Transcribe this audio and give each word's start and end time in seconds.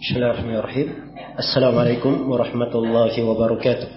بسم 0.00 0.14
الله 0.16 0.30
الرحمن 0.30 0.56
الرحيم 0.56 0.94
السلام 1.38 1.78
عليكم 1.78 2.30
ورحمة 2.30 2.74
الله 2.74 3.24
وبركاته 3.24 3.88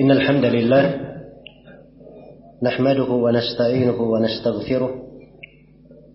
إن 0.00 0.10
الحمد 0.10 0.44
لله 0.44 0.84
نحمده 2.62 3.10
ونستعينه 3.12 4.02
ونستغفره 4.02 4.90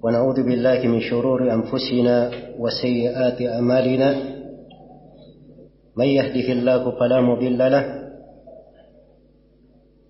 ونعوذ 0.04 0.44
بالله 0.44 0.88
من 0.88 1.00
شرور 1.02 1.54
أنفسنا 1.54 2.32
وسيئات 2.60 3.42
أعمالنا 3.42 4.10
من 5.98 6.06
يهده 6.06 6.48
الله 6.54 6.92
فلا 7.00 7.22
مضل 7.22 7.58
له 7.58 7.84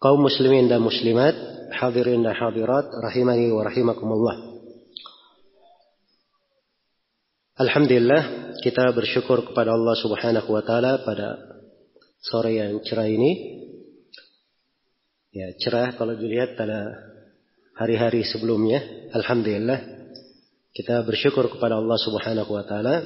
kaum 0.00 0.20
muslimin 0.20 0.68
dan 0.68 0.84
muslimat, 0.84 1.34
hadirin 1.72 2.24
dan 2.24 2.36
hadirat, 2.36 2.88
rahimani 3.00 3.48
wa 3.52 3.64
rahimakumullah. 3.64 4.36
Alhamdulillah, 7.56 8.52
kita 8.60 8.92
bersyukur 8.92 9.48
kepada 9.48 9.72
Allah 9.72 9.96
Subhanahu 9.96 10.48
wa 10.52 10.60
taala 10.60 11.00
pada 11.08 11.40
sore 12.20 12.60
yang 12.60 12.84
cerah 12.84 13.08
ini. 13.08 13.64
Ya, 15.32 15.52
cerah 15.56 15.96
kalau 15.96 16.16
dilihat 16.16 16.56
pada 16.60 16.92
hari-hari 17.80 18.28
sebelumnya. 18.28 19.08
Alhamdulillah, 19.16 19.80
kita 20.76 21.00
bersyukur 21.08 21.48
kepada 21.48 21.80
Allah 21.80 21.96
Subhanahu 21.96 22.52
wa 22.52 22.64
taala 22.68 23.00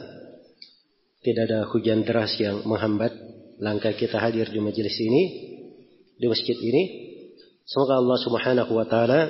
tidak 1.23 1.43
ada 1.47 1.61
hujan 1.71 2.03
deras 2.03 2.35
yang 2.41 2.67
menghambat 2.67 3.15
langkah 3.61 3.93
kita 3.95 4.19
hadir 4.19 4.49
di 4.51 4.59
majelis 4.59 4.97
ini 4.99 5.23
di 6.21 6.27
masjid 6.29 6.57
ini. 6.61 6.83
Semoga 7.65 7.97
Allah 7.97 8.19
Subhanahu 8.21 8.73
wa 8.77 8.85
taala 8.85 9.21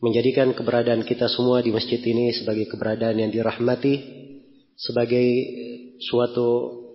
menjadikan 0.00 0.56
keberadaan 0.56 1.04
kita 1.04 1.28
semua 1.28 1.60
di 1.60 1.68
masjid 1.68 2.00
ini 2.00 2.32
sebagai 2.32 2.64
keberadaan 2.72 3.20
yang 3.20 3.28
dirahmati, 3.28 3.94
sebagai 4.80 5.28
suatu 6.00 6.48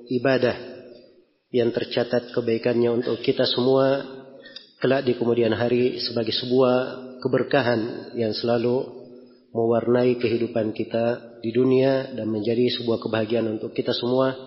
ibadah 0.10 0.58
yang 1.54 1.70
tercatat 1.70 2.34
kebaikannya 2.34 2.90
untuk 2.90 3.22
kita 3.22 3.46
semua 3.46 4.02
kelak 4.82 5.06
di 5.06 5.14
kemudian 5.18 5.54
hari 5.54 6.02
sebagai 6.02 6.34
sebuah 6.34 6.76
keberkahan 7.22 8.14
yang 8.16 8.34
selalu 8.34 8.86
mewarnai 9.50 10.18
kehidupan 10.22 10.72
kita 10.78 11.38
di 11.42 11.50
dunia 11.50 12.14
dan 12.14 12.30
menjadi 12.30 12.70
sebuah 12.80 13.02
kebahagiaan 13.02 13.60
untuk 13.60 13.74
kita 13.74 13.92
semua 13.98 14.38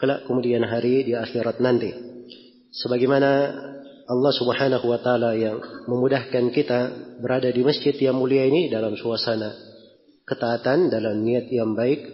kelak 0.00 0.24
kemudian 0.24 0.64
hari 0.64 1.04
di 1.04 1.12
akhirat 1.12 1.60
nanti. 1.60 1.92
Sebagaimana 2.72 3.30
Allah 4.06 4.32
Subhanahu 4.38 4.86
wa 4.86 5.02
taala 5.02 5.34
yang 5.34 5.58
memudahkan 5.90 6.54
kita 6.54 6.80
berada 7.18 7.50
di 7.50 7.58
masjid 7.66 7.90
yang 7.98 8.14
mulia 8.14 8.46
ini 8.46 8.70
dalam 8.70 8.94
suasana 8.94 9.50
ketaatan 10.22 10.90
dalam 10.90 11.26
niat 11.26 11.50
yang 11.50 11.74
baik 11.74 12.06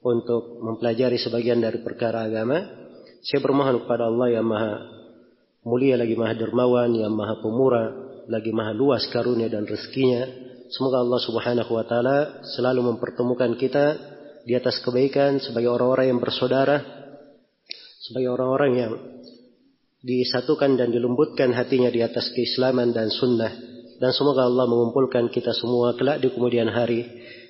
untuk 0.00 0.64
mempelajari 0.64 1.20
sebagian 1.20 1.60
dari 1.60 1.84
perkara 1.84 2.24
agama. 2.24 2.64
Saya 3.20 3.44
bermohon 3.44 3.84
kepada 3.84 4.08
Allah 4.08 4.40
yang 4.40 4.46
Maha 4.48 4.72
mulia 5.68 6.00
lagi 6.00 6.16
Maha 6.16 6.32
dermawan, 6.32 6.96
yang 6.96 7.12
Maha 7.12 7.44
pemurah, 7.44 7.88
lagi 8.24 8.48
Maha 8.48 8.72
luas 8.72 9.04
karunia 9.12 9.52
dan 9.52 9.68
rezekinya. 9.68 10.24
Semoga 10.72 11.04
Allah 11.04 11.20
Subhanahu 11.20 11.72
wa 11.76 11.84
taala 11.84 12.18
selalu 12.56 12.96
mempertemukan 12.96 13.52
kita 13.60 13.86
di 14.48 14.56
atas 14.56 14.80
kebaikan 14.80 15.44
sebagai 15.44 15.68
orang-orang 15.68 16.08
yang 16.16 16.20
bersaudara, 16.24 16.80
sebagai 18.00 18.32
orang-orang 18.32 18.72
yang 18.76 18.92
disatukan 20.02 20.78
dan 20.78 20.94
dilembutkan 20.94 21.50
hatinya 21.50 21.90
di 21.90 22.04
atas 22.04 22.30
keislaman 22.34 22.94
dan 22.94 23.10
sunnah. 23.10 23.50
Dan 23.98 24.14
semoga 24.14 24.46
Allah 24.46 24.70
mengumpulkan 24.70 25.26
kita 25.26 25.50
semua 25.58 25.98
kelak 25.98 26.22
di 26.22 26.30
kemudian 26.30 26.70
hari 26.70 27.02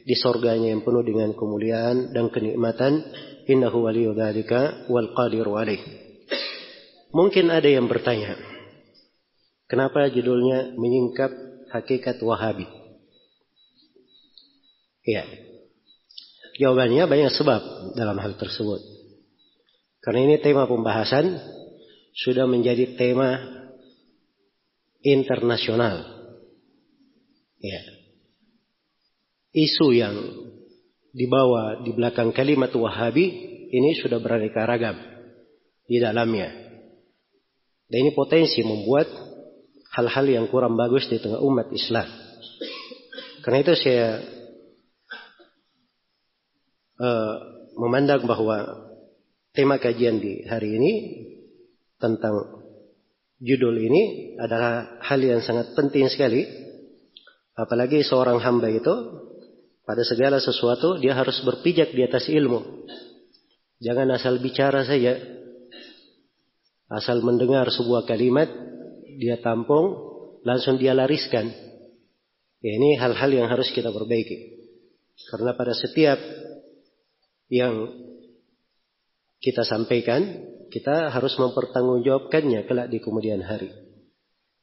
di 0.09 0.17
sorganya 0.17 0.73
yang 0.73 0.81
penuh 0.81 1.05
dengan 1.05 1.37
kemuliaan 1.37 2.17
dan 2.17 2.33
kenikmatan. 2.33 3.05
Innahu 3.49 3.85
waliyu 3.85 4.13
dzalika 4.13 4.89
wal 4.93 5.13
qadiru 5.13 5.57
alaih. 5.57 5.81
Mungkin 7.13 7.49
ada 7.49 7.65
yang 7.65 7.89
bertanya 7.89 8.37
kenapa 9.69 10.09
judulnya 10.13 10.77
menyingkap 10.77 11.33
hakikat 11.73 12.21
wahabi? 12.21 12.69
Ya 15.05 15.25
jawabannya 16.61 17.09
banyak 17.09 17.33
sebab 17.33 17.93
dalam 17.97 18.21
hal 18.21 18.37
tersebut. 18.37 18.81
Karena 20.05 20.29
ini 20.29 20.37
tema 20.45 20.69
pembahasan 20.69 21.41
sudah 22.19 22.51
menjadi 22.51 22.99
tema 22.99 23.39
internasional. 25.07 26.03
Ya. 27.63 27.83
Isu 29.55 29.95
yang 29.95 30.15
dibawa 31.15 31.83
di 31.87 31.95
belakang 31.95 32.35
kalimat 32.35 32.75
Wahabi 32.75 33.27
ini 33.71 33.95
sudah 34.03 34.19
beraneka 34.19 34.67
ragam 34.67 34.99
di 35.87 36.03
dalamnya. 36.03 36.51
Dan 37.89 38.05
ini 38.05 38.13
potensi 38.13 38.61
membuat 38.61 39.09
hal-hal 39.97 40.27
yang 40.29 40.47
kurang 40.53 40.77
bagus 40.77 41.09
di 41.09 41.17
tengah 41.23 41.41
umat 41.41 41.73
Islam. 41.73 42.05
Karena 43.41 43.65
itu 43.65 43.73
saya 43.81 44.21
uh, 47.01 47.35
memandang 47.81 48.29
bahwa 48.29 48.85
tema 49.57 49.81
kajian 49.81 50.21
di 50.21 50.45
hari 50.45 50.77
ini 50.77 50.93
tentang 51.99 52.63
judul 53.39 53.75
ini 53.79 54.03
adalah 54.39 54.99
hal 55.03 55.21
yang 55.23 55.43
sangat 55.43 55.75
penting 55.75 56.07
sekali. 56.11 56.47
Apalagi 57.59 58.07
seorang 58.07 58.39
hamba 58.39 58.71
itu 58.71 58.95
pada 59.83 60.07
segala 60.07 60.39
sesuatu 60.39 60.99
dia 61.03 61.15
harus 61.15 61.43
berpijak 61.43 61.91
di 61.91 62.07
atas 62.07 62.31
ilmu. 62.31 62.87
Jangan 63.83 64.15
asal 64.15 64.39
bicara 64.39 64.87
saja. 64.87 65.19
Asal 66.89 67.21
mendengar 67.21 67.69
sebuah 67.69 68.09
kalimat 68.09 68.49
dia 69.19 69.43
tampung 69.43 70.09
langsung 70.47 70.79
dia 70.79 70.95
lariskan. 70.95 71.51
Ya, 72.59 72.71
ini 72.75 72.99
hal-hal 72.99 73.31
yang 73.31 73.47
harus 73.51 73.71
kita 73.71 73.91
perbaiki. 73.91 74.59
Karena 75.31 75.55
pada 75.55 75.75
setiap 75.75 76.19
yang 77.51 77.91
kita 79.44 79.68
sampaikan 79.68 80.50
kita 80.74 81.14
harus 81.14 81.38
mempertanggungjawabkannya 81.38 82.66
kelak 82.66 82.88
di 82.90 82.98
kemudian 82.98 83.44
hari. 83.46 83.70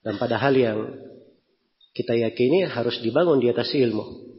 Dan 0.01 0.17
pada 0.17 0.41
hal 0.41 0.57
yang 0.57 0.79
kita 1.95 2.17
yakini 2.17 2.67
harus 2.67 2.99
dibangun 3.05 3.39
di 3.39 3.53
atas 3.53 3.71
ilmu. 3.77 4.31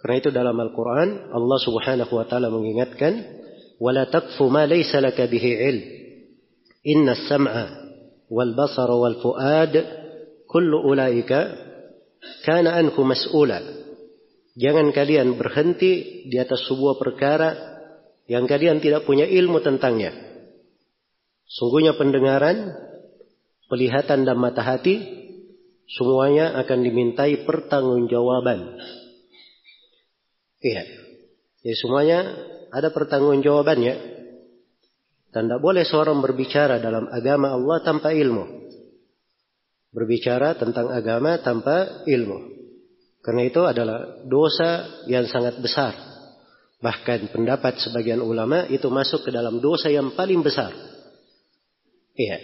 Karena 0.00 0.16
itu 0.20 0.30
dalam 0.34 0.56
Al-Quran 0.58 1.32
Allah 1.32 1.58
subhanahu 1.60 2.12
wa 2.12 2.24
ta'ala 2.28 2.48
mengingatkan 2.52 3.34
ولا 3.80 4.04
تقف 4.04 4.42
ما 4.42 4.66
ليس 4.66 4.94
لك 4.94 5.20
به 5.20 5.56
علم 5.56 5.82
إن 6.86 7.08
السمع 7.08 7.68
والبصر 8.30 8.90
والفؤاد 8.90 9.86
كل 10.46 10.72
أولئك 10.72 11.32
كان 12.44 12.66
عنه 12.66 13.02
مسؤولا 13.02 13.84
Jangan 14.54 14.94
kalian 14.94 15.34
berhenti 15.34 16.22
di 16.30 16.38
atas 16.38 16.70
sebuah 16.70 16.94
perkara 16.94 17.67
yang 18.29 18.45
kalian 18.45 18.77
tidak 18.77 19.09
punya 19.09 19.25
ilmu 19.25 19.57
tentangnya. 19.65 20.13
Sungguhnya 21.49 21.97
pendengaran, 21.97 22.77
pelihatan 23.73 24.21
dan 24.21 24.37
mata 24.37 24.61
hati 24.61 25.01
semuanya 25.89 26.53
akan 26.61 26.79
dimintai 26.85 27.41
pertanggungjawaban. 27.41 28.77
Iya. 30.61 30.83
Jadi 31.65 31.75
semuanya 31.81 32.19
ada 32.69 32.93
pertanggungjawabannya. 32.93 34.21
Dan 35.29 35.45
tidak 35.45 35.61
boleh 35.61 35.85
seorang 35.85 36.21
berbicara 36.25 36.81
dalam 36.81 37.05
agama 37.09 37.53
Allah 37.53 37.81
tanpa 37.85 38.13
ilmu. 38.13 38.45
Berbicara 39.89 40.53
tentang 40.57 40.89
agama 40.93 41.41
tanpa 41.41 42.05
ilmu. 42.05 42.37
Karena 43.25 43.41
itu 43.45 43.61
adalah 43.61 44.25
dosa 44.25 45.01
yang 45.05 45.29
sangat 45.29 45.61
besar. 45.61 46.08
Bahkan 46.79 47.35
pendapat 47.35 47.75
sebagian 47.83 48.23
ulama 48.23 48.63
itu 48.71 48.87
masuk 48.87 49.27
ke 49.27 49.29
dalam 49.35 49.59
dosa 49.59 49.91
yang 49.91 50.15
paling 50.15 50.39
besar. 50.39 50.71
Iya. 52.15 52.39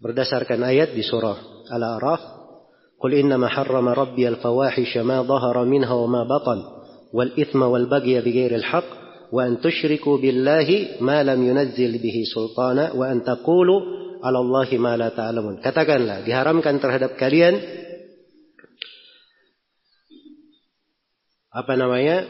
Berdasarkan 0.00 0.60
ayat 0.64 0.92
di 0.92 1.00
surah 1.00 1.68
Al-A'raf. 1.68 2.22
Qul 3.00 3.16
innama 3.24 3.48
harrama 3.48 3.96
rabbi 3.96 4.28
al-fawahisha 4.28 5.00
ma 5.00 5.24
zahara 5.24 5.64
minha 5.64 5.88
wa 5.88 6.08
ma 6.08 6.22
batan. 6.28 6.60
Wal 7.16 7.32
ithma 7.40 7.72
wal 7.72 7.88
bagya 7.88 8.20
al-haq 8.20 9.00
Wa 9.30 9.46
an 9.46 9.62
tushriku 9.62 10.18
billahi 10.18 11.00
ma 11.00 11.22
lam 11.24 11.40
yunazzil 11.40 11.96
bihi 11.96 12.28
sultana. 12.28 12.92
Wa 12.92 13.08
an 13.08 13.24
taqulu 13.24 13.76
ala 14.20 14.38
Allahi 14.44 14.76
ma 14.76 14.98
la 15.00 15.08
ta'lamun. 15.08 15.64
Katakanlah, 15.64 16.26
diharamkan 16.28 16.76
terhadap 16.76 17.16
kalian 17.16 17.56
apa 21.50 21.72
namanya 21.74 22.22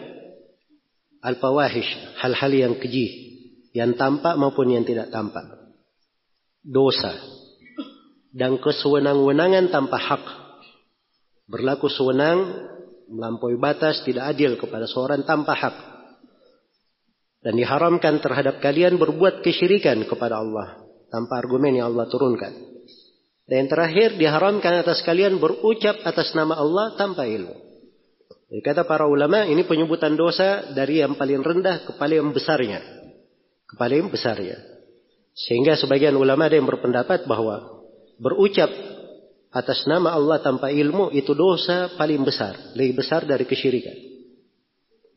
al-fawahish 1.20 2.20
hal-hal 2.20 2.52
yang 2.52 2.74
keji 2.80 3.36
yang 3.76 3.94
tampak 3.94 4.34
maupun 4.40 4.72
yang 4.72 4.84
tidak 4.84 5.08
tampak 5.14 5.44
dosa 6.64 7.14
dan 8.34 8.60
kesewenang-wenangan 8.60 9.72
tanpa 9.72 9.98
hak 9.98 10.24
berlaku 11.50 11.90
sewenang 11.90 12.68
melampaui 13.10 13.58
batas 13.58 14.02
tidak 14.06 14.36
adil 14.36 14.54
kepada 14.54 14.86
seorang 14.86 15.26
tanpa 15.26 15.56
hak 15.58 15.76
dan 17.40 17.56
diharamkan 17.56 18.20
terhadap 18.20 18.60
kalian 18.60 19.00
berbuat 19.00 19.40
kesyirikan 19.40 20.04
kepada 20.04 20.44
Allah 20.44 20.80
tanpa 21.10 21.40
argumen 21.42 21.74
yang 21.74 21.92
Allah 21.92 22.06
turunkan. 22.06 22.52
Dan 23.50 23.66
yang 23.66 23.70
terakhir 23.72 24.08
diharamkan 24.14 24.86
atas 24.86 25.02
kalian 25.02 25.42
berucap 25.42 25.98
atas 26.06 26.30
nama 26.38 26.54
Allah 26.54 26.94
tanpa 26.94 27.26
ilmu. 27.26 27.69
Kata 28.50 28.82
para 28.82 29.06
ulama 29.06 29.46
ini 29.46 29.62
penyebutan 29.62 30.18
dosa 30.18 30.74
dari 30.74 30.98
yang 30.98 31.14
paling 31.14 31.38
rendah 31.38 31.86
ke 31.86 31.94
paling 31.94 32.34
besarnya. 32.34 32.82
Ke 33.70 33.78
paling 33.78 34.10
besarnya. 34.10 34.58
Sehingga 35.30 35.78
sebagian 35.78 36.18
ulama 36.18 36.50
ada 36.50 36.58
yang 36.58 36.66
berpendapat 36.66 37.30
bahwa 37.30 37.86
berucap 38.18 38.66
atas 39.54 39.86
nama 39.86 40.18
Allah 40.18 40.42
tanpa 40.42 40.66
ilmu 40.74 41.14
itu 41.14 41.30
dosa 41.30 41.94
paling 41.94 42.26
besar. 42.26 42.74
Lebih 42.74 43.06
besar 43.06 43.22
dari 43.22 43.46
kesyirikan. 43.46 43.94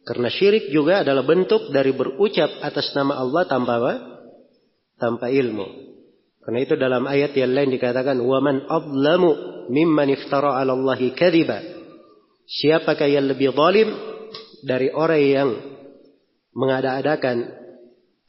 Karena 0.05 0.29
syirik 0.29 0.69
juga 0.69 1.01
adalah 1.01 1.25
bentuk 1.25 1.73
dari 1.73 1.89
berucap 1.89 2.61
atas 2.61 2.93
nama 2.93 3.17
Allah 3.17 3.49
tanpa 3.49 3.81
apa? 3.81 3.93
Tanpa 5.01 5.33
ilmu. 5.33 5.65
Karena 6.43 6.59
itu 6.61 6.77
dalam 6.77 7.07
ayat 7.09 7.33
yang 7.33 7.55
lain 7.55 7.73
dikatakan 7.73 8.19
waman 8.19 8.67
adlamu 8.69 9.31
mimman 9.71 10.11
iftara 10.13 10.59
'ala 10.59 10.75
Allahi 10.75 11.15
kadhiba. 11.15 11.72
Siapakah 12.53 13.09
yang 13.09 13.25
lebih 13.25 13.49
zalim 13.49 13.89
dari 14.61 14.93
orang 14.93 15.23
yang 15.25 15.49
mengada-adakan 16.53 17.49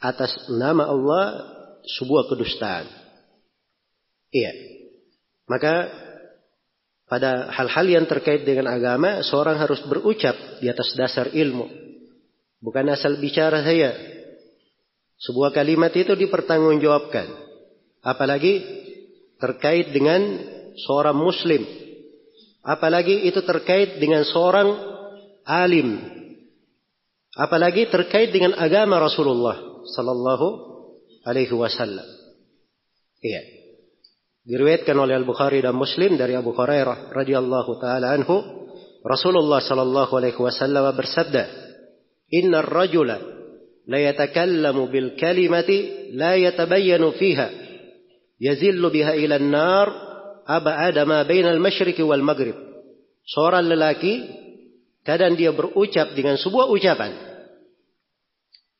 atas 0.00 0.32
nama 0.49 0.88
Allah 0.88 1.25
sebuah 1.85 2.32
kedustaan. 2.32 2.88
Iya. 4.32 4.53
Maka 5.44 5.93
pada 7.05 7.53
hal-hal 7.53 7.87
yang 7.87 8.06
terkait 8.09 8.49
dengan 8.49 8.73
agama, 8.73 9.21
seorang 9.21 9.61
harus 9.61 9.85
berucap 9.85 10.35
di 10.59 10.73
atas 10.73 10.97
dasar 10.97 11.29
ilmu. 11.31 11.69
Bukan 12.65 12.88
asal 12.88 13.21
bicara 13.21 13.61
saya. 13.61 13.93
Sebuah 15.21 15.53
kalimat 15.53 15.93
itu 15.93 16.17
dipertanggungjawabkan. 16.17 17.29
Apalagi 18.00 18.65
terkait 19.37 19.93
dengan 19.93 20.21
seorang 20.81 21.15
muslim. 21.15 21.83
Apalagi 22.64 23.28
itu 23.28 23.44
terkait 23.44 24.00
dengan 24.00 24.25
seorang 24.25 24.72
alim. 25.44 26.00
Apalagi 27.37 27.93
terkait 27.93 28.32
dengan 28.32 28.56
agama 28.56 28.96
Rasulullah 28.96 29.84
sallallahu 29.84 30.46
alaihi 31.28 31.52
wasallam. 31.52 32.08
Iya. 33.20 33.43
Diriwayatkan 34.44 34.96
oleh 34.96 35.16
Al-Bukhari 35.16 35.64
dan 35.64 35.76
Muslim 35.76 36.20
dari 36.20 36.37
Abu 36.37 36.52
Hurairah 36.52 37.12
radhiyallahu 37.12 37.81
taala 37.81 38.12
anhu, 38.12 38.69
Rasulullah 39.05 39.61
sallallahu 39.61 40.12
alaihi 40.16 40.37
wasallam 40.37 40.88
bersabda, 40.93 41.44
"Inna 42.32 42.61
ar-rajula 42.61 43.20
la 43.88 43.99
yatakallamu 44.00 44.88
bil 44.88 45.16
kalimati 45.16 46.12
la 46.16 46.37
yatabayyanu 46.37 47.12
fiha 47.16 47.49
yazillu 48.40 48.88
biha 48.93 49.16
ila 49.16 49.37
an-nar 49.40 49.88
ab'ada 50.46 51.02
ma 51.08 51.25
baina 51.25 51.50
al-masyriq 51.50 51.99
wal 52.05 52.23
maghrib." 52.23 52.56
Seorang 53.25 53.69
lelaki 53.69 54.25
kadang 55.05 55.37
dia 55.37 55.52
berucap 55.52 56.12
dengan 56.12 56.37
sebuah 56.37 56.69
ucapan. 56.69 57.12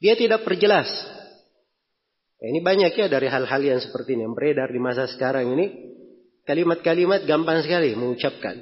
Dia 0.01 0.21
tidak 0.21 0.45
perjelas 0.45 0.89
Ya, 2.45 2.53
ini 2.53 2.61
banyak 2.61 2.93
ya 2.93 3.09
dari 3.09 3.33
hal-hal 3.33 3.63
yang 3.65 3.81
seperti 3.81 4.21
ini 4.21 4.29
yang 4.29 4.37
beredar 4.37 4.69
di 4.69 4.77
masa 4.77 5.09
sekarang 5.09 5.57
ini. 5.57 5.97
Kalimat-kalimat 6.45 7.25
gampang 7.25 7.65
sekali 7.65 7.97
mengucapkan. 7.97 8.61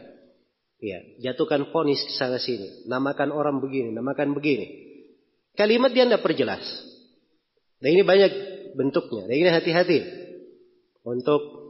Ya, 0.79 1.03
jatuhkan 1.19 1.67
fonis 1.75 1.99
ke 1.99 2.15
sana 2.15 2.39
sini, 2.39 2.87
namakan 2.87 3.35
orang 3.35 3.59
begini, 3.59 3.91
namakan 3.91 4.39
begini. 4.39 4.67
Kalimat 5.59 5.91
dia 5.91 6.07
tidak 6.07 6.23
perjelas. 6.23 6.63
Dan 7.83 7.99
ini 7.99 8.07
banyak 8.07 8.33
bentuknya. 8.79 9.27
Dan 9.27 9.35
ini 9.35 9.51
hati-hati 9.51 9.99
untuk 11.03 11.62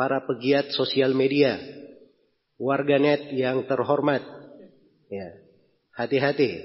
para 0.00 0.24
pegiat 0.24 0.72
sosial 0.72 1.12
media, 1.12 1.60
warganet 2.56 3.36
yang 3.36 3.68
terhormat. 3.68 4.24
Ya, 5.12 5.28
hati-hati 5.92 6.56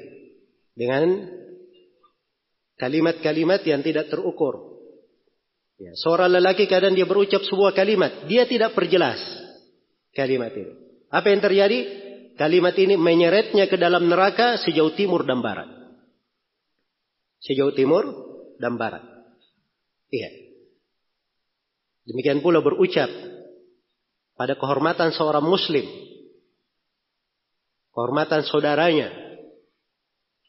dengan 0.80 1.28
Kalimat-kalimat 2.76 3.64
yang 3.64 3.80
tidak 3.80 4.12
terukur. 4.12 4.84
Ya, 5.80 5.96
seorang 5.96 6.32
lelaki 6.40 6.68
kadang 6.68 6.96
dia 6.96 7.08
berucap 7.08 7.44
sebuah 7.44 7.72
kalimat, 7.76 8.28
dia 8.28 8.48
tidak 8.48 8.76
perjelas 8.76 9.20
kalimat 10.16 10.52
itu. 10.52 10.72
Apa 11.12 11.32
yang 11.32 11.44
terjadi? 11.44 11.80
Kalimat 12.36 12.76
ini 12.76 13.00
menyeretnya 13.00 13.72
ke 13.72 13.80
dalam 13.80 14.12
neraka 14.12 14.60
sejauh 14.60 14.92
timur 14.92 15.24
dan 15.24 15.40
barat. 15.40 15.72
Sejauh 17.40 17.72
timur 17.72 18.04
dan 18.60 18.76
barat. 18.76 19.04
Iya. 20.12 20.45
Demikian 22.06 22.46
pula 22.46 22.62
berucap 22.62 23.10
pada 24.38 24.54
kehormatan 24.54 25.10
seorang 25.16 25.46
muslim. 25.46 25.86
Kehormatan 27.96 28.46
saudaranya. 28.46 29.10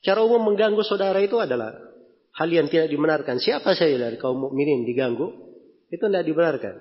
Cara 0.05 0.23
umum 0.23 0.53
mengganggu 0.53 0.83
saudara 0.85 1.19
itu 1.23 1.41
adalah 1.41 1.73
hal 2.37 2.49
yang 2.53 2.69
tidak 2.69 2.93
dibenarkan. 2.93 3.41
Siapa 3.41 3.73
saja 3.73 3.97
dari 3.97 4.21
kaum 4.21 4.37
mukminin 4.37 4.85
diganggu, 4.85 5.33
itu 5.89 6.05
tidak 6.05 6.27
dibenarkan. 6.29 6.75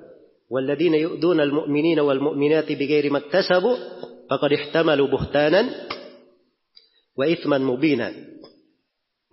Walladzina 0.45 0.99
yu'duna 0.99 1.41
al-mu'minina 1.41 2.05
wal 2.05 2.21
mu'minati 2.21 2.77
bighairi 2.77 3.09
maktasabu 3.09 3.71
faqad 4.29 4.51
ihtamalu 4.53 5.09
buhtanan 5.09 5.65
wa 7.17 7.25
ithman 7.25 7.65
mubina 7.65 8.13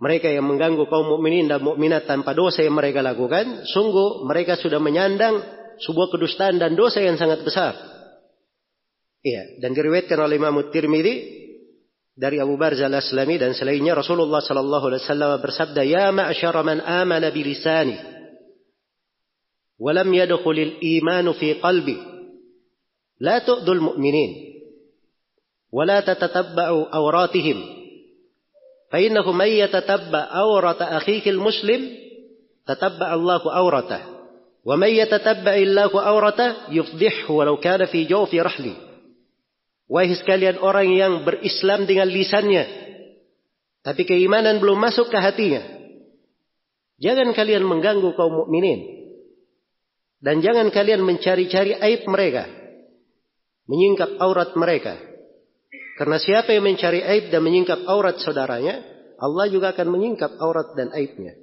mereka 0.01 0.27
yang 0.27 0.49
mengganggu 0.49 0.89
kaum 0.89 1.05
mukminin 1.05 1.45
dan 1.45 1.61
mukminat 1.61 2.09
tanpa 2.09 2.33
dosa 2.33 2.65
yang 2.65 2.73
mereka 2.73 2.99
lakukan, 3.05 3.67
sungguh 3.69 4.25
mereka 4.25 4.57
sudah 4.57 4.81
menyandang 4.81 5.39
sebuah 5.79 6.13
kedustaan 6.13 6.57
dan 6.57 6.73
dosa 6.73 7.01
yang 7.01 7.17
sangat 7.17 7.45
besar. 7.45 7.73
Iya, 9.23 9.63
dan 9.63 9.71
diriwayatkan 9.71 10.19
oleh 10.19 10.35
Imam 10.35 10.59
Tirmidzi 10.67 11.15
dari 12.13 12.37
Abu 12.43 12.59
Barzah 12.59 12.91
Al-Aslami 12.91 13.39
dan 13.39 13.55
selainnya 13.55 13.95
Rasulullah 13.95 14.43
sallallahu 14.43 14.91
alaihi 14.91 15.01
wasallam 15.07 15.31
bersabda, 15.39 15.81
"Ya 15.87 16.11
ma'syara 16.11 16.61
man 16.61 16.83
amana 16.83 17.31
bi 17.31 17.41
lisani 17.41 17.95
wa 19.79 19.91
lam 19.95 20.09
yadkhulil 20.11 20.77
iman 20.99 21.25
fi 21.39 21.57
qalbi 21.57 21.97
la 23.23 23.41
tu'dul 23.41 23.81
mu'minin 23.81 24.31
wa 25.71 25.83
la 25.87 26.03
tatatabba'u 26.03 26.91
awratihim." 26.91 27.82
فإنه 28.92 29.32
من 29.32 29.46
يتتبع 29.46 30.28
أورة 30.32 30.80
أخيه 30.80 31.30
المسلم 31.30 31.96
تتبع 32.66 33.14
الله 33.14 33.56
أورته 33.56 34.00
ومن 34.64 34.88
يتتبع 34.88 35.54
الله 35.54 35.92
أورته 36.08 36.54
يفضحه 36.70 37.32
ولو 37.32 37.56
كان 37.56 37.84
في 37.84 38.04
جوف 38.04 38.34
رحلي 38.34 38.88
Wahai 39.88 40.12
sekalian 40.12 40.60
orang 40.60 40.92
yang 40.92 41.24
berislam 41.24 41.88
dengan 41.88 42.12
lisannya, 42.12 42.68
tapi 43.80 44.04
keimanan 44.04 44.60
belum 44.60 44.76
masuk 44.76 45.08
ke 45.08 45.16
hatinya. 45.16 45.64
Jangan 47.00 47.32
kalian 47.32 47.64
mengganggu 47.64 48.12
kaum 48.12 48.44
mukminin 48.44 48.84
dan 50.20 50.44
jangan 50.44 50.68
kalian 50.68 51.00
mencari-cari 51.00 51.72
aib 51.80 52.04
mereka, 52.04 52.44
menyingkap 53.64 54.20
aurat 54.20 54.52
mereka. 54.60 55.00
Karena 55.93 56.17
siapa 56.17 56.49
yang 56.53 56.65
mencari 56.65 57.05
aib 57.05 57.29
dan 57.29 57.41
menyingkap 57.45 57.85
aurat 57.85 58.17
saudaranya, 58.17 58.81
Allah 59.21 59.45
juga 59.47 59.77
akan 59.77 59.87
menyingkap 59.93 60.41
aurat 60.41 60.73
dan 60.73 60.89
aibnya. 60.89 61.37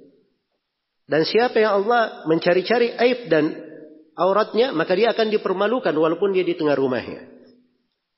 Dan 1.07 1.23
siapa 1.23 1.59
yang 1.59 1.83
Allah 1.83 2.27
mencari-cari 2.27 2.91
aib 2.95 3.31
dan 3.31 3.51
auratnya, 4.15 4.75
maka 4.75 4.95
dia 4.95 5.15
akan 5.15 5.31
dipermalukan 5.31 5.95
walaupun 5.95 6.35
dia 6.35 6.43
di 6.43 6.55
tengah 6.55 6.75
rumahnya. 6.75 7.31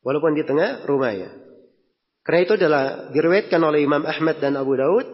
Walaupun 0.02 0.34
di 0.36 0.44
tengah 0.44 0.84
rumahnya. 0.90 1.44
Karena 2.24 2.40
itu 2.44 2.54
adalah 2.56 2.84
diriwayatkan 3.12 3.62
oleh 3.62 3.84
Imam 3.84 4.04
Ahmad 4.04 4.40
dan 4.40 4.56
Abu 4.56 4.80
Daud 4.80 5.06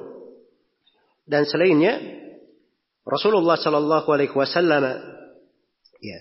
dan 1.26 1.46
selainnya 1.46 1.98
Rasulullah 3.02 3.58
Shallallahu 3.58 4.08
Alaihi 4.14 4.34
Wasallam 4.34 4.86
ya 6.02 6.20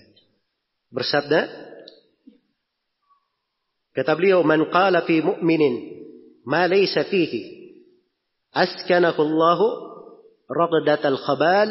bersabda 0.89 1.68
kata 3.95 4.11
beliau 4.17 4.45
man 4.45 4.67
qala 4.69 5.03
fi 5.05 5.21
mu'minin 5.23 5.75
ma 6.45 6.65
laysa 6.65 7.05
fihi 7.07 7.41
askanahu 8.53 9.19
Allah 9.21 9.59
raqdat 10.49 11.03
al-khabal 11.05 11.69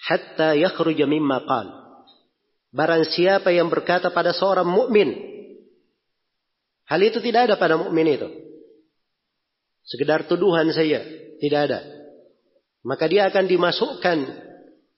hatta 0.00 0.56
yakhruja 0.56 1.04
mimma 1.04 1.44
qal 1.44 1.66
barang 2.72 3.04
siapa 3.08 3.52
yang 3.52 3.68
berkata 3.72 4.12
pada 4.12 4.36
seorang 4.36 4.68
mukmin 4.68 5.36
Hal 6.86 7.02
itu 7.02 7.18
tidak 7.18 7.50
ada 7.50 7.54
pada 7.58 7.74
mukmin 7.74 8.06
itu. 8.06 8.30
Sekedar 9.86 10.26
tuduhan 10.30 10.70
saja, 10.70 11.02
tidak 11.42 11.60
ada. 11.70 11.80
Maka 12.86 13.10
dia 13.10 13.26
akan 13.26 13.44
dimasukkan 13.50 14.18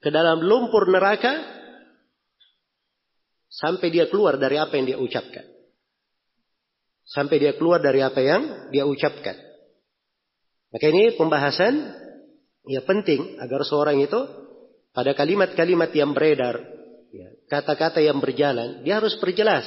ke 0.04 0.08
dalam 0.12 0.44
lumpur 0.44 0.84
neraka 0.92 1.40
sampai 3.48 3.88
dia 3.88 4.04
keluar 4.12 4.36
dari 4.36 4.60
apa 4.60 4.76
yang 4.76 4.84
dia 4.84 4.98
ucapkan. 5.00 5.44
Sampai 7.08 7.40
dia 7.40 7.56
keluar 7.56 7.80
dari 7.80 8.04
apa 8.04 8.20
yang 8.20 8.68
dia 8.68 8.84
ucapkan. 8.84 9.36
Maka 10.68 10.84
ini 10.92 11.16
pembahasan 11.16 11.74
ya 12.68 12.84
penting 12.84 13.40
agar 13.40 13.64
seorang 13.64 13.96
itu 14.04 14.20
pada 14.92 15.16
kalimat-kalimat 15.16 15.88
yang 15.96 16.12
beredar, 16.12 16.60
ya, 17.08 17.28
kata-kata 17.48 18.04
ya, 18.04 18.12
yang 18.12 18.20
berjalan, 18.20 18.84
dia 18.84 19.00
harus 19.00 19.16
perjelas 19.16 19.64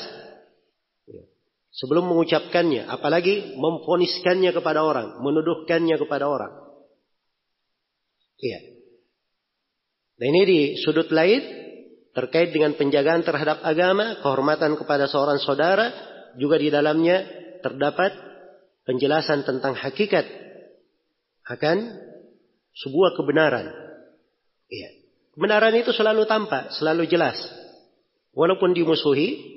sebelum 1.71 2.11
mengucapkannya, 2.11 2.87
apalagi 2.87 3.55
memfoniskannya 3.55 4.51
kepada 4.51 4.83
orang, 4.83 5.23
menuduhkannya 5.23 5.95
kepada 5.95 6.27
orang. 6.27 6.51
Iya. 8.41 8.59
Nah 10.19 10.25
ini 10.27 10.41
di 10.45 10.59
sudut 10.83 11.09
lain 11.09 11.41
terkait 12.11 12.51
dengan 12.51 12.75
penjagaan 12.75 13.23
terhadap 13.23 13.63
agama, 13.63 14.19
kehormatan 14.19 14.75
kepada 14.75 15.07
seorang 15.07 15.39
saudara, 15.39 15.89
juga 16.39 16.55
di 16.59 16.71
dalamnya 16.71 17.23
terdapat 17.65 18.11
penjelasan 18.87 19.43
tentang 19.43 19.75
hakikat 19.75 20.27
akan 21.47 21.77
sebuah 22.75 23.17
kebenaran. 23.17 23.67
Iya. 24.71 24.89
Kebenaran 25.35 25.75
itu 25.75 25.91
selalu 25.95 26.27
tampak, 26.27 26.75
selalu 26.75 27.07
jelas. 27.07 27.39
Walaupun 28.31 28.71
dimusuhi, 28.71 29.51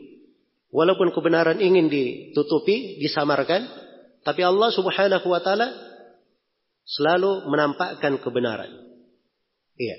Walaupun 0.74 1.14
kebenaran 1.14 1.62
ingin 1.62 1.86
ditutupi, 1.86 2.98
disamarkan, 2.98 3.62
tapi 4.26 4.42
Allah 4.42 4.74
Subhanahu 4.74 5.30
wa 5.30 5.38
taala 5.38 5.70
selalu 6.82 7.46
menampakkan 7.46 8.18
kebenaran. 8.18 8.74
Iya. 9.78 9.96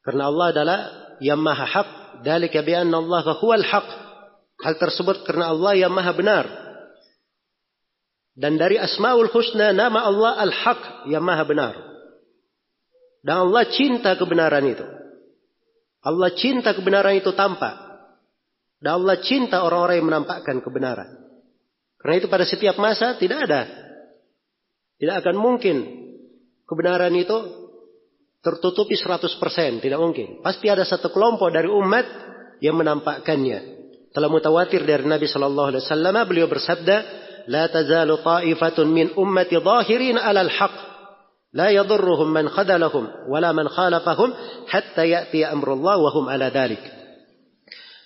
Karena 0.00 0.32
Allah 0.32 0.46
adalah 0.48 0.78
yang 1.20 1.44
maha 1.44 1.68
hak, 1.68 1.88
dalika 2.24 2.64
bi 2.64 2.72
anna 2.72 3.04
Allah 3.04 3.36
huwal 3.36 3.60
haq. 3.60 3.88
Hal 4.62 4.78
tersebut 4.78 5.26
karena 5.26 5.50
Allah 5.50 5.74
yang 5.74 5.90
maha 5.90 6.12
benar. 6.14 6.46
Dan 8.34 8.58
dari 8.58 8.78
Asmaul 8.78 9.30
Husna 9.30 9.70
nama 9.70 10.06
Allah 10.06 10.42
Al-Haq 10.46 11.10
yang 11.10 11.22
maha 11.22 11.42
benar. 11.46 11.74
Dan 13.24 13.48
Allah 13.48 13.64
cinta 13.70 14.14
kebenaran 14.18 14.66
itu. 14.68 14.84
Allah 16.04 16.30
cinta 16.36 16.76
kebenaran 16.76 17.16
itu 17.16 17.32
tampak. 17.32 17.72
Dan 18.82 19.00
Allah 19.00 19.16
cinta 19.24 19.64
orang-orang 19.64 19.96
yang 20.02 20.08
menampakkan 20.12 20.60
kebenaran. 20.60 21.08
Karena 21.96 22.14
itu 22.20 22.28
pada 22.28 22.44
setiap 22.44 22.76
masa 22.76 23.16
tidak 23.16 23.48
ada. 23.48 23.64
Tidak 25.00 25.16
akan 25.24 25.36
mungkin 25.40 25.76
kebenaran 26.68 27.16
itu 27.16 27.32
tertutupi 28.44 28.92
100%. 28.92 29.80
Tidak 29.80 29.96
mungkin. 29.96 30.44
Pasti 30.44 30.68
ada 30.68 30.84
satu 30.84 31.08
kelompok 31.08 31.48
dari 31.48 31.72
umat 31.72 32.04
yang 32.60 32.76
menampakkannya 32.76 33.73
telah 34.14 34.30
mutawatir 34.30 34.86
dari 34.86 35.02
Nabi 35.02 35.26
Shallallahu 35.26 35.74
Alaihi 35.74 35.82
Wasallam 35.82 36.16
beliau 36.30 36.46
bersabda 36.46 36.96
la 37.50 37.66
tazalu 37.66 38.22
ta'ifatun 38.22 38.86
min 38.88 39.10
ummati 39.18 39.58
zahirin 39.58 40.16
alal 40.16 40.48
haq 40.48 40.74
la 41.50 41.74
yadurruhum 41.74 42.30
man 42.30 42.46
khadalahum 42.46 43.28
wala 43.28 43.50
man 43.50 43.66
khalafahum 43.66 44.30
hatta 44.70 45.02
ya'ti 45.02 45.42
amrullah 45.42 45.98
wa 45.98 46.10
hum 46.14 46.30
ala 46.30 46.48
dalik 46.54 46.80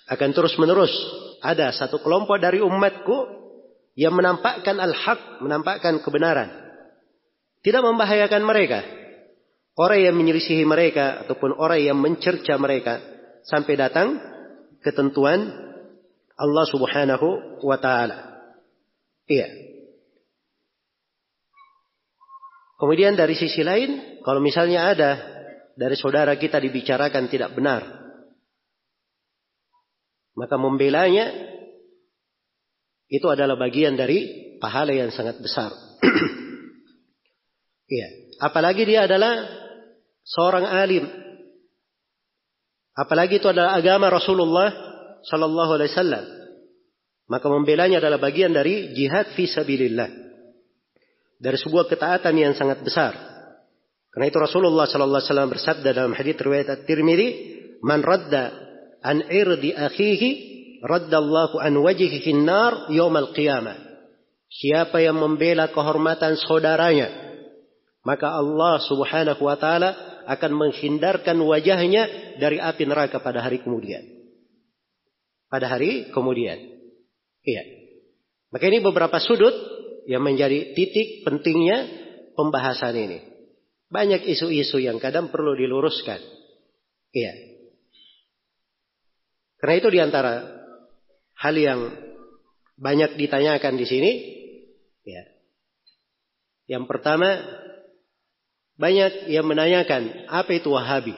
akan 0.09 0.29
terus 0.33 0.57
menerus 0.57 0.91
ada 1.39 1.71
satu 1.71 2.01
kelompok 2.01 2.41
dari 2.41 2.59
umatku 2.59 3.39
yang 3.99 4.15
menampakkan 4.15 4.79
al-haq, 4.79 5.43
menampakkan 5.43 5.99
kebenaran. 5.99 6.49
Tidak 7.59 7.83
membahayakan 7.83 8.41
mereka. 8.47 8.79
Orang 9.75 9.99
yang 9.99 10.15
menyelisihi 10.15 10.63
mereka 10.63 11.23
ataupun 11.23 11.55
orang 11.55 11.79
yang 11.79 11.99
mencerca 11.99 12.55
mereka 12.59 12.99
sampai 13.47 13.75
datang 13.79 14.19
ketentuan 14.83 15.68
Allah 16.39 16.65
Subhanahu 16.71 17.59
wa 17.59 17.77
taala. 17.77 18.39
Iya. 19.27 19.51
Kemudian 22.79 23.19
dari 23.19 23.35
sisi 23.35 23.59
lain, 23.59 24.23
kalau 24.23 24.39
misalnya 24.39 24.95
ada 24.95 25.11
dari 25.75 25.99
saudara 25.99 26.39
kita 26.39 26.63
dibicarakan 26.63 27.27
tidak 27.27 27.51
benar, 27.51 27.83
maka 30.31 30.55
membelanya 30.55 31.27
itu 33.11 33.27
adalah 33.27 33.59
bagian 33.59 33.99
dari 33.99 34.55
pahala 34.63 34.95
yang 34.95 35.11
sangat 35.11 35.37
besar. 35.43 35.75
Iya, 37.89 38.37
apalagi 38.37 38.85
dia 38.85 39.09
adalah 39.09 39.49
seorang 40.21 40.61
alim. 40.61 41.09
Apalagi 42.93 43.41
itu 43.41 43.49
adalah 43.49 43.73
agama 43.73 44.13
Rasulullah 44.13 44.69
sallallahu 45.25 45.71
alaihi 45.79 45.91
wasallam. 45.91 46.25
Maka 47.29 47.45
membelanya 47.45 48.01
adalah 48.01 48.17
bagian 48.17 48.53
dari 48.55 48.95
jihad 48.97 49.33
fi 49.37 49.45
sabilillah. 49.45 50.09
Dari 51.39 51.57
sebuah 51.59 51.87
ketaatan 51.87 52.35
yang 52.35 52.53
sangat 52.57 52.81
besar. 52.83 53.15
Karena 54.09 54.25
itu 54.27 54.37
Rasulullah 54.41 54.89
sallallahu 54.89 55.21
alaihi 55.21 55.31
wasallam 55.31 55.51
bersabda 55.53 55.89
dalam 55.93 56.13
hadis 56.17 56.35
riwayat 56.35 56.67
At-Tirmidzi, 56.73 57.27
"Man 57.85 58.01
radda 58.01 58.69
an 59.05 59.23
irdi 59.29 59.71
akhihi 59.71 60.29
raddallahu 60.83 61.59
an 61.59 61.73
wajhihi 61.79 62.35
nar 62.43 62.91
yaumal 62.91 63.31
qiyamah. 63.35 63.75
Siapa 64.49 64.97
yang 65.03 65.21
membela 65.21 65.69
kehormatan 65.69 66.33
saudaranya, 66.41 67.07
maka 68.01 68.33
Allah 68.33 68.81
Subhanahu 68.81 69.45
wa 69.45 69.55
taala 69.59 70.23
akan 70.25 70.51
menghindarkan 70.57 71.37
wajahnya 71.37 72.35
dari 72.41 72.57
api 72.57 72.83
neraka 72.89 73.21
pada 73.21 73.45
hari 73.45 73.61
kemudian. 73.61 74.18
Pada 75.49 75.65
hari 75.65 76.13
kemudian. 76.13 76.61
Iya. 77.41 77.63
Maka 78.53 78.69
ini 78.69 78.81
beberapa 78.81 79.17
sudut 79.17 79.53
yang 80.05 80.21
menjadi 80.25 80.73
titik 80.73 81.25
pentingnya 81.25 81.85
pembahasan 82.33 82.97
ini. 82.97 83.19
Banyak 83.89 84.25
isu-isu 84.29 84.77
yang 84.77 85.01
kadang 85.01 85.33
perlu 85.33 85.57
diluruskan. 85.57 86.21
Iya. 87.09 87.33
Karena 89.57 89.75
itu 89.75 89.89
di 89.89 89.99
antara 89.99 90.45
hal 91.35 91.55
yang 91.57 91.89
banyak 92.79 93.19
ditanyakan 93.19 93.75
di 93.75 93.85
sini, 93.89 94.11
ya. 95.03 95.23
Yang 96.69 96.85
pertama, 96.85 97.43
banyak 98.79 99.27
yang 99.27 99.43
menanyakan 99.43 100.29
apa 100.31 100.51
itu 100.55 100.71
Wahabi. 100.71 101.17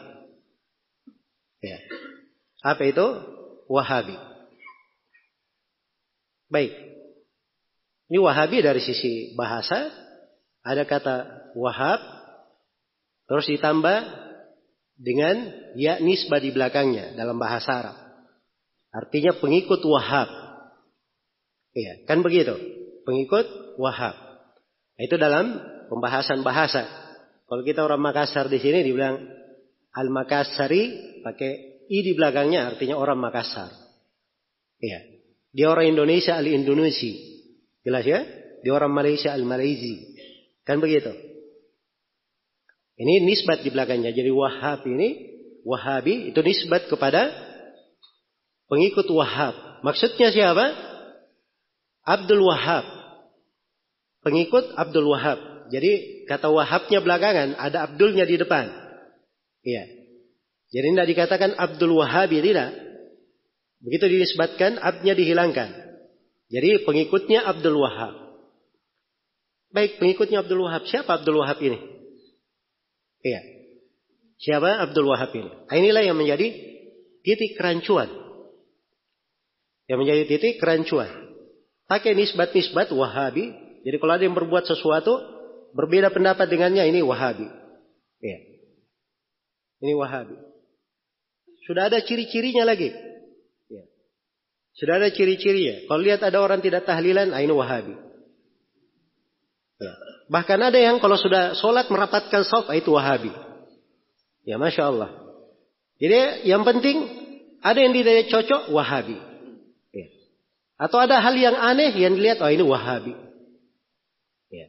Ya. 1.62 1.78
Apa 2.66 2.82
itu 2.90 3.06
Wahabi? 3.72 4.20
Baik. 6.52 6.76
Ini 8.12 8.20
Wahabi 8.20 8.60
dari 8.60 8.84
sisi 8.84 9.32
bahasa 9.40 9.88
ada 10.68 10.84
kata 10.84 11.48
Wahab 11.56 12.04
terus 13.32 13.48
ditambah 13.48 14.04
dengan 15.00 15.48
ya 15.80 16.04
nisbah 16.04 16.44
di 16.44 16.52
belakangnya 16.52 17.16
dalam 17.16 17.40
bahasa 17.40 17.72
Arab. 17.80 17.98
Artinya 18.92 19.32
pengikut 19.40 19.80
Wahab. 19.88 20.28
Iya, 21.72 22.04
kan 22.04 22.20
begitu. 22.20 22.60
Pengikut 23.08 23.80
Wahab. 23.80 24.20
Itu 25.00 25.16
dalam 25.16 25.56
pembahasan 25.88 26.44
bahasa. 26.44 26.84
Kalau 27.48 27.64
kita 27.64 27.88
orang 27.88 28.04
Makassar 28.04 28.52
di 28.52 28.60
sini 28.60 28.84
dibilang 28.84 29.24
Al-Makassari 29.96 30.84
pakai 31.24 31.71
i 31.92 31.98
di 32.00 32.16
belakangnya 32.16 32.72
artinya 32.72 32.96
orang 32.96 33.20
Makassar. 33.20 33.68
Iya. 34.80 35.00
Dia 35.52 35.68
orang 35.68 35.92
Indonesia 35.92 36.40
Al-Indonesia. 36.40 37.12
Jelas 37.84 38.08
ya? 38.08 38.24
Di 38.64 38.70
orang 38.72 38.96
Malaysia 38.96 39.36
al-Malaysi. 39.36 40.16
Kan 40.64 40.80
begitu. 40.80 41.12
Ini 42.96 43.26
nisbat 43.26 43.66
di 43.66 43.74
belakangnya. 43.74 44.14
Jadi 44.14 44.30
Wahab 44.30 44.86
ini, 44.86 45.34
Wahabi 45.66 46.30
itu 46.34 46.40
nisbat 46.40 46.88
kepada 46.88 47.34
pengikut 48.70 49.10
Wahab. 49.12 49.82
Maksudnya 49.82 50.30
siapa? 50.30 50.72
Abdul 52.06 52.46
Wahab. 52.46 52.86
Pengikut 54.22 54.78
Abdul 54.78 55.10
Wahab. 55.10 55.42
Jadi 55.74 56.24
kata 56.30 56.54
Wahabnya 56.54 57.02
belakangan, 57.02 57.58
ada 57.58 57.90
Abdulnya 57.90 58.30
di 58.30 58.38
depan. 58.38 58.70
Iya. 59.66 60.01
Jadi 60.72 60.88
tidak 60.96 61.08
dikatakan 61.12 61.52
Abdul 61.60 62.00
Wahabi, 62.00 62.40
tidak. 62.40 62.72
Begitu 63.84 64.06
dinisbatkan, 64.08 64.80
abnya 64.80 65.12
dihilangkan. 65.18 65.70
Jadi 66.52 66.84
pengikutnya 66.84 67.48
Abdul 67.48 67.80
Wahab. 67.80 68.14
Baik, 69.72 70.04
pengikutnya 70.04 70.44
Abdul 70.44 70.68
Wahab. 70.68 70.84
Siapa 70.88 71.20
Abdul 71.20 71.40
Wahab 71.40 71.60
ini? 71.64 71.80
Iya. 73.24 73.42
Siapa 74.38 74.84
Abdul 74.84 75.08
Wahab 75.08 75.32
ini? 75.32 75.48
Nah, 75.48 75.76
inilah 75.76 76.04
yang 76.04 76.20
menjadi 76.20 76.52
titik 77.24 77.56
kerancuan. 77.56 78.12
Yang 79.88 79.98
menjadi 80.04 80.24
titik 80.28 80.60
kerancuan. 80.60 81.08
Pakai 81.88 82.16
nisbat-nisbat 82.16 82.92
Wahabi. 82.92 83.52
Jadi 83.82 83.96
kalau 83.98 84.14
ada 84.14 84.24
yang 84.24 84.36
berbuat 84.36 84.68
sesuatu, 84.68 85.18
berbeda 85.72 86.12
pendapat 86.12 86.52
dengannya, 86.52 86.84
ini 86.86 87.00
Wahabi. 87.00 87.48
Iya. 88.20 88.40
Ini 89.82 89.94
Wahabi. 89.98 90.51
Sudah 91.72 91.88
ada 91.88 92.04
ciri-cirinya 92.04 92.68
lagi. 92.68 92.92
Sudah 94.76 95.00
ada 95.00 95.08
ciri-cirinya. 95.08 95.88
Kalau 95.88 96.04
lihat 96.04 96.20
ada 96.20 96.44
orang 96.44 96.60
tidak 96.60 96.84
tahlilan, 96.84 97.32
ah, 97.32 97.40
ini 97.40 97.56
wahabi. 97.56 97.96
Ya. 99.80 99.92
Bahkan 100.28 100.60
ada 100.60 100.76
yang 100.76 101.00
kalau 101.00 101.16
sudah 101.16 101.56
sholat 101.56 101.88
merapatkan 101.88 102.44
ah, 102.44 102.76
itu 102.76 102.92
wahabi. 102.92 103.32
Ya 104.44 104.60
Masya 104.60 104.84
Allah. 104.84 105.16
Jadi 105.96 106.44
yang 106.44 106.68
penting 106.68 107.08
ada 107.64 107.80
yang 107.80 107.96
tidak 107.96 108.28
cocok, 108.28 108.68
wahabi. 108.76 109.16
Ya. 109.96 110.08
Atau 110.76 111.00
ada 111.00 111.24
hal 111.24 111.40
yang 111.40 111.56
aneh 111.56 111.96
yang 111.96 112.20
dilihat, 112.20 112.44
oh 112.44 112.52
ini 112.52 112.68
wahabi. 112.68 113.16
Ya. 114.52 114.68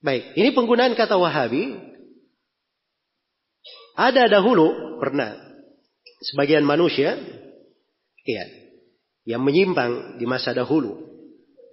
Baik, 0.00 0.32
ini 0.32 0.48
penggunaan 0.56 0.96
kata 0.96 1.20
wahabi. 1.20 1.92
Ada 3.94 4.26
dahulu, 4.26 4.98
pernah 4.98 5.38
sebagian 6.24 6.66
manusia 6.66 7.14
ya 8.24 8.44
yang 9.24 9.40
menyimpang 9.44 10.18
di 10.18 10.26
masa 10.26 10.52
dahulu. 10.52 10.98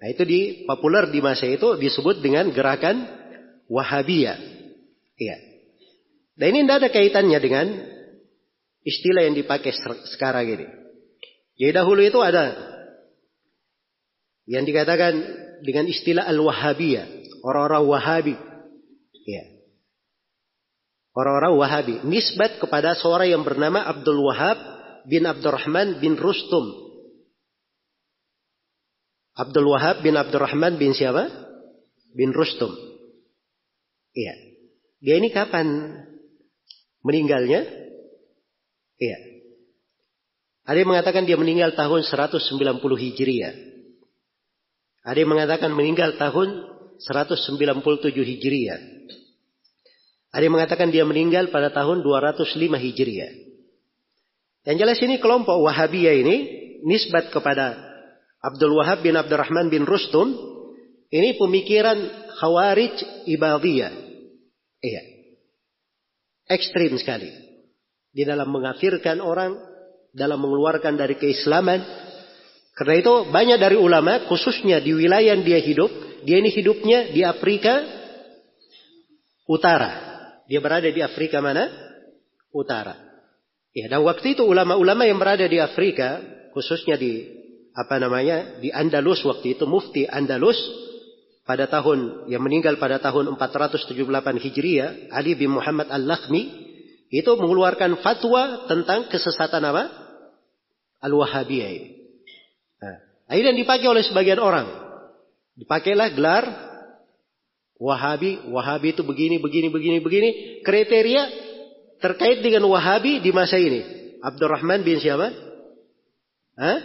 Nah, 0.02 0.08
itu 0.10 0.24
di 0.26 0.40
populer 0.66 1.10
di 1.14 1.22
masa 1.22 1.46
itu 1.46 1.78
disebut 1.78 2.26
dengan 2.26 2.50
gerakan 2.50 3.06
Wahabiyah. 3.70 4.38
Iya. 5.16 5.38
Dan 6.36 6.58
ini 6.58 6.60
tidak 6.66 6.78
ada 6.82 6.90
kaitannya 6.90 7.40
dengan 7.40 7.68
istilah 8.82 9.30
yang 9.30 9.38
dipakai 9.38 9.72
sekarang 10.18 10.46
ini. 10.50 10.68
Jadi 11.62 11.72
dahulu 11.76 12.02
itu 12.02 12.18
ada 12.26 12.58
yang 14.50 14.66
dikatakan 14.66 15.14
dengan 15.62 15.86
istilah 15.86 16.26
Al-Wahabiyah, 16.26 17.06
orang-orang 17.46 17.84
Wahabi. 17.86 18.36
Ya. 19.30 19.44
Orang-orang 21.12 21.54
Wahabi. 21.60 21.96
Nisbat 22.08 22.64
kepada 22.64 22.96
seorang 22.96 23.28
yang 23.28 23.44
bernama 23.44 23.84
Abdul 23.84 24.24
Wahab 24.24 24.58
bin 25.08 25.28
Abdurrahman 25.28 26.00
bin 26.00 26.16
Rustum. 26.16 26.72
Abdul 29.36 29.68
Wahab 29.68 30.04
bin 30.04 30.16
Abdurrahman 30.16 30.80
bin 30.80 30.96
siapa? 30.96 31.28
Bin 32.16 32.32
Rustum. 32.32 32.72
Iya. 34.16 34.36
Dia 35.02 35.16
ini 35.20 35.32
kapan 35.32 35.68
meninggalnya? 37.04 37.68
Iya. 39.02 39.18
Ada 40.68 40.78
yang 40.78 40.92
mengatakan 40.94 41.24
dia 41.26 41.36
meninggal 41.36 41.74
tahun 41.74 42.06
190 42.06 42.80
Hijriah. 42.80 43.56
Ada 45.02 45.18
yang 45.26 45.32
mengatakan 45.34 45.74
meninggal 45.74 46.16
tahun 46.22 46.72
197 47.02 48.14
Hijriah. 48.14 48.80
Ada 50.32 50.48
yang 50.48 50.56
mengatakan 50.56 50.88
dia 50.96 51.04
meninggal 51.04 51.52
pada 51.52 51.76
tahun 51.76 52.04
205 52.04 52.56
Hijriah. 52.56 53.32
Yang 54.64 54.78
jelas 54.80 55.00
ini 55.04 55.16
kelompok 55.20 55.60
Wahabiyah 55.60 56.16
ini 56.24 56.36
nisbat 56.88 57.34
kepada 57.36 57.76
Abdul 58.40 58.74
Wahab 58.80 59.04
bin 59.04 59.20
Abdurrahman 59.20 59.68
bin 59.68 59.84
Rustum 59.84 60.32
ini 61.12 61.36
pemikiran 61.36 61.98
Khawarij 62.40 63.28
Ibadiyah. 63.28 63.94
Iya. 64.80 65.02
Ekstrim 66.48 66.96
sekali. 66.96 67.28
Di 68.12 68.24
dalam 68.24 68.48
mengafirkan 68.48 69.20
orang, 69.20 69.60
dalam 70.16 70.40
mengeluarkan 70.40 70.96
dari 70.96 71.20
keislaman. 71.20 71.84
Karena 72.72 72.96
itu 72.98 73.14
banyak 73.28 73.60
dari 73.60 73.76
ulama, 73.76 74.24
khususnya 74.32 74.80
di 74.80 74.96
wilayah 74.96 75.36
yang 75.36 75.44
dia 75.44 75.60
hidup, 75.60 75.92
dia 76.24 76.40
ini 76.40 76.50
hidupnya 76.50 77.12
di 77.12 77.22
Afrika 77.28 77.84
Utara. 79.46 80.11
Dia 80.50 80.60
berada 80.64 80.88
di 80.90 81.02
Afrika 81.02 81.44
mana? 81.44 81.68
Utara. 82.54 82.98
Ya, 83.72 83.88
dan 83.88 84.04
waktu 84.04 84.36
itu 84.36 84.44
ulama-ulama 84.44 85.08
yang 85.08 85.16
berada 85.16 85.48
di 85.48 85.56
Afrika, 85.62 86.20
khususnya 86.52 87.00
di 87.00 87.40
apa 87.72 87.96
namanya 88.04 88.60
di 88.60 88.68
Andalus 88.68 89.24
waktu 89.24 89.56
itu 89.56 89.64
mufti 89.64 90.04
Andalus 90.04 90.60
pada 91.48 91.72
tahun 91.72 92.28
yang 92.28 92.44
meninggal 92.44 92.76
pada 92.76 93.00
tahun 93.00 93.32
478 93.40 93.96
Hijriah 94.44 95.12
Ali 95.16 95.40
bin 95.40 95.56
Muhammad 95.56 95.88
Al-Lakhmi 95.88 96.44
itu 97.12 97.32
mengeluarkan 97.36 98.00
fatwa 98.04 98.68
tentang 98.68 99.08
kesesatan 99.12 99.64
apa? 99.68 99.84
Al-Wahabiyah 101.04 101.70
ini. 101.72 101.90
Nah, 102.80 102.98
akhirnya 103.28 103.56
dipakai 103.56 103.88
oleh 103.88 104.04
sebagian 104.04 104.40
orang. 104.40 104.68
Dipakailah 105.60 106.08
gelar 106.16 106.44
Wahabi, 107.82 108.46
Wahabi 108.54 108.94
itu 108.94 109.02
begini, 109.02 109.42
begini, 109.42 109.74
begini, 109.74 109.98
begini. 109.98 110.30
Kriteria 110.62 111.24
terkait 111.98 112.46
dengan 112.46 112.70
Wahabi 112.70 113.18
di 113.26 113.34
masa 113.34 113.58
ini. 113.58 113.82
Abdurrahman 114.22 114.86
bin 114.86 115.02
siapa? 115.02 115.34
Hah? 116.62 116.78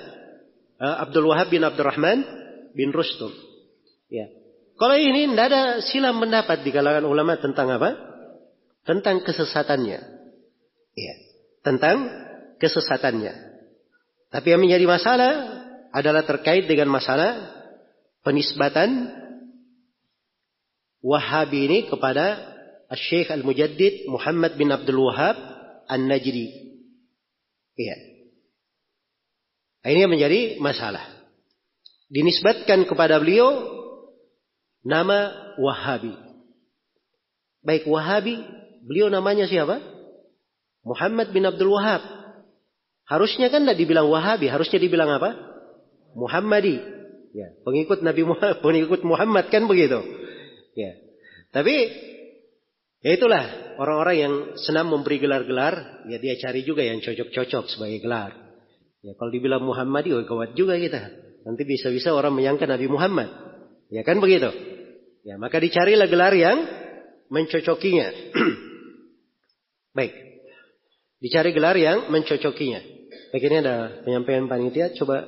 Uh, 0.77 0.97
Abdul 1.05 1.29
Wahab 1.29 1.53
bin 1.53 1.65
Abdurrahman 1.65 2.25
bin 2.73 2.93
Rustum. 2.93 3.33
Ya. 4.09 4.29
Kalau 4.77 4.97
ini 4.97 5.29
tidak 5.33 5.47
ada 5.53 5.63
silam 5.81 6.21
pendapat 6.21 6.65
di 6.65 6.73
kalangan 6.73 7.05
ulama 7.09 7.41
tentang 7.41 7.73
apa? 7.73 7.97
Tentang 8.85 9.25
kesesatannya. 9.25 10.01
Ya. 10.97 11.15
Tentang 11.65 11.97
kesesatannya. 12.61 13.33
Tapi 14.29 14.47
yang 14.53 14.61
menjadi 14.61 14.85
masalah 14.85 15.33
adalah 15.97 16.29
terkait 16.29 16.69
dengan 16.69 16.93
masalah 16.93 17.57
penisbatan 18.21 19.09
Wahabi 21.07 21.71
ini 21.71 21.79
kepada 21.87 22.43
Syekh 22.91 23.31
Al-Mujaddid 23.31 24.11
Muhammad 24.11 24.59
bin 24.59 24.75
Abdul 24.75 25.07
Wahab 25.07 25.39
An-Najdi. 25.87 26.51
Iya. 27.79 27.97
Ini 29.87 30.11
menjadi 30.11 30.59
masalah. 30.59 31.07
Dinisbatkan 32.11 32.91
kepada 32.91 33.23
beliau 33.23 33.55
nama 34.83 35.31
Wahabi. 35.63 36.11
Baik 37.63 37.87
Wahabi, 37.87 38.43
beliau 38.83 39.07
namanya 39.07 39.47
siapa? 39.47 39.79
Muhammad 40.83 41.31
bin 41.31 41.47
Abdul 41.47 41.71
Wahab. 41.71 42.03
Harusnya 43.07 43.47
kan 43.47 43.63
tidak 43.63 43.79
dibilang 43.79 44.11
Wahabi, 44.11 44.51
harusnya 44.51 44.83
dibilang 44.83 45.11
apa? 45.15 45.39
Muhammadi. 46.19 46.83
Ya, 47.31 47.55
pengikut 47.63 48.03
Nabi 48.03 48.27
Muhammad, 48.27 48.59
pengikut 48.67 49.07
Muhammad 49.07 49.47
kan 49.55 49.71
begitu. 49.71 50.26
Ya. 50.77 50.93
Tapi 51.57 51.75
ya 53.01 53.11
itulah 53.17 53.77
orang-orang 53.81 54.17
yang 54.21 54.35
senang 54.61 54.93
memberi 54.93 55.17
gelar-gelar, 55.17 56.05
ya 56.13 56.21
dia 56.21 56.37
cari 56.37 56.63
juga 56.69 56.85
yang 56.85 57.01
cocok-cocok 57.01 57.65
sebagai 57.73 58.05
gelar. 58.05 58.37
Ya 59.01 59.17
kalau 59.17 59.33
dibilang 59.33 59.65
Muhammadi, 59.65 60.13
oh 60.13 60.23
gawat 60.29 60.53
juga 60.53 60.77
kita. 60.77 61.09
Nanti 61.47 61.63
bisa-bisa 61.65 62.13
orang 62.13 62.37
menyangka 62.37 62.69
Nabi 62.69 62.91
Muhammad. 62.91 63.31
Ya 63.89 64.03
kan 64.03 64.19
begitu? 64.19 64.51
Ya, 65.23 65.39
maka 65.39 65.63
dicarilah 65.63 66.11
gelar 66.11 66.35
yang 66.35 66.59
mencocokinya. 67.31 68.35
Baik. 69.97 70.13
Dicari 71.23 71.51
gelar 71.55 71.79
yang 71.79 72.11
mencocokinya. 72.11 72.81
Baik 73.31 73.43
ini 73.47 73.57
ada 73.63 74.03
penyampaian 74.05 74.47
panitia. 74.47 74.95
Coba 74.95 75.23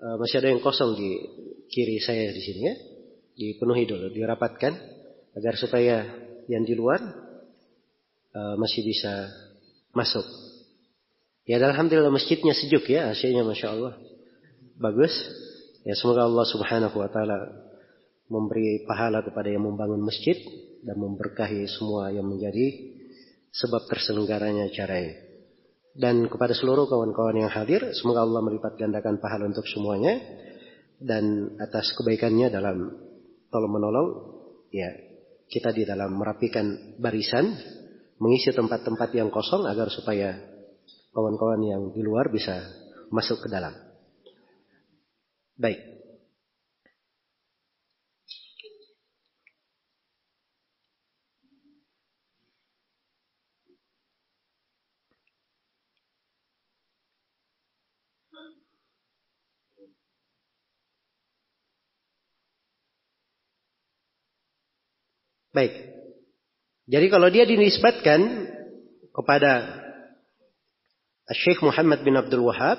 uh, 0.00 0.16
masih 0.20 0.40
ada 0.40 0.48
yang 0.52 0.62
kosong 0.64 0.96
di 0.96 1.10
kiri 1.68 2.00
saya 2.00 2.32
di 2.32 2.40
sini 2.40 2.60
ya. 2.64 2.74
Dipenuhi 3.40 3.88
dulu, 3.88 4.12
dirapatkan 4.12 4.72
agar 5.32 5.54
supaya 5.56 6.04
yang 6.44 6.68
di 6.68 6.76
luar 6.76 7.00
uh, 8.36 8.54
masih 8.60 8.84
bisa 8.84 9.32
masuk. 9.96 10.28
Ya 11.48 11.56
alhamdulillah 11.56 12.12
masjidnya 12.12 12.52
sejuk 12.52 12.84
ya, 12.92 13.16
hasilnya 13.16 13.40
masya 13.48 13.72
Allah 13.72 13.96
bagus. 14.76 15.12
Ya 15.88 15.96
semoga 15.96 16.28
Allah 16.28 16.44
Subhanahu 16.44 16.96
wa 17.00 17.08
taala 17.08 17.38
memberi 18.28 18.84
pahala 18.84 19.24
kepada 19.24 19.48
yang 19.48 19.64
membangun 19.64 20.04
masjid 20.04 20.36
dan 20.84 21.00
memberkahi 21.00 21.64
semua 21.64 22.12
yang 22.12 22.28
menjadi 22.28 22.92
sebab 23.50 23.88
terselenggaranya 23.88 24.68
acara 24.68 25.00
ini. 25.00 25.14
Dan 25.90 26.30
kepada 26.30 26.54
seluruh 26.54 26.86
kawan-kawan 26.86 27.42
yang 27.42 27.50
hadir, 27.50 27.90
semoga 27.98 28.22
Allah 28.22 28.44
melipat 28.46 28.78
gandakan 28.78 29.18
pahala 29.18 29.50
untuk 29.50 29.66
semuanya 29.66 30.22
dan 31.02 31.56
atas 31.58 31.90
kebaikannya 31.98 32.46
dalam 32.46 32.94
tolong 33.50 33.72
menolong 33.74 34.08
ya 34.70 34.90
kita 35.50 35.74
di 35.74 35.82
dalam 35.82 36.14
merapikan 36.14 36.96
barisan 37.02 37.50
mengisi 38.22 38.54
tempat-tempat 38.54 39.10
yang 39.18 39.28
kosong 39.34 39.66
agar 39.66 39.90
supaya 39.90 40.38
kawan-kawan 41.10 41.60
yang 41.66 41.82
di 41.90 42.06
luar 42.06 42.30
bisa 42.30 42.62
masuk 43.10 43.42
ke 43.42 43.48
dalam. 43.50 43.74
Baik. 45.58 45.89
Baik. 65.50 65.72
Jadi 66.90 67.06
kalau 67.06 67.30
dia 67.30 67.46
dinisbatkan 67.46 68.50
kepada 69.10 69.82
Syekh 71.30 71.62
Muhammad 71.62 72.02
bin 72.02 72.18
Abdul 72.18 72.42
Wahab, 72.46 72.78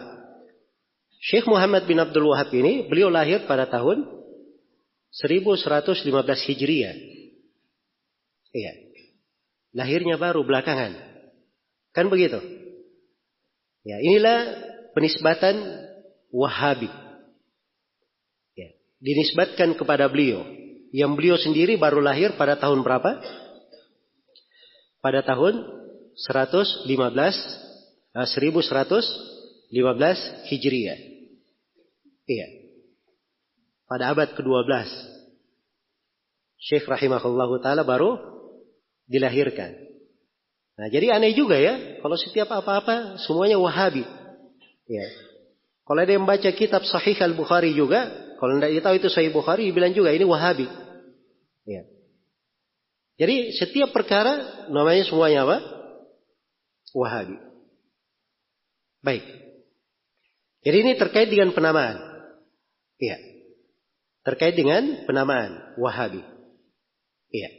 Syekh 1.21 1.47
Muhammad 1.47 1.87
bin 1.87 1.99
Abdul 1.99 2.27
Wahab 2.27 2.51
ini 2.51 2.87
beliau 2.91 3.07
lahir 3.07 3.47
pada 3.47 3.67
tahun 3.71 4.03
1115 5.15 6.47
Hijriah. 6.51 6.95
Iya. 8.51 8.73
Lahirnya 9.71 10.19
baru 10.19 10.43
belakangan. 10.43 10.95
Kan 11.95 12.11
begitu? 12.11 12.39
Ya, 13.87 13.97
inilah 14.03 14.39
penisbatan 14.91 15.55
Wahabi. 16.31 16.87
Ya, 18.55 18.69
dinisbatkan 19.03 19.75
kepada 19.75 20.07
beliau. 20.07 20.43
Yang 20.91 21.11
beliau 21.15 21.39
sendiri 21.39 21.79
baru 21.79 22.03
lahir 22.03 22.35
pada 22.35 22.59
tahun 22.59 22.83
berapa? 22.83 23.23
Pada 24.99 25.23
tahun 25.23 25.63
115 26.19 26.83
1115 28.11 29.71
Hijriah. 30.51 30.99
Iya. 32.27 32.47
Pada 33.87 34.11
abad 34.11 34.35
ke-12. 34.35 34.67
Syekh 36.61 36.85
rahimahullahu 36.85 37.57
taala 37.63 37.87
baru 37.87 38.19
dilahirkan. 39.07 39.71
Nah, 40.77 40.87
jadi 40.91 41.11
aneh 41.17 41.33
juga 41.35 41.59
ya 41.59 41.99
kalau 42.03 42.17
setiap 42.19 42.51
apa-apa 42.51 43.17
semuanya 43.23 43.57
Wahabi. 43.57 44.03
Ya. 44.87 45.07
Kalau 45.87 45.99
ada 46.03 46.13
yang 46.13 46.25
baca 46.27 46.51
kitab 46.55 46.83
Sahih 46.87 47.17
Al-Bukhari 47.19 47.73
juga, 47.75 48.07
kalau 48.39 48.55
tidak 48.59 48.83
tahu 48.85 48.95
itu 48.95 49.09
Sahih 49.11 49.31
Bukhari, 49.33 49.71
bilang 49.75 49.91
juga 49.91 50.15
ini 50.15 50.23
Wahabi. 50.23 50.80
Ya. 51.67 51.83
Jadi 53.21 53.53
setiap 53.53 53.93
perkara 53.93 54.65
namanya 54.73 55.05
semuanya 55.05 55.45
apa? 55.45 55.57
Wahabi. 56.97 57.37
Baik. 59.01 59.23
Jadi 60.61 60.77
ini 60.77 60.91
terkait 60.97 61.29
dengan 61.29 61.53
penamaan. 61.53 61.97
Iya. 63.01 63.17
Terkait 64.21 64.53
dengan 64.53 65.05
penamaan 65.09 65.77
Wahabi. 65.81 66.21
Iya. 67.33 67.49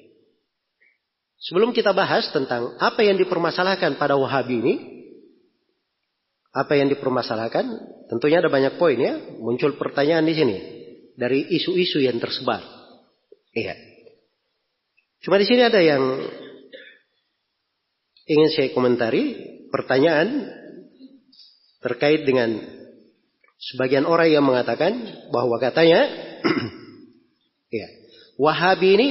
Sebelum 1.43 1.75
kita 1.75 1.91
bahas 1.91 2.31
tentang 2.31 2.79
apa 2.79 3.03
yang 3.03 3.19
dipermasalahkan 3.19 3.99
pada 3.99 4.15
Wahabi 4.15 4.63
ini, 4.63 4.75
apa 6.55 6.79
yang 6.79 6.87
dipermasalahkan, 6.87 7.67
tentunya 8.07 8.39
ada 8.39 8.47
banyak 8.47 8.79
poin 8.79 8.95
ya. 8.95 9.19
Muncul 9.43 9.75
pertanyaan 9.75 10.23
di 10.23 10.35
sini 10.39 10.57
dari 11.19 11.43
isu-isu 11.51 11.99
yang 11.99 12.23
tersebar. 12.23 12.63
Iya. 13.51 13.92
Cuma 15.23 15.39
di 15.39 15.47
sini 15.47 15.63
ada 15.63 15.79
yang 15.79 16.03
ingin 18.27 18.51
saya 18.51 18.75
komentari, 18.75 19.39
pertanyaan 19.71 20.51
terkait 21.83 22.27
dengan 22.27 22.59
Sebagian 23.63 24.03
orang 24.11 24.27
yang 24.27 24.43
mengatakan 24.43 24.91
bahwa 25.31 25.55
katanya 25.63 26.03
ya, 27.79 27.87
Wahabi 28.35 28.99
ini 28.99 29.09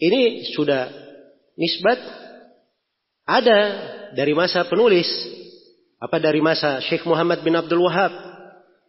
ini 0.00 0.20
sudah 0.56 0.88
nisbat 1.52 2.00
ada 3.28 3.60
dari 4.16 4.32
masa 4.32 4.64
penulis 4.64 5.04
apa 6.00 6.16
dari 6.16 6.40
masa 6.40 6.80
Syekh 6.80 7.04
Muhammad 7.04 7.44
bin 7.44 7.52
Abdul 7.52 7.84
Wahab 7.84 8.08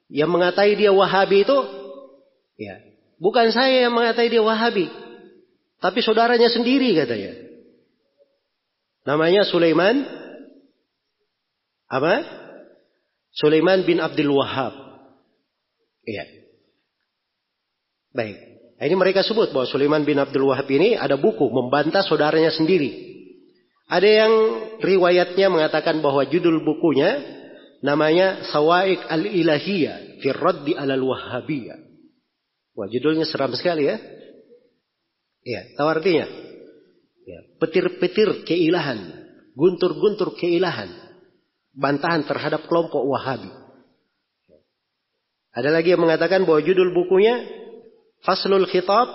yang 0.08 0.32
mengatai 0.32 0.80
dia 0.80 0.96
Wahabi 0.96 1.44
itu 1.44 1.60
ya 2.56 2.80
bukan 3.20 3.52
saya 3.52 3.84
yang 3.84 3.92
mengatai 3.92 4.32
dia 4.32 4.40
Wahabi 4.40 4.88
tapi 5.80 6.00
saudaranya 6.04 6.52
sendiri 6.52 6.96
katanya 6.96 7.34
namanya 9.08 9.48
Sulaiman 9.48 10.04
apa 11.90 12.40
Sulaiman 13.34 13.86
bin 13.86 14.02
Abdul 14.02 14.34
Wahab. 14.34 14.74
Iya. 16.06 16.26
Baik. 18.12 18.38
Nah, 18.80 18.84
ini 18.88 18.96
mereka 18.96 19.22
sebut 19.22 19.54
bahwa 19.54 19.68
Sulaiman 19.70 20.04
bin 20.08 20.18
Abdul 20.18 20.50
Wahab 20.50 20.66
ini 20.72 20.98
ada 20.98 21.20
buku 21.20 21.46
membantah 21.52 22.02
saudaranya 22.02 22.50
sendiri. 22.50 23.10
Ada 23.90 24.10
yang 24.10 24.34
riwayatnya 24.82 25.50
mengatakan 25.50 26.04
bahwa 26.04 26.26
judul 26.30 26.62
bukunya 26.62 27.22
namanya 27.82 28.46
Sawaik 28.50 29.02
al-Ilahiyah 29.10 30.22
fi 30.22 30.28
Raddi 30.30 30.74
alal 30.78 31.02
Wahhabiyah. 31.06 31.78
Wah, 32.78 32.88
judulnya 32.88 33.26
seram 33.26 33.52
sekali 33.58 33.90
ya. 33.90 33.98
Iya, 35.50 35.74
tahu 35.74 35.88
artinya? 35.90 36.30
Ya, 37.26 37.40
petir-petir 37.58 38.46
keilahan, 38.46 39.02
guntur-guntur 39.58 40.38
keilahan 40.38 40.94
bantahan 41.74 42.26
terhadap 42.26 42.70
kelompok 42.70 43.02
Wahabi. 43.02 43.50
Ada 45.50 45.74
lagi 45.74 45.98
yang 45.98 46.06
mengatakan 46.06 46.46
bahwa 46.46 46.62
judul 46.62 46.94
bukunya 46.94 47.42
Faslul 48.22 48.70
Khitab 48.70 49.10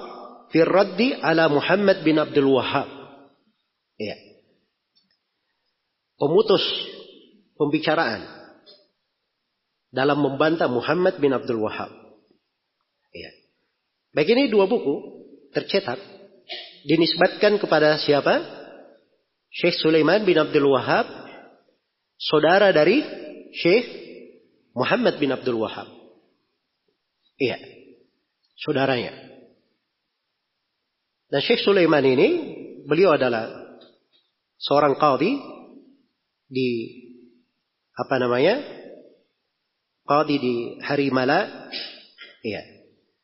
fi 0.51 0.65
Raddi 0.67 1.15
ala 1.15 1.47
Muhammad 1.47 2.03
bin 2.03 2.19
Abdul 2.19 2.51
Wahab. 2.51 2.91
Ya. 3.95 4.19
Pemutus 6.19 6.65
pembicaraan 7.55 8.27
dalam 9.95 10.19
membantah 10.19 10.67
Muhammad 10.67 11.23
bin 11.23 11.31
Abdul 11.31 11.63
Wahab. 11.63 11.95
Ya. 13.15 13.31
Baik 14.11 14.35
ini 14.35 14.51
dua 14.51 14.67
buku 14.67 15.23
tercetak 15.55 16.14
dinisbatkan 16.85 17.57
kepada 17.57 17.97
siapa? 18.01 18.45
Syekh 19.55 19.81
Sulaiman 19.81 20.23
bin 20.29 20.37
Abdul 20.37 20.69
Wahab 20.69 21.07
saudara 22.19 22.71
dari 22.71 23.01
Syekh 23.55 23.87
Muhammad 24.75 25.17
bin 25.17 25.31
Abdul 25.31 25.59
Wahab. 25.63 25.87
Iya, 27.39 27.59
saudaranya. 28.59 29.15
Dan 31.31 31.41
Syekh 31.43 31.67
Sulaiman 31.67 32.05
ini, 32.05 32.29
beliau 32.87 33.15
adalah 33.15 33.51
seorang 34.61 34.95
qadhi 34.95 35.35
di 36.47 36.71
apa 37.95 38.15
namanya? 38.23 38.63
Qadhi 40.05 40.37
di 40.39 40.55
Harimala. 40.85 41.71
Iya. 42.45 42.63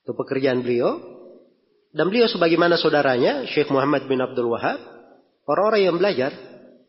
Itu 0.03 0.17
pekerjaan 0.17 0.65
beliau. 0.65 1.20
Dan 1.91 2.07
beliau 2.07 2.31
sebagaimana 2.31 2.79
saudaranya, 2.79 3.51
Syekh 3.51 3.71
Muhammad 3.75 4.07
bin 4.07 4.23
Abdul 4.23 4.55
Wahab, 4.55 4.79
orang-orang 5.47 5.83
yang 5.91 5.97
belajar 5.99 6.31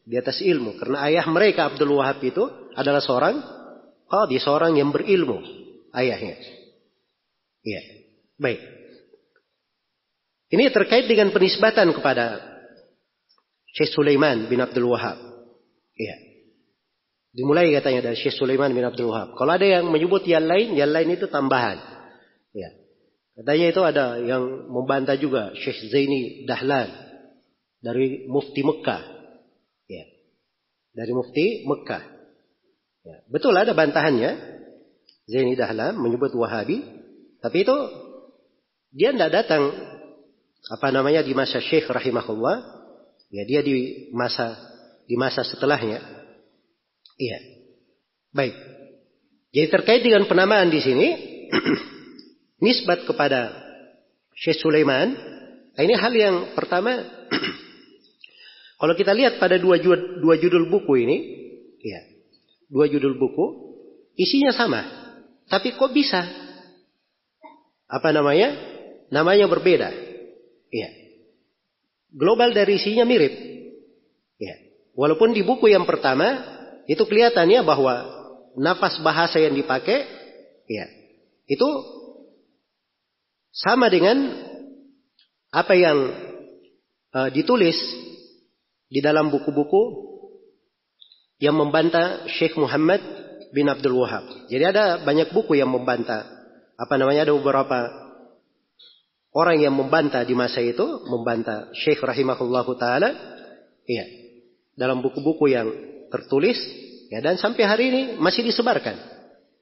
di 0.06 0.16
atas 0.18 0.42
ilmu. 0.46 0.78
Karena 0.78 1.10
ayah 1.10 1.26
mereka 1.26 1.74
Abdul 1.74 1.98
Wahab 1.98 2.22
itu 2.22 2.46
adalah 2.78 3.02
seorang 3.02 3.42
qadi, 4.06 4.38
seorang 4.38 4.78
yang 4.78 4.94
berilmu. 4.94 5.42
Ayahnya. 5.92 6.38
Iya. 7.66 7.82
Baik. 8.38 8.62
Ini 10.52 10.70
terkait 10.70 11.08
dengan 11.08 11.32
penisbatan 11.34 11.90
kepada 11.96 12.44
Syekh 13.72 13.96
Sulaiman 13.96 14.52
bin 14.52 14.60
Abdul 14.62 14.86
Wahab. 14.92 15.18
Iya. 15.96 16.16
Dimulai 17.32 17.72
katanya 17.72 18.12
dari 18.12 18.20
Syekh 18.20 18.36
Sulaiman 18.36 18.76
bin 18.76 18.84
Abdul 18.84 19.10
Wahab. 19.10 19.34
Kalau 19.40 19.52
ada 19.56 19.64
yang 19.64 19.88
menyebut 19.88 20.28
yang 20.28 20.44
lain, 20.44 20.76
yang 20.76 20.92
lain 20.92 21.16
itu 21.16 21.32
tambahan. 21.32 21.80
Ya. 22.52 22.81
Katanya 23.42 23.74
itu 23.74 23.82
ada 23.82 24.06
yang 24.22 24.70
membantah 24.70 25.18
juga 25.18 25.50
Syekh 25.58 25.90
Zaini 25.90 26.46
Dahlan 26.46 26.94
dari 27.82 28.30
Mufti 28.30 28.62
Mekah. 28.62 29.02
Ya. 29.90 30.06
Dari 30.94 31.10
Mufti 31.10 31.66
Mekah. 31.66 32.06
Ya. 33.02 33.18
Betul 33.34 33.58
ada 33.58 33.74
bantahannya. 33.74 34.38
Zaini 35.26 35.58
Dahlan 35.58 35.98
menyebut 35.98 36.30
Wahabi. 36.38 36.86
Tapi 37.42 37.66
itu 37.66 37.74
dia 38.94 39.10
tidak 39.10 39.34
datang 39.34 39.74
apa 40.70 40.94
namanya 40.94 41.26
di 41.26 41.34
masa 41.34 41.58
Syekh 41.66 41.90
rahimahullah. 41.90 42.62
Ya 43.34 43.42
dia 43.50 43.66
di 43.66 44.06
masa 44.14 44.54
di 45.10 45.18
masa 45.18 45.42
setelahnya. 45.42 45.98
Iya. 47.18 47.40
Baik. 48.38 48.54
Jadi 49.50 49.68
terkait 49.74 50.06
dengan 50.06 50.30
penamaan 50.30 50.70
di 50.70 50.78
sini 50.78 51.08
nisbat 52.62 53.04
kepada 53.10 53.52
Syekh 54.38 54.62
Sulaiman, 54.62 55.18
ini 55.76 55.94
hal 55.98 56.14
yang 56.14 56.36
pertama 56.54 56.94
kalau 58.80 58.94
kita 58.94 59.12
lihat 59.12 59.42
pada 59.42 59.58
dua, 59.58 59.82
dua 60.22 60.36
judul 60.38 60.70
buku 60.70 60.94
ini, 61.02 61.18
ya, 61.82 62.02
dua 62.70 62.86
judul 62.88 63.18
buku, 63.18 63.46
isinya 64.16 64.54
sama, 64.54 64.82
tapi 65.50 65.76
kok 65.76 65.92
bisa? 65.92 66.24
Apa 67.92 68.16
namanya? 68.16 68.56
Namanya 69.12 69.52
berbeda. 69.52 69.92
Ya. 70.72 70.90
Global 72.16 72.56
dari 72.56 72.80
isinya 72.80 73.04
mirip. 73.04 73.36
Ya. 74.40 74.56
Walaupun 74.96 75.36
di 75.36 75.44
buku 75.44 75.68
yang 75.68 75.84
pertama 75.84 76.40
itu 76.88 77.04
kelihatannya 77.04 77.68
bahwa 77.68 78.08
nafas 78.56 78.96
bahasa 79.04 79.44
yang 79.44 79.52
dipakai, 79.52 80.08
ya, 80.72 80.88
itu 81.52 81.68
sama 83.52 83.92
dengan 83.92 84.48
apa 85.52 85.76
yang 85.76 85.98
uh, 87.12 87.30
ditulis 87.32 87.76
di 88.88 89.00
dalam 89.04 89.28
buku-buku 89.28 90.12
yang 91.44 91.60
membantah 91.60 92.28
Syekh 92.32 92.56
Muhammad 92.56 93.04
bin 93.52 93.68
Abdul 93.68 94.00
Wahab. 94.00 94.48
Jadi 94.48 94.64
ada 94.64 95.04
banyak 95.04 95.36
buku 95.36 95.60
yang 95.60 95.68
membantah. 95.68 96.24
Apa 96.80 96.96
namanya 96.98 97.28
ada 97.28 97.36
beberapa 97.36 97.92
orang 99.36 99.60
yang 99.60 99.76
membantah 99.76 100.24
di 100.24 100.34
masa 100.34 100.64
itu, 100.64 100.84
membantah 101.08 101.72
Syekh 101.76 102.00
rahimahullahu 102.00 102.72
taala. 102.80 103.12
Iya. 103.84 104.06
Dalam 104.80 105.04
buku-buku 105.04 105.52
yang 105.52 105.68
tertulis 106.08 106.58
ya 107.12 107.20
dan 107.20 107.36
sampai 107.36 107.64
hari 107.68 107.84
ini 107.92 108.02
masih 108.16 108.48
disebarkan. 108.48 108.96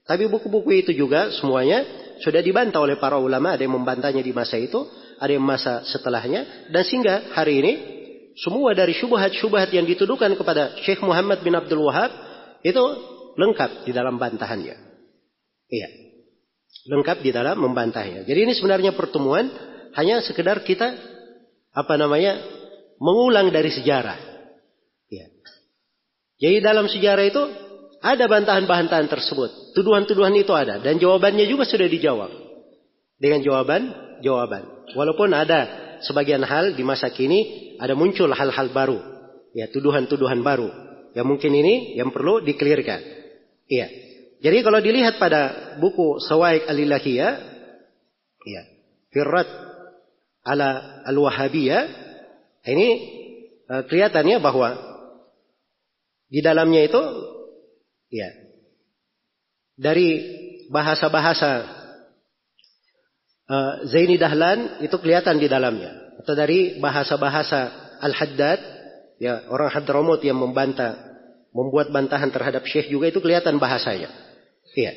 Tapi 0.05 0.29
buku-buku 0.29 0.85
itu 0.85 0.91
juga 0.93 1.33
semuanya 1.37 1.85
sudah 2.19 2.43
dibantah 2.43 2.83
oleh 2.83 2.99
para 2.99 3.19
ulama, 3.19 3.55
ada 3.55 3.63
yang 3.63 3.75
membantahnya 3.75 4.23
di 4.23 4.31
masa 4.35 4.59
itu, 4.59 4.83
ada 5.19 5.31
yang 5.31 5.43
masa 5.43 5.83
setelahnya, 5.87 6.71
dan 6.71 6.81
sehingga 6.83 7.35
hari 7.35 7.63
ini 7.63 7.73
semua 8.39 8.71
dari 8.71 8.95
syubhat-syubhat 8.95 9.71
yang 9.75 9.83
dituduhkan 9.83 10.31
kepada 10.39 10.79
Syekh 10.83 11.03
Muhammad 11.03 11.43
bin 11.43 11.51
Abdul 11.55 11.83
Wahab 11.83 12.11
itu 12.63 12.83
lengkap 13.35 13.83
di 13.83 13.91
dalam 13.91 14.15
bantahannya. 14.15 14.75
Iya. 15.67 15.89
Lengkap 16.87 17.19
di 17.19 17.35
dalam 17.35 17.59
membantahnya. 17.59 18.23
Jadi 18.23 18.39
ini 18.47 18.53
sebenarnya 18.55 18.95
pertemuan 18.95 19.51
hanya 19.99 20.23
sekedar 20.23 20.63
kita 20.63 20.95
apa 21.75 21.93
namanya 21.99 22.39
mengulang 22.99 23.51
dari 23.51 23.71
sejarah. 23.71 24.17
Iya. 25.11 25.27
Jadi 26.39 26.57
dalam 26.63 26.87
sejarah 26.87 27.25
itu 27.27 27.43
ada 27.99 28.31
bantahan-bantahan 28.31 29.11
tersebut. 29.11 29.75
Tuduhan-tuduhan 29.75 30.31
itu 30.39 30.55
ada. 30.55 30.79
Dan 30.79 30.99
jawabannya 31.03 31.43
juga 31.51 31.67
sudah 31.67 31.87
dijawab. 31.87 32.31
Dengan 33.19 33.43
jawaban-jawaban. 33.43 34.95
Walaupun 34.95 35.35
ada 35.35 35.59
sebagian 36.07 36.43
hal 36.47 36.79
di 36.79 36.83
masa 36.87 37.11
kini 37.11 37.75
ada 37.75 37.99
muncul 37.99 38.31
hal-hal 38.31 38.71
baru. 38.71 38.99
Ya, 39.51 39.67
tuduhan-tuduhan 39.67 40.39
baru. 40.39 40.71
Yang 41.11 41.27
mungkin 41.27 41.51
ini 41.51 41.99
yang 41.99 42.15
perlu 42.15 42.39
dikelirkan. 42.39 43.03
Iya. 43.67 43.87
Jadi 44.39 44.57
kalau 44.63 44.79
dilihat 44.79 45.19
pada 45.19 45.75
buku 45.83 46.23
Sawaik 46.23 46.71
Al-Ilahiyah. 46.71 47.33
Ya. 48.47 48.61
Firrat 49.11 49.49
ala 50.47 51.03
Al-Wahabiyah. 51.03 51.83
Ini 52.63 52.87
uh, 53.67 53.83
kelihatannya 53.91 54.39
bahwa 54.39 54.79
di 56.29 56.39
dalamnya 56.39 56.87
itu 56.87 57.01
Ya. 58.09 58.29
Dari 59.79 60.09
bahasa-bahasa 60.73 61.65
uh, 63.49 63.73
Zaini 63.89 64.17
Dahlan 64.17 64.83
itu 64.83 64.95
kelihatan 64.97 65.37
di 65.37 65.47
dalamnya. 65.49 66.17
Atau 66.19 66.35
dari 66.35 66.77
bahasa-bahasa 66.83 67.71
Al-Haddad, 68.03 68.59
ya 69.21 69.47
orang 69.47 69.71
Hadramut 69.71 70.19
yang 70.19 70.35
membantah, 70.35 70.99
membuat 71.55 71.89
bantahan 71.89 72.29
terhadap 72.29 72.67
Syekh 72.67 72.91
juga 72.91 73.09
itu 73.09 73.23
kelihatan 73.23 73.57
bahasanya. 73.57 74.11
Iya. 74.75 74.93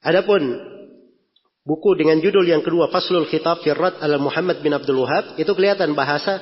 Adapun 0.00 0.44
buku 1.64 1.90
dengan 1.98 2.22
judul 2.22 2.48
yang 2.48 2.64
kedua 2.64 2.88
Faslul 2.88 3.28
Khitab 3.28 3.60
Firrat 3.60 4.00
al 4.00 4.16
Muhammad 4.16 4.64
bin 4.64 4.72
Abdul 4.72 5.04
Wahab 5.04 5.36
itu 5.36 5.52
kelihatan 5.52 5.92
bahasa 5.92 6.40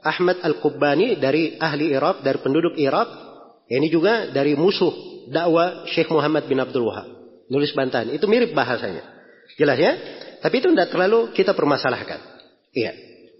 Ahmad 0.00 0.40
Al-Kubbani 0.40 1.20
dari 1.20 1.60
ahli 1.60 1.92
Irak, 1.92 2.24
dari 2.24 2.38
penduduk 2.40 2.78
Irak 2.78 3.29
ini 3.70 3.86
juga 3.86 4.34
dari 4.34 4.58
musuh 4.58 4.90
dakwah 5.30 5.86
Syekh 5.86 6.10
Muhammad 6.10 6.50
bin 6.50 6.58
Abdul 6.58 6.90
Wahab. 6.90 7.06
Nulis 7.46 7.70
bantahan. 7.70 8.10
Itu 8.10 8.26
mirip 8.26 8.50
bahasanya. 8.50 9.06
Jelas 9.54 9.78
ya? 9.78 9.94
Tapi 10.42 10.58
itu 10.58 10.74
tidak 10.74 10.90
terlalu 10.90 11.30
kita 11.30 11.54
permasalahkan. 11.54 12.18
Iya. 12.74 12.94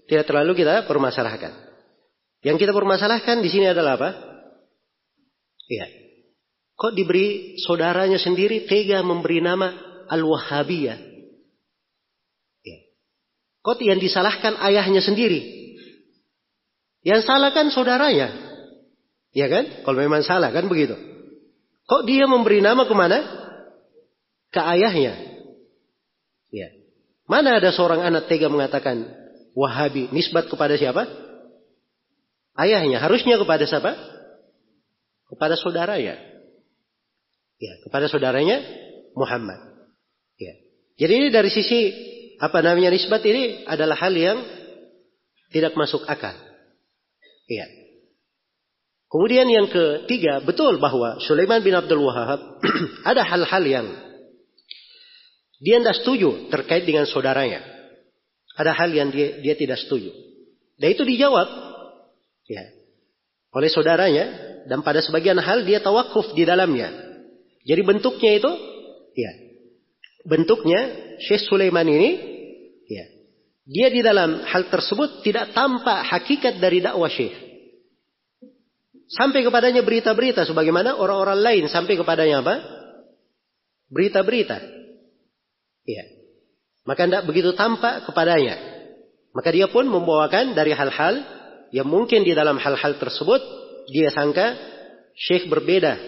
Tidak 0.07 0.23
terlalu 0.23 0.55
kita 0.55 0.87
permasalahkan. 0.87 1.51
Yang 2.43 2.67
kita 2.67 2.71
permasalahkan 2.71 3.43
di 3.43 3.49
sini 3.51 3.67
adalah 3.67 3.99
apa? 3.99 4.09
Iya. 5.67 5.87
Kok 6.79 6.95
diberi 6.95 7.59
saudaranya 7.59 8.17
sendiri 8.17 8.67
tega 8.67 9.03
memberi 9.03 9.39
nama 9.43 9.71
Al-Wahhabiyah? 10.11 10.99
Iya. 12.63 12.79
Kok 13.63 13.79
yang 13.83 13.99
disalahkan 13.99 14.59
ayahnya 14.63 15.03
sendiri? 15.03 15.43
Yang 17.03 17.27
salah 17.27 17.51
kan 17.51 17.67
saudaranya. 17.71 18.50
Ya 19.31 19.47
kan? 19.47 19.83
Kalau 19.87 19.97
memang 19.99 20.23
salah 20.27 20.51
kan 20.51 20.67
begitu. 20.67 20.95
Kok 21.87 22.07
dia 22.07 22.27
memberi 22.27 22.59
nama 22.59 22.83
ke 22.83 22.95
mana? 22.95 23.19
Ke 24.51 24.59
ayahnya. 24.59 25.15
Ya. 26.51 26.67
Mana 27.27 27.59
ada 27.59 27.71
seorang 27.71 28.03
anak 28.03 28.27
tega 28.27 28.51
mengatakan 28.51 29.07
Wahabi 29.51 30.07
nisbat 30.15 30.47
kepada 30.47 30.79
siapa? 30.79 31.07
Ayahnya. 32.55 33.03
Harusnya 33.03 33.35
kepada 33.35 33.67
siapa? 33.67 33.95
Kepada 35.27 35.59
saudaranya. 35.59 36.15
Ya, 37.59 37.73
kepada 37.83 38.07
saudaranya 38.07 38.63
Muhammad. 39.15 39.59
Ya. 40.39 40.53
Jadi 41.03 41.13
ini 41.19 41.27
dari 41.31 41.51
sisi 41.51 41.79
apa 42.39 42.63
namanya 42.63 42.95
nisbat 42.95 43.21
ini 43.27 43.67
adalah 43.67 43.99
hal 43.99 44.15
yang 44.15 44.39
tidak 45.51 45.75
masuk 45.75 46.07
akal. 46.07 46.33
Iya. 47.51 47.80
Kemudian 49.11 49.43
yang 49.51 49.67
ketiga, 49.67 50.39
betul 50.39 50.79
bahwa 50.79 51.19
Sulaiman 51.19 51.59
bin 51.59 51.75
Abdul 51.75 51.99
Wahab 51.99 52.63
ada 53.11 53.27
hal-hal 53.27 53.63
yang 53.67 53.87
dia 55.59 55.83
tidak 55.83 55.99
setuju 55.99 56.47
terkait 56.47 56.87
dengan 56.87 57.03
saudaranya. 57.03 57.59
Ada 58.55 58.71
hal 58.71 58.89
yang 58.95 59.11
dia, 59.11 59.43
dia 59.43 59.55
tidak 59.59 59.83
setuju. 59.83 60.15
Dan 60.79 60.95
itu 60.95 61.03
dijawab 61.03 61.43
ya, 62.47 62.63
oleh 63.51 63.67
saudaranya 63.67 64.25
dan 64.71 64.79
pada 64.79 65.03
sebagian 65.03 65.43
hal 65.43 65.67
dia 65.67 65.83
tawakuf 65.83 66.31
di 66.31 66.47
dalamnya. 66.47 66.87
Jadi 67.67 67.81
bentuknya 67.83 68.31
itu 68.39 68.51
ya, 69.11 69.31
bentuknya 70.23 70.81
Syekh 71.19 71.51
Sulaiman 71.51 71.85
ini 71.85 72.09
ya, 72.87 73.05
dia 73.67 73.87
di 73.91 73.99
dalam 73.99 74.39
hal 74.47 74.71
tersebut 74.71 75.19
tidak 75.21 75.51
tampak 75.51 75.99
hakikat 76.07 76.63
dari 76.63 76.79
dakwah 76.79 77.11
Syekh. 77.11 77.35
Sampai 79.11 79.43
kepadanya 79.43 79.83
berita-berita 79.83 80.47
sebagaimana 80.47 80.95
orang-orang 80.95 81.39
lain 81.43 81.63
sampai 81.67 81.99
kepadanya 81.99 82.39
apa? 82.39 82.55
Berita-berita. 83.91 84.63
Iya. 85.83 86.03
Maka 86.87 87.11
tidak 87.11 87.27
begitu 87.27 87.51
tampak 87.51 88.07
kepadanya. 88.07 88.55
Maka 89.35 89.51
dia 89.51 89.67
pun 89.67 89.83
membawakan 89.87 90.55
dari 90.55 90.71
hal-hal 90.71 91.27
yang 91.75 91.87
mungkin 91.91 92.23
di 92.23 92.31
dalam 92.31 92.55
hal-hal 92.55 92.95
tersebut 92.95 93.39
dia 93.91 94.11
sangka 94.15 94.55
Syekh 95.11 95.51
berbeda. 95.51 95.99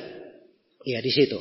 Iya 0.88 1.00
di 1.04 1.12
situ. 1.12 1.40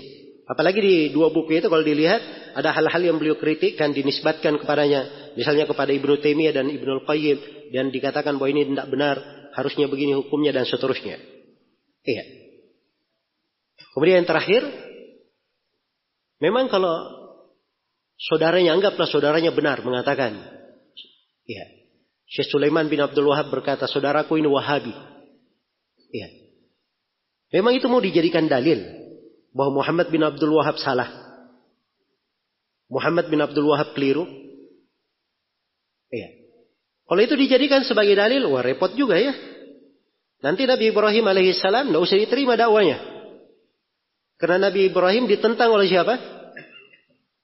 Apalagi 0.50 0.82
di 0.82 0.96
dua 1.14 1.30
buku 1.30 1.62
itu 1.62 1.70
kalau 1.70 1.86
dilihat 1.86 2.52
ada 2.58 2.74
hal-hal 2.74 3.02
yang 3.06 3.16
beliau 3.22 3.38
kritikkan 3.38 3.94
dinisbatkan 3.94 4.58
kepadanya, 4.58 5.32
misalnya 5.38 5.70
kepada 5.70 5.94
Ibnu 5.94 6.18
Taimiyah 6.18 6.58
dan 6.58 6.66
Ibnu 6.68 7.06
Qayyim 7.06 7.38
dan 7.70 7.94
dikatakan 7.94 8.36
bahwa 8.36 8.50
ini 8.50 8.74
tidak 8.74 8.86
benar, 8.90 9.16
harusnya 9.54 9.86
begini 9.86 10.18
hukumnya 10.18 10.50
dan 10.52 10.66
seterusnya. 10.66 11.31
Iya. 12.02 12.24
Kemudian 13.94 14.24
yang 14.24 14.28
terakhir, 14.28 14.62
memang 16.42 16.66
kalau 16.66 16.94
saudaranya 18.18 18.74
anggaplah 18.74 19.06
saudaranya 19.06 19.54
benar 19.54 19.84
mengatakan, 19.86 20.38
iya. 21.46 21.64
Syekh 22.32 22.48
Sulaiman 22.48 22.88
bin 22.88 23.04
Abdul 23.04 23.28
Wahab 23.28 23.52
berkata, 23.52 23.84
saudaraku 23.84 24.40
ini 24.40 24.48
Wahabi. 24.48 24.96
Iya. 26.12 26.28
Memang 27.52 27.76
itu 27.76 27.84
mau 27.92 28.00
dijadikan 28.00 28.48
dalil 28.48 28.80
bahwa 29.52 29.84
Muhammad 29.84 30.08
bin 30.08 30.24
Abdul 30.24 30.56
Wahab 30.56 30.80
salah. 30.80 31.12
Muhammad 32.88 33.28
bin 33.28 33.44
Abdul 33.44 33.68
Wahab 33.68 33.92
keliru. 33.92 34.24
Iya. 36.08 36.28
Kalau 37.04 37.20
itu 37.20 37.36
dijadikan 37.36 37.84
sebagai 37.84 38.16
dalil, 38.16 38.48
wah 38.48 38.64
repot 38.64 38.96
juga 38.96 39.20
ya. 39.20 39.36
Nanti 40.42 40.66
Nabi 40.66 40.90
Ibrahim 40.90 41.24
alaihissalam 41.30 41.88
tidak 41.88 42.02
usah 42.02 42.18
diterima 42.18 42.58
dakwanya. 42.58 42.98
Karena 44.42 44.68
Nabi 44.68 44.90
Ibrahim 44.90 45.30
ditentang 45.30 45.70
oleh 45.70 45.86
siapa? 45.86 46.18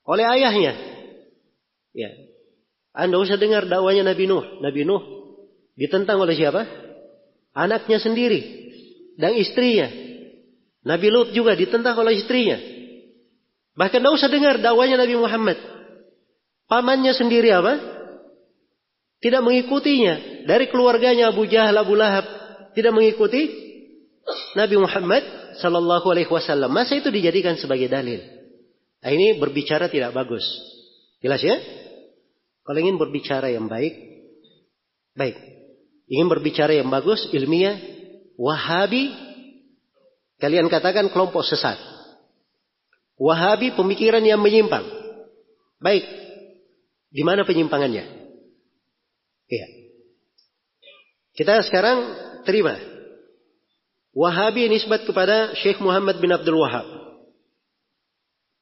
Oleh 0.03 0.27
ayahnya. 0.27 0.75
Ya. 1.95 2.11
Anda 2.91 3.23
usah 3.23 3.39
dengar 3.39 3.71
dakwanya 3.71 4.03
Nabi 4.03 4.27
Nuh. 4.27 4.59
Nabi 4.59 4.83
Nuh 4.83 5.03
ditentang 5.79 6.19
oleh 6.19 6.35
siapa? 6.35 6.67
Anaknya 7.55 8.03
sendiri 8.03 8.43
dan 9.15 9.39
istrinya. 9.39 9.87
Nabi 10.83 11.07
Lut 11.11 11.31
juga 11.35 11.55
ditentang 11.55 11.95
oleh 11.99 12.19
istrinya. 12.19 12.59
Bahkan 13.79 13.99
tidak 14.03 14.15
usah 14.15 14.31
dengar 14.31 14.59
dakwanya 14.59 14.99
Nabi 14.99 15.15
Muhammad. 15.15 15.59
Pamannya 16.67 17.15
sendiri 17.15 17.55
apa? 17.55 17.79
Tidak 19.23 19.43
mengikutinya. 19.43 20.47
Dari 20.47 20.67
keluarganya 20.71 21.31
Abu 21.31 21.47
Jahal, 21.47 21.75
Abu 21.79 21.95
Lahab. 21.95 22.38
Tidak 22.79 22.95
mengikuti 22.95 23.43
Nabi 24.55 24.79
Muhammad 24.79 25.27
Sallallahu 25.59 26.07
Alaihi 26.15 26.31
Wasallam. 26.31 26.71
Masa 26.71 26.95
itu 26.95 27.11
dijadikan 27.11 27.59
sebagai 27.59 27.91
dalil. 27.91 28.23
Nah, 29.03 29.11
ini 29.11 29.35
berbicara 29.35 29.91
tidak 29.91 30.15
bagus. 30.15 30.47
Jelas 31.19 31.43
ya? 31.43 31.59
Kalau 32.63 32.79
ingin 32.79 32.95
berbicara 32.95 33.51
yang 33.51 33.67
baik, 33.67 33.99
baik. 35.19 35.35
Ingin 36.07 36.31
berbicara 36.31 36.71
yang 36.71 36.87
bagus, 36.87 37.27
ilmiah, 37.35 37.83
Wahabi, 38.39 39.11
kalian 40.39 40.71
katakan 40.71 41.11
kelompok 41.11 41.43
sesat. 41.43 41.75
Wahabi 43.19 43.75
pemikiran 43.75 44.23
yang 44.23 44.39
menyimpang. 44.39 44.87
Baik. 45.83 46.07
Di 47.11 47.27
mana 47.27 47.43
penyimpangannya? 47.43 48.07
Iya. 49.51 49.67
Kita 51.35 51.67
sekarang 51.67 52.28
terima. 52.49 52.81
Wahabi 54.17 54.73
nisbat 54.73 55.05
kepada 55.05 55.53
Syekh 55.61 55.85
Muhammad 55.85 56.17
bin 56.17 56.33
Abdul 56.33 56.57
Wahab. 56.57 56.89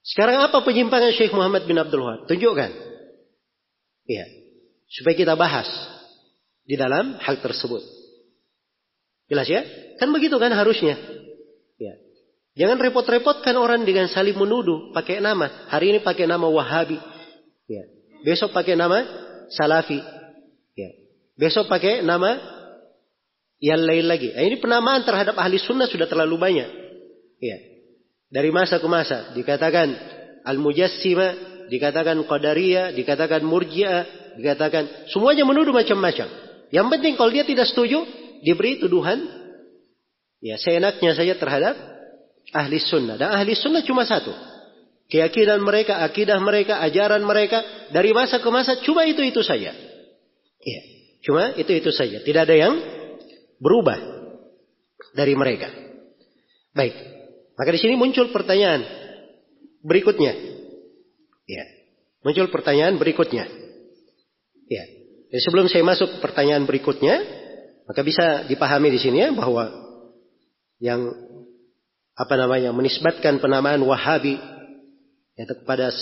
Sekarang 0.02 0.42
apa 0.42 0.58
penyimpangan 0.66 1.14
Syekh 1.14 1.30
Muhammad 1.30 1.70
bin 1.70 1.78
Abdul 1.78 2.02
Wahab? 2.02 2.26
Tunjukkan. 2.26 2.70
Iya. 4.10 4.26
Supaya 4.90 5.14
kita 5.14 5.38
bahas 5.38 5.70
di 6.66 6.74
dalam 6.74 7.14
hal 7.22 7.38
tersebut. 7.38 7.82
Jelas 9.30 9.46
ya? 9.46 9.62
Kan 10.02 10.10
begitu 10.10 10.38
kan 10.38 10.50
harusnya. 10.50 10.98
Ya. 11.78 11.94
Jangan 12.58 12.82
repot-repotkan 12.82 13.54
orang 13.54 13.86
dengan 13.86 14.10
saling 14.10 14.34
menuduh 14.34 14.90
pakai 14.94 15.22
nama. 15.22 15.70
Hari 15.70 15.94
ini 15.94 15.98
pakai 16.02 16.26
nama 16.26 16.46
Wahabi. 16.46 16.98
Ya. 17.70 17.82
Besok 18.22 18.54
pakai 18.54 18.74
nama 18.74 19.02
Salafi. 19.50 19.98
Ya. 20.78 20.90
Besok 21.38 21.66
pakai 21.66 22.02
nama 22.06 22.55
yang 23.60 23.80
lain 23.80 24.04
lagi. 24.04 24.32
Nah, 24.36 24.44
ini 24.44 24.56
penamaan 24.60 25.02
terhadap 25.04 25.36
ahli 25.40 25.56
sunnah 25.56 25.88
sudah 25.88 26.04
terlalu 26.04 26.36
banyak. 26.36 26.68
Ya. 27.40 27.58
Dari 28.26 28.50
masa 28.50 28.82
ke 28.82 28.88
masa 28.90 29.32
dikatakan 29.32 29.86
al-mujassima, 30.44 31.56
dikatakan 31.72 32.20
qadariyah, 32.26 32.92
dikatakan 32.92 33.40
murji'ah, 33.46 34.34
dikatakan 34.36 35.08
semuanya 35.08 35.48
menuduh 35.48 35.72
macam-macam. 35.72 36.28
Yang 36.68 36.86
penting 36.92 37.12
kalau 37.14 37.30
dia 37.32 37.46
tidak 37.46 37.70
setuju, 37.70 38.02
diberi 38.42 38.82
tuduhan 38.82 39.22
ya 40.42 40.60
seenaknya 40.60 41.16
saja 41.16 41.34
terhadap 41.38 41.74
ahli 42.52 42.76
sunnah. 42.82 43.16
Dan 43.16 43.32
ahli 43.32 43.56
sunnah 43.56 43.82
cuma 43.86 44.04
satu. 44.04 44.34
Keyakinan 45.06 45.62
mereka, 45.62 46.02
akidah 46.02 46.42
mereka, 46.42 46.82
ajaran 46.82 47.22
mereka 47.22 47.62
dari 47.94 48.10
masa 48.10 48.42
ke 48.42 48.48
masa 48.50 48.82
cuma 48.82 49.06
itu-itu 49.06 49.38
saja. 49.46 49.70
Ya, 50.66 50.80
cuma 51.22 51.54
itu-itu 51.54 51.94
saja. 51.94 52.18
Tidak 52.26 52.42
ada 52.42 52.56
yang 52.58 52.74
berubah 53.62 53.98
dari 55.16 55.34
mereka. 55.36 55.68
Baik. 56.76 56.94
Maka 57.56 57.70
di 57.72 57.80
sini 57.80 57.94
muncul 57.96 58.28
pertanyaan 58.32 58.84
berikutnya. 59.80 60.32
Ya. 61.48 61.64
Muncul 62.20 62.52
pertanyaan 62.52 63.00
berikutnya. 63.00 63.48
Ya. 64.68 64.84
Jadi 65.32 65.42
sebelum 65.42 65.66
saya 65.66 65.82
masuk 65.82 66.20
pertanyaan 66.20 66.68
berikutnya, 66.68 67.22
maka 67.86 68.00
bisa 68.02 68.44
dipahami 68.50 68.92
di 68.92 69.00
sini 69.00 69.24
ya 69.24 69.30
bahwa 69.32 69.72
yang 70.82 71.06
apa 72.16 72.34
namanya 72.36 72.72
menisbatkan 72.72 73.40
penamaan 73.40 73.80
Wahabi 73.84 74.36
yaitu 75.36 75.54
kepada 75.62 75.92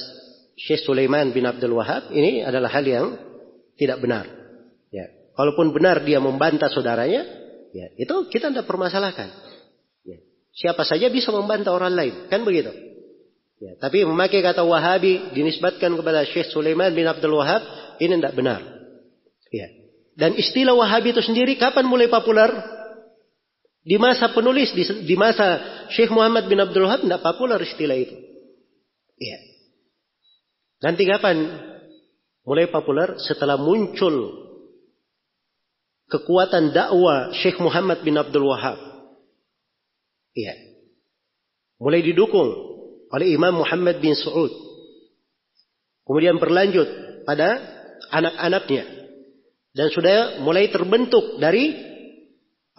Syekh 0.54 0.86
Sulaiman 0.86 1.34
bin 1.34 1.42
Abdul 1.42 1.74
Wahab 1.74 2.14
ini 2.14 2.46
adalah 2.46 2.70
hal 2.70 2.86
yang 2.86 3.06
tidak 3.74 3.98
benar. 3.98 4.30
Ya, 4.94 5.10
kalaupun 5.34 5.74
benar 5.74 6.06
dia 6.06 6.22
membantah 6.22 6.70
saudaranya, 6.70 7.26
ya 7.74 7.90
itu 7.98 8.14
kita 8.30 8.54
tidak 8.54 8.70
permasalahkan. 8.70 9.34
Ya, 10.06 10.18
siapa 10.54 10.86
saja 10.86 11.10
bisa 11.10 11.34
membantah 11.34 11.74
orang 11.74 11.92
lain, 11.92 12.14
kan 12.30 12.46
begitu? 12.46 12.70
Ya, 13.58 13.74
tapi 13.82 14.06
memakai 14.06 14.38
kata 14.38 14.62
Wahabi 14.62 15.34
dinisbatkan 15.34 15.90
kepada 15.98 16.22
Syekh 16.30 16.54
Sulaiman 16.54 16.94
bin 16.94 17.10
Abdul 17.10 17.34
Wahab 17.34 17.62
ini 17.98 18.14
tidak 18.22 18.34
benar. 18.38 18.60
Ya, 19.50 19.66
dan 20.14 20.38
istilah 20.38 20.78
Wahabi 20.78 21.10
itu 21.10 21.22
sendiri 21.22 21.58
kapan 21.58 21.86
mulai 21.86 22.06
populer? 22.06 22.50
Di 23.84 24.00
masa 24.00 24.32
penulis, 24.32 24.72
di, 24.72 25.12
masa 25.18 25.60
Syekh 25.92 26.08
Muhammad 26.08 26.48
bin 26.48 26.56
Abdul 26.56 26.88
Wahab 26.88 27.04
tidak 27.04 27.20
populer 27.20 27.60
istilah 27.60 27.98
itu. 27.98 28.16
Iya. 29.20 29.38
Nanti 30.80 31.04
kapan 31.04 31.36
mulai 32.44 32.68
populer? 32.72 33.20
Setelah 33.20 33.60
muncul 33.60 34.43
kekuatan 36.14 36.70
dakwah 36.70 37.34
Syekh 37.34 37.58
Muhammad 37.58 38.06
bin 38.06 38.14
Abdul 38.14 38.46
Wahab. 38.46 38.78
Iya. 40.38 40.54
Mulai 41.82 42.06
didukung 42.06 42.54
oleh 43.10 43.34
Imam 43.34 43.58
Muhammad 43.58 43.98
bin 43.98 44.14
Saud. 44.14 44.54
Kemudian 46.06 46.38
berlanjut 46.38 46.86
pada 47.26 47.58
anak-anaknya 48.14 48.84
dan 49.74 49.90
sudah 49.90 50.38
mulai 50.38 50.70
terbentuk 50.70 51.42
dari 51.42 51.74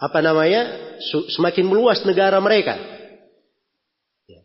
apa 0.00 0.18
namanya 0.24 0.96
semakin 1.36 1.68
meluas 1.68 2.00
negara 2.08 2.40
mereka. 2.40 2.80
Ya. 4.24 4.40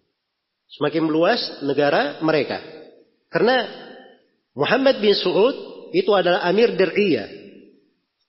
Semakin 0.76 1.08
meluas 1.08 1.40
negara 1.64 2.20
mereka. 2.20 2.60
Karena 3.32 3.64
Muhammad 4.52 5.00
bin 5.00 5.16
Saud 5.16 5.56
itu 5.96 6.12
adalah 6.12 6.44
Amir 6.44 6.76
Dir'iyah. 6.76 7.41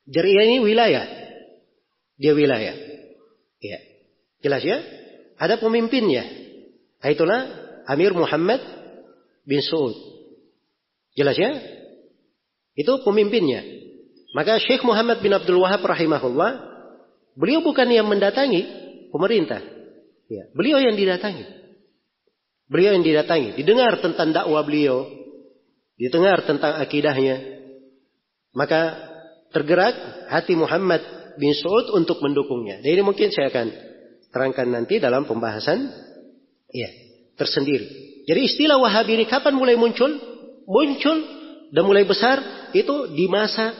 Dir'iyah 0.06 0.44
ini 0.50 0.58
wilayah. 0.62 1.04
Dia 2.18 2.32
wilayah. 2.34 2.74
Ya. 3.62 3.78
Jelas 4.42 4.62
ya? 4.66 4.82
Ada 5.38 5.58
pemimpinnya. 5.62 6.26
Itulah 7.02 7.46
Amir 7.86 8.14
Muhammad 8.14 8.62
bin 9.46 9.62
Saud. 9.62 9.94
Jelas 11.14 11.38
ya? 11.38 11.50
Itu 12.78 13.02
pemimpinnya. 13.04 13.62
Maka 14.32 14.56
Syekh 14.56 14.80
Muhammad 14.86 15.20
bin 15.20 15.34
Abdul 15.36 15.60
Wahab 15.60 15.84
rahimahullah, 15.84 16.50
beliau 17.36 17.60
bukan 17.60 17.84
yang 17.92 18.08
mendatangi 18.08 18.64
pemerintah. 19.12 19.60
Ya, 20.32 20.48
beliau 20.56 20.80
yang 20.80 20.96
didatangi. 20.96 21.44
Beliau 22.72 22.96
yang 22.96 23.04
didatangi, 23.04 23.52
didengar 23.60 24.00
tentang 24.00 24.32
dakwah 24.32 24.64
beliau, 24.64 25.04
didengar 26.00 26.48
tentang 26.48 26.80
akidahnya. 26.80 27.60
Maka 28.56 29.11
tergerak 29.52 29.94
hati 30.32 30.56
Muhammad 30.56 31.00
bin 31.36 31.52
Saud 31.52 31.92
untuk 31.92 32.20
mendukungnya. 32.24 32.80
Dan 32.80 33.00
ini 33.00 33.02
mungkin 33.04 33.28
saya 33.30 33.52
akan 33.52 33.68
terangkan 34.32 34.68
nanti 34.68 34.98
dalam 34.98 35.28
pembahasan 35.28 35.92
ya, 36.72 36.90
tersendiri. 37.36 37.86
Jadi 38.24 38.40
istilah 38.48 38.80
Wahabi 38.80 39.20
ini 39.20 39.24
kapan 39.28 39.52
mulai 39.54 39.76
muncul? 39.76 40.08
Muncul 40.64 41.18
dan 41.74 41.82
mulai 41.84 42.08
besar 42.08 42.70
itu 42.72 43.12
di 43.12 43.26
masa 43.28 43.74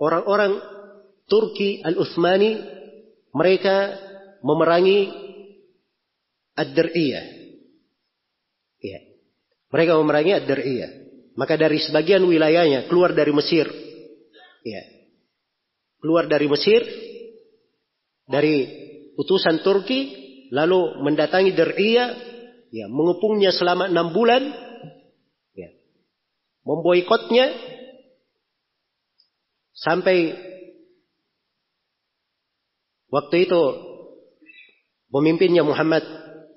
orang-orang 0.00 0.58
Turki 1.26 1.82
Al-Uthmani 1.82 2.58
mereka 3.34 3.98
memerangi 4.40 5.10
Ad-Dir'iyah. 6.56 7.24
Ya. 8.80 9.00
Mereka 9.68 9.92
memerangi 10.00 10.32
Ad-Dar'iyah. 10.40 10.90
Maka 11.36 11.60
dari 11.60 11.76
sebagian 11.76 12.24
wilayahnya 12.24 12.88
keluar 12.88 13.12
dari 13.12 13.28
Mesir. 13.34 13.68
Ya. 14.66 14.82
Keluar 16.02 16.26
dari 16.26 16.50
Mesir 16.50 16.82
dari 18.26 18.66
utusan 19.14 19.62
Turki 19.62 20.26
lalu 20.50 21.02
mendatangi 21.06 21.54
Dar'iyah 21.54 22.08
ya 22.74 22.86
mengepungnya 22.90 23.54
selama 23.54 23.86
enam 23.86 24.10
bulan 24.10 24.42
ya 25.54 25.70
memboikotnya 26.66 27.54
sampai 29.72 30.34
waktu 33.10 33.46
itu 33.46 33.62
pemimpinnya 35.14 35.62
Muhammad 35.62 36.02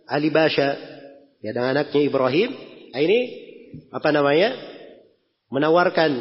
Ali 0.09 0.33
Basha 0.33 0.75
ya 1.39 1.53
dengan 1.53 1.77
anaknya 1.77 2.01
Ibrahim 2.01 2.49
ini 2.97 3.19
apa 3.93 4.09
namanya 4.09 4.57
menawarkan 5.53 6.11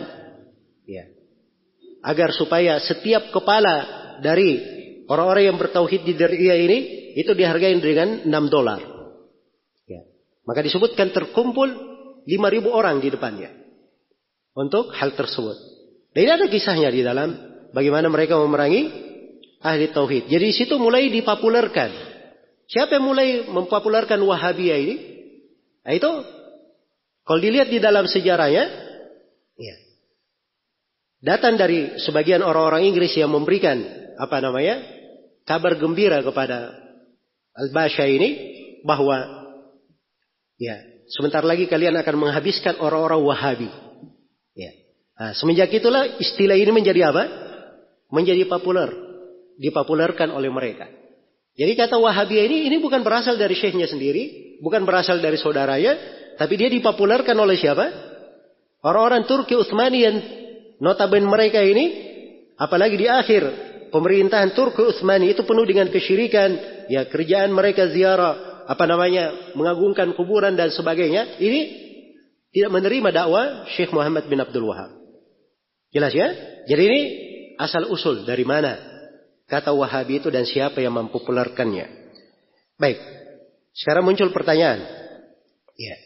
ya 0.84 1.17
agar 2.02 2.30
supaya 2.34 2.78
setiap 2.78 3.34
kepala 3.34 3.86
dari 4.22 4.58
orang-orang 5.10 5.54
yang 5.54 5.58
bertauhid 5.58 6.06
di 6.06 6.14
Dariyah 6.14 6.58
ini 6.58 6.78
itu 7.18 7.32
dihargai 7.34 7.74
dengan 7.80 8.28
6 8.28 8.54
dolar. 8.54 8.80
Ya. 9.88 10.06
Maka 10.46 10.60
disebutkan 10.62 11.10
terkumpul 11.10 11.68
5.000 12.28 12.68
orang 12.68 13.02
di 13.02 13.08
depannya 13.10 13.50
untuk 14.54 14.94
hal 14.94 15.16
tersebut. 15.16 15.56
Dan 16.14 16.20
ini 16.26 16.32
ada 16.34 16.46
kisahnya 16.46 16.90
di 16.90 17.02
dalam 17.02 17.34
bagaimana 17.72 18.06
mereka 18.10 18.38
memerangi 18.38 18.90
ahli 19.62 19.90
tauhid. 19.90 20.30
Jadi 20.30 20.44
di 20.44 20.54
situ 20.54 20.78
mulai 20.78 21.10
dipopulerkan. 21.10 21.90
Siapa 22.68 23.00
yang 23.00 23.06
mulai 23.08 23.48
mempopulerkan 23.48 24.20
Wahabiyah 24.20 24.78
ini? 24.78 24.96
Nah, 25.88 25.92
itu 25.96 26.10
kalau 27.24 27.40
dilihat 27.40 27.72
di 27.72 27.80
dalam 27.80 28.04
sejarahnya, 28.04 28.64
ya, 29.56 29.74
datang 31.18 31.58
dari 31.58 31.98
sebagian 32.02 32.42
orang-orang 32.42 32.86
Inggris 32.88 33.14
yang 33.18 33.30
memberikan 33.30 33.82
apa 34.18 34.38
namanya 34.42 34.82
kabar 35.46 35.78
gembira 35.78 36.22
kepada 36.22 36.74
Al-Basha 37.58 38.06
ini 38.06 38.28
bahwa 38.86 39.26
ya 40.58 40.78
sebentar 41.10 41.42
lagi 41.42 41.66
kalian 41.66 41.98
akan 41.98 42.16
menghabiskan 42.28 42.78
orang-orang 42.78 43.20
Wahabi. 43.24 43.70
Ya. 44.54 44.70
Nah, 45.18 45.32
semenjak 45.34 45.72
itulah 45.74 46.06
istilah 46.22 46.54
ini 46.54 46.70
menjadi 46.70 47.10
apa? 47.10 47.24
Menjadi 48.14 48.46
populer, 48.46 48.88
dipopulerkan 49.58 50.30
oleh 50.30 50.48
mereka. 50.48 50.86
Jadi 51.58 51.74
kata 51.74 51.98
Wahabi 51.98 52.38
ini 52.38 52.70
ini 52.70 52.76
bukan 52.78 53.02
berasal 53.02 53.34
dari 53.34 53.58
syekhnya 53.58 53.90
sendiri, 53.90 54.58
bukan 54.62 54.86
berasal 54.86 55.18
dari 55.18 55.34
saudaranya, 55.34 55.98
tapi 56.38 56.54
dia 56.54 56.70
dipopulerkan 56.70 57.34
oleh 57.34 57.58
siapa? 57.58 57.90
Orang-orang 58.78 59.26
Turki 59.26 59.58
Utsmani 59.58 59.98
yang 59.98 60.16
notabene 60.78 61.26
mereka 61.26 61.62
ini 61.62 61.84
apalagi 62.58 62.96
di 62.98 63.06
akhir 63.06 63.68
pemerintahan 63.90 64.52
Turki 64.52 64.84
Utsmani 64.84 65.32
itu 65.32 65.42
penuh 65.42 65.64
dengan 65.64 65.88
kesyirikan, 65.88 66.50
ya 66.92 67.08
kerjaan 67.08 67.50
mereka 67.52 67.88
ziarah, 67.90 68.64
apa 68.68 68.84
namanya, 68.84 69.54
mengagungkan 69.56 70.12
kuburan 70.12 70.54
dan 70.54 70.68
sebagainya. 70.72 71.40
Ini 71.40 71.60
tidak 72.52 72.70
menerima 72.72 73.08
dakwah 73.12 73.68
Syekh 73.72 73.92
Muhammad 73.92 74.28
bin 74.28 74.40
Abdul 74.40 74.68
Wahab. 74.68 74.92
Jelas 75.88 76.12
ya? 76.12 76.28
Jadi 76.68 76.82
ini 76.84 77.00
asal 77.56 77.88
usul 77.88 78.28
dari 78.28 78.44
mana 78.44 78.76
kata 79.48 79.72
Wahabi 79.72 80.20
itu 80.20 80.28
dan 80.28 80.44
siapa 80.44 80.84
yang 80.84 80.92
mempopulerkannya. 81.00 82.12
Baik. 82.76 83.00
Sekarang 83.72 84.04
muncul 84.04 84.28
pertanyaan. 84.28 84.84
Ya. 85.80 85.96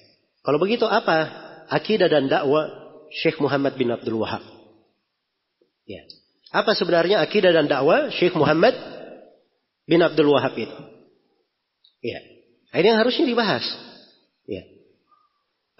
Kalau 0.46 0.62
begitu 0.62 0.86
apa 0.86 1.30
akidah 1.66 2.06
dan 2.06 2.30
dakwah 2.30 2.70
Syekh 3.10 3.42
Muhammad 3.42 3.74
bin 3.74 3.90
Abdul 3.90 4.22
Wahab? 4.22 4.51
Ya. 5.87 6.03
Apa 6.53 6.76
sebenarnya 6.76 7.24
akidah 7.24 7.51
dan 7.51 7.66
dakwah 7.66 8.12
Syekh 8.12 8.37
Muhammad 8.37 8.76
bin 9.89 10.05
Abdul 10.05 10.30
Wahab 10.30 10.53
itu? 10.55 10.78
Ya. 12.05 12.20
Ini 12.72 12.93
yang 12.93 13.01
harusnya 13.01 13.24
dibahas. 13.24 13.64
Ya. 14.45 14.62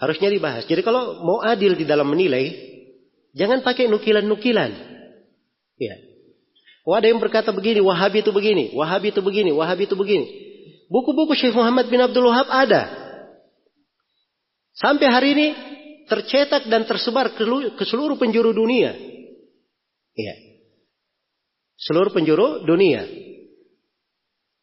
Harusnya 0.01 0.33
dibahas. 0.33 0.65
Jadi 0.65 0.81
kalau 0.81 1.21
mau 1.23 1.39
adil 1.45 1.77
di 1.77 1.85
dalam 1.85 2.09
menilai, 2.09 2.51
jangan 3.37 3.61
pakai 3.61 3.87
nukilan-nukilan. 3.93 4.71
Ya. 5.77 5.95
Oh 6.83 6.99
ada 6.99 7.07
yang 7.07 7.23
berkata 7.23 7.55
begini, 7.55 7.79
Wahabi 7.79 8.27
itu 8.27 8.35
begini, 8.35 8.75
Wahabi 8.75 9.15
itu 9.15 9.23
begini, 9.23 9.51
Wahabi 9.55 9.87
itu 9.87 9.95
begini. 9.95 10.27
Buku-buku 10.91 11.39
Syekh 11.39 11.55
Muhammad 11.55 11.89
bin 11.89 12.03
Abdul 12.03 12.27
Wahab 12.27 12.51
ada. 12.51 12.83
Sampai 14.73 15.07
hari 15.09 15.29
ini 15.37 15.47
tercetak 16.09 16.67
dan 16.67 16.89
tersebar 16.89 17.33
ke 17.77 17.85
seluruh 17.85 18.17
penjuru 18.17 18.57
dunia. 18.57 19.12
Ya 20.13 20.53
seluruh 21.83 22.15
penjuru 22.15 22.63
dunia. 22.63 23.03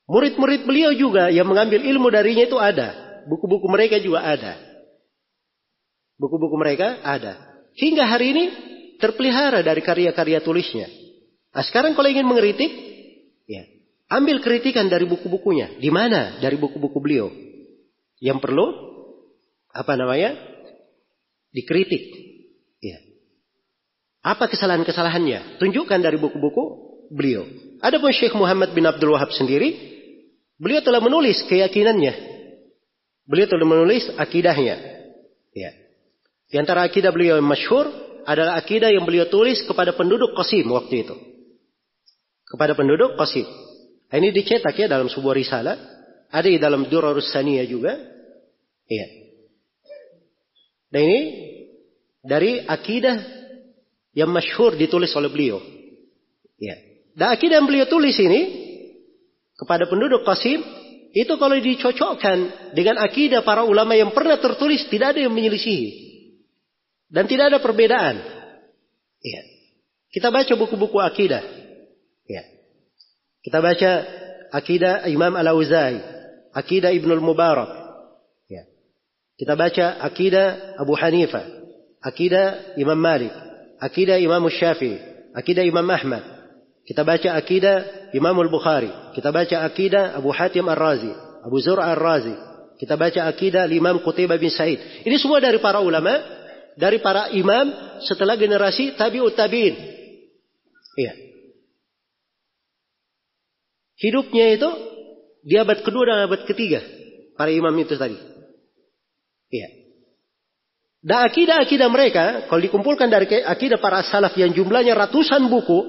Murid-murid 0.09 0.65
beliau 0.65 0.91
juga 0.95 1.29
yang 1.29 1.45
mengambil 1.45 1.85
ilmu 1.85 2.09
darinya 2.09 2.47
itu 2.47 2.57
ada. 2.57 3.21
Buku-buku 3.29 3.69
mereka 3.69 4.01
juga 4.01 4.25
ada. 4.25 4.57
Buku-buku 6.17 6.55
mereka 6.57 6.97
ada. 7.05 7.37
Hingga 7.77 8.09
hari 8.09 8.33
ini 8.33 8.43
terpelihara 8.97 9.61
dari 9.61 9.85
karya-karya 9.85 10.41
tulisnya. 10.41 10.89
Nah, 11.53 11.61
sekarang 11.61 11.93
kalau 11.93 12.09
ingin 12.09 12.25
mengkritik, 12.25 12.73
ya, 13.45 13.69
ambil 14.09 14.41
kritikan 14.41 14.89
dari 14.89 15.05
buku-bukunya. 15.05 15.77
Di 15.77 15.93
mana 15.93 16.41
dari 16.41 16.57
buku-buku 16.57 16.97
beliau? 16.97 17.29
Yang 18.17 18.41
perlu 18.41 18.65
apa 19.69 19.93
namanya? 19.93 20.33
Dikritik. 21.53 22.28
Apa 24.19 24.51
kesalahan-kesalahannya? 24.51 25.61
Tunjukkan 25.63 25.99
dari 26.03 26.19
buku-buku 26.19 26.63
beliau. 27.11 27.47
Adapun 27.79 28.11
Syekh 28.11 28.35
Muhammad 28.35 28.75
bin 28.75 28.83
Abdul 28.83 29.15
Wahab 29.15 29.31
sendiri, 29.31 29.71
beliau 30.59 30.83
telah 30.83 30.99
menulis 30.99 31.39
keyakinannya. 31.47 32.13
Beliau 33.23 33.47
telah 33.47 33.63
menulis 33.63 34.09
akidahnya. 34.19 34.75
Ya. 35.55 35.71
Di 36.49 36.55
antara 36.59 36.83
akidah 36.83 37.13
beliau 37.13 37.39
yang 37.39 37.47
masyhur 37.47 37.87
adalah 38.27 38.59
akidah 38.59 38.91
yang 38.91 39.07
beliau 39.07 39.29
tulis 39.31 39.63
kepada 39.63 39.95
penduduk 39.95 40.35
Qasim 40.35 40.67
waktu 40.67 41.07
itu. 41.07 41.15
Kepada 42.43 42.75
penduduk 42.75 43.15
Qasim. 43.15 43.47
Nah, 44.09 44.15
ini 44.17 44.33
dicetak 44.33 44.73
ya 44.75 44.89
dalam 44.89 45.07
sebuah 45.07 45.37
risalah. 45.37 45.77
Ada 46.29 46.49
di 46.49 46.59
dalam 46.59 46.89
Durarus 46.89 47.29
Saniyah 47.31 47.65
juga. 47.69 47.95
Iya. 48.89 49.07
Dan 50.89 51.01
ini 51.05 51.21
dari 52.25 52.65
akidah 52.65 53.38
yang 54.19 54.27
masyhur 54.35 54.75
ditulis 54.75 55.15
oleh 55.15 55.31
beliau. 55.31 55.63
Ya. 56.59 56.75
Dan 57.15 57.31
akidah 57.31 57.63
yang 57.63 57.67
beliau 57.71 57.87
tulis 57.87 58.19
ini 58.19 58.41
kepada 59.55 59.87
penduduk 59.87 60.27
Qasim 60.27 60.59
itu 61.15 61.33
kalau 61.39 61.55
dicocokkan 61.55 62.71
dengan 62.75 62.99
akidah 62.99 63.47
para 63.47 63.63
ulama 63.63 63.95
yang 63.95 64.11
pernah 64.11 64.35
tertulis 64.35 64.83
tidak 64.91 65.15
ada 65.15 65.23
yang 65.23 65.31
menyelisihi 65.31 65.89
dan 67.07 67.31
tidak 67.31 67.55
ada 67.55 67.59
perbedaan. 67.63 68.19
Ya. 69.23 69.41
Kita 70.11 70.35
baca 70.35 70.53
buku-buku 70.59 70.99
akidah. 70.99 71.41
Ya. 72.27 72.43
Kita 73.39 73.63
baca 73.63 73.91
akidah 74.51 75.07
Imam 75.07 75.31
Al-Auzai, 75.31 75.95
akidah 76.51 76.91
Ibnu 76.91 77.23
Mubarak. 77.23 77.71
Ya. 78.51 78.67
Kita 79.39 79.55
baca 79.55 80.03
akidah 80.03 80.75
Abu 80.77 80.93
Hanifah, 80.93 81.45
akidah 82.03 82.75
Imam 82.77 82.97
Malik, 82.99 83.33
akidah 83.79 84.19
Imam 84.19 84.43
Syafi'i, 84.47 84.99
akidah 85.33 85.63
Imam 85.63 85.87
Ahmad, 85.87 86.39
kita 86.89 87.05
baca 87.05 87.37
akidah 87.37 88.09
Imam 88.17 88.33
Al-Bukhari. 88.33 89.13
Kita 89.13 89.29
baca 89.29 89.61
akidah 89.61 90.17
Abu 90.17 90.33
Hatim 90.33 90.65
Ar-Razi. 90.65 91.13
Abu 91.45 91.61
Zur'a 91.61 91.93
Ar-Razi. 91.93 92.33
Kita 92.81 92.97
baca 92.97 93.29
akidah 93.29 93.69
Imam 93.69 94.01
Qutaibah 94.01 94.41
bin 94.41 94.49
Said. 94.49 95.05
Ini 95.05 95.15
semua 95.21 95.37
dari 95.37 95.61
para 95.61 95.85
ulama. 95.85 96.17
Dari 96.73 96.97
para 96.97 97.29
imam 97.29 97.69
setelah 98.01 98.33
generasi 98.39 98.97
tabi'ut 98.97 99.37
tabi'in. 99.37 99.75
Iya. 100.97 101.13
Hidupnya 103.99 104.45
itu 104.57 104.69
di 105.45 105.59
abad 105.61 105.85
kedua 105.85 106.09
dan 106.09 106.25
abad 106.25 106.41
ketiga. 106.49 106.81
Para 107.37 107.53
imam 107.53 107.75
itu 107.77 107.93
tadi. 107.99 108.17
Iya. 109.53 109.78
Dan 110.99 111.31
akidah-akidah 111.31 111.87
mereka, 111.87 112.25
kalau 112.51 112.59
dikumpulkan 112.59 113.07
dari 113.07 113.39
akidah 113.39 113.79
para 113.79 114.03
salaf 114.03 114.35
yang 114.35 114.51
jumlahnya 114.51 114.99
ratusan 114.99 115.47
buku, 115.47 115.79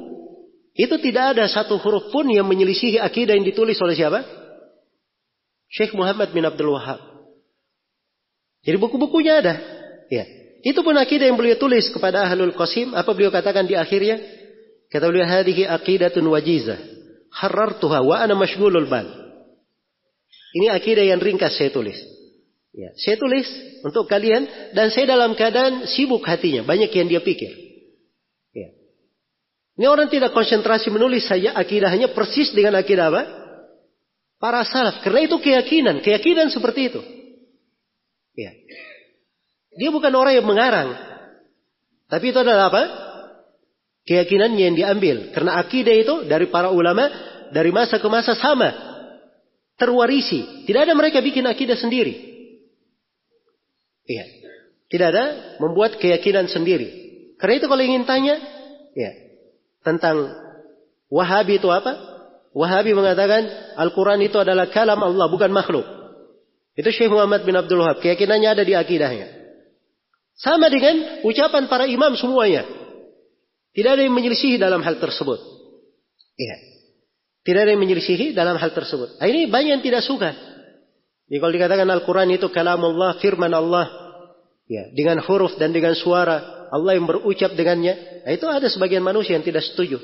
itu 0.78 0.94
tidak 1.02 1.34
ada 1.34 1.50
satu 1.50 1.82
huruf 1.82 2.14
pun 2.14 2.30
yang 2.30 2.46
menyelisihi 2.46 3.02
akidah 3.02 3.34
yang 3.34 3.42
ditulis 3.42 3.74
oleh 3.82 3.98
siapa? 3.98 4.22
Syekh 5.66 5.98
Muhammad 5.98 6.30
bin 6.30 6.46
Abdul 6.46 6.70
Wahab. 6.78 7.02
Jadi 8.62 8.76
buku-bukunya 8.78 9.42
ada. 9.42 9.54
Ya. 10.10 10.26
Itu 10.62 10.84
pun 10.86 10.94
akidah 10.94 11.26
yang 11.26 11.40
beliau 11.40 11.58
tulis 11.58 11.90
kepada 11.90 12.22
Ahlul 12.28 12.54
Qasim. 12.54 12.94
Apa 12.94 13.10
beliau 13.10 13.34
katakan 13.34 13.66
di 13.66 13.74
akhirnya? 13.74 14.20
Kata 14.90 15.10
beliau, 15.10 15.26
hadihi 15.26 15.66
aqidatun 15.66 16.26
wajizah. 16.26 16.78
Harartuha 17.34 18.02
wa 18.02 18.20
ana 18.20 18.34
mashgulul 18.38 18.86
bal. 18.90 19.06
Ini 20.50 20.70
akidah 20.74 21.06
yang 21.06 21.22
ringkas 21.22 21.54
saya 21.58 21.70
tulis. 21.70 21.98
Ya, 22.70 22.94
saya 22.94 23.18
tulis 23.18 23.46
untuk 23.82 24.06
kalian 24.06 24.46
dan 24.78 24.94
saya 24.94 25.10
dalam 25.10 25.34
keadaan 25.34 25.90
sibuk 25.90 26.22
hatinya, 26.22 26.62
banyak 26.62 26.90
yang 26.94 27.10
dia 27.10 27.18
pikir. 27.18 27.50
Ya. 28.54 28.70
Ini 29.74 29.86
orang 29.90 30.06
tidak 30.06 30.30
konsentrasi 30.30 30.86
menulis 30.94 31.26
saja 31.26 31.50
akidahnya 31.58 32.14
persis 32.14 32.54
dengan 32.54 32.78
akidah 32.78 33.10
apa? 33.10 33.22
Para 34.38 34.62
salaf. 34.62 35.02
Karena 35.02 35.26
itu 35.26 35.36
keyakinan, 35.42 35.98
keyakinan 35.98 36.54
seperti 36.54 36.94
itu. 36.94 37.02
Ya. 38.38 38.54
Dia 39.74 39.90
bukan 39.90 40.14
orang 40.14 40.38
yang 40.38 40.46
mengarang. 40.46 40.94
Tapi 42.06 42.30
itu 42.30 42.38
adalah 42.38 42.70
apa? 42.70 42.82
Keyakinannya 44.06 44.62
yang 44.62 44.76
diambil. 44.78 45.16
Karena 45.34 45.58
akidah 45.58 45.94
itu 45.94 46.14
dari 46.30 46.46
para 46.46 46.70
ulama 46.70 47.10
dari 47.50 47.74
masa 47.74 47.98
ke 47.98 48.06
masa 48.06 48.38
sama. 48.38 48.70
Terwarisi. 49.74 50.66
Tidak 50.70 50.80
ada 50.86 50.94
mereka 50.94 51.18
bikin 51.18 51.50
akidah 51.50 51.74
sendiri. 51.74 52.29
Iya. 54.10 54.24
Tidak 54.90 55.06
ada 55.06 55.24
membuat 55.62 56.02
keyakinan 56.02 56.50
sendiri. 56.50 56.90
Karena 57.38 57.62
itu 57.62 57.66
kalau 57.70 57.82
ingin 57.86 58.02
tanya, 58.02 58.42
ya, 58.98 59.10
tentang 59.86 60.34
Wahabi 61.10 61.58
itu 61.58 61.66
apa? 61.66 61.98
Wahabi 62.54 62.94
mengatakan 62.94 63.74
Al-Quran 63.74 64.22
itu 64.22 64.38
adalah 64.38 64.70
kalam 64.70 65.02
Allah, 65.02 65.26
bukan 65.26 65.50
makhluk. 65.50 65.82
Itu 66.78 66.86
Syekh 66.94 67.10
Muhammad 67.10 67.42
bin 67.42 67.58
Abdul 67.58 67.82
Wahab. 67.82 67.98
Keyakinannya 67.98 68.54
ada 68.54 68.62
di 68.62 68.78
akidahnya. 68.78 69.26
Sama 70.38 70.70
dengan 70.70 71.26
ucapan 71.26 71.66
para 71.66 71.90
imam 71.90 72.14
semuanya. 72.14 72.62
Tidak 73.74 73.90
ada 73.90 74.02
yang 74.06 74.14
menyelisihi 74.14 74.56
dalam 74.56 74.80
hal 74.86 75.02
tersebut. 75.02 75.38
Iya. 76.38 76.56
Tidak 77.42 77.60
ada 77.66 77.70
yang 77.74 77.82
menyelisihi 77.82 78.32
dalam 78.32 78.54
hal 78.54 78.70
tersebut. 78.70 79.18
Nah, 79.18 79.26
ini 79.26 79.50
banyak 79.50 79.82
yang 79.82 79.84
tidak 79.84 80.06
suka. 80.06 80.30
Jadi 81.26 81.38
kalau 81.42 81.52
dikatakan 81.52 81.86
Al-Quran 81.90 82.34
itu 82.34 82.46
kalam 82.54 82.82
Allah, 82.82 83.18
firman 83.18 83.50
Allah, 83.50 83.86
ya, 84.70 84.86
dengan 84.94 85.18
huruf 85.26 85.58
dan 85.58 85.74
dengan 85.74 85.98
suara 85.98 86.70
Allah 86.70 86.94
yang 86.94 87.10
berucap 87.10 87.58
dengannya, 87.58 88.22
nah, 88.22 88.30
itu 88.30 88.46
ada 88.46 88.70
sebagian 88.70 89.02
manusia 89.02 89.34
yang 89.34 89.42
tidak 89.42 89.66
setuju. 89.66 89.98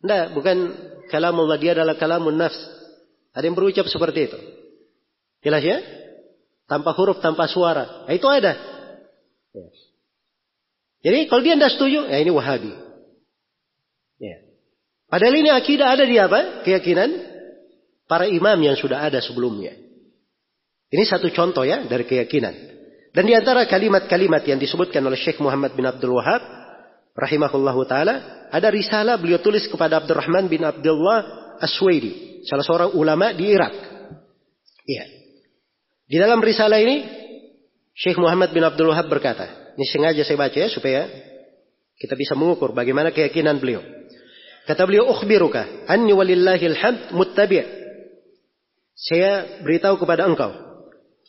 Tidak, 0.00 0.32
bukan 0.32 0.72
kalam 1.12 1.36
Allah, 1.36 1.60
dia 1.60 1.76
adalah 1.76 1.92
kalamun 2.00 2.40
nafs. 2.40 2.56
Ada 3.36 3.44
yang 3.44 3.56
berucap 3.56 3.84
seperti 3.84 4.32
itu. 4.32 4.38
Jelas 5.44 5.60
ya? 5.60 5.84
Tanpa 6.64 6.96
huruf, 6.96 7.20
tanpa 7.20 7.44
suara. 7.44 8.08
Nah, 8.08 8.14
itu 8.16 8.24
ada. 8.24 8.56
Ya. 9.52 9.68
Jadi 11.04 11.28
kalau 11.28 11.44
dia 11.44 11.52
tidak 11.60 11.76
setuju, 11.76 12.08
ya 12.08 12.16
ini 12.16 12.32
wahabi. 12.32 12.72
Ya. 14.16 14.40
Padahal 15.04 15.36
ini 15.36 15.52
akidah 15.52 15.92
ada 15.92 16.08
di 16.08 16.16
apa? 16.16 16.64
Keyakinan 16.64 17.12
para 18.08 18.24
imam 18.24 18.56
yang 18.56 18.80
sudah 18.80 19.04
ada 19.04 19.20
sebelumnya. 19.20 19.76
Ini 20.88 21.04
satu 21.04 21.28
contoh 21.28 21.68
ya 21.68 21.84
dari 21.84 22.08
keyakinan. 22.08 22.74
Dan 23.14 23.30
di 23.30 23.34
antara 23.38 23.62
kalimat-kalimat 23.70 24.42
yang 24.42 24.58
disebutkan 24.58 24.98
oleh 25.06 25.14
Syekh 25.14 25.38
Muhammad 25.38 25.78
bin 25.78 25.86
Abdul 25.86 26.18
Wahab 26.18 26.42
rahimahullahu 27.14 27.86
taala 27.86 28.46
ada 28.50 28.68
risalah 28.74 29.14
beliau 29.22 29.38
tulis 29.38 29.70
kepada 29.70 30.02
Abdurrahman 30.02 30.50
bin 30.50 30.66
Abdullah 30.66 31.54
Aswaidi, 31.62 32.42
salah 32.42 32.66
seorang 32.66 32.90
ulama 32.98 33.30
di 33.30 33.54
Irak. 33.54 33.70
Iya. 34.82 35.04
Di 36.10 36.16
dalam 36.18 36.42
risalah 36.42 36.82
ini 36.82 37.06
Syekh 37.94 38.18
Muhammad 38.18 38.50
bin 38.50 38.66
Abdul 38.66 38.90
Wahab 38.90 39.06
berkata, 39.06 39.78
ini 39.78 39.86
sengaja 39.86 40.26
saya 40.26 40.34
baca 40.34 40.58
ya 40.58 40.66
supaya 40.66 41.06
kita 41.94 42.18
bisa 42.18 42.34
mengukur 42.34 42.74
bagaimana 42.74 43.14
keyakinan 43.14 43.62
beliau. 43.62 43.86
Kata 44.66 44.82
beliau, 44.90 45.06
"Ukhbiruka 45.14 45.86
anni 45.86 46.10
walillahil 46.10 46.74
hamd 46.74 47.14
muttabi'." 47.14 47.62
Saya 48.98 49.62
beritahu 49.62 50.02
kepada 50.02 50.26
engkau 50.26 50.63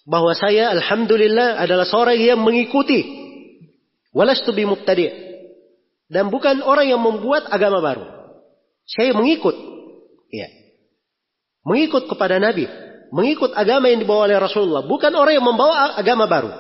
bahwa 0.05 0.37
saya 0.37 0.69
alhamdulillah 0.69 1.57
adalah 1.57 1.83
seorang 1.89 2.21
yang 2.21 2.39
mengikuti 2.39 3.01
walastu 4.13 4.53
bimubtadi 4.53 5.09
dan 6.07 6.29
bukan 6.29 6.61
orang 6.61 6.85
yang 6.85 7.01
membuat 7.01 7.49
agama 7.49 7.81
baru. 7.81 8.05
Saya 8.85 9.17
mengikut. 9.17 9.57
Ya. 10.29 10.45
Mengikut 11.65 12.05
kepada 12.05 12.37
Nabi, 12.37 12.69
mengikut 13.09 13.57
agama 13.57 13.89
yang 13.89 14.05
dibawa 14.05 14.29
oleh 14.29 14.37
Rasulullah, 14.37 14.85
bukan 14.85 15.09
orang 15.17 15.41
yang 15.41 15.45
membawa 15.45 15.97
agama 15.97 16.29
baru. 16.29 16.53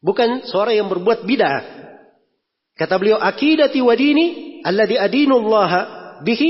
Bukan 0.00 0.48
seorang 0.48 0.80
yang 0.80 0.88
berbuat 0.88 1.28
bid'ah. 1.28 1.84
Kata 2.74 2.96
beliau, 2.96 3.20
akidati 3.20 3.84
wa 3.84 3.92
dini 3.92 4.60
alladhi 4.64 4.96
Allah 4.96 5.72
bihi 6.24 6.48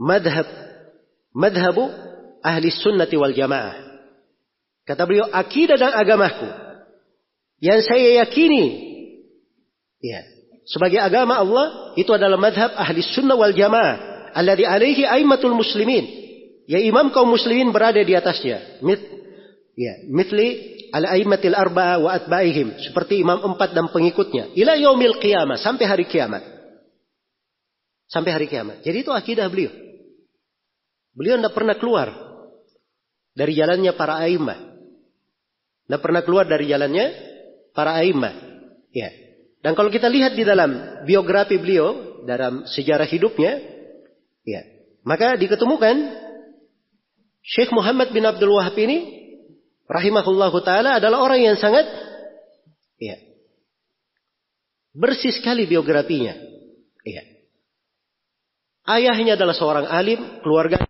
madhab 0.00 0.48
madhabu 1.36 1.92
ahli 2.40 2.72
sunnati 2.72 3.20
wal 3.20 3.36
jamaah. 3.36 3.87
Kata 4.88 5.04
beliau, 5.04 5.28
akidah 5.28 5.76
dan 5.76 5.92
agamaku. 5.92 6.48
Yang 7.60 7.92
saya 7.92 8.24
yakini. 8.24 8.64
Ya. 10.00 10.24
Sebagai 10.64 10.96
agama 10.96 11.36
Allah, 11.36 11.92
itu 12.00 12.08
adalah 12.08 12.40
madhab 12.40 12.72
ahli 12.72 13.04
sunnah 13.04 13.36
wal 13.36 13.52
jamaah. 13.52 14.32
Alladhi 14.32 14.64
alaihi 14.64 15.04
aimatul 15.04 15.52
muslimin. 15.52 16.08
Ya 16.64 16.80
imam 16.80 17.12
kaum 17.12 17.28
muslimin 17.28 17.68
berada 17.68 18.00
di 18.00 18.16
atasnya. 18.16 18.80
Mit, 18.80 19.00
ya, 19.76 20.08
mitli 20.08 20.80
al-aimatil 20.92 21.56
arba'a 21.56 22.00
wa 22.00 22.12
atba'ihim. 22.16 22.80
Seperti 22.80 23.20
imam 23.20 23.44
empat 23.44 23.76
dan 23.76 23.92
pengikutnya. 23.92 24.56
Ila 24.56 24.76
yaumil 24.76 25.20
qiyamah. 25.20 25.60
Sampai 25.60 25.84
hari 25.84 26.08
kiamat. 26.08 26.44
Sampai 28.08 28.32
hari 28.32 28.48
kiamat. 28.48 28.80
Jadi 28.80 29.04
itu 29.04 29.12
akidah 29.12 29.48
beliau. 29.52 29.72
Beliau 31.12 31.36
tidak 31.40 31.56
pernah 31.56 31.76
keluar 31.76 32.08
dari 33.32 33.52
jalannya 33.56 33.92
para 33.96 34.20
aimah. 34.24 34.67
Tidak 35.88 36.04
pernah 36.04 36.20
keluar 36.20 36.44
dari 36.44 36.68
jalannya 36.68 37.06
para 37.72 37.96
aimah. 38.04 38.36
Ya. 38.92 39.08
Dan 39.64 39.72
kalau 39.72 39.88
kita 39.88 40.04
lihat 40.04 40.36
di 40.36 40.44
dalam 40.44 41.00
biografi 41.08 41.56
beliau, 41.56 42.20
dalam 42.28 42.68
sejarah 42.68 43.08
hidupnya, 43.08 43.56
ya, 44.44 44.60
maka 45.00 45.40
diketemukan 45.40 45.96
Syekh 47.40 47.72
Muhammad 47.72 48.12
bin 48.12 48.20
Abdul 48.28 48.52
Wahab 48.52 48.76
ini, 48.76 48.98
rahimahullah 49.88 50.52
taala 50.60 51.00
adalah 51.00 51.24
orang 51.24 51.40
yang 51.40 51.56
sangat, 51.56 51.88
ya, 53.00 53.16
bersih 54.92 55.32
sekali 55.32 55.64
biografinya. 55.64 56.36
Ya. 57.08 57.24
Ayahnya 58.84 59.40
adalah 59.40 59.56
seorang 59.56 59.88
alim, 59.88 60.44
keluarga 60.44 60.87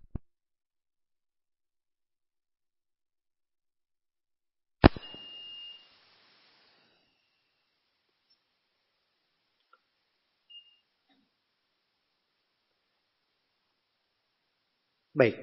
Baik. 15.19 15.35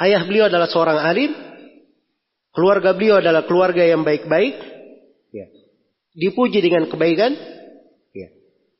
Ayah 0.00 0.24
beliau 0.24 0.48
adalah 0.48 0.68
seorang 0.72 0.96
alim. 0.96 1.36
Keluarga 2.56 2.96
beliau 2.96 3.20
adalah 3.20 3.44
keluarga 3.44 3.84
yang 3.84 4.00
baik-baik. 4.00 4.56
Ya. 5.28 5.46
Dipuji 6.16 6.64
dengan 6.64 6.88
kebaikan. 6.88 7.36
Ya. 8.16 8.32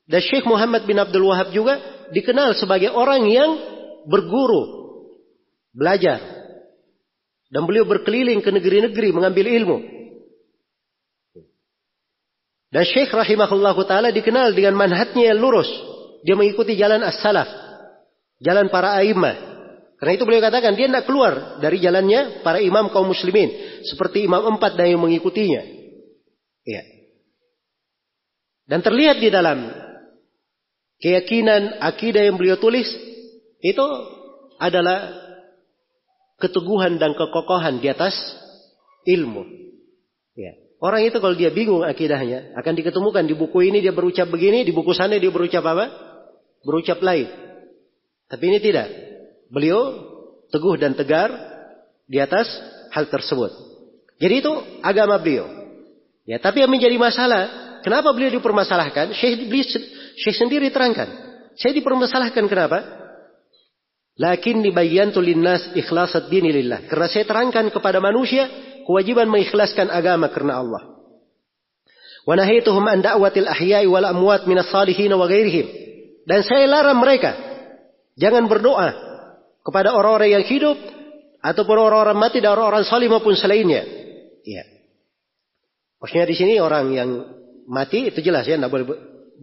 Dan 0.09 0.21
Syekh 0.25 0.49
Muhammad 0.49 0.89
bin 0.89 0.97
Abdul 0.97 1.29
Wahab 1.29 1.53
juga 1.53 1.77
dikenal 2.09 2.57
sebagai 2.57 2.89
orang 2.89 3.29
yang 3.29 3.51
berguru. 4.09 4.89
Belajar. 5.77 6.17
Dan 7.53 7.69
beliau 7.69 7.85
berkeliling 7.85 8.41
ke 8.41 8.49
negeri-negeri 8.49 9.13
mengambil 9.13 9.45
ilmu. 9.45 9.77
Dan 12.67 12.83
Syekh 12.83 13.13
rahimahullah 13.13 13.77
ta'ala 13.87 14.09
dikenal 14.11 14.51
dengan 14.57 14.75
manhatnya 14.75 15.31
yang 15.31 15.39
lurus. 15.39 15.69
Dia 16.25 16.35
mengikuti 16.35 16.75
jalan 16.75 16.99
as-salaf. 17.05 17.47
Jalan 18.43 18.67
para 18.67 18.99
a'immah. 18.99 19.46
Karena 19.97 20.13
itu 20.13 20.23
beliau 20.29 20.45
katakan 20.45 20.77
dia 20.77 20.85
tidak 20.85 21.09
keluar 21.09 21.57
dari 21.57 21.81
jalannya 21.81 22.45
para 22.45 22.61
imam 22.61 22.93
kaum 22.93 23.09
muslimin 23.09 23.81
seperti 23.81 24.29
imam 24.29 24.57
empat 24.57 24.77
dan 24.77 24.93
yang 24.93 25.01
mengikutinya. 25.01 25.61
Ya. 26.69 26.85
Dan 28.69 28.85
terlihat 28.85 29.17
di 29.17 29.33
dalam 29.33 29.73
keyakinan 31.01 31.81
akidah 31.81 32.29
yang 32.29 32.37
beliau 32.37 32.61
tulis 32.61 32.85
itu 33.65 33.85
adalah 34.61 35.17
keteguhan 36.37 37.01
dan 37.01 37.17
kekokohan 37.17 37.81
di 37.81 37.89
atas 37.89 38.13
ilmu. 39.09 39.49
Ya. 40.37 40.53
Orang 40.77 41.01
itu 41.01 41.17
kalau 41.17 41.33
dia 41.33 41.49
bingung 41.49 41.81
akidahnya 41.81 42.53
akan 42.53 42.73
diketemukan 42.77 43.25
di 43.25 43.33
buku 43.33 43.65
ini 43.65 43.81
dia 43.81 43.97
berucap 43.97 44.29
begini, 44.29 44.61
di 44.61 44.69
buku 44.69 44.93
sana 44.93 45.17
dia 45.17 45.33
berucap 45.33 45.65
apa? 45.65 45.89
Berucap 46.61 47.01
lain. 47.01 47.25
Tapi 48.29 48.43
ini 48.45 48.61
tidak. 48.61 49.06
Beliau 49.47 49.95
teguh 50.51 50.75
dan 50.79 50.95
tegar 50.95 51.29
di 52.07 52.19
atas 52.19 52.47
hal 52.91 53.07
tersebut. 53.11 53.51
Jadi 54.17 54.33
itu 54.41 54.53
agama 54.81 55.19
beliau. 55.19 55.45
Ya, 56.27 56.41
tapi 56.43 56.59
yang 56.59 56.71
menjadi 56.71 56.97
masalah, 56.99 57.41
kenapa 57.85 58.11
beliau 58.11 58.33
dipermasalahkan? 58.33 59.15
Syekh, 59.15 59.47
Syekh 60.19 60.35
sendiri 60.35 60.67
terangkan. 60.73 61.07
Saya 61.55 61.71
dipermasalahkan 61.77 62.45
kenapa? 62.51 62.79
Lakin 64.17 64.65
dibayyantu 64.65 65.21
linnas 65.21 65.71
ikhlasat 65.77 66.27
dini 66.27 66.49
lillah. 66.49 66.89
Karena 66.89 67.07
saya 67.07 67.23
terangkan 67.23 67.69
kepada 67.69 68.01
manusia 68.01 68.49
kewajiban 68.83 69.29
mengikhlaskan 69.29 69.93
agama 69.93 70.27
karena 70.33 70.59
Allah. 70.59 70.81
Wa 72.27 72.35
an 72.35 72.99
da'watil 72.99 73.47
ahya'i 73.47 73.87
wal 73.87 74.03
amwat 74.03 74.49
minas 74.49 74.67
salihin 74.67 75.13
wa 75.15 75.29
ghairihim. 75.29 75.67
Dan 76.27 76.43
saya 76.43 76.67
larang 76.67 76.99
mereka 76.99 77.39
jangan 78.19 78.51
berdoa 78.51 79.06
kepada 79.67 79.91
orang-orang 79.91 80.39
yang 80.39 80.45
hidup 80.47 80.79
ataupun 81.43 81.75
orang-orang 81.75 82.15
mati 82.15 82.39
dan 82.39 82.55
orang-orang 82.55 82.87
salih 82.87 83.11
maupun 83.11 83.35
selainnya. 83.35 83.83
Iya. 84.47 84.63
Maksudnya 85.99 86.23
di 86.23 86.35
sini 86.39 86.53
orang 86.63 86.87
yang 86.95 87.09
mati 87.67 88.07
itu 88.07 88.23
jelas 88.23 88.47
ya, 88.47 88.55
tidak 88.55 88.71
boleh 88.71 88.87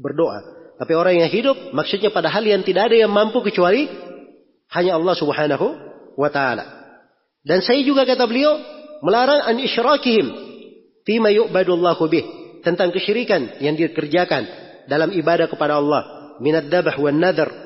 berdoa. 0.00 0.40
Tapi 0.80 0.92
orang 0.96 1.20
yang 1.20 1.28
hidup 1.28 1.76
maksudnya 1.76 2.08
pada 2.08 2.32
hal 2.32 2.40
yang 2.40 2.64
tidak 2.64 2.88
ada 2.88 2.96
yang 3.04 3.12
mampu 3.12 3.44
kecuali 3.44 3.84
hanya 4.72 4.96
Allah 4.96 5.12
Subhanahu 5.12 5.66
wa 6.16 6.30
taala. 6.32 6.64
Dan 7.44 7.60
saya 7.60 7.84
juga 7.84 8.08
kata 8.08 8.24
beliau 8.24 8.56
melarang 9.04 9.44
an 9.44 9.60
isyrakihim 9.60 10.26
fima 11.04 11.28
yu'badullahu 11.30 12.00
bih 12.08 12.24
tentang 12.64 12.90
kesyirikan 12.96 13.60
yang 13.60 13.76
dikerjakan 13.76 14.48
dalam 14.88 15.12
ibadah 15.12 15.52
kepada 15.52 15.76
Allah 15.76 16.34
minad 16.40 16.72
dabah 16.72 16.96
wan 16.96 17.20
nadar 17.20 17.63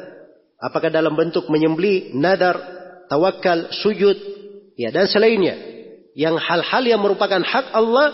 apakah 0.59 0.90
dalam 0.90 1.14
bentuk 1.14 1.46
menyembeli 1.46 2.12
nadar 2.18 2.59
tawakal 3.06 3.70
sujud 3.72 4.18
ya 4.74 4.90
dan 4.90 5.06
selainnya. 5.06 5.56
Yang 6.18 6.42
hal-hal 6.42 6.82
yang 6.82 7.00
merupakan 7.00 7.38
hak 7.38 7.70
Allah 7.70 8.11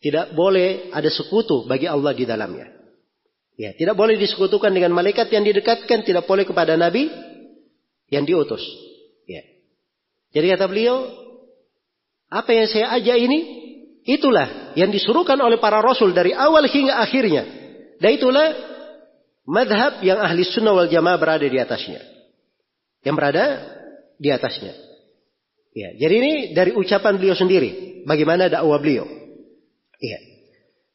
tidak 0.00 0.32
boleh 0.32 0.88
ada 0.88 1.12
sekutu 1.12 1.68
bagi 1.68 1.84
Allah 1.84 2.16
di 2.16 2.24
dalamnya. 2.24 2.72
Ya 3.60 3.76
tidak 3.76 3.92
boleh 3.92 4.16
disekutukan 4.16 4.72
dengan 4.72 4.96
malaikat 4.96 5.28
yang 5.28 5.44
didekatkan 5.44 6.00
tidak 6.00 6.24
boleh 6.24 6.48
kepada 6.48 6.80
nabi 6.80 7.12
yang 8.08 8.24
diutus. 8.24 8.64
Ya. 9.28 9.44
Jadi 10.32 10.56
kata 10.56 10.64
beliau 10.64 10.96
apa 12.32 12.50
yang 12.56 12.66
saya 12.72 12.88
ajak 12.96 13.16
ini 13.20 13.38
itulah 14.08 14.72
yang 14.80 14.88
disuruhkan 14.88 15.36
oleh 15.44 15.60
para 15.60 15.84
rasul 15.84 16.16
dari 16.16 16.32
awal 16.32 16.64
hingga 16.64 17.04
akhirnya. 17.04 17.44
Dan 18.00 18.16
itulah 18.16 18.69
madhab 19.50 19.98
yang 20.06 20.22
ahli 20.22 20.46
sunnah 20.46 20.70
wal 20.70 20.86
jamaah 20.86 21.18
berada 21.18 21.42
di 21.42 21.58
atasnya. 21.58 21.98
Yang 23.02 23.14
berada 23.18 23.44
di 24.14 24.30
atasnya. 24.30 24.72
Ya, 25.74 25.90
jadi 25.98 26.14
ini 26.22 26.32
dari 26.54 26.70
ucapan 26.70 27.18
beliau 27.18 27.34
sendiri. 27.34 28.02
Bagaimana 28.06 28.46
dakwah 28.46 28.78
beliau. 28.78 29.06
Iya. 29.98 30.18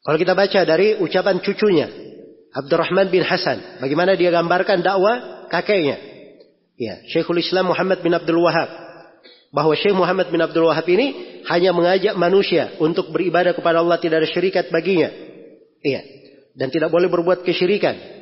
Kalau 0.00 0.16
kita 0.16 0.32
baca 0.32 0.60
dari 0.64 0.96
ucapan 0.96 1.36
cucunya. 1.44 1.88
Abdurrahman 2.56 3.12
bin 3.12 3.20
Hasan. 3.20 3.84
Bagaimana 3.84 4.16
dia 4.16 4.32
gambarkan 4.32 4.80
dakwah 4.80 5.46
kakeknya. 5.52 6.00
Ya, 6.76 7.00
Syekhul 7.08 7.40
Islam 7.40 7.72
Muhammad 7.72 8.00
bin 8.04 8.12
Abdul 8.12 8.40
Wahab 8.40 8.68
bahwa 9.48 9.72
Syekh 9.72 9.96
Muhammad 9.96 10.28
bin 10.28 10.40
Abdul 10.44 10.68
Wahab 10.68 10.84
ini 10.92 11.40
hanya 11.48 11.72
mengajak 11.72 12.12
manusia 12.20 12.76
untuk 12.76 13.08
beribadah 13.08 13.56
kepada 13.56 13.80
Allah 13.80 13.96
tidak 13.96 14.24
ada 14.24 14.28
syirikat 14.28 14.68
baginya. 14.68 15.08
Iya. 15.80 16.04
Dan 16.56 16.68
tidak 16.72 16.92
boleh 16.92 17.08
berbuat 17.08 17.44
kesyirikan. 17.44 18.15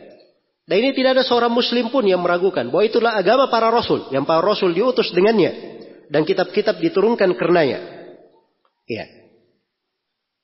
Dan 0.64 0.76
ini 0.80 0.96
tidak 0.96 1.20
ada 1.20 1.24
seorang 1.24 1.52
muslim 1.52 1.92
pun 1.92 2.08
yang 2.08 2.24
meragukan 2.24 2.72
bahwa 2.72 2.84
itulah 2.88 3.12
agama 3.12 3.52
para 3.52 3.68
rasul 3.68 4.08
yang 4.08 4.24
para 4.24 4.40
rasul 4.40 4.72
diutus 4.72 5.12
dengannya 5.12 5.52
dan 6.08 6.24
kitab-kitab 6.24 6.80
diturunkan 6.80 7.36
karenanya. 7.36 7.84
Iya. 8.88 9.04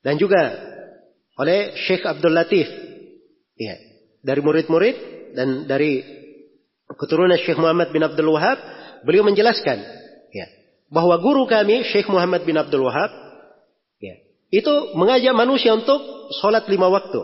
Dan 0.04 0.20
juga 0.20 0.40
oleh 1.40 1.72
Syekh 1.88 2.04
Abdul 2.04 2.36
Latif. 2.36 2.68
Iya. 3.56 3.76
Dari 4.20 4.40
murid-murid 4.44 4.96
dan 5.32 5.64
dari 5.64 6.04
keturunan 7.00 7.40
Syekh 7.40 7.56
Muhammad 7.56 7.88
bin 7.88 8.04
Abdul 8.04 8.28
Wahab, 8.36 8.60
beliau 9.08 9.24
menjelaskan 9.24 10.00
bahwa 10.90 11.14
guru 11.22 11.46
kami 11.46 11.86
Syekh 11.86 12.10
Muhammad 12.10 12.42
bin 12.42 12.58
Abdul 12.58 12.82
Wahab 12.82 13.08
ya, 14.02 14.18
itu 14.50 14.98
mengajak 14.98 15.32
manusia 15.32 15.72
untuk 15.72 16.02
sholat 16.42 16.66
lima 16.66 16.90
waktu 16.90 17.22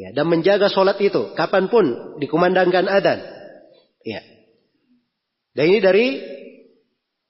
ya, 0.00 0.14
dan 0.16 0.26
menjaga 0.26 0.72
sholat 0.72 0.96
itu 1.02 1.36
kapanpun 1.36 2.16
dikumandangkan 2.22 2.88
adan 2.88 3.20
ya. 4.04 4.20
dan 5.52 5.64
ini 5.68 5.78
dari 5.78 6.06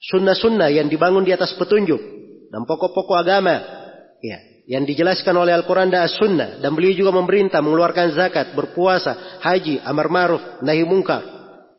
sunnah-sunnah 0.00 0.70
yang 0.72 0.88
dibangun 0.88 1.26
di 1.26 1.34
atas 1.34 1.52
petunjuk 1.58 2.00
dan 2.50 2.66
pokok-pokok 2.66 3.16
agama 3.20 3.62
ya, 4.22 4.38
yang 4.70 4.86
dijelaskan 4.86 5.34
oleh 5.34 5.50
Al-Quran 5.50 5.90
dan 5.90 6.06
As-Sunnah 6.06 6.62
dan 6.62 6.70
beliau 6.78 6.94
juga 6.94 7.10
memerintah 7.10 7.58
mengeluarkan 7.58 8.14
zakat, 8.14 8.54
berpuasa, 8.54 9.42
haji, 9.42 9.82
amar 9.82 10.06
ma'ruf, 10.06 10.62
nahi 10.62 10.86
mungkar. 10.86 11.26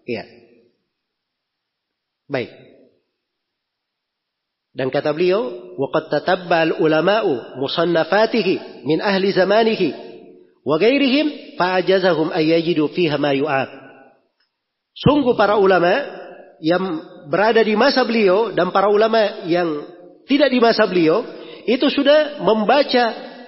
Ya. 0.03 0.28
Baik. 2.28 2.51
Dan 4.72 4.88
kata 4.88 5.11
beliau, 5.11 5.76
وَقَدْ 5.76 6.03
تَتَبَّى 6.11 6.59
الْعُلَمَاءُ 6.72 7.26
مُصَنَّفَاتِهِ 7.59 8.47
مِنْ 8.88 9.03
أَهْلِ 9.03 9.24
زَمَانِهِ 9.36 10.05
وَغَيْرِهِمْ 10.65 11.57
فَعَجَزَهُمْ 11.57 12.28
أَنْ 12.38 12.43
يَجِدُوا 12.43 12.88
فِيهَا 12.93 13.17
مَا 13.17 13.34
يُعَابِ 13.34 13.69
Sungguh 14.91 15.34
para 15.39 15.57
ulama 15.57 15.89
yang 16.61 16.84
berada 17.32 17.63
di 17.63 17.74
masa 17.74 18.05
beliau 18.05 18.53
dan 18.53 18.69
para 18.69 18.91
ulama 18.91 19.47
yang 19.49 19.88
tidak 20.30 20.51
di 20.53 20.59
masa 20.61 20.86
beliau 20.86 21.26
itu 21.65 21.88
sudah 21.89 22.43
membaca 22.43 23.03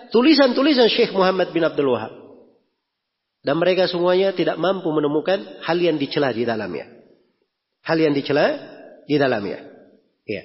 tulisan-tulisan 0.09 0.89
Syekh 0.89 1.13
Muhammad 1.13 1.53
bin 1.53 1.61
Abdul 1.61 1.93
Wahab. 1.93 2.13
Dan 3.43 3.59
mereka 3.59 3.91
semuanya 3.91 4.31
tidak 4.31 4.55
mampu 4.55 4.87
menemukan 4.89 5.59
hal 5.67 5.77
yang 5.77 5.99
dicela 5.99 6.31
di 6.31 6.47
dalamnya. 6.47 6.87
Hal 7.83 7.99
yang 7.99 8.15
dicela 8.15 8.55
di 9.03 9.19
dalamnya. 9.19 9.59
Ya. 10.23 10.43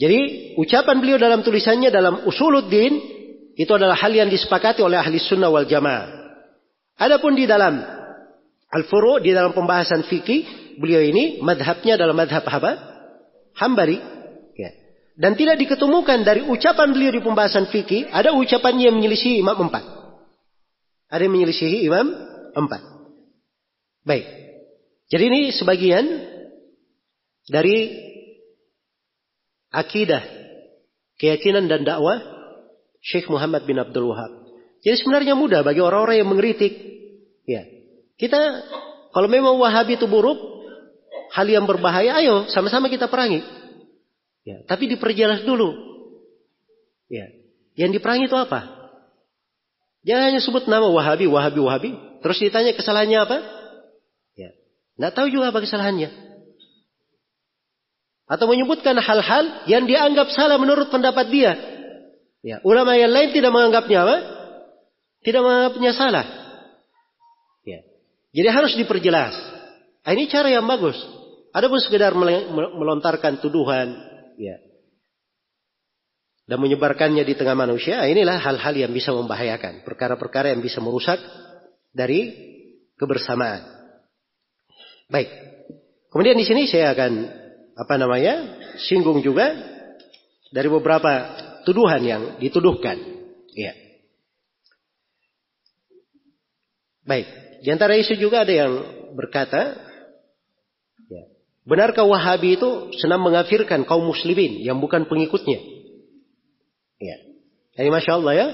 Jadi 0.00 0.18
ucapan 0.58 0.98
beliau 0.98 1.22
dalam 1.22 1.46
tulisannya 1.46 1.92
dalam 1.94 2.26
usuluddin 2.26 3.13
itu 3.55 3.71
adalah 3.71 3.95
hal 3.95 4.11
yang 4.11 4.27
disepakati 4.27 4.83
oleh 4.83 4.99
ahli 4.99 5.15
sunnah 5.15 5.47
wal 5.47 5.63
jamaah. 5.63 6.11
Adapun 6.99 7.39
di 7.39 7.47
dalam 7.47 7.79
al-furu 8.67 9.23
di 9.23 9.31
dalam 9.31 9.55
pembahasan 9.55 10.03
fikih 10.03 10.75
beliau 10.75 10.99
ini 10.99 11.39
madhabnya 11.39 11.95
dalam 11.95 12.19
madhab 12.19 12.43
apa? 12.43 12.71
Hambari. 13.55 13.95
Ya. 14.59 14.71
Dan 15.15 15.39
tidak 15.39 15.55
diketemukan 15.63 16.27
dari 16.27 16.43
ucapan 16.43 16.91
beliau 16.91 17.15
di 17.15 17.23
pembahasan 17.23 17.71
fikih 17.71 18.11
ada 18.11 18.35
ucapannya 18.35 18.91
yang 18.91 18.95
menyelisihi 18.99 19.39
imam 19.39 19.71
empat. 19.71 19.83
Ada 21.07 21.23
yang 21.23 21.33
menyelisihi 21.39 21.87
imam 21.87 22.11
empat. 22.51 22.81
Baik. 24.03 24.27
Jadi 25.07 25.23
ini 25.31 25.41
sebagian 25.55 26.03
dari 27.47 28.03
akidah, 29.71 30.23
keyakinan 31.15 31.71
dan 31.71 31.87
dakwah 31.87 32.34
Syekh 33.05 33.29
Muhammad 33.29 33.69
bin 33.69 33.77
Abdul 33.77 34.09
Wahab. 34.09 34.33
Jadi 34.81 34.97
sebenarnya 34.97 35.37
mudah 35.37 35.61
bagi 35.61 35.81
orang-orang 35.81 36.25
yang 36.25 36.29
mengkritik. 36.29 36.73
Ya. 37.45 37.61
Kita 38.17 38.37
kalau 39.13 39.29
memang 39.29 39.61
Wahabi 39.61 40.01
itu 40.01 40.09
buruk, 40.09 40.37
hal 41.29 41.45
yang 41.45 41.69
berbahaya, 41.69 42.17
ayo 42.17 42.49
sama-sama 42.49 42.89
kita 42.89 43.05
perangi. 43.05 43.45
Ya, 44.45 44.61
tapi 44.65 44.89
diperjelas 44.89 45.45
dulu. 45.45 45.73
Ya. 47.09 47.29
Yang 47.77 48.01
diperangi 48.01 48.25
itu 48.25 48.37
apa? 48.37 48.89
Jangan 50.05 50.23
hanya 50.33 50.41
sebut 50.41 50.69
nama 50.69 50.85
Wahabi, 50.89 51.25
Wahabi, 51.29 51.59
Wahabi. 51.61 51.91
Terus 52.21 52.37
ditanya 52.41 52.73
kesalahannya 52.73 53.19
apa? 53.21 53.37
Ya. 54.37 54.49
Nggak 54.97 55.13
tahu 55.13 55.27
juga 55.29 55.53
apa 55.53 55.61
kesalahannya. 55.61 56.09
Atau 58.25 58.49
menyebutkan 58.49 58.97
hal-hal 58.97 59.69
yang 59.69 59.85
dianggap 59.85 60.33
salah 60.33 60.57
menurut 60.57 60.89
pendapat 60.89 61.29
dia. 61.29 61.53
Ya, 62.45 62.61
ulama 62.61 62.93
yang 62.93 63.09
lain 63.09 63.33
tidak 63.33 63.49
menganggapnya 63.49 64.05
apa? 64.05 64.17
Tidak 65.25 65.41
menganggapnya 65.41 65.91
salah. 65.97 66.25
Ya. 67.65 67.81
Jadi 68.37 68.47
harus 68.53 68.77
diperjelas. 68.77 69.33
Nah, 70.05 70.11
ini 70.13 70.29
cara 70.29 70.53
yang 70.53 70.69
bagus. 70.69 70.93
Ada 71.49 71.65
pun 71.65 71.81
sekedar 71.81 72.13
melontarkan 72.13 73.41
tuduhan, 73.41 73.97
ya, 74.37 74.61
dan 76.45 76.61
menyebarkannya 76.61 77.25
di 77.25 77.33
tengah 77.33 77.57
manusia, 77.57 78.05
ah, 78.05 78.07
inilah 78.07 78.37
hal-hal 78.37 78.73
yang 78.77 78.93
bisa 78.93 79.09
membahayakan, 79.09 79.81
perkara-perkara 79.81 80.53
yang 80.53 80.61
bisa 80.61 80.77
merusak 80.77 81.17
dari 81.89 82.29
kebersamaan. 83.01 83.65
Baik. 85.09 85.29
Kemudian 86.13 86.37
di 86.37 86.45
sini 86.45 86.69
saya 86.69 86.93
akan 86.93 87.11
apa 87.75 87.95
namanya 87.97 88.61
singgung 88.77 89.25
juga 89.25 89.51
dari 90.53 90.69
beberapa 90.69 91.11
tuduhan 91.65 92.01
yang 92.05 92.23
dituduhkan. 92.37 92.95
Iya. 93.51 93.73
Baik, 97.05 97.27
di 97.61 97.69
antara 97.69 97.97
isu 97.97 98.17
juga 98.17 98.45
ada 98.45 98.53
yang 98.53 98.73
berkata, 99.13 99.77
ya, 101.09 101.23
benarkah 101.65 102.05
Wahabi 102.05 102.57
itu 102.57 102.93
senang 102.97 103.21
mengafirkan 103.21 103.85
kaum 103.85 104.05
muslimin 104.05 104.61
yang 104.61 104.77
bukan 104.81 105.05
pengikutnya? 105.05 105.61
Ya. 107.01 107.17
Ini 107.75 107.91
masya 107.91 108.17
Allah 108.17 108.33
ya. 108.33 108.47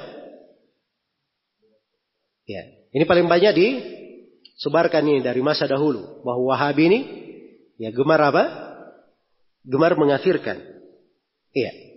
Ya. 2.49 2.63
Ini 2.91 3.07
paling 3.07 3.31
banyak 3.31 3.53
disebarkan 3.55 5.07
ini 5.07 5.19
dari 5.23 5.39
masa 5.39 5.69
dahulu 5.69 6.23
bahwa 6.27 6.51
Wahabi 6.51 6.83
ini 6.91 6.99
ya 7.79 7.91
gemar 7.95 8.19
apa? 8.19 8.43
gemar 9.61 9.93
mengafirkan 9.93 10.57
Iya. 11.51 11.90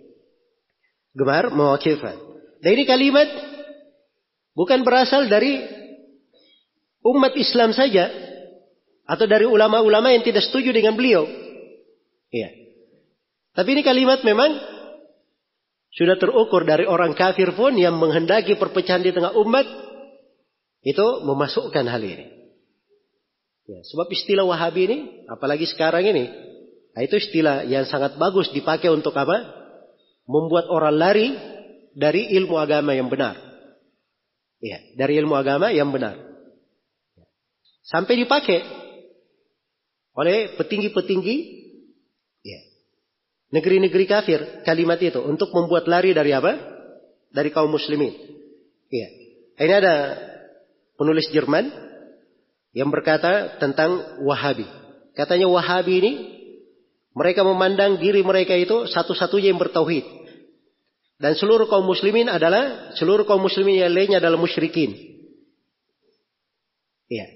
Gemar 1.15 1.47
mewakilkan. 1.49 2.15
Dan 2.59 2.69
ini 2.75 2.83
kalimat 2.83 3.27
bukan 4.51 4.83
berasal 4.83 5.31
dari 5.31 5.63
umat 7.07 7.33
Islam 7.39 7.71
saja 7.71 8.11
atau 9.05 9.25
dari 9.29 9.47
ulama-ulama 9.47 10.11
yang 10.11 10.25
tidak 10.27 10.43
setuju 10.43 10.75
dengan 10.75 10.97
beliau. 10.99 11.23
Iya. 12.33 12.49
Tapi 13.55 13.79
ini 13.79 13.81
kalimat 13.85 14.19
memang 14.27 14.59
sudah 15.95 16.19
terukur 16.19 16.67
dari 16.67 16.83
orang 16.83 17.15
kafir 17.15 17.55
pun 17.55 17.79
yang 17.79 17.95
menghendaki 17.95 18.59
perpecahan 18.59 18.99
di 18.99 19.15
tengah 19.15 19.31
umat 19.39 19.63
itu 20.83 21.05
memasukkan 21.23 21.87
hal 21.87 22.03
ini. 22.03 22.27
Ya, 23.65 23.81
sebab 23.81 24.05
istilah 24.13 24.45
Wahabi 24.45 24.81
ini, 24.85 24.97
apalagi 25.25 25.65
sekarang 25.65 26.05
ini, 26.05 26.29
nah 26.93 27.01
itu 27.01 27.17
istilah 27.17 27.65
yang 27.65 27.89
sangat 27.89 28.13
bagus 28.21 28.53
dipakai 28.53 28.93
untuk 28.93 29.15
apa? 29.17 29.64
Membuat 30.25 30.65
orang 30.73 30.95
lari 30.97 31.27
dari 31.93 32.33
ilmu 32.35 32.57
agama 32.57 32.91
yang 32.97 33.07
benar. 33.07 33.37
Ya, 34.59 34.81
dari 34.97 35.21
ilmu 35.21 35.37
agama 35.37 35.69
yang 35.69 35.93
benar. 35.93 36.17
Sampai 37.85 38.17
dipakai 38.17 38.65
oleh 40.15 40.57
petinggi-petinggi 40.57 41.37
ya, 42.41 42.59
negeri-negeri 43.53 44.05
kafir 44.09 44.39
kalimat 44.65 44.97
itu 44.97 45.21
untuk 45.21 45.53
membuat 45.53 45.85
lari 45.85 46.15
dari 46.15 46.33
apa? 46.33 46.57
Dari 47.29 47.53
kaum 47.53 47.69
muslimin. 47.69 48.15
Iya. 48.89 49.07
Ini 49.55 49.73
ada 49.75 49.95
penulis 50.95 51.29
Jerman 51.29 51.67
yang 52.75 52.89
berkata 52.91 53.59
tentang 53.59 54.23
Wahabi. 54.23 54.67
Katanya 55.15 55.47
Wahabi 55.51 55.93
ini 55.99 56.13
mereka 57.15 57.43
memandang 57.47 57.99
diri 57.99 58.23
mereka 58.23 58.51
itu 58.55 58.87
satu-satunya 58.91 59.55
yang 59.55 59.59
bertauhid. 59.59 60.03
Dan 61.15 61.31
seluruh 61.35 61.71
kaum 61.71 61.87
muslimin 61.87 62.27
adalah 62.27 62.91
seluruh 62.99 63.23
kaum 63.23 63.39
muslimin 63.39 63.87
yang 63.87 63.93
lainnya 63.95 64.19
adalah 64.19 64.35
musyrikin. 64.35 64.91
Iya. 67.07 67.27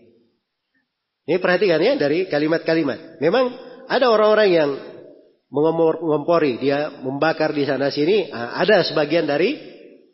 Ini 1.29 1.37
perhatikan 1.39 1.79
ya 1.79 1.95
dari 1.95 2.27
kalimat-kalimat. 2.27 3.21
Memang 3.23 3.53
ada 3.87 4.11
orang-orang 4.11 4.49
yang 4.49 4.69
mengompori, 5.49 6.59
dia 6.59 6.99
membakar 6.99 7.55
di 7.55 7.63
sana 7.63 7.87
sini. 7.93 8.27
Ada 8.33 8.83
sebagian 8.91 9.29
dari 9.29 9.55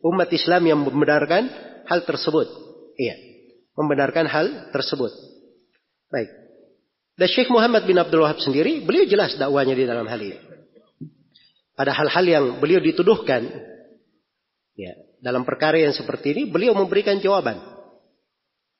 umat 0.05 0.29
Islam 0.29 0.61
yang 0.69 0.79
membenarkan 0.85 1.49
hal 1.89 2.05
tersebut. 2.05 2.47
Iya 2.99 3.35
membenarkan 3.75 4.25
hal 4.25 4.71
tersebut. 4.71 5.11
Baik. 6.09 6.31
Dan 7.15 7.27
Syekh 7.31 7.51
Muhammad 7.51 7.87
bin 7.87 7.95
Abdul 7.95 8.23
Wahab 8.23 8.39
sendiri, 8.43 8.83
beliau 8.83 9.07
jelas 9.07 9.35
dakwanya 9.39 9.75
di 9.75 9.87
dalam 9.87 10.07
hal 10.07 10.19
ini. 10.19 10.35
Pada 11.75 11.91
hal-hal 11.91 12.25
yang 12.25 12.45
beliau 12.63 12.79
dituduhkan, 12.79 13.51
ya, 14.79 14.95
dalam 15.19 15.43
perkara 15.43 15.75
yang 15.75 15.91
seperti 15.91 16.31
ini, 16.31 16.43
beliau 16.47 16.71
memberikan 16.71 17.19
jawaban. 17.19 17.59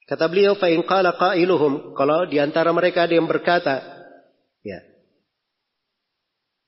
Kata 0.08 0.32
beliau, 0.32 0.56
fa 0.56 0.72
in 0.72 0.80
qala 0.88 1.20
qailuhum, 1.20 1.92
kalau 1.98 2.24
di 2.24 2.40
antara 2.40 2.72
mereka 2.72 3.04
ada 3.04 3.20
yang 3.20 3.28
berkata, 3.28 3.84
ya, 4.64 4.80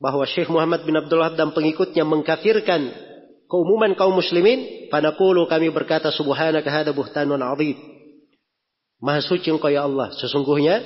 bahwa 0.03 0.27
Syekh 0.27 0.51
Muhammad 0.51 0.83
bin 0.83 0.99
Abdul 0.99 1.23
Wahab 1.23 1.39
dan 1.39 1.55
pengikutnya 1.55 2.03
mengkafirkan 2.03 2.91
keumuman 3.47 3.95
kaum 3.95 4.19
muslimin, 4.19 4.91
panaqulu 4.91 5.47
kami 5.47 5.71
berkata 5.71 6.11
subhanaka 6.11 6.67
hada 6.67 6.91
buhtanun 6.91 7.39
adzim. 7.39 7.79
Maha 8.97 9.21
suci 9.21 9.53
engkau 9.53 9.69
ya 9.69 9.85
Allah. 9.85 10.09
Sesungguhnya 10.17 10.81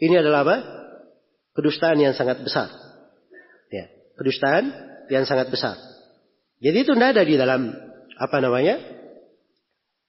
ini 0.00 0.14
adalah 0.20 0.44
apa? 0.44 0.56
Kedustaan 1.56 1.96
yang 1.96 2.12
sangat 2.12 2.44
besar. 2.44 2.85
Kedustaan 4.16 4.64
yang 5.12 5.28
sangat 5.28 5.52
besar. 5.52 5.76
Jadi 6.58 6.76
itu 6.88 6.92
tidak 6.96 7.16
ada 7.16 7.22
di 7.22 7.34
dalam 7.36 7.68
apa 8.16 8.36
namanya? 8.40 8.80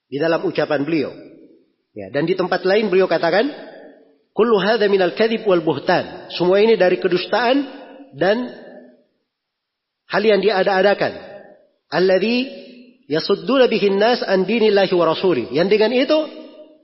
Di 0.07 0.17
dalam 0.17 0.47
ucapan 0.47 0.87
beliau. 0.87 1.11
Ya, 1.91 2.07
dan 2.13 2.23
di 2.23 2.37
tempat 2.37 2.63
lain 2.63 2.87
beliau 2.87 3.09
katakan, 3.09 3.51
"Kullu 4.31 4.61
hadza 4.63 4.87
minal 4.87 5.11
kadhib 5.17 5.43
wal 5.43 5.65
buhtan." 5.65 6.31
Semua 6.31 6.63
ini 6.63 6.79
dari 6.79 7.01
kedustaan 7.01 7.57
dan 8.15 8.47
hal 10.07 10.23
yang 10.23 10.39
diada-adakan. 10.39 11.13
Alladhi 11.91 12.47
yasudduna 13.11 13.67
bihin 13.67 13.99
nas 13.99 14.23
an 14.23 14.47
dinillahi 14.47 14.93
wa 14.95 15.05
rasuli. 15.11 15.51
Yang 15.51 15.67
dengan 15.75 15.91
itu 15.91 16.19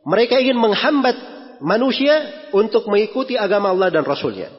mereka 0.03 0.39
ingin 0.39 0.59
menghambat 0.59 1.15
manusia 1.63 2.47
untuk 2.51 2.87
mengikuti 2.91 3.39
agama 3.39 3.71
Allah 3.71 3.87
dan 3.87 4.03
Rasulnya. 4.03 4.51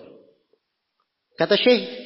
Kata 1.37 1.59
Syekh, 1.59 2.04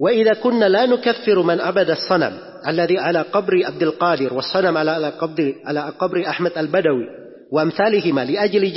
وإذا 0.00 0.34
كنا 0.34 0.68
لا 0.68 0.86
نكفر 0.86 1.42
من 1.42 1.60
عبد 1.60 1.90
الصنم 1.90 2.38
الذي 2.66 2.98
على 2.98 3.22
قبر 3.22 3.66
عبد 3.66 3.82
القادر 3.82 4.34
والصنم 4.34 4.76
على 4.76 5.08
قبر 5.08 5.54
على 5.64 5.80
قبر 5.80 6.28
أحمد 6.28 6.58
البدوي 6.58 7.06
وأمثالهما 7.52 8.24
لأجل 8.24 8.72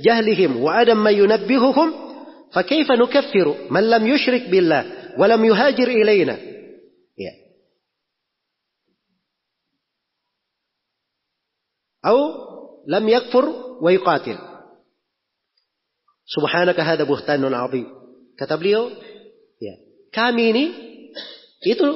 جهلهم 0.00 0.62
وعدم 0.62 1.04
ما 1.04 1.10
ينبههم 1.10 1.92
فكيف 2.52 2.92
نكفر 2.92 3.54
من 3.70 3.90
لم 3.90 4.06
يشرك 4.06 4.48
بالله 4.48 4.92
ولم 5.18 5.44
يهاجر 5.44 5.88
إلينا؟ 5.88 6.38
أو 12.06 12.16
لم 12.86 13.08
يكفر 13.08 13.44
ويقاتل. 13.82 14.38
سبحانك 16.26 16.80
هذا 16.80 17.04
بهتان 17.04 17.54
عظيم. 17.54 17.86
كتب 18.38 18.62
ليه 18.62 18.90
kami 20.14 20.54
ini 20.54 20.64
itu 21.66 21.88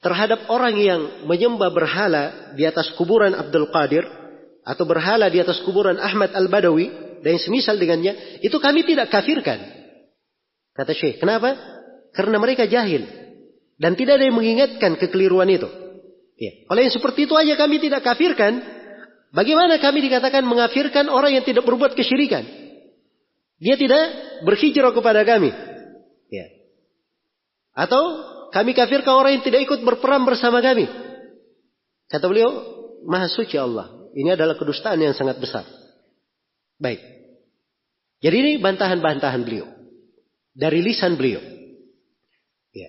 terhadap 0.00 0.48
orang 0.48 0.74
yang 0.80 1.00
menyembah 1.28 1.70
berhala 1.72 2.56
di 2.56 2.64
atas 2.64 2.92
kuburan 2.96 3.36
Abdul 3.36 3.68
Qadir 3.68 4.04
atau 4.64 4.84
berhala 4.88 5.28
di 5.28 5.40
atas 5.44 5.60
kuburan 5.60 6.00
Ahmad 6.00 6.32
Al-Badawi 6.32 7.20
dan 7.20 7.36
semisal 7.40 7.76
dengannya, 7.76 8.40
itu 8.40 8.56
kami 8.60 8.84
tidak 8.84 9.12
kafirkan. 9.12 9.60
Kata 10.76 10.92
Syekh, 10.92 11.20
kenapa? 11.20 11.56
Karena 12.16 12.36
mereka 12.40 12.64
jahil 12.64 13.04
dan 13.76 13.96
tidak 13.96 14.20
ada 14.20 14.24
yang 14.28 14.36
mengingatkan 14.36 14.96
kekeliruan 14.96 15.48
itu. 15.52 15.68
Ya. 16.40 16.52
Oleh 16.72 16.88
yang 16.88 16.94
seperti 16.94 17.28
itu 17.28 17.34
aja 17.36 17.54
kami 17.56 17.80
tidak 17.80 18.04
kafirkan, 18.04 18.60
Bagaimana 19.34 19.82
kami 19.82 19.98
dikatakan 20.06 20.46
mengafirkan 20.46 21.10
orang 21.10 21.34
yang 21.34 21.42
tidak 21.42 21.66
berbuat 21.66 21.98
kesyirikan? 21.98 22.46
Dia 23.58 23.74
tidak 23.74 24.02
berhijrah 24.46 24.94
kepada 24.94 25.26
kami. 25.26 25.50
Atau 27.74 28.02
kami 28.54 28.72
kafirkan 28.72 29.14
orang 29.18 29.38
yang 29.38 29.44
tidak 29.44 29.66
ikut 29.66 29.80
berperang 29.82 30.22
bersama 30.22 30.62
kami. 30.62 30.86
Kata 32.06 32.24
beliau, 32.30 32.50
Maha 33.04 33.26
suci 33.26 33.58
Allah. 33.58 33.90
Ini 34.14 34.38
adalah 34.38 34.54
kedustaan 34.54 35.02
yang 35.02 35.12
sangat 35.12 35.42
besar. 35.42 35.66
Baik. 36.78 37.02
Jadi 38.22 38.36
ini 38.38 38.52
bantahan-bantahan 38.62 39.42
beliau. 39.42 39.66
Dari 40.54 40.78
lisan 40.80 41.18
beliau. 41.18 41.42
Ya. 42.70 42.88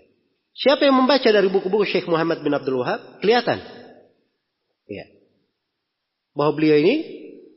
Siapa 0.53 0.86
yang 0.86 1.01
membaca 1.01 1.25
dari 1.25 1.49
buku-buku 1.49 1.89
Syekh 1.89 2.05
Muhammad 2.05 2.45
bin 2.45 2.53
Abdul 2.53 2.77
Wahab, 2.86 3.19
kelihatan. 3.25 3.57
Ya 4.86 5.15
bahwa 6.36 6.51
beliau 6.51 6.77
ini 6.77 6.95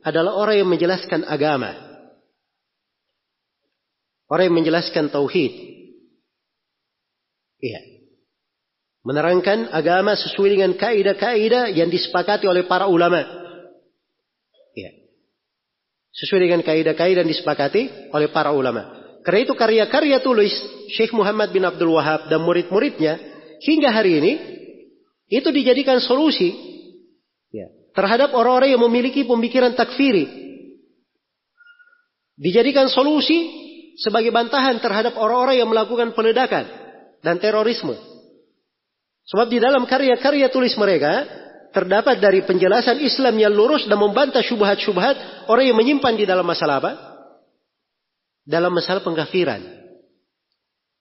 adalah 0.01 0.39
orang 0.39 0.63
yang 0.63 0.69
menjelaskan 0.71 1.27
agama. 1.27 1.75
Orang 4.31 4.49
yang 4.49 4.57
menjelaskan 4.63 5.11
tauhid. 5.11 5.78
Iya. 7.59 7.81
Menerangkan 9.03 9.71
agama 9.71 10.15
sesuai 10.15 10.59
dengan 10.59 10.71
kaidah-kaidah 10.75 11.71
yang 11.71 11.87
disepakati 11.87 12.47
oleh 12.47 12.67
para 12.67 12.87
ulama. 12.87 13.23
Iya. 14.75 14.91
Sesuai 16.15 16.47
dengan 16.47 16.61
kaidah-kaidah 16.63 17.23
yang 17.23 17.31
disepakati 17.31 18.11
oleh 18.11 18.27
para 18.31 18.51
ulama. 18.51 18.95
Karena 19.23 19.39
itu 19.43 19.53
karya-karya 19.55 20.23
tulis 20.23 20.51
Syekh 20.95 21.11
Muhammad 21.11 21.51
bin 21.51 21.63
Abdul 21.63 21.95
Wahab 21.95 22.31
dan 22.31 22.43
murid-muridnya 22.43 23.19
hingga 23.59 23.91
hari 23.91 24.23
ini 24.23 24.33
itu 25.29 25.51
dijadikan 25.51 25.99
solusi 25.99 26.55
ya, 27.51 27.67
terhadap 27.91 28.31
orang-orang 28.31 28.73
yang 28.73 28.83
memiliki 28.87 29.27
pemikiran 29.27 29.75
takfiri. 29.75 30.25
Dijadikan 32.39 32.87
solusi 32.87 33.51
sebagai 33.99 34.31
bantahan 34.31 34.79
terhadap 34.79 35.19
orang-orang 35.19 35.59
yang 35.59 35.67
melakukan 35.67 36.15
peledakan 36.15 36.78
dan 37.23 37.37
terorisme. 37.39 37.95
Sebab 39.29 39.47
di 39.47 39.61
dalam 39.61 39.85
karya-karya 39.85 40.49
tulis 40.49 40.73
mereka 40.79 41.27
terdapat 41.69 42.17
dari 42.17 42.41
penjelasan 42.41 42.97
Islam 42.97 43.37
yang 43.37 43.53
lurus 43.53 43.85
dan 43.85 44.01
membantah 44.01 44.41
syubhat-syubhat 44.41 45.45
orang 45.45 45.69
yang 45.69 45.77
menyimpan 45.77 46.13
di 46.17 46.25
dalam 46.25 46.45
masalah 46.45 46.81
apa? 46.81 46.91
Dalam 48.49 48.73
masalah 48.73 49.05
pengkafiran. 49.05 49.61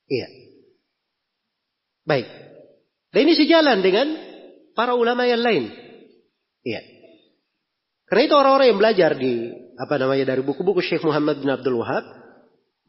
Iya. 0.09 0.29
Baik. 2.05 2.29
Dan 3.13 3.21
ini 3.25 3.35
sejalan 3.37 3.81
dengan 3.81 4.07
para 4.77 4.93
ulama 4.93 5.25
yang 5.25 5.41
lain. 5.41 5.73
Iya. 6.65 6.81
Karena 8.09 8.23
itu 8.25 8.35
orang-orang 8.37 8.69
yang 8.73 8.81
belajar 8.81 9.11
di 9.17 9.53
apa 9.77 9.95
namanya 10.01 10.33
dari 10.33 10.41
buku-buku 10.45 10.81
Syekh 10.81 11.05
Muhammad 11.05 11.41
bin 11.41 11.49
Abdul 11.49 11.81
Wahab, 11.81 12.05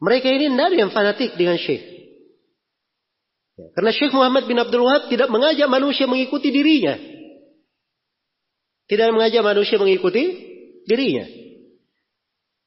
mereka 0.00 0.32
ini 0.32 0.48
tidak 0.48 0.72
ada 0.72 0.76
yang 0.76 0.92
fanatik 0.92 1.36
dengan 1.36 1.60
Syekh. 1.60 1.99
Ya, 3.60 3.66
karena 3.76 3.90
Syekh 3.92 4.16
Muhammad 4.16 4.48
bin 4.48 4.56
Abdul 4.56 4.88
Wahab 4.88 5.12
tidak 5.12 5.28
mengajak 5.28 5.68
manusia 5.68 6.08
mengikuti 6.08 6.48
dirinya. 6.48 6.96
Tidak 8.88 9.12
mengajak 9.12 9.44
manusia 9.44 9.76
mengikuti 9.76 10.24
dirinya. 10.88 11.28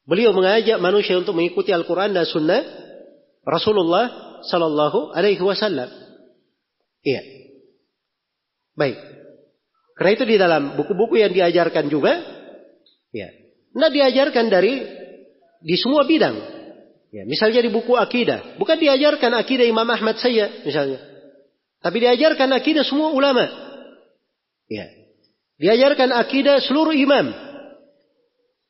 Beliau 0.05 0.37
mengajak 0.37 0.77
manusia 0.77 1.17
untuk 1.17 1.33
mengikuti 1.33 1.73
Al-Quran 1.73 2.13
dan 2.13 2.29
Sunnah 2.29 2.61
Rasulullah 3.41 4.37
Sallallahu 4.45 5.17
Alaihi 5.17 5.41
Wasallam. 5.41 5.89
Iya. 7.01 7.21
Baik. 8.77 8.97
Karena 9.97 10.11
itu 10.13 10.25
di 10.29 10.37
dalam 10.37 10.77
buku-buku 10.77 11.21
yang 11.21 11.33
diajarkan 11.33 11.85
juga, 11.89 12.17
ya, 13.13 13.29
nah 13.77 13.93
diajarkan 13.93 14.49
dari 14.49 14.73
di 15.61 15.75
semua 15.77 16.03
bidang. 16.03 16.62
Ya, 17.13 17.29
misalnya 17.29 17.61
di 17.61 17.69
buku 17.69 17.93
akidah, 17.93 18.57
bukan 18.57 18.73
diajarkan 18.81 19.37
akidah 19.37 19.69
Imam 19.69 19.85
Ahmad 19.85 20.17
saja, 20.17 20.49
misalnya, 20.65 20.97
tapi 21.77 22.01
diajarkan 22.01 22.49
akidah 22.57 22.81
semua 22.81 23.13
ulama. 23.13 23.45
Ya, 24.65 24.89
diajarkan 25.61 26.09
akidah 26.09 26.57
seluruh 26.65 26.97
imam. 26.97 27.29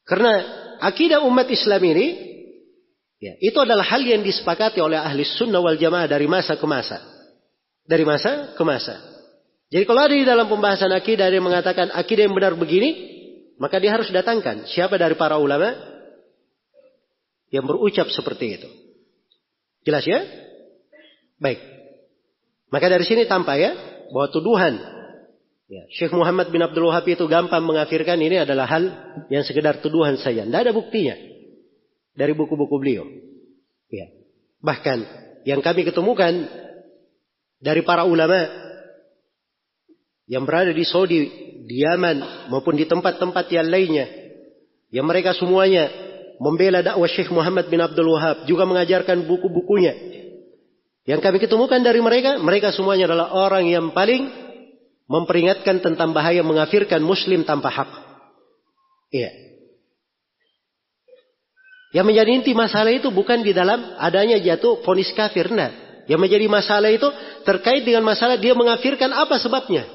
Karena 0.04 0.44
akidah 0.84 1.24
umat 1.24 1.48
Islam 1.48 1.88
ini, 1.88 2.08
ya, 3.24 3.40
itu 3.40 3.56
adalah 3.64 3.88
hal 3.88 4.04
yang 4.04 4.20
disepakati 4.20 4.84
oleh 4.84 5.00
ahli 5.00 5.24
sunnah 5.24 5.64
wal 5.64 5.80
jamaah 5.80 6.12
dari 6.12 6.28
masa 6.28 6.60
ke 6.60 6.68
masa. 6.68 7.00
Dari 7.88 8.04
masa 8.04 8.60
ke 8.60 8.64
masa. 8.68 9.00
Jadi 9.72 9.88
kalau 9.88 10.04
ada 10.04 10.16
di 10.20 10.28
dalam 10.28 10.52
pembahasan 10.52 10.92
akidah 10.92 11.32
yang 11.32 11.48
mengatakan 11.48 11.96
akidah 11.96 12.28
yang 12.28 12.36
benar 12.36 12.60
begini, 12.60 12.92
maka 13.56 13.80
dia 13.80 13.96
harus 13.96 14.12
datangkan 14.12 14.68
siapa 14.68 15.00
dari 15.00 15.16
para 15.16 15.40
ulama 15.40 15.93
yang 17.54 17.70
berucap 17.70 18.10
seperti 18.10 18.58
itu. 18.58 18.70
Jelas 19.86 20.02
ya? 20.10 20.26
Baik. 21.38 21.62
Maka 22.74 22.90
dari 22.90 23.06
sini 23.06 23.30
tampak 23.30 23.62
ya 23.62 23.72
bahwa 24.10 24.34
tuduhan 24.34 24.74
ya, 25.70 25.86
Syekh 25.94 26.18
Muhammad 26.18 26.50
bin 26.50 26.66
Abdul 26.66 26.90
Wahab 26.90 27.06
itu 27.06 27.30
gampang 27.30 27.62
mengafirkan 27.62 28.18
ini 28.18 28.42
adalah 28.42 28.66
hal 28.66 28.84
yang 29.30 29.46
sekedar 29.46 29.86
tuduhan 29.86 30.18
saja. 30.18 30.42
Tidak 30.42 30.62
ada 30.66 30.74
buktinya 30.74 31.14
dari 32.18 32.34
buku-buku 32.34 32.74
beliau. 32.82 33.06
Ya. 33.94 34.10
Bahkan 34.66 34.98
yang 35.46 35.62
kami 35.62 35.86
ketemukan 35.86 36.50
dari 37.62 37.86
para 37.86 38.10
ulama 38.10 38.50
yang 40.26 40.50
berada 40.50 40.74
di 40.74 40.82
Saudi, 40.88 41.30
di 41.70 41.86
Yaman 41.86 42.50
maupun 42.50 42.74
di 42.74 42.90
tempat-tempat 42.90 43.46
yang 43.54 43.70
lainnya 43.70 44.10
yang 44.90 45.06
mereka 45.06 45.38
semuanya 45.38 46.03
membela 46.44 46.84
dakwah 46.84 47.08
Syekh 47.08 47.32
Muhammad 47.32 47.72
bin 47.72 47.80
Abdul 47.80 48.12
Wahab 48.12 48.44
juga 48.44 48.68
mengajarkan 48.68 49.24
buku-bukunya. 49.24 49.96
Yang 51.08 51.20
kami 51.24 51.38
ketemukan 51.40 51.80
dari 51.80 52.04
mereka 52.04 52.36
mereka 52.40 52.76
semuanya 52.76 53.08
adalah 53.08 53.32
orang 53.32 53.68
yang 53.72 53.96
paling 53.96 54.28
memperingatkan 55.08 55.80
tentang 55.80 56.12
bahaya 56.12 56.44
mengafirkan 56.44 57.00
muslim 57.00 57.48
tanpa 57.48 57.72
hak. 57.72 57.90
Iya. 59.16 59.32
Yang 61.94 62.06
menjadi 62.10 62.30
inti 62.34 62.52
masalah 62.58 62.92
itu 62.92 63.08
bukan 63.14 63.46
di 63.46 63.54
dalam 63.54 63.96
adanya 64.02 64.36
jatuh 64.42 64.84
fonis 64.84 65.16
kafir 65.16 65.48
nah. 65.54 65.72
Yang 66.04 66.20
menjadi 66.20 66.46
masalah 66.52 66.92
itu 66.92 67.08
terkait 67.48 67.88
dengan 67.88 68.04
masalah 68.04 68.36
dia 68.36 68.52
mengafirkan 68.52 69.14
apa 69.16 69.40
sebabnya. 69.40 69.88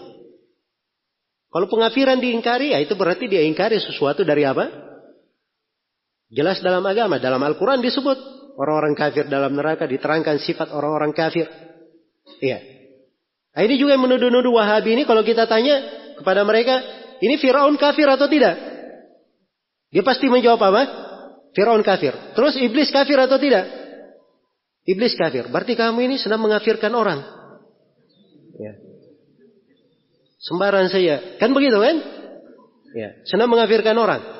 Kalau 1.48 1.66
pengafiran 1.68 2.20
diingkari, 2.20 2.76
ya 2.76 2.78
itu 2.80 2.92
berarti 2.92 3.24
dia 3.28 3.44
ingkari 3.44 3.80
sesuatu 3.80 4.20
dari 4.24 4.44
apa? 4.44 4.87
Jelas 6.28 6.60
dalam 6.60 6.84
agama, 6.84 7.16
dalam 7.16 7.40
Al-Quran 7.40 7.80
disebut 7.80 8.18
orang-orang 8.60 8.92
kafir 8.92 9.24
dalam 9.32 9.56
neraka 9.56 9.88
diterangkan 9.88 10.36
sifat 10.42 10.68
orang-orang 10.74 11.16
kafir. 11.16 11.48
Iya. 12.44 12.60
Nah, 13.56 13.62
ini 13.64 13.80
juga 13.80 13.96
yang 13.96 14.04
menuduh-nuduh 14.04 14.52
Wahabi 14.52 14.92
ini 14.92 15.02
kalau 15.08 15.24
kita 15.24 15.48
tanya 15.48 15.80
kepada 16.20 16.44
mereka, 16.44 16.84
ini 17.24 17.40
Firaun 17.40 17.80
kafir 17.80 18.04
atau 18.04 18.28
tidak? 18.28 18.54
Dia 19.88 20.04
pasti 20.04 20.28
menjawab 20.28 20.60
apa? 20.68 20.82
Firaun 21.56 21.80
kafir. 21.80 22.12
Terus 22.36 22.60
iblis 22.60 22.92
kafir 22.92 23.16
atau 23.16 23.40
tidak? 23.40 23.64
Iblis 24.84 25.16
kafir. 25.16 25.48
Berarti 25.48 25.72
kamu 25.72 26.12
ini 26.12 26.16
sedang 26.20 26.44
mengafirkan 26.44 26.92
orang. 26.92 27.24
Ya. 28.60 28.76
Sembaran 30.44 30.92
saya. 30.92 31.40
Kan 31.40 31.56
begitu 31.56 31.80
kan? 31.80 31.96
Ya, 32.96 33.20
senang 33.28 33.52
mengafirkan 33.52 33.96
orang. 33.96 34.37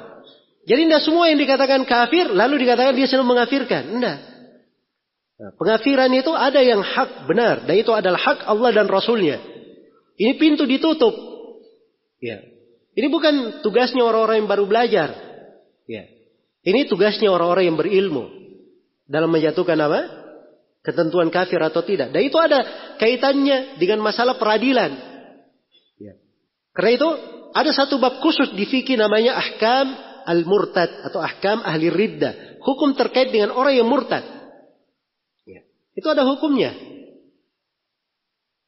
Jadi 0.69 0.81
tidak 0.85 1.03
semua 1.03 1.33
yang 1.33 1.41
dikatakan 1.41 1.89
kafir 1.89 2.29
lalu 2.29 2.61
dikatakan 2.61 2.93
dia 2.93 3.09
senang 3.09 3.25
mengafirkan. 3.25 3.89
Tidak. 3.89 4.19
Nah, 5.39 5.51
pengafiran 5.57 6.13
itu 6.13 6.29
ada 6.35 6.61
yang 6.61 6.85
hak 6.85 7.25
benar 7.25 7.65
dan 7.65 7.75
itu 7.79 7.89
adalah 7.95 8.21
hak 8.21 8.45
Allah 8.45 8.71
dan 8.77 8.85
Rasulnya. 8.85 9.41
Ini 10.19 10.37
pintu 10.37 10.69
ditutup. 10.69 11.15
Ya. 12.21 12.45
Ini 12.93 13.07
bukan 13.09 13.65
tugasnya 13.65 14.03
orang-orang 14.03 14.45
yang 14.45 14.51
baru 14.51 14.69
belajar. 14.69 15.15
Ya. 15.89 16.05
Ini 16.67 16.91
tugasnya 16.91 17.33
orang-orang 17.33 17.73
yang 17.73 17.79
berilmu 17.79 18.29
dalam 19.09 19.31
menjatuhkan 19.33 19.79
apa? 19.79 20.01
Ketentuan 20.85 21.33
kafir 21.33 21.63
atau 21.63 21.81
tidak. 21.81 22.13
Dan 22.13 22.29
itu 22.29 22.37
ada 22.37 22.67
kaitannya 23.01 23.79
dengan 23.81 24.03
masalah 24.03 24.37
peradilan. 24.37 25.09
Karena 26.79 26.95
itu 26.95 27.09
ada 27.59 27.71
satu 27.75 27.99
bab 27.99 28.23
khusus 28.23 28.55
di 28.55 28.63
fikih 28.63 28.95
namanya 28.95 29.35
ahkam 29.35 30.08
al-murtad 30.29 31.09
atau 31.09 31.25
ahkam 31.25 31.65
ahli 31.65 31.89
riddah. 31.89 32.61
Hukum 32.61 32.93
terkait 32.93 33.33
dengan 33.33 33.57
orang 33.57 33.73
yang 33.81 33.89
murtad. 33.89 34.21
Ya. 35.49 35.65
Itu 35.97 36.13
ada 36.13 36.29
hukumnya. 36.29 36.77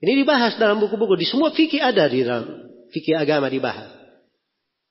Ini 0.00 0.24
dibahas 0.24 0.56
dalam 0.56 0.80
buku-buku. 0.80 1.20
Di 1.20 1.28
semua 1.28 1.52
fikih 1.52 1.84
ada 1.84 2.08
di 2.08 2.24
dalam 2.24 2.72
fikih 2.88 3.20
agama 3.20 3.52
dibahas. 3.52 3.92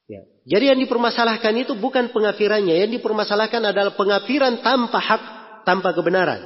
Ya. 0.06 0.22
Jadi 0.46 0.70
yang 0.70 0.80
dipermasalahkan 0.86 1.54
itu 1.58 1.74
bukan 1.74 2.14
pengafirannya. 2.14 2.78
Yang 2.86 3.02
dipermasalahkan 3.02 3.74
adalah 3.74 3.98
pengafiran 3.98 4.62
tanpa 4.62 5.02
hak, 5.02 5.24
tanpa 5.66 5.98
kebenaran. 5.98 6.42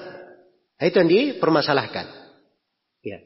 Nah, 0.79 0.85
itu 0.87 0.95
yang 1.03 1.11
dipermasalahkan. 1.11 2.07
Ya. 3.03 3.19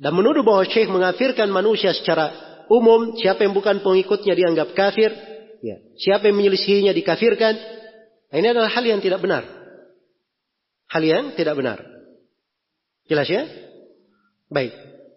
Dan 0.00 0.16
menuduh 0.16 0.40
bahwa 0.40 0.64
syekh 0.64 0.88
mengafirkan 0.88 1.52
manusia 1.52 1.92
secara 1.92 2.32
umum, 2.72 3.20
siapa 3.20 3.44
yang 3.44 3.52
bukan 3.52 3.84
pengikutnya 3.84 4.32
dianggap 4.32 4.72
kafir, 4.72 5.12
ya. 5.60 5.76
siapa 5.96 6.28
yang 6.28 6.36
menyelisihinya 6.40 6.92
dikafirkan. 6.92 7.54
Nah, 8.30 8.36
ini 8.36 8.48
adalah 8.50 8.70
hal 8.70 8.84
yang 8.84 9.00
tidak 9.02 9.20
benar. 9.20 9.44
Hal 10.90 11.02
yang 11.02 11.36
tidak 11.38 11.54
benar. 11.54 11.78
Jelas 13.06 13.26
ya? 13.30 13.46
Baik. 14.50 14.74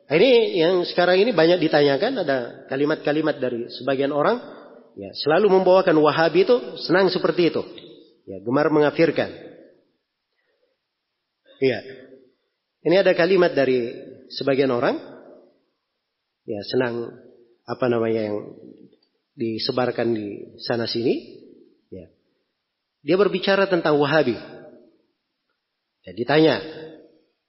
Nah, 0.10 0.16
ini 0.20 0.60
yang 0.60 0.86
sekarang 0.86 1.18
ini 1.22 1.32
banyak 1.34 1.58
ditanyakan 1.64 2.22
ada 2.22 2.38
kalimat-kalimat 2.70 3.40
dari 3.42 3.66
sebagian 3.72 4.14
orang 4.14 4.38
ya 4.94 5.10
selalu 5.26 5.50
membawakan 5.62 5.98
Wahabi 5.98 6.46
itu 6.46 6.56
senang 6.86 7.10
seperti 7.10 7.50
itu. 7.50 7.62
Ya, 8.30 8.40
gemar 8.40 8.70
mengafirkan. 8.70 9.30
Iya. 11.64 11.80
Ini 12.84 12.96
ada 13.00 13.16
kalimat 13.16 13.56
dari 13.56 13.90
sebagian 14.28 14.72
orang 14.72 15.00
ya 16.44 16.60
senang 16.68 17.08
apa 17.64 17.86
namanya 17.88 18.28
yang 18.28 18.38
disebarkan 19.34 20.14
di 20.14 20.58
sana 20.62 20.86
sini, 20.86 21.42
ya. 21.90 22.06
Dia 23.04 23.16
berbicara 23.18 23.66
tentang 23.66 23.98
Wahabi. 23.98 24.38
Ya, 26.04 26.12
ditanya 26.12 26.60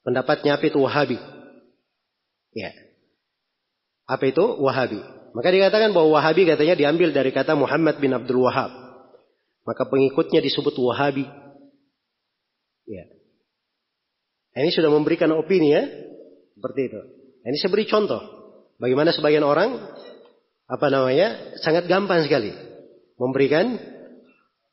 pendapatnya 0.07 0.57
apa 0.57 0.65
itu 0.69 0.79
Wahabi? 0.81 1.19
Ya. 2.55 2.71
Apa 4.07 4.31
itu 4.31 4.45
Wahabi? 4.63 5.01
Maka 5.35 5.51
dikatakan 5.51 5.91
bahwa 5.91 6.21
Wahabi 6.21 6.47
katanya 6.47 6.79
diambil 6.79 7.11
dari 7.11 7.35
kata 7.35 7.59
Muhammad 7.59 7.99
bin 7.99 8.15
Abdul 8.15 8.47
Wahab. 8.47 8.71
Maka 9.67 9.83
pengikutnya 9.89 10.45
disebut 10.45 10.77
Wahabi. 10.79 11.27
Ya. 12.87 13.05
Nah, 14.55 14.61
ini 14.63 14.71
sudah 14.71 14.93
memberikan 14.93 15.33
opini 15.35 15.75
ya. 15.75 15.83
Seperti 16.55 16.81
itu. 16.87 17.01
Nah, 17.43 17.49
ini 17.51 17.59
saya 17.59 17.73
beri 17.75 17.91
contoh. 17.91 18.23
Bagaimana 18.79 19.11
sebagian 19.11 19.43
orang 19.43 19.75
apa 20.65 20.87
namanya 20.89 21.57
sangat 21.61 21.85
gampang 21.85 22.25
sekali 22.25 22.53
memberikan 23.21 23.79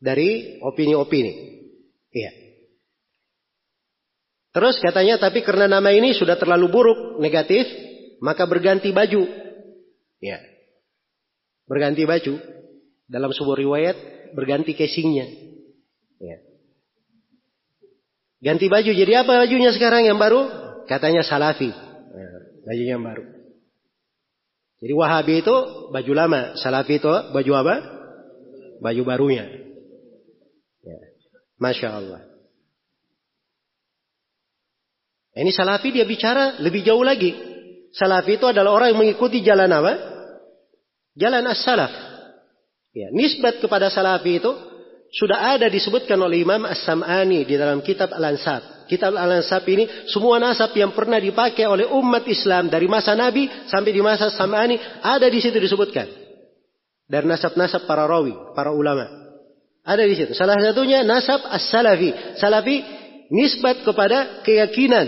dari 0.01 0.57
opini-opini. 0.63 1.61
Iya. 2.11 2.31
Terus 4.51 4.81
katanya 4.83 5.15
tapi 5.21 5.45
karena 5.45 5.69
nama 5.69 5.95
ini 5.95 6.11
sudah 6.11 6.35
terlalu 6.35 6.67
buruk, 6.67 6.99
negatif, 7.23 7.63
maka 8.19 8.43
berganti 8.49 8.91
baju. 8.91 9.23
Ya. 10.19 10.39
Berganti 11.69 12.03
baju. 12.03 12.35
Dalam 13.07 13.31
sebuah 13.31 13.57
riwayat 13.59 13.95
berganti 14.35 14.75
casingnya. 14.75 15.27
Ya. 16.19 16.37
Ganti 18.41 18.67
baju 18.67 18.91
jadi 18.91 19.23
apa 19.23 19.45
bajunya 19.45 19.71
sekarang 19.71 20.07
yang 20.07 20.17
baru? 20.17 20.47
Katanya 20.89 21.21
salafi. 21.21 21.69
Ya, 21.71 22.29
bajunya 22.65 22.93
yang 22.99 23.05
baru. 23.05 23.40
Jadi 24.81 24.93
Wahabi 24.97 25.45
itu 25.45 25.55
baju 25.93 26.11
lama, 26.17 26.57
Salafi 26.57 26.97
itu 26.97 27.07
baju 27.07 27.51
apa? 27.53 27.75
Baju 28.81 29.01
barunya. 29.05 29.45
Ya. 30.81 30.97
Masya 31.61 31.89
Allah. 32.01 32.21
Ini 35.31 35.51
salafi 35.53 35.95
dia 35.95 36.03
bicara 36.03 36.59
lebih 36.59 36.83
jauh 36.83 37.05
lagi. 37.05 37.31
Salafi 37.93 38.35
itu 38.35 38.45
adalah 38.49 38.75
orang 38.75 38.91
yang 38.91 38.99
mengikuti 38.99 39.39
jalan 39.45 39.69
apa? 39.71 39.93
Jalan 41.15 41.45
as-salaf. 41.45 41.93
Ya, 42.91 43.07
nisbat 43.15 43.63
kepada 43.63 43.87
salafi 43.87 44.43
itu 44.43 44.51
sudah 45.11 45.55
ada 45.55 45.71
disebutkan 45.71 46.19
oleh 46.19 46.43
Imam 46.43 46.67
As-Sam'ani 46.67 47.47
di 47.47 47.55
dalam 47.55 47.79
kitab 47.79 48.11
Al-Ansab. 48.11 48.80
Kitab 48.91 49.15
Al-Ansab 49.15 49.63
ini 49.71 49.87
semua 50.11 50.35
nasab 50.35 50.75
yang 50.75 50.91
pernah 50.91 51.15
dipakai 51.15 51.63
oleh 51.63 51.87
umat 51.87 52.27
Islam 52.27 52.67
dari 52.67 52.91
masa 52.91 53.15
Nabi 53.15 53.47
sampai 53.71 53.95
di 53.95 54.03
masa 54.03 54.27
Sam'ani 54.27 54.75
ada 54.99 55.31
di 55.31 55.39
situ 55.39 55.55
disebutkan. 55.55 56.11
Dari 57.07 57.23
nasab-nasab 57.23 57.87
para 57.87 58.03
rawi, 58.03 58.35
para 58.51 58.75
ulama. 58.75 59.07
Ada 59.87 60.03
di 60.03 60.15
situ. 60.19 60.35
Salah 60.35 60.59
satunya 60.59 61.07
nasab 61.07 61.39
as-salafi. 61.47 62.35
Salafi 62.35 62.83
nisbat 63.31 63.87
kepada 63.87 64.43
keyakinan, 64.43 65.07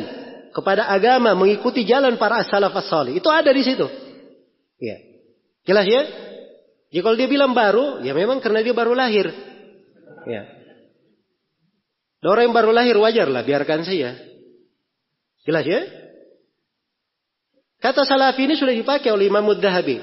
kepada 0.55 0.88
agama, 0.88 1.36
mengikuti 1.36 1.84
jalan 1.84 2.15
para 2.15 2.39
as-salaf 2.39 2.71
as-salih. 2.71 3.19
Itu 3.19 3.27
ada 3.27 3.51
di 3.51 3.67
situ. 3.67 3.84
Ya. 4.79 4.95
Jelas 5.67 5.86
ya? 5.91 6.01
Jadi 6.88 7.01
kalau 7.03 7.19
dia 7.19 7.27
bilang 7.27 7.51
baru, 7.51 7.99
ya 7.99 8.15
memang 8.15 8.39
karena 8.39 8.63
dia 8.63 8.71
baru 8.71 8.95
lahir. 8.95 9.27
Ya. 10.23 10.62
Orang 12.24 12.49
yang 12.49 12.55
baru 12.55 12.71
lahir 12.71 12.95
wajar 12.95 13.28
lah, 13.28 13.43
biarkan 13.43 13.84
saja. 13.84 14.15
Jelas 15.43 15.65
ya? 15.67 15.82
Kata 17.84 18.07
salafi 18.07 18.47
ini 18.47 18.55
sudah 18.55 18.71
dipakai 18.71 19.11
oleh 19.11 19.28
Imam 19.28 19.43
Muddahabi. 19.43 19.99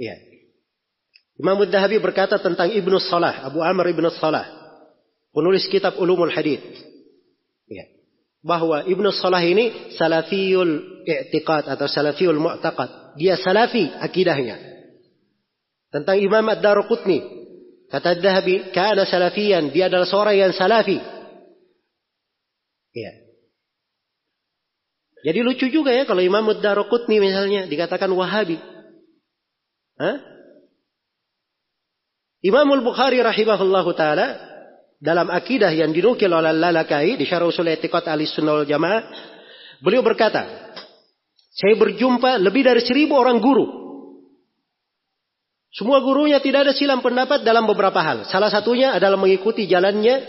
Ya. 0.00 0.16
Imam 1.36 1.60
Muddahabi 1.60 2.00
berkata 2.00 2.40
tentang 2.40 2.72
Ibnu 2.72 2.96
Salah, 2.96 3.44
Abu 3.44 3.60
Amr 3.60 3.92
Ibnu 3.92 4.08
Salah, 4.16 4.48
penulis 5.36 5.68
kitab 5.68 6.00
Ulumul 6.00 6.32
Hadith. 6.32 6.64
Ya. 7.68 7.84
Bahwa 8.40 8.88
Ibnu 8.88 9.12
Salah 9.12 9.44
ini 9.44 9.92
salafiyul 10.00 11.04
i'tiqad 11.04 11.68
atau 11.68 11.84
salafiyul 11.84 12.40
mu'taqad. 12.40 13.20
Dia 13.20 13.36
salafi 13.36 13.92
akidahnya. 14.00 14.56
Tentang 15.92 16.16
Imam 16.16 16.48
Ad-Daruqutni. 16.48 17.20
Kata 17.92 18.16
Ad-Dahabi, 18.16 18.72
kana 18.72 19.04
salafiyan. 19.04 19.74
Dia 19.76 19.92
adalah 19.92 20.08
seorang 20.08 20.40
yang 20.40 20.52
salafi. 20.56 21.19
Ya. 22.90 23.12
Jadi 25.20 25.38
lucu 25.44 25.66
juga 25.68 25.92
ya 25.92 26.08
kalau 26.08 26.24
Imam 26.24 26.42
Ad-Daruqutni 26.48 27.20
misalnya 27.20 27.68
dikatakan 27.68 28.08
Wahabi. 28.08 28.56
Hah? 30.00 30.16
Imamul 32.40 32.80
Bukhari 32.80 33.20
rahimahullahu 33.20 33.92
taala 33.92 34.40
dalam 34.96 35.28
akidah 35.28 35.68
yang 35.76 35.92
dinukil 35.92 36.32
oleh 36.32 36.56
Lalakai 36.56 37.20
di 37.20 37.28
Syarah 37.28 37.52
Usul 37.52 37.68
Etiqat 37.68 38.08
Ahlussunnah 38.08 38.64
wal 38.64 38.68
Jamaah, 38.68 39.00
beliau 39.84 40.00
berkata, 40.00 40.72
saya 41.52 41.76
berjumpa 41.76 42.40
lebih 42.40 42.64
dari 42.64 42.80
seribu 42.80 43.20
orang 43.20 43.44
guru. 43.44 43.80
Semua 45.70 46.00
gurunya 46.02 46.40
tidak 46.40 46.66
ada 46.66 46.72
silam 46.74 47.04
pendapat 47.04 47.44
dalam 47.44 47.68
beberapa 47.68 48.00
hal. 48.00 48.26
Salah 48.26 48.48
satunya 48.48 48.96
adalah 48.96 49.20
mengikuti 49.20 49.68
jalannya 49.68 50.24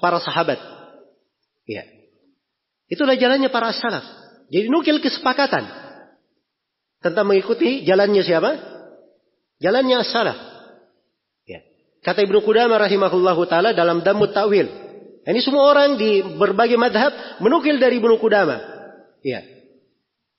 para 0.00 0.18
sahabat. 0.18 0.73
Ya. 1.64 1.84
Itulah 2.88 3.16
jalannya 3.16 3.48
para 3.48 3.72
salaf. 3.72 4.04
Jadi 4.52 4.68
nukil 4.68 5.00
kesepakatan 5.00 5.64
tentang 7.00 7.24
mengikuti 7.24 7.84
jalannya 7.84 8.22
siapa? 8.24 8.50
Jalannya 9.60 10.04
as-salaf. 10.04 10.54
Kata 12.04 12.20
Ibnu 12.20 12.44
Qudamah 12.44 12.76
rahimahullahu 12.84 13.48
taala 13.48 13.72
dalam 13.72 14.04
Damut 14.04 14.36
Ta'wil. 14.36 14.68
Ini 15.24 15.40
semua 15.40 15.72
orang 15.72 15.96
di 15.96 16.20
berbagai 16.20 16.76
madhab 16.76 17.40
menukil 17.40 17.80
dari 17.80 17.96
Ibnu 17.96 18.20
Qudamah. 18.20 18.60
Iya. 19.24 19.40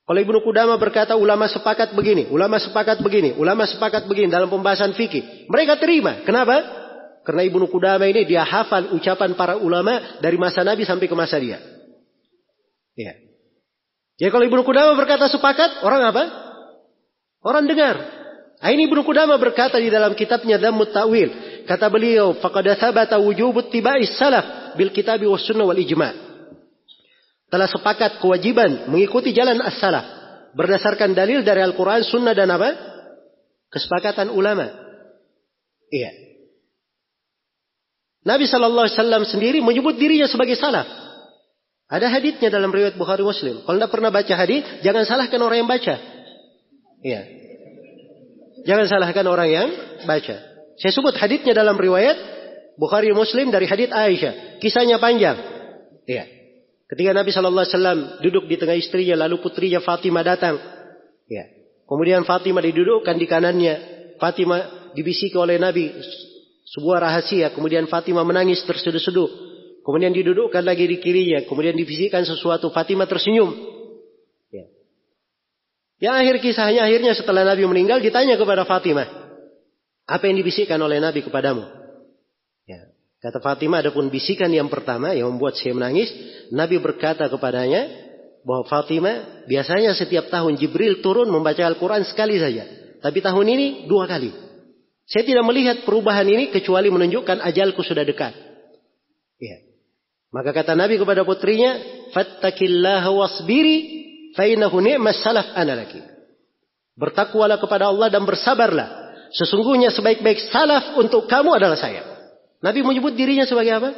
Kalau 0.06 0.20
Ibnu 0.22 0.46
Qudamah 0.46 0.78
berkata 0.78 1.18
ulama 1.18 1.50
sepakat 1.50 1.98
begini, 1.98 2.30
ulama 2.30 2.62
sepakat 2.62 3.02
begini, 3.02 3.34
ulama 3.34 3.66
sepakat 3.66 4.06
begini 4.06 4.30
dalam 4.30 4.46
pembahasan 4.46 4.94
fikih. 4.94 5.50
Mereka 5.50 5.82
terima. 5.82 6.22
Kenapa? 6.22 6.85
Karena 7.26 7.42
Ibnu 7.42 7.66
Qudamah 7.68 8.06
ini 8.06 8.22
dia 8.30 8.46
hafal 8.46 8.94
ucapan 8.94 9.34
para 9.34 9.58
ulama 9.58 10.22
dari 10.22 10.38
masa 10.38 10.62
Nabi 10.62 10.86
sampai 10.86 11.10
ke 11.10 11.16
masa 11.18 11.42
dia. 11.42 11.58
Iya. 12.94 13.18
Jadi 14.22 14.30
kalau 14.30 14.46
Ibnu 14.46 14.62
Qudamah 14.62 14.94
berkata 14.94 15.26
sepakat, 15.28 15.82
orang 15.82 16.02
apa? 16.06 16.24
Orang 17.42 17.66
dengar. 17.66 17.98
Nah, 18.62 18.70
ini 18.70 18.86
Ibnu 18.86 19.02
Qudamah 19.02 19.42
berkata 19.42 19.82
di 19.82 19.90
dalam 19.90 20.14
kitabnya 20.14 20.62
Dhammut 20.62 20.94
Ta'wil. 20.94 21.66
Kata 21.66 21.90
beliau, 21.90 22.38
faqad 22.38 22.70
thabata 22.78 23.18
wujubut 23.18 23.74
tiba'is 23.74 24.14
salaf 24.16 24.78
bil 24.78 24.94
kitabi 24.94 25.26
ijma'. 25.26 26.14
Telah 27.50 27.68
sepakat 27.70 28.22
kewajiban 28.22 28.90
mengikuti 28.90 29.34
jalan 29.34 29.66
as-salaf 29.66 30.06
berdasarkan 30.54 31.18
dalil 31.18 31.42
dari 31.42 31.62
Al-Qur'an, 31.62 32.06
sunnah 32.06 32.38
dan 32.38 32.54
apa? 32.54 32.70
Kesepakatan 33.74 34.32
ulama. 34.32 34.72
Iya. 35.92 36.12
Nabi 38.26 38.50
Shallallahu 38.50 38.90
Alaihi 38.90 38.98
Wasallam 38.98 39.24
sendiri 39.30 39.62
menyebut 39.62 40.02
dirinya 40.02 40.26
sebagai 40.26 40.58
salaf. 40.58 40.90
Ada 41.86 42.10
haditsnya 42.10 42.50
dalam 42.50 42.74
riwayat 42.74 42.98
Bukhari 42.98 43.22
Muslim. 43.22 43.62
Kalau 43.62 43.78
tidak 43.78 43.94
pernah 43.94 44.10
baca 44.10 44.34
hadis, 44.34 44.66
jangan 44.82 45.06
salahkan 45.06 45.38
orang 45.38 45.62
yang 45.62 45.70
baca. 45.70 45.96
Iya. 47.06 47.22
Jangan 48.66 48.86
salahkan 48.90 49.26
orang 49.30 49.50
yang 49.54 49.70
baca. 50.10 50.36
Saya 50.82 50.92
sebut 50.92 51.14
haditnya 51.14 51.54
dalam 51.54 51.78
riwayat 51.78 52.18
Bukhari 52.82 53.14
Muslim 53.14 53.54
dari 53.54 53.70
hadit 53.70 53.94
Aisyah. 53.94 54.58
Kisahnya 54.58 54.98
panjang. 54.98 55.38
Ya. 56.10 56.26
Ketika 56.90 57.14
Nabi 57.14 57.30
Shallallahu 57.30 57.62
Alaihi 57.62 57.78
Wasallam 57.78 58.00
duduk 58.26 58.50
di 58.50 58.58
tengah 58.58 58.74
istrinya, 58.74 59.22
lalu 59.22 59.38
putrinya 59.46 59.86
Fatimah 59.86 60.26
datang. 60.26 60.58
Ya. 61.30 61.46
Kemudian 61.86 62.26
Fatimah 62.26 62.66
didudukkan 62.66 63.14
di 63.22 63.30
kanannya. 63.30 63.76
Fatimah 64.18 64.90
dibisiki 64.98 65.38
oleh 65.38 65.62
Nabi 65.62 65.94
sebuah 66.76 67.00
rahasia. 67.00 67.56
Kemudian 67.56 67.88
Fatimah 67.88 68.28
menangis 68.28 68.60
terseduh-seduh. 68.68 69.32
Kemudian 69.88 70.12
didudukkan 70.12 70.60
lagi 70.60 70.84
di 70.84 71.00
kirinya. 71.00 71.48
Kemudian 71.48 71.80
dibisikkan 71.80 72.28
sesuatu. 72.28 72.68
Fatimah 72.76 73.08
tersenyum. 73.08 73.56
Ya. 74.52 74.66
Yang 76.04 76.16
akhir 76.20 76.36
kisahnya 76.44 76.82
akhirnya 76.84 77.16
setelah 77.16 77.48
Nabi 77.48 77.64
meninggal 77.64 78.04
ditanya 78.04 78.36
kepada 78.36 78.68
Fatimah. 78.68 79.08
Apa 80.06 80.28
yang 80.28 80.36
dibisikkan 80.38 80.78
oleh 80.84 81.00
Nabi 81.00 81.24
kepadamu? 81.24 81.64
Ya. 82.68 82.92
Kata 83.24 83.42
Fatimah, 83.42 83.82
adapun 83.82 84.12
bisikan 84.14 84.52
yang 84.54 84.70
pertama 84.70 85.16
yang 85.18 85.34
membuat 85.34 85.58
saya 85.58 85.74
menangis, 85.74 86.12
Nabi 86.54 86.78
berkata 86.78 87.26
kepadanya 87.26 87.90
bahwa 88.46 88.70
Fatimah 88.70 89.48
biasanya 89.50 89.98
setiap 89.98 90.30
tahun 90.30 90.62
Jibril 90.62 91.02
turun 91.02 91.34
membaca 91.34 91.66
Al-Quran 91.66 92.06
sekali 92.06 92.38
saja. 92.38 92.70
Tapi 93.02 93.18
tahun 93.26 93.46
ini 93.50 93.68
dua 93.90 94.06
kali. 94.06 94.45
Saya 95.06 95.24
tidak 95.26 95.46
melihat 95.46 95.86
perubahan 95.86 96.26
ini 96.26 96.50
kecuali 96.50 96.90
menunjukkan 96.90 97.42
ajalku 97.46 97.86
sudah 97.86 98.02
dekat. 98.02 98.34
Ya. 99.38 99.62
Maka 100.34 100.52
kata 100.52 100.74
Nabi 100.74 100.98
kepada 100.98 101.22
putrinya, 101.22 101.78
Fattakillaha 102.12 103.10
wasbiri 103.14 103.78
fainahu 104.34 104.82
ni'mas 104.82 105.22
salaf 105.22 105.54
analaki. 105.54 106.02
Bertakwalah 106.98 107.62
kepada 107.62 107.92
Allah 107.92 108.08
dan 108.08 108.24
bersabarlah 108.24 109.06
Sesungguhnya 109.36 109.92
sebaik-baik 109.92 110.48
salaf 110.48 110.96
untuk 110.96 111.28
kamu 111.28 111.60
adalah 111.60 111.76
saya. 111.76 112.08
Nabi 112.64 112.88
menyebut 112.88 113.12
dirinya 113.20 113.44
sebagai 113.44 113.76
apa? 113.76 113.92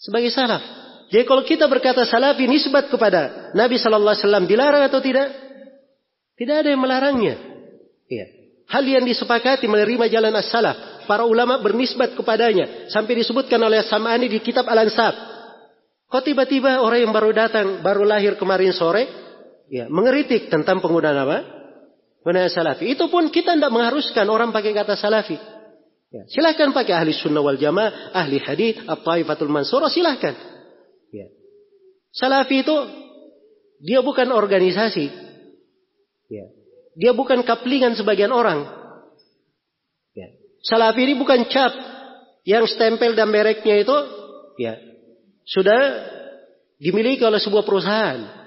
Sebagai 0.00 0.32
salaf. 0.32 0.64
Jadi 1.12 1.28
kalau 1.28 1.44
kita 1.44 1.68
berkata 1.68 2.08
salafi 2.08 2.48
nisbat 2.48 2.88
kepada 2.88 3.52
Nabi 3.52 3.76
Shallallahu 3.76 4.14
Alaihi 4.16 4.24
Wasallam 4.24 4.46
dilarang 4.48 4.88
atau 4.88 5.02
tidak? 5.04 5.28
Tidak 6.40 6.56
ada 6.56 6.68
yang 6.72 6.80
melarangnya. 6.80 7.36
Iya. 8.08 8.39
Hal 8.70 8.86
yang 8.86 9.02
disepakati 9.02 9.66
menerima 9.66 10.06
jalan 10.06 10.30
as-salaf. 10.38 11.02
Para 11.10 11.26
ulama 11.26 11.58
bernisbat 11.58 12.14
kepadanya. 12.14 12.86
Sampai 12.86 13.18
disebutkan 13.18 13.58
oleh 13.58 13.82
Sam'ani 13.82 14.30
di 14.30 14.38
kitab 14.38 14.70
Al-Ansab. 14.70 15.10
Kok 16.06 16.22
tiba-tiba 16.22 16.78
orang 16.78 17.06
yang 17.06 17.12
baru 17.14 17.34
datang, 17.34 17.82
baru 17.82 18.06
lahir 18.06 18.38
kemarin 18.38 18.70
sore, 18.70 19.06
ya, 19.70 19.90
mengeritik 19.90 20.50
tentang 20.50 20.78
penggunaan 20.78 21.18
apa? 21.18 21.38
Benar 22.22 22.50
salafi. 22.50 22.94
Itu 22.94 23.10
pun 23.10 23.30
kita 23.30 23.58
tidak 23.58 23.74
mengharuskan 23.74 24.26
orang 24.30 24.54
pakai 24.54 24.70
kata 24.70 24.94
salafi. 24.94 25.38
Ya. 26.10 26.26
Silahkan 26.26 26.74
pakai 26.74 26.94
ahli 26.98 27.14
sunnah 27.14 27.38
wal 27.38 27.58
jamaah, 27.58 28.10
ahli 28.14 28.42
hadith, 28.42 28.82
at-taifatul 28.86 29.50
mansura, 29.50 29.86
silahkan. 29.86 30.34
Ya. 31.14 31.26
Salafi 32.10 32.66
itu 32.66 32.76
dia 33.82 34.02
bukan 34.02 34.34
organisasi. 34.34 35.06
Ya. 36.30 36.59
Dia 36.98 37.14
bukan 37.14 37.46
kaplingan 37.46 37.94
sebagian 37.94 38.34
orang. 38.34 38.66
Ya. 40.14 40.28
Salafi 40.62 41.06
ini 41.06 41.14
bukan 41.14 41.46
cap 41.46 41.70
yang 42.42 42.66
stempel 42.66 43.14
dan 43.14 43.28
mereknya 43.30 43.84
itu 43.84 43.96
ya 44.58 44.74
sudah 45.46 45.80
dimiliki 46.80 47.22
oleh 47.22 47.38
sebuah 47.38 47.62
perusahaan. 47.62 48.40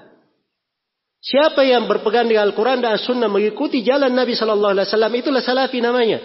Siapa 1.24 1.64
yang 1.64 1.88
berpegang 1.88 2.28
dengan 2.28 2.52
Al-Quran 2.52 2.84
dan 2.84 3.00
As-Sunnah 3.00 3.32
mengikuti 3.32 3.80
jalan 3.80 4.12
Nabi 4.12 4.36
Sallallahu 4.36 4.76
Alaihi 4.76 4.88
Wasallam 4.92 5.14
itulah 5.16 5.40
salafi 5.40 5.80
namanya. 5.80 6.20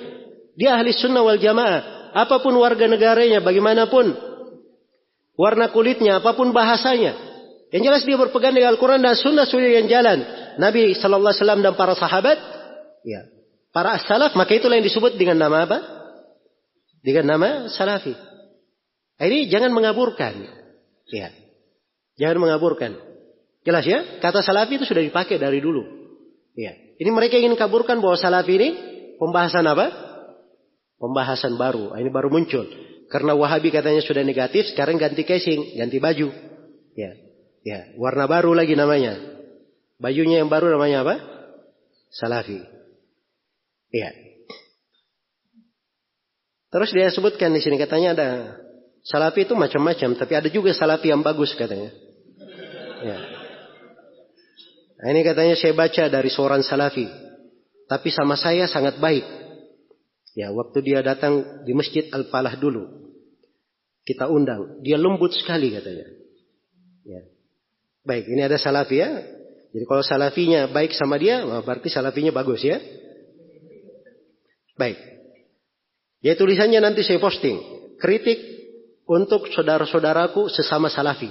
Dia 0.58 0.74
ahli 0.74 0.90
sunnah 0.90 1.22
wal 1.22 1.38
jamaah. 1.38 2.10
Apa 2.18 2.42
pun 2.42 2.50
warga 2.58 2.90
negaranya, 2.90 3.38
bagaimanapun 3.38 4.10
warna 5.38 5.70
kulitnya, 5.70 6.18
apa 6.18 6.34
pun 6.34 6.50
bahasanya. 6.50 7.14
Yang 7.70 7.82
jelas 7.86 8.02
dia 8.02 8.18
berpegang 8.18 8.58
dengan 8.58 8.74
Al-Quran 8.74 8.98
dan 8.98 9.14
Sunnah 9.14 9.46
sudah 9.46 9.70
yang 9.70 9.86
jalan. 9.86 10.18
Nabi 10.58 10.92
Sallallahu 10.98 11.30
Alaihi 11.30 11.40
Wasallam 11.42 11.62
dan 11.62 11.74
para 11.78 11.94
sahabat, 11.94 12.38
ya, 13.06 13.24
para 13.70 13.94
salaf, 14.02 14.34
maka 14.34 14.58
itulah 14.58 14.74
yang 14.74 14.86
disebut 14.86 15.14
dengan 15.14 15.38
nama 15.38 15.64
apa? 15.64 15.78
Dengan 17.00 17.38
nama 17.38 17.48
salafi. 17.70 18.12
Nah, 19.18 19.24
ini 19.30 19.46
jangan 19.46 19.70
mengaburkan. 19.70 20.34
Ya. 21.14 21.30
Jangan 22.18 22.42
mengaburkan. 22.42 22.98
Jelas 23.62 23.86
ya? 23.86 24.18
Kata 24.18 24.42
salafi 24.42 24.82
itu 24.82 24.86
sudah 24.86 25.02
dipakai 25.02 25.38
dari 25.38 25.62
dulu. 25.62 25.86
Ya. 26.58 26.74
Ini 26.98 27.10
mereka 27.14 27.38
ingin 27.38 27.54
kaburkan 27.54 28.02
bahwa 28.02 28.18
salafi 28.18 28.58
ini 28.58 28.68
pembahasan 29.22 29.62
apa? 29.62 29.94
Pembahasan 30.98 31.54
baru. 31.54 31.94
Nah, 31.94 32.02
ini 32.02 32.10
baru 32.10 32.34
muncul. 32.34 32.66
Karena 33.08 33.32
Wahabi 33.38 33.70
katanya 33.70 34.02
sudah 34.02 34.20
negatif, 34.26 34.74
sekarang 34.74 34.98
ganti 34.98 35.22
casing, 35.22 35.78
ganti 35.78 36.02
baju. 36.02 36.28
Ya. 36.98 37.14
Ya, 37.62 37.94
warna 37.94 38.26
baru 38.26 38.54
lagi 38.58 38.74
namanya. 38.74 39.37
Bajunya 39.98 40.42
yang 40.42 40.50
baru 40.50 40.70
namanya 40.70 41.02
apa? 41.02 41.14
Salafi. 42.14 42.62
Iya. 43.90 44.10
Terus 46.68 46.90
dia 46.94 47.08
sebutkan 47.10 47.50
di 47.50 47.60
sini 47.64 47.80
katanya 47.80 48.14
ada 48.14 48.28
salafi 49.02 49.48
itu 49.48 49.56
macam-macam, 49.56 50.14
tapi 50.14 50.32
ada 50.36 50.48
juga 50.52 50.70
salafi 50.76 51.10
yang 51.10 51.24
bagus 51.24 51.56
katanya. 51.56 51.90
Ya. 53.02 53.18
Nah, 54.98 55.08
ini 55.14 55.22
katanya 55.22 55.54
saya 55.54 55.72
baca 55.72 56.04
dari 56.10 56.28
seorang 56.28 56.60
salafi, 56.60 57.06
tapi 57.88 58.08
sama 58.12 58.36
saya 58.36 58.66
sangat 58.68 58.98
baik. 59.00 59.24
Ya, 60.36 60.52
waktu 60.54 60.84
dia 60.84 61.00
datang 61.02 61.64
di 61.66 61.72
Masjid 61.74 62.06
Al-Falah 62.12 62.54
dulu, 62.60 62.86
kita 64.04 64.28
undang, 64.28 64.84
dia 64.84 65.00
lembut 65.00 65.32
sekali 65.34 65.72
katanya. 65.72 66.06
Ya. 67.06 67.22
Baik, 68.04 68.28
ini 68.28 68.44
ada 68.44 68.60
salafi 68.60 69.00
ya. 69.00 69.37
Jadi 69.68 69.84
kalau 69.84 70.00
salafinya 70.00 70.64
baik 70.68 70.96
sama 70.96 71.20
dia, 71.20 71.44
berarti 71.44 71.92
salafinya 71.92 72.32
bagus 72.32 72.64
ya. 72.64 72.80
Baik. 74.78 74.96
Ya 76.24 76.34
tulisannya 76.38 76.80
nanti 76.80 77.04
saya 77.04 77.20
posting. 77.20 77.58
Kritik 77.98 78.38
untuk 79.04 79.50
saudara-saudaraku 79.50 80.46
sesama 80.48 80.88
salafi. 80.88 81.28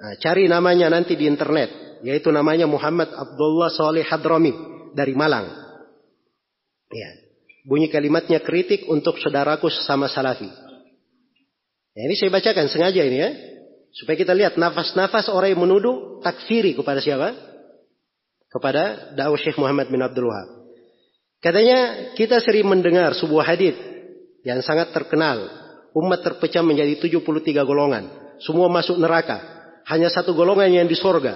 Nah, 0.00 0.14
cari 0.18 0.48
namanya 0.48 0.88
nanti 0.88 1.14
di 1.14 1.28
internet. 1.28 2.00
Yaitu 2.00 2.32
namanya 2.32 2.64
Muhammad 2.64 3.12
Abdullah 3.12 3.68
Saleh 3.68 4.08
Hadrami 4.08 4.56
dari 4.96 5.12
Malang. 5.12 5.52
Ya. 6.88 7.10
Bunyi 7.68 7.92
kalimatnya 7.92 8.40
kritik 8.40 8.88
untuk 8.88 9.20
saudaraku 9.20 9.68
sesama 9.68 10.08
salafi. 10.08 10.48
Ya, 11.92 12.00
ini 12.08 12.16
saya 12.16 12.32
bacakan 12.32 12.72
sengaja 12.72 13.04
ini 13.04 13.18
ya. 13.20 13.30
Supaya 13.90 14.16
kita 14.18 14.32
lihat 14.34 14.54
nafas-nafas 14.54 15.26
orang 15.30 15.54
yang 15.54 15.62
menuduh 15.66 16.22
takfiri 16.22 16.78
kepada 16.78 17.02
siapa? 17.02 17.34
Kepada 18.50 19.14
dakwah 19.14 19.38
Syekh 19.38 19.58
Muhammad 19.58 19.90
bin 19.90 20.02
Abdul 20.02 20.30
Wahab. 20.30 20.48
Katanya 21.40 22.12
kita 22.14 22.38
sering 22.44 22.68
mendengar 22.68 23.16
sebuah 23.16 23.44
hadis 23.48 23.74
yang 24.46 24.60
sangat 24.60 24.92
terkenal. 24.92 25.48
Umat 25.90 26.22
terpecah 26.22 26.62
menjadi 26.62 27.00
73 27.02 27.66
golongan. 27.66 28.36
Semua 28.38 28.70
masuk 28.70 29.00
neraka. 29.00 29.42
Hanya 29.90 30.06
satu 30.06 30.36
golongan 30.38 30.70
yang 30.70 30.86
di 30.86 30.94
sorga. 30.94 31.34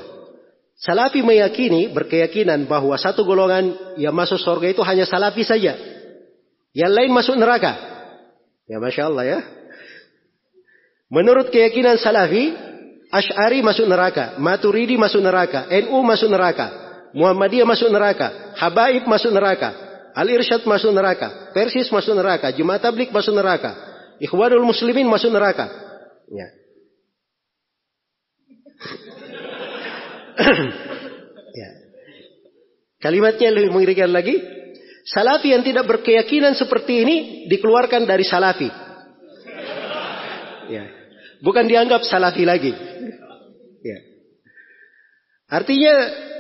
Salafi 0.79 1.23
meyakini, 1.23 1.91
berkeyakinan 1.91 2.67
bahwa 2.71 2.95
satu 2.99 3.27
golongan 3.27 3.95
yang 3.99 4.15
masuk 4.15 4.39
sorga 4.39 4.71
itu 4.71 4.83
hanya 4.87 5.07
salafi 5.07 5.43
saja. 5.43 5.75
Yang 6.75 6.93
lain 6.93 7.11
masuk 7.11 7.35
neraka. 7.39 7.73
Ya 8.67 8.79
Masya 8.79 9.03
Allah 9.11 9.25
ya. 9.27 9.39
Menurut 11.15 11.55
keyakinan 11.55 11.95
Salafi, 11.95 12.51
Ash'ari 13.15 13.63
masuk 13.63 13.87
neraka, 13.87 14.35
Maturidi 14.43 14.99
masuk 14.99 15.23
neraka, 15.23 15.71
NU 15.71 16.03
masuk 16.03 16.27
neraka, 16.27 16.67
Muhammadiyah 17.15 17.63
masuk 17.63 17.87
neraka, 17.95 18.59
Habaib 18.59 19.07
masuk 19.07 19.31
neraka, 19.31 19.71
Al-Irsyad 20.19 20.67
masuk 20.67 20.91
neraka, 20.91 21.55
Persis 21.55 21.87
masuk 21.95 22.19
neraka, 22.19 22.51
Jumat 22.51 22.83
Tablik 22.83 23.15
masuk 23.15 23.31
neraka, 23.31 23.79
Ikhwanul 24.19 24.67
Muslimin 24.67 25.07
masuk 25.07 25.31
neraka. 25.31 25.71
Ya. 26.35 26.49
ya. 31.63 31.71
Kalimatnya 32.99 33.55
lebih 33.55 33.71
mengerikan 33.71 34.11
lagi. 34.11 34.43
Salafi 35.07 35.55
yang 35.55 35.63
tidak 35.63 35.87
berkeyakinan 35.87 36.59
seperti 36.59 37.07
ini 37.07 37.17
dikeluarkan 37.47 38.03
dari 38.03 38.27
Salafi. 38.27 38.67
Ya. 40.75 41.04
Bukan 41.45 41.69
dianggap 41.69 42.09
salafi 42.09 42.49
lagi. 42.49 42.73
Ya. 43.85 43.99
Artinya 45.53 45.95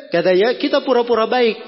katanya 0.08 0.56
kita 0.56 0.80
pura-pura 0.80 1.28
baik 1.28 1.60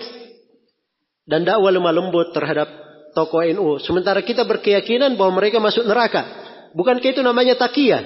dan 1.29 1.45
dakwah 1.45 1.69
lemah 1.69 1.93
lembut 1.93 2.33
terhadap 2.33 2.65
tokoh 3.13 3.45
NU. 3.45 3.77
Sementara 3.85 4.25
kita 4.25 4.49
berkeyakinan 4.49 5.21
bahwa 5.21 5.45
mereka 5.45 5.61
masuk 5.61 5.85
neraka. 5.85 6.25
Bukankah 6.73 7.13
itu 7.13 7.21
namanya 7.21 7.61
takiyah? 7.61 8.01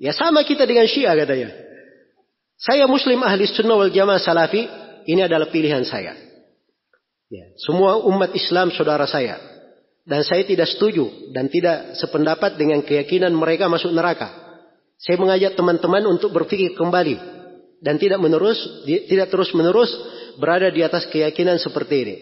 Ya 0.00 0.16
sama 0.16 0.40
kita 0.42 0.64
dengan 0.64 0.88
Syiah 0.88 1.12
katanya. 1.14 1.52
Saya 2.56 2.88
Muslim 2.88 3.20
ahli 3.20 3.44
sunnah 3.44 3.76
wal 3.76 3.92
jamaah 3.92 4.20
salafi. 4.20 4.64
Ini 5.04 5.28
adalah 5.28 5.52
pilihan 5.52 5.84
saya. 5.84 6.16
Ya, 7.28 7.44
semua 7.60 8.00
umat 8.08 8.32
Islam 8.32 8.72
saudara 8.72 9.04
saya. 9.04 9.36
Dan 10.04 10.20
saya 10.20 10.44
tidak 10.44 10.68
setuju 10.68 11.32
dan 11.32 11.48
tidak 11.48 11.96
sependapat 11.96 12.60
dengan 12.60 12.84
keyakinan 12.84 13.32
mereka 13.32 13.72
masuk 13.72 13.88
neraka. 13.88 14.44
Saya 15.00 15.16
mengajak 15.16 15.56
teman-teman 15.56 16.04
untuk 16.04 16.32
berpikir 16.36 16.76
kembali 16.76 17.16
dan 17.80 17.96
tidak 17.96 18.20
menerus 18.20 18.60
tidak 18.84 19.32
terus 19.32 19.52
menerus 19.56 19.88
berada 20.36 20.68
di 20.68 20.84
atas 20.84 21.08
keyakinan 21.08 21.56
seperti 21.56 21.94
ini. 22.04 22.16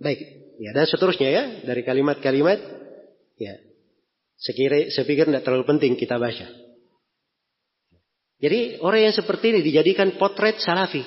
Baik, 0.00 0.20
ya 0.56 0.72
dan 0.72 0.88
seterusnya 0.88 1.28
ya 1.28 1.42
dari 1.68 1.84
kalimat-kalimat 1.84 2.58
ya. 3.36 3.60
Sekira, 4.40 4.88
saya 4.88 5.04
pikir 5.04 5.28
tidak 5.28 5.44
terlalu 5.44 5.68
penting 5.68 6.00
kita 6.00 6.16
baca. 6.16 6.48
Jadi 8.40 8.80
orang 8.80 9.12
yang 9.12 9.12
seperti 9.12 9.52
ini 9.52 9.60
dijadikan 9.60 10.16
potret 10.16 10.56
salafi. 10.64 11.04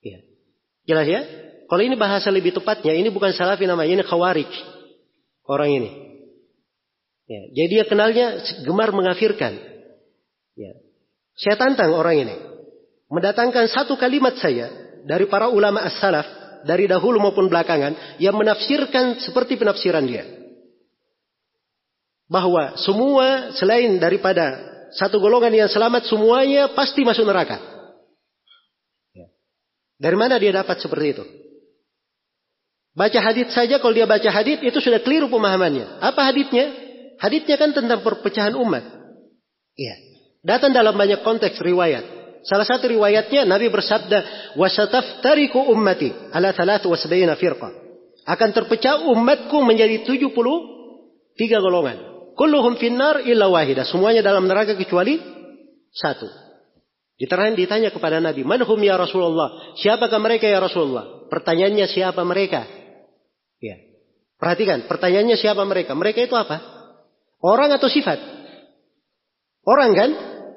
Ya. 0.00 0.24
Jelas 0.88 1.04
ya? 1.04 1.20
Kalau 1.68 1.84
ini 1.84 1.92
bahasa 1.92 2.32
lebih 2.32 2.56
tepatnya, 2.56 2.96
ini 2.96 3.12
bukan 3.12 3.36
salafi 3.36 3.68
namanya, 3.68 4.00
ini 4.00 4.04
khawarij. 4.04 4.48
Orang 5.46 5.70
ini. 5.74 5.90
Ya, 7.26 7.42
jadi 7.54 7.68
dia 7.80 7.84
kenalnya 7.86 8.26
gemar 8.62 8.90
mengafirkan. 8.94 9.58
Ya. 10.54 10.72
Saya 11.38 11.56
tantang 11.56 11.96
orang 11.96 12.28
ini. 12.28 12.36
Mendatangkan 13.08 13.68
satu 13.68 13.96
kalimat 13.96 14.36
saya 14.40 14.70
dari 15.04 15.26
para 15.28 15.48
ulama 15.48 15.84
as-salaf, 15.84 16.24
dari 16.64 16.86
dahulu 16.88 17.18
maupun 17.20 17.48
belakangan, 17.50 18.16
yang 18.22 18.36
menafsirkan 18.36 19.20
seperti 19.20 19.58
penafsiran 19.58 20.04
dia. 20.06 20.24
Bahwa 22.30 22.80
semua 22.80 23.52
selain 23.52 24.00
daripada 24.00 24.56
satu 24.96 25.20
golongan 25.20 25.52
yang 25.52 25.70
selamat, 25.72 26.08
semuanya 26.08 26.72
pasti 26.72 27.04
masuk 27.04 27.24
neraka. 27.28 27.60
Ya. 29.12 29.28
Dari 30.00 30.16
mana 30.16 30.40
dia 30.40 30.52
dapat 30.52 30.80
seperti 30.80 31.06
itu? 31.16 31.24
Baca 32.92 33.18
hadit 33.24 33.48
saja 33.48 33.80
kalau 33.80 33.96
dia 33.96 34.04
baca 34.04 34.28
hadit 34.28 34.60
itu 34.60 34.76
sudah 34.76 35.00
keliru 35.00 35.32
pemahamannya. 35.32 36.00
Apa 36.04 36.28
haditnya? 36.28 36.76
Haditnya 37.16 37.56
kan 37.56 37.72
tentang 37.72 38.04
perpecahan 38.04 38.52
umat. 38.52 38.84
Iya. 39.72 39.94
Datang 40.44 40.76
dalam 40.76 40.92
banyak 40.92 41.24
konteks 41.24 41.56
riwayat. 41.62 42.04
Salah 42.42 42.66
satu 42.66 42.90
riwayatnya 42.90 43.46
Nabi 43.46 43.70
bersabda, 43.70 44.52
"Wasataftariku 44.58 45.72
ummati 45.72 46.10
ala 46.34 46.50
thalath 46.50 46.84
wa 46.84 46.98
sab'ina 46.98 47.38
firqa." 47.38 47.70
Akan 48.26 48.50
terpecah 48.50 49.06
umatku 49.08 49.62
menjadi 49.62 50.02
73 50.04 51.62
golongan. 51.62 51.96
Kulluhum 52.34 52.76
finnar 52.76 53.22
illa 53.24 53.46
wahidah. 53.46 53.86
Semuanya 53.86 54.20
dalam 54.20 54.44
neraka 54.50 54.74
kecuali 54.74 55.16
satu. 55.94 56.26
Ditanya, 57.16 57.54
ditanya 57.54 57.88
kepada 57.94 58.18
Nabi, 58.18 58.42
"Manhum 58.42 58.78
ya 58.82 58.98
Rasulullah?" 58.98 59.78
Siapakah 59.78 60.18
mereka 60.18 60.50
ya 60.50 60.58
Rasulullah? 60.58 61.30
Pertanyaannya 61.30 61.86
siapa 61.86 62.26
mereka? 62.26 62.81
Perhatikan, 64.42 64.90
pertanyaannya 64.90 65.38
siapa 65.38 65.62
mereka? 65.62 65.94
Mereka 65.94 66.26
itu 66.26 66.34
apa? 66.34 66.58
Orang 67.38 67.70
atau 67.70 67.86
sifat? 67.86 68.18
Orang 69.62 69.94
kan? 69.94 70.10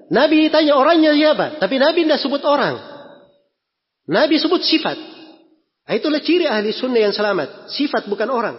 Nabi 0.10 0.49
tanya 0.49 0.74
orangnya 0.74 1.14
siapa? 1.14 1.62
Tapi 1.62 1.78
Nabi 1.78 2.10
tidak 2.10 2.18
sebut 2.18 2.41
orang. 2.49 2.82
Nabi 4.10 4.41
sebut 4.41 4.66
sifat. 4.66 4.98
Nah, 5.86 5.94
itulah 5.94 6.18
ciri 6.18 6.49
ahli 6.49 6.74
sunnah 6.74 6.98
yang 6.98 7.14
selamat. 7.14 7.70
Sifat 7.70 8.10
bukan 8.10 8.26
orang. 8.34 8.57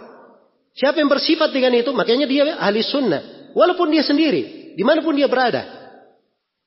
Siapa 0.71 1.03
yang 1.03 1.11
bersifat 1.11 1.51
dengan 1.51 1.75
itu, 1.75 1.91
makanya 1.91 2.23
dia 2.23 2.55
ahli 2.55 2.79
sunnah. 2.79 3.51
Walaupun 3.51 3.91
dia 3.91 4.07
sendiri, 4.07 4.75
di 4.79 4.83
mana 4.87 5.03
pun 5.03 5.11
dia 5.11 5.27
berada. 5.27 5.67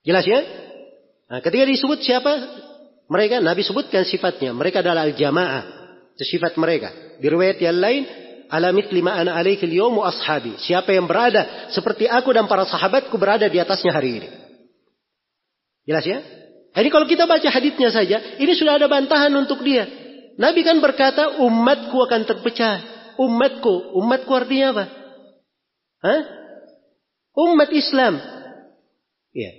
Jelas 0.04 0.28
ya? 0.28 0.40
Nah, 1.32 1.40
ketika 1.40 1.64
disebut 1.64 2.04
siapa, 2.04 2.32
mereka 3.08 3.40
Nabi 3.40 3.64
sebutkan 3.64 4.04
sifatnya. 4.04 4.52
Mereka 4.52 4.84
adalah 4.84 5.08
al-jamaah. 5.08 5.64
Itu 6.12 6.36
sifat 6.36 6.60
mereka. 6.60 6.92
Di 7.16 7.28
yang 7.32 7.80
lain, 7.80 8.02
ala 8.50 8.74
mithli 8.74 9.00
ma 9.00 9.16
ana 9.22 9.38
alaiki 9.38 9.70
al 9.70 10.10
ashabi. 10.10 10.58
Siapa 10.58 10.90
yang 10.90 11.06
berada 11.06 11.70
seperti 11.70 12.10
aku 12.10 12.34
dan 12.34 12.50
para 12.50 12.66
sahabatku 12.66 13.14
berada 13.14 13.46
di 13.46 13.56
atasnya 13.62 13.94
hari 13.94 14.10
ini. 14.20 14.28
Jelas 15.86 16.04
ya? 16.04 16.18
Ini 16.70 16.90
kalau 16.90 17.06
kita 17.06 17.26
baca 17.26 17.48
hadisnya 17.50 17.90
saja, 17.90 18.38
ini 18.38 18.52
sudah 18.54 18.78
ada 18.78 18.86
bantahan 18.86 19.30
untuk 19.34 19.62
dia. 19.62 19.86
Nabi 20.38 20.62
kan 20.62 20.78
berkata, 20.78 21.42
umatku 21.42 21.98
akan 21.98 22.22
terpecah. 22.26 22.78
Umatku, 23.18 23.98
umatku 23.98 24.30
artinya 24.32 24.72
apa? 24.72 24.84
Hah? 26.00 26.20
Umat 27.36 27.70
Islam. 27.74 28.16
Ya. 29.34 29.50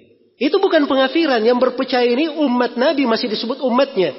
Itu 0.41 0.57
bukan 0.57 0.89
pengafiran. 0.89 1.43
Yang 1.45 1.69
berpecah 1.69 2.01
ini 2.01 2.31
umat 2.31 2.73
Nabi 2.80 3.05
masih 3.05 3.30
disebut 3.30 3.61
umatnya. 3.61 4.15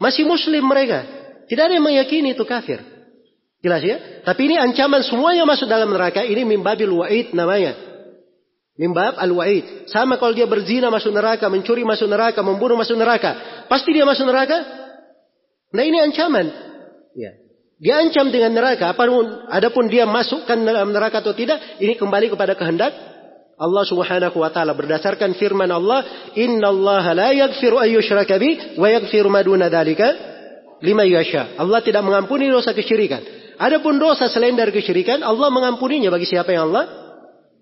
Masih 0.00 0.24
muslim 0.24 0.64
mereka. 0.64 1.04
Tidak 1.50 1.60
ada 1.60 1.76
yang 1.76 1.84
meyakini 1.84 2.32
itu 2.32 2.46
kafir. 2.48 2.80
Jelas 3.62 3.82
ya? 3.86 3.96
Tapi 4.26 4.50
ini 4.50 4.58
ancaman 4.58 5.06
semua 5.06 5.38
yang 5.38 5.46
masuk 5.46 5.70
dalam 5.70 5.94
neraka. 5.94 6.26
Ini 6.26 6.42
mimbabil 6.42 6.90
wa'id 6.90 7.30
namanya. 7.30 7.78
Mimbab 8.74 9.14
al-wa'id. 9.14 9.86
Sama 9.86 10.18
kalau 10.18 10.34
dia 10.34 10.50
berzina 10.50 10.90
masuk 10.90 11.14
neraka, 11.14 11.46
mencuri 11.46 11.86
masuk 11.86 12.10
neraka, 12.10 12.42
membunuh 12.42 12.74
masuk 12.74 12.98
neraka. 12.98 13.64
Pasti 13.70 13.94
dia 13.94 14.02
masuk 14.02 14.26
neraka? 14.26 14.58
Nah 15.70 15.84
ini 15.86 16.02
ancaman. 16.02 16.50
Ya. 17.14 17.38
Dia 17.78 18.02
ancam 18.02 18.34
dengan 18.34 18.50
neraka. 18.50 18.90
Apa 18.90 19.06
pun, 19.06 19.46
adapun 19.46 19.86
dia 19.86 20.10
masukkan 20.10 20.58
dalam 20.58 20.90
neraka 20.90 21.22
atau 21.22 21.34
tidak, 21.34 21.58
ini 21.78 21.94
kembali 21.94 22.34
kepada 22.34 22.58
kehendak 22.58 22.94
Allah 23.62 23.84
Subhanahu 23.86 24.42
wa 24.42 24.50
taala 24.50 24.74
berdasarkan 24.74 25.38
firman 25.38 25.70
Allah, 25.70 26.02
"Inna 26.34 26.74
Allah 26.74 27.04
la 27.14 27.28
yaghfiru 27.30 27.78
an 27.78 27.90
bi 28.42 28.50
wa 28.74 28.86
yaghfiru 28.90 29.30
ma 29.30 29.42
duna 29.46 29.70
dzalika 29.70 30.06
lima 30.82 31.06
yasha." 31.06 31.54
Allah 31.58 31.78
tidak 31.78 32.02
mengampuni 32.02 32.50
dosa 32.50 32.74
kesyirikan. 32.74 33.41
Adapun 33.62 34.02
dosa 34.02 34.26
selain 34.26 34.58
dari 34.58 34.74
kesyirikan, 34.74 35.22
Allah 35.22 35.46
mengampuninya 35.54 36.10
bagi 36.10 36.26
siapa 36.26 36.50
yang 36.50 36.74
Allah 36.74 36.90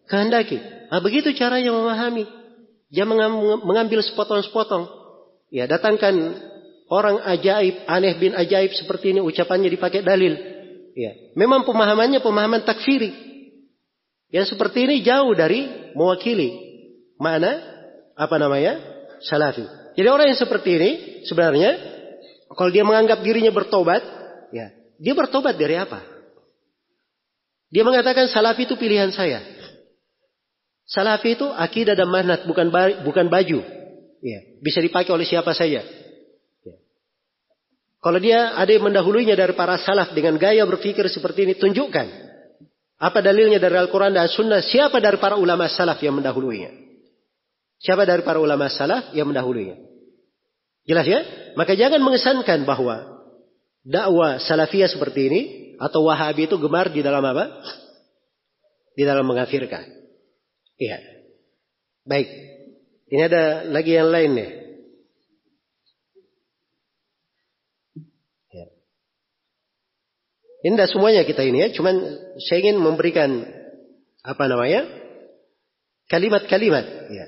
kehendaki. 0.08 0.56
Nah, 0.88 0.96
begitu 1.04 1.36
caranya 1.36 1.76
memahami. 1.76 2.24
Jangan 2.88 3.28
mengambil 3.60 4.00
sepotong-sepotong. 4.00 4.88
Ya, 5.52 5.68
datangkan 5.68 6.40
orang 6.88 7.20
ajaib, 7.20 7.84
aneh 7.84 8.16
bin 8.16 8.32
ajaib 8.32 8.72
seperti 8.72 9.12
ini 9.12 9.20
ucapannya 9.20 9.68
dipakai 9.68 10.00
dalil. 10.00 10.40
Ya, 10.96 11.12
memang 11.36 11.68
pemahamannya 11.68 12.24
pemahaman 12.24 12.64
takfiri. 12.64 13.12
Yang 14.32 14.56
seperti 14.56 14.88
ini 14.88 15.04
jauh 15.04 15.36
dari 15.36 15.92
mewakili 15.92 16.48
mana 17.20 17.60
apa 18.16 18.40
namanya 18.40 18.80
salafi. 19.20 19.68
Jadi 20.00 20.08
orang 20.08 20.32
yang 20.32 20.40
seperti 20.40 20.70
ini 20.80 20.90
sebenarnya 21.28 21.70
kalau 22.56 22.72
dia 22.72 22.88
menganggap 22.88 23.20
dirinya 23.20 23.52
bertobat, 23.52 24.00
ya 24.48 24.79
dia 25.00 25.16
bertobat 25.16 25.56
dari 25.56 25.80
apa? 25.80 26.04
Dia 27.72 27.80
mengatakan 27.80 28.28
salafi 28.28 28.68
itu 28.68 28.76
pilihan 28.76 29.08
saya. 29.16 29.40
Salafi 30.84 31.40
itu 31.40 31.48
akidah 31.48 31.96
dan 31.96 32.12
manat 32.12 32.44
bukan 32.44 32.68
bukan 33.00 33.26
baju. 33.32 33.64
Ya, 34.20 34.40
bisa 34.60 34.84
dipakai 34.84 35.08
oleh 35.08 35.24
siapa 35.24 35.56
saja. 35.56 35.80
Ya. 35.80 36.76
Kalau 38.04 38.20
dia 38.20 38.52
ada 38.52 38.68
yang 38.68 38.84
mendahulunya 38.84 39.32
dari 39.32 39.56
para 39.56 39.80
salaf 39.80 40.12
dengan 40.12 40.36
gaya 40.36 40.68
berpikir 40.68 41.08
seperti 41.08 41.48
ini, 41.48 41.54
tunjukkan. 41.56 42.28
Apa 43.00 43.24
dalilnya 43.24 43.56
dari 43.56 43.80
Al-Quran 43.80 44.12
dan 44.12 44.28
Sunnah? 44.28 44.60
Siapa 44.60 45.00
dari 45.00 45.16
para 45.16 45.40
ulama 45.40 45.64
salaf 45.72 45.96
yang 46.04 46.20
mendahulunya? 46.20 46.68
Siapa 47.80 48.04
dari 48.04 48.20
para 48.20 48.36
ulama 48.36 48.68
salaf 48.68 49.16
yang 49.16 49.32
mendahulunya? 49.32 49.80
Jelas 50.84 51.08
ya? 51.08 51.20
Maka 51.56 51.72
jangan 51.72 52.04
mengesankan 52.04 52.68
bahwa 52.68 53.09
dakwah 53.84 54.40
salafiyah 54.40 54.90
seperti 54.90 55.20
ini 55.28 55.40
atau 55.80 56.04
wahabi 56.04 56.44
itu 56.44 56.56
gemar 56.60 56.92
di 56.92 57.00
dalam 57.00 57.24
apa? 57.24 57.60
Di 58.96 59.02
dalam 59.06 59.24
mengafirkan. 59.24 59.86
Iya. 60.76 60.98
Baik. 62.04 62.28
Ini 63.10 63.22
ada 63.26 63.66
lagi 63.68 63.92
yang 63.96 64.12
lain 64.12 64.32
nih. 64.36 64.50
Ini 70.60 70.76
tidak 70.76 70.92
semuanya 70.92 71.24
kita 71.24 71.40
ini 71.40 71.64
ya, 71.64 71.68
cuman 71.72 71.96
saya 72.36 72.60
ingin 72.60 72.76
memberikan 72.76 73.48
apa 74.20 74.44
namanya 74.44 74.84
kalimat-kalimat 76.12 77.08
ya, 77.08 77.26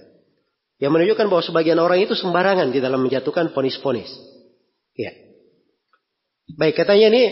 yang 0.84 0.92
menunjukkan 0.92 1.32
bahwa 1.32 1.40
sebagian 1.40 1.80
orang 1.80 2.04
itu 2.04 2.12
sembarangan 2.12 2.68
di 2.76 2.84
dalam 2.84 3.00
menjatuhkan 3.00 3.56
ponis-ponis. 3.56 4.12
Ya. 4.92 5.16
Baik 6.56 6.74
katanya 6.76 7.08
ini 7.12 7.24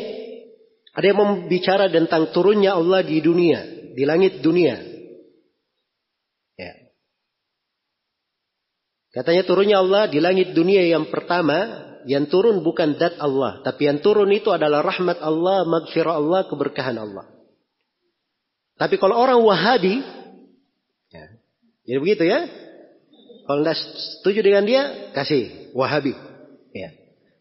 ada 0.91 1.07
yang 1.07 1.19
membicara 1.21 1.87
tentang 1.87 2.35
turunnya 2.35 2.75
Allah 2.75 3.05
di 3.07 3.23
dunia, 3.23 3.93
di 3.95 4.03
langit 4.03 4.43
dunia. 4.43 4.81
Ya. 6.59 6.73
Katanya 9.15 9.43
turunnya 9.47 9.77
Allah 9.79 10.11
di 10.11 10.19
langit 10.19 10.51
dunia 10.57 10.83
yang 10.83 11.09
pertama 11.13 11.87
yang 12.09 12.27
turun 12.33 12.65
bukan 12.65 12.97
dat 12.97 13.21
Allah, 13.21 13.61
tapi 13.61 13.87
yang 13.87 14.01
turun 14.01 14.33
itu 14.33 14.49
adalah 14.51 14.81
rahmat 14.81 15.21
Allah, 15.21 15.69
magfirah 15.69 16.17
Allah, 16.17 16.49
keberkahan 16.49 16.97
Allah. 16.97 17.29
Tapi 18.81 18.97
kalau 18.97 19.21
orang 19.21 19.45
Wahabi, 19.45 20.01
ya, 21.13 21.27
jadi 21.85 21.99
begitu 22.01 22.25
ya. 22.25 22.49
Kalau 23.45 23.61
tidak 23.67 23.77
setuju 23.77 24.41
dengan 24.41 24.65
dia, 24.65 24.83
kasih 25.13 25.75
Wahabi. 25.77 26.17
Ya. 26.73 27.00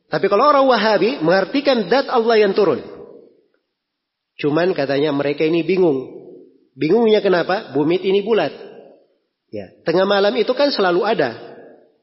Tapi 0.09 0.25
kalau 0.25 0.49
orang 0.49 0.65
Wahabi 0.65 1.21
mengartikan 1.21 1.85
dat 1.85 2.09
Allah 2.09 2.41
yang 2.41 2.57
turun. 2.57 2.81
Cuman 4.41 4.73
katanya 4.73 5.13
mereka 5.13 5.45
ini 5.45 5.61
bingung. 5.61 6.17
Bingungnya 6.73 7.21
kenapa? 7.21 7.69
Bumi 7.77 8.01
ini 8.01 8.25
bulat. 8.25 8.49
Ya, 9.53 9.69
tengah 9.85 10.05
malam 10.09 10.33
itu 10.37 10.49
kan 10.57 10.73
selalu 10.73 11.05
ada. 11.05 11.37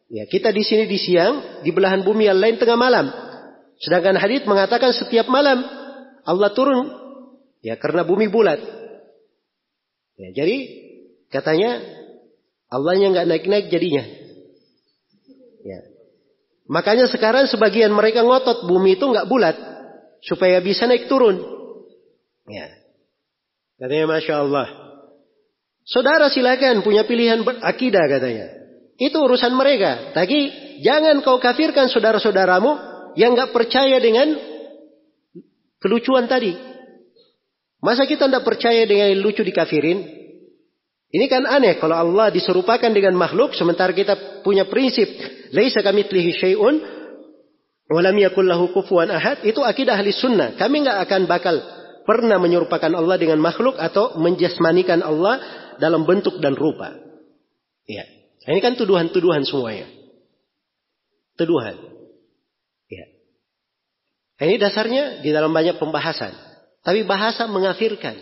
Ya, 0.06 0.22
kita 0.26 0.54
di 0.54 0.62
sini 0.62 0.86
di 0.86 0.98
siang, 1.02 1.62
di 1.66 1.74
belahan 1.74 2.06
bumi 2.06 2.30
yang 2.30 2.38
lain 2.38 2.62
tengah 2.62 2.78
malam. 2.78 3.10
Sedangkan 3.82 4.14
hadis 4.18 4.46
mengatakan 4.46 4.94
setiap 4.94 5.26
malam 5.26 5.66
Allah 6.22 6.50
turun 6.54 6.90
ya 7.62 7.74
karena 7.74 8.06
bumi 8.06 8.30
bulat. 8.30 8.62
Ya, 10.16 10.28
jadi 10.32 10.56
katanya 11.28 11.82
Allah 12.70 12.94
yang 12.98 13.14
nggak 13.14 13.28
naik-naik 13.30 13.66
jadinya. 13.68 14.04
Ya. 15.66 15.80
Makanya 16.66 17.06
sekarang 17.06 17.46
sebagian 17.46 17.94
mereka 17.94 18.26
ngotot 18.26 18.66
bumi 18.66 18.98
itu 18.98 19.06
nggak 19.06 19.30
bulat 19.30 19.56
supaya 20.22 20.58
bisa 20.58 20.90
naik 20.90 21.06
turun. 21.06 21.38
Ya. 22.50 22.66
Katanya 23.78 24.06
masya 24.10 24.42
Allah. 24.42 24.66
Saudara 25.86 26.26
silakan 26.26 26.82
punya 26.82 27.06
pilihan 27.06 27.46
berakidah 27.46 28.04
katanya. 28.10 28.46
Itu 28.98 29.22
urusan 29.22 29.54
mereka. 29.54 30.10
Tapi 30.10 30.50
jangan 30.82 31.22
kau 31.22 31.38
kafirkan 31.38 31.86
saudara-saudaramu 31.86 32.74
yang 33.14 33.38
nggak 33.38 33.54
percaya 33.54 34.02
dengan 34.02 34.34
kelucuan 35.78 36.26
tadi. 36.26 36.50
Masa 37.78 38.08
kita 38.08 38.26
tidak 38.26 38.42
percaya 38.42 38.82
dengan 38.82 39.14
lucu 39.22 39.46
dikafirin? 39.46 40.02
Ini 41.06 41.26
kan 41.30 41.46
aneh 41.46 41.78
kalau 41.78 41.94
Allah 41.94 42.34
diserupakan 42.34 42.90
dengan 42.90 43.14
makhluk 43.14 43.54
sementara 43.54 43.94
kita 43.94 44.42
punya 44.42 44.66
prinsip 44.66 45.06
laisa 45.54 45.82
kamitslihi 45.82 46.30
syai'un 46.38 46.74
wa 47.86 48.00
lam 48.02 48.16
yakul 48.18 48.46
lahu 48.46 48.72
kufuwan 48.74 49.10
ahad 49.10 49.42
itu 49.46 49.62
akidah 49.62 49.98
ahli 49.98 50.10
sunnah. 50.10 50.58
Kami 50.58 50.82
nggak 50.82 50.98
akan 51.06 51.22
bakal 51.30 51.54
pernah 52.06 52.38
menyerupakan 52.38 52.90
Allah 52.94 53.18
dengan 53.18 53.42
makhluk 53.42 53.76
atau 53.76 54.16
menjasmanikan 54.16 55.02
Allah 55.02 55.42
dalam 55.82 56.06
bentuk 56.06 56.38
dan 56.38 56.54
rupa. 56.54 56.94
Ya. 57.86 58.06
Ini 58.46 58.62
kan 58.62 58.78
tuduhan-tuduhan 58.78 59.42
semuanya. 59.42 59.90
Tuduhan. 61.34 61.74
Ya. 62.86 63.06
Ini 64.46 64.54
dasarnya 64.62 65.20
di 65.26 65.34
dalam 65.34 65.50
banyak 65.50 65.82
pembahasan. 65.82 66.30
Tapi 66.86 67.02
bahasa 67.02 67.50
mengafirkan. 67.50 68.14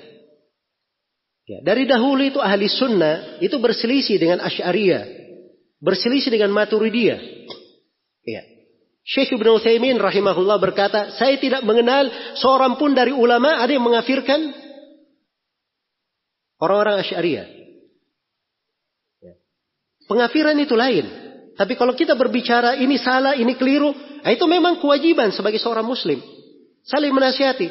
Ya, 1.44 1.60
dari 1.60 1.84
dahulu 1.84 2.24
itu 2.24 2.40
ahli 2.40 2.72
sunnah 2.72 3.36
itu 3.44 3.60
berselisih 3.60 4.16
dengan 4.16 4.40
Asy'ariyah, 4.40 5.23
berselisih 5.84 6.32
dengan 6.32 6.48
Maturidiyah. 6.56 7.20
Ya. 8.24 8.42
Syekh 9.04 9.36
Ibn 9.36 9.60
Utsaimin 9.60 10.00
rahimahullah 10.00 10.56
berkata, 10.56 11.12
saya 11.20 11.36
tidak 11.36 11.60
mengenal 11.60 12.08
seorang 12.40 12.80
pun 12.80 12.96
dari 12.96 13.12
ulama 13.12 13.60
ada 13.60 13.68
yang 13.68 13.84
mengafirkan 13.84 14.48
orang-orang 16.56 17.04
Asy'ariyah. 17.04 17.46
Pengafiran 20.08 20.56
itu 20.56 20.72
lain. 20.72 21.04
Tapi 21.54 21.76
kalau 21.78 21.92
kita 21.92 22.16
berbicara 22.16 22.80
ini 22.80 22.98
salah, 22.98 23.36
ini 23.36 23.54
keliru, 23.54 23.92
nah 24.24 24.32
itu 24.32 24.44
memang 24.48 24.80
kewajiban 24.80 25.30
sebagai 25.36 25.60
seorang 25.60 25.84
muslim. 25.84 26.18
Saling 26.84 27.12
menasihati. 27.12 27.68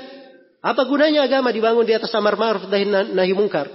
Apa 0.64 0.88
gunanya 0.88 1.27
agama 1.27 1.52
dibangun 1.52 1.84
di 1.84 1.91
atas 1.91 2.14
amar 2.15 2.40
ma'ruf 2.40 2.72
nahi 2.72 3.34
mungkar? 3.35 3.68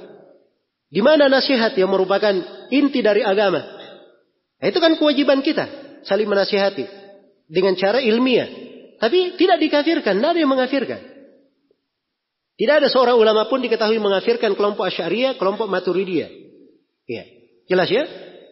Di 0.88 1.04
mana 1.04 1.28
nasihat 1.28 1.76
yang 1.76 1.92
merupakan 1.92 2.32
inti 2.72 3.04
dari 3.04 3.20
agama? 3.20 3.77
Nah, 4.58 4.66
itu 4.66 4.78
kan 4.82 4.92
kewajiban 4.98 5.38
kita, 5.40 5.66
saling 6.02 6.26
menasihati 6.26 6.84
dengan 7.46 7.78
cara 7.78 8.02
ilmiah. 8.02 8.50
Tapi 8.98 9.38
tidak 9.38 9.62
dikafirkan, 9.62 10.18
tidak 10.18 10.30
ada 10.34 10.40
yang 10.42 10.50
mengafirkan. 10.50 11.00
Tidak 12.58 12.74
ada 12.82 12.90
seorang 12.90 13.14
ulama 13.14 13.46
pun 13.46 13.62
diketahui 13.62 14.02
mengafirkan 14.02 14.58
kelompok 14.58 14.90
Asy'ariyah, 14.90 15.38
kelompok 15.38 15.70
Maturidiyah. 15.70 16.26
Iya. 17.06 17.24
Jelas 17.70 17.86
ya? 17.86 18.02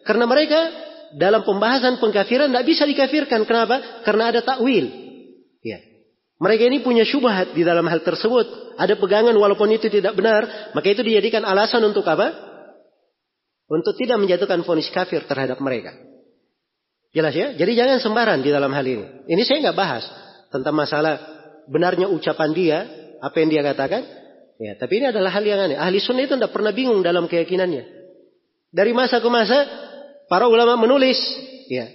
Karena 0.07 0.23
mereka 0.23 0.71
dalam 1.19 1.43
pembahasan 1.43 1.99
pengkafiran 1.99 2.47
tidak 2.47 2.63
bisa 2.63 2.87
dikafirkan. 2.87 3.43
Kenapa? 3.43 4.07
Karena 4.07 4.31
ada 4.31 4.39
takwil. 4.39 4.87
Ya. 5.59 5.83
Mereka 6.39 6.71
ini 6.71 6.79
punya 6.79 7.03
syubhat 7.03 7.51
di 7.51 7.67
dalam 7.67 7.83
hal 7.91 7.99
tersebut. 7.99 8.79
Ada 8.79 8.95
pegangan 8.95 9.35
walaupun 9.35 9.67
itu 9.75 9.91
tidak 9.91 10.15
benar. 10.15 10.71
Maka 10.71 10.87
itu 10.87 11.03
dijadikan 11.03 11.43
alasan 11.43 11.83
untuk 11.83 12.07
apa? 12.07 12.46
Untuk 13.67 13.99
tidak 13.99 14.17
menjatuhkan 14.23 14.63
vonis 14.63 14.87
kafir 14.95 15.27
terhadap 15.27 15.59
mereka. 15.59 15.91
Jelas 17.11 17.35
ya? 17.35 17.51
Jadi 17.55 17.71
jangan 17.75 17.99
sembaran 17.99 18.39
di 18.39 18.49
dalam 18.51 18.71
hal 18.71 18.85
ini. 18.87 19.27
Ini 19.27 19.41
saya 19.43 19.59
nggak 19.67 19.77
bahas 19.77 20.03
tentang 20.51 20.71
masalah 20.71 21.19
benarnya 21.67 22.07
ucapan 22.07 22.49
dia, 22.55 22.77
apa 23.19 23.35
yang 23.43 23.49
dia 23.51 23.61
katakan. 23.67 24.01
Ya, 24.57 24.73
tapi 24.79 25.03
ini 25.03 25.11
adalah 25.11 25.29
hal 25.35 25.43
yang 25.43 25.59
aneh. 25.59 25.77
Ahli 25.77 25.99
sunnah 25.99 26.25
itu 26.25 26.33
tidak 26.33 26.55
pernah 26.55 26.71
bingung 26.71 27.03
dalam 27.03 27.27
keyakinannya. 27.27 27.83
Dari 28.71 28.91
masa 28.95 29.19
ke 29.19 29.29
masa, 29.29 29.67
para 30.31 30.49
ulama 30.49 30.79
menulis, 30.79 31.19
ya, 31.69 31.85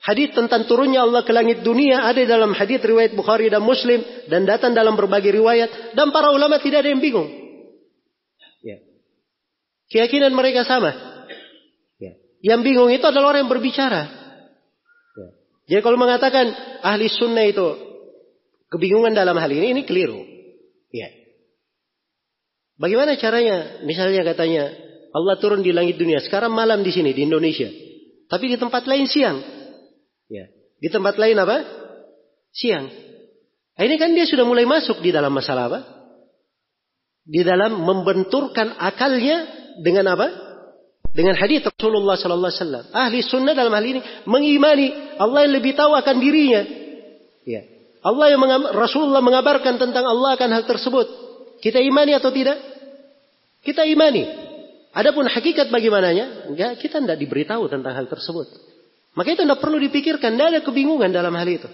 Hadis 0.00 0.32
tentang 0.32 0.64
turunnya 0.64 1.04
Allah 1.04 1.20
ke 1.20 1.28
langit 1.28 1.60
dunia 1.60 2.08
ada 2.08 2.24
dalam 2.24 2.56
hadis 2.56 2.80
riwayat 2.80 3.12
Bukhari 3.12 3.52
dan 3.52 3.60
Muslim 3.60 4.00
dan 4.32 4.48
datang 4.48 4.72
dalam 4.72 4.96
berbagai 4.96 5.28
riwayat 5.28 5.92
dan 5.92 6.08
para 6.08 6.32
ulama 6.32 6.56
tidak 6.56 6.80
ada 6.80 6.88
yang 6.88 7.04
bingung. 7.04 7.28
Ya. 8.64 8.80
Keyakinan 9.92 10.32
mereka 10.32 10.64
sama. 10.64 11.09
Ya. 12.40 12.56
Yang 12.56 12.60
bingung 12.64 12.90
itu 12.90 13.04
adalah 13.04 13.36
orang 13.36 13.46
yang 13.46 13.52
berbicara. 13.52 14.02
Ya. 15.16 15.28
Jadi 15.76 15.80
kalau 15.84 16.00
mengatakan 16.00 16.52
ahli 16.80 17.06
sunnah 17.12 17.44
itu 17.44 17.68
kebingungan 18.72 19.12
dalam 19.12 19.36
hal 19.36 19.50
ini, 19.52 19.76
ini 19.76 19.82
keliru. 19.84 20.24
Ya. 20.90 21.08
Bagaimana 22.80 23.20
caranya? 23.20 23.84
Misalnya 23.84 24.24
katanya 24.24 24.72
Allah 25.12 25.36
turun 25.36 25.60
di 25.60 25.70
langit 25.70 26.00
dunia. 26.00 26.24
Sekarang 26.24 26.56
malam 26.56 26.80
di 26.80 26.90
sini 26.90 27.12
di 27.12 27.28
Indonesia. 27.28 27.68
Tapi 28.30 28.44
di 28.48 28.56
tempat 28.56 28.88
lain 28.88 29.04
siang. 29.04 29.38
Ya. 30.30 30.48
Di 30.80 30.88
tempat 30.88 31.20
lain 31.20 31.36
apa? 31.36 31.60
Siang. 32.56 32.86
Nah, 33.76 33.82
ini 33.84 33.96
kan 34.00 34.16
dia 34.16 34.24
sudah 34.24 34.48
mulai 34.48 34.64
masuk 34.64 35.04
di 35.04 35.12
dalam 35.12 35.32
masalah 35.34 35.68
apa? 35.68 35.80
Di 37.26 37.44
dalam 37.44 37.84
membenturkan 37.84 38.80
akalnya 38.80 39.44
dengan 39.84 40.16
apa? 40.16 40.49
Dengan 41.10 41.34
hadis 41.34 41.66
Rasulullah 41.66 42.14
sallallahu 42.14 42.50
alaihi 42.54 42.62
wasallam. 42.62 42.84
Ahli 42.94 43.18
sunnah 43.26 43.54
dalam 43.54 43.74
hal 43.74 43.82
ini 43.82 44.00
mengimani 44.30 45.18
Allah 45.18 45.46
yang 45.46 45.54
lebih 45.58 45.74
tahu 45.74 45.90
akan 45.98 46.16
dirinya. 46.22 46.62
Ya. 47.42 47.66
Allah 48.00 48.26
yang 48.30 48.40
Rasulullah 48.78 49.20
mengabarkan 49.20 49.76
tentang 49.76 50.06
Allah 50.06 50.38
akan 50.38 50.48
hal 50.54 50.64
tersebut. 50.64 51.06
Kita 51.60 51.82
imani 51.82 52.14
atau 52.16 52.30
tidak? 52.30 52.56
Kita 53.60 53.84
imani. 53.84 54.24
Adapun 54.90 55.28
hakikat 55.28 55.68
bagaimananya? 55.68 56.50
Enggak, 56.50 56.80
kita 56.80 57.02
tidak 57.02 57.18
diberitahu 57.20 57.68
tentang 57.68 57.92
hal 57.92 58.06
tersebut. 58.08 58.46
Maka 59.14 59.34
itu 59.34 59.42
tidak 59.42 59.60
perlu 59.60 59.76
dipikirkan, 59.82 60.34
tidak 60.38 60.48
ada 60.56 60.60
kebingungan 60.62 61.10
dalam 61.10 61.34
hal 61.34 61.46
itu. 61.46 61.68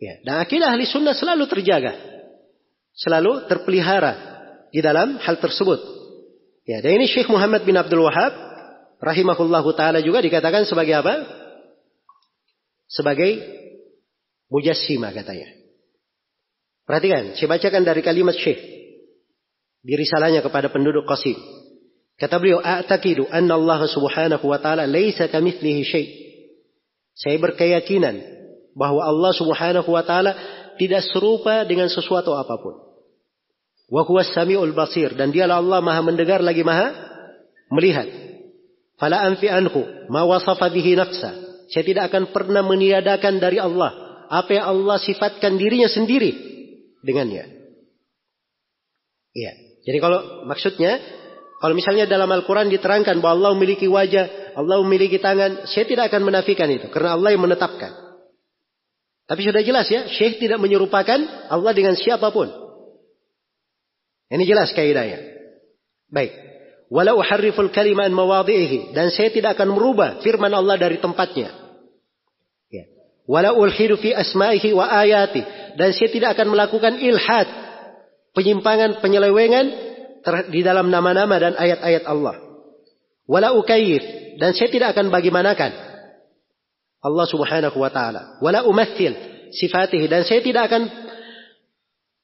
Ya. 0.00 0.18
Dan 0.26 0.42
akidah 0.42 0.74
ahli 0.74 0.88
sunnah 0.88 1.14
selalu 1.14 1.46
terjaga. 1.46 1.94
Selalu 2.92 3.48
terpelihara 3.48 4.12
di 4.68 4.80
dalam 4.84 5.16
hal 5.20 5.40
tersebut. 5.40 5.80
Ya, 6.68 6.78
dan 6.78 7.00
ini 7.00 7.08
Syekh 7.08 7.26
Muhammad 7.32 7.66
bin 7.66 7.74
Abdul 7.74 8.04
Wahab 8.06 8.32
rahimahullahu 9.02 9.74
taala 9.74 9.98
juga 9.98 10.22
dikatakan 10.22 10.68
sebagai 10.68 10.94
apa? 10.94 11.26
Sebagai 12.86 13.40
mujassima 14.52 15.10
katanya. 15.10 15.48
Perhatikan, 16.84 17.34
saya 17.34 17.48
bacakan 17.48 17.82
dari 17.82 18.00
kalimat 18.04 18.36
Syekh 18.36 18.60
di 19.82 19.94
risalahnya 19.98 20.44
kepada 20.44 20.70
penduduk 20.70 21.08
Qasim. 21.08 21.34
Kata 22.20 22.38
beliau, 22.38 22.62
"A'taqidu 22.62 23.26
anna 23.32 23.58
Allah 23.58 23.82
Subhanahu 23.90 24.44
wa 24.46 24.58
taala 24.62 24.86
laisa 24.86 25.26
kamitslihi 25.26 25.82
syai'." 25.82 26.08
Saya 27.18 27.36
berkeyakinan 27.42 28.22
bahwa 28.78 29.02
Allah 29.02 29.32
Subhanahu 29.34 29.88
wa 29.90 30.04
taala 30.06 30.36
tidak 30.78 31.02
serupa 31.10 31.64
dengan 31.68 31.88
sesuatu 31.90 32.32
apa 32.36 32.56
pun. 32.60 32.76
Wa 33.92 34.02
huwas 34.08 34.32
samiul 34.32 34.72
basir 34.72 35.12
dan 35.12 35.28
dialah 35.28 35.60
Allah 35.60 35.84
Maha 35.84 36.00
mendengar 36.00 36.40
lagi 36.40 36.64
Maha 36.64 36.96
melihat. 37.68 38.08
Fala 38.96 39.20
anfi 39.26 39.50
anhu 39.52 40.08
ma 40.08 40.24
wasafa 40.24 40.72
bihi 40.72 40.96
nafsa. 40.96 41.36
Saya 41.68 41.84
tidak 41.84 42.12
akan 42.12 42.32
pernah 42.32 42.64
meniadakan 42.64 43.40
dari 43.40 43.60
Allah 43.60 44.02
apa 44.32 44.50
yang 44.56 44.64
Allah 44.64 44.96
sifatkan 44.96 45.60
dirinya 45.60 45.92
sendiri 45.92 46.32
dengannya. 47.04 47.44
Iya. 49.32 49.52
Jadi 49.82 49.98
kalau 49.98 50.46
maksudnya, 50.48 51.00
kalau 51.60 51.74
misalnya 51.76 52.08
dalam 52.08 52.30
Al-Quran 52.30 52.72
diterangkan 52.72 53.18
bahwa 53.20 53.32
Allah 53.36 53.50
memiliki 53.58 53.88
wajah, 53.90 54.56
Allah 54.56 54.76
memiliki 54.84 55.18
tangan, 55.18 55.66
saya 55.68 55.84
tidak 55.84 56.08
akan 56.12 56.22
menafikan 56.28 56.68
itu. 56.70 56.88
Karena 56.88 57.18
Allah 57.18 57.34
yang 57.34 57.42
menetapkan. 57.44 58.01
Tapi 59.26 59.40
sudah 59.46 59.62
jelas 59.62 59.86
ya, 59.88 60.10
Syekh 60.10 60.42
tidak 60.42 60.58
menyerupakan 60.58 61.48
Allah 61.48 61.72
dengan 61.72 61.94
siapa 61.94 62.28
pun. 62.34 62.50
Ini 64.32 64.44
jelas 64.48 64.72
kaidahnya. 64.72 65.20
Baik. 66.08 66.32
Walau 66.92 67.20
harriful 67.24 67.72
kaliman 67.72 68.12
mawadhihi. 68.12 68.92
Dan 68.92 69.08
saya 69.12 69.32
tidak 69.32 69.56
akan 69.56 69.76
merubah 69.76 70.20
firman 70.20 70.52
Allah 70.52 70.76
dari 70.76 71.00
tempatnya. 71.00 71.52
Ya. 72.68 72.84
Walau 73.24 73.60
ulhidu 73.60 73.96
fi 73.96 74.12
asma'ihi 74.12 74.72
wa 74.76 74.88
ayati. 74.88 75.40
Dan 75.76 75.92
saya 75.96 76.08
tidak 76.12 76.36
akan 76.36 76.52
melakukan 76.52 77.00
ilhad 77.00 77.48
penyimpangan, 78.36 79.00
penyelewengan 79.00 79.66
di 80.48 80.60
dalam 80.64 80.88
nama-nama 80.88 81.36
dan 81.40 81.52
ayat-ayat 81.56 82.04
Allah. 82.08 82.40
Wala 83.28 83.54
ukayif 83.54 84.02
dan 84.36 84.56
saya 84.56 84.68
tidak 84.72 84.98
akan 84.98 85.12
bagaimanakan 85.12 85.70
Allah 87.02 87.26
Subhanahu 87.26 87.76
wa 87.76 87.90
taala. 87.90 88.38
Wala 88.38 88.62
umathil 88.62 89.12
sifatihi 89.50 90.06
dan 90.06 90.22
saya 90.22 90.40
tidak 90.40 90.70
akan 90.70 90.88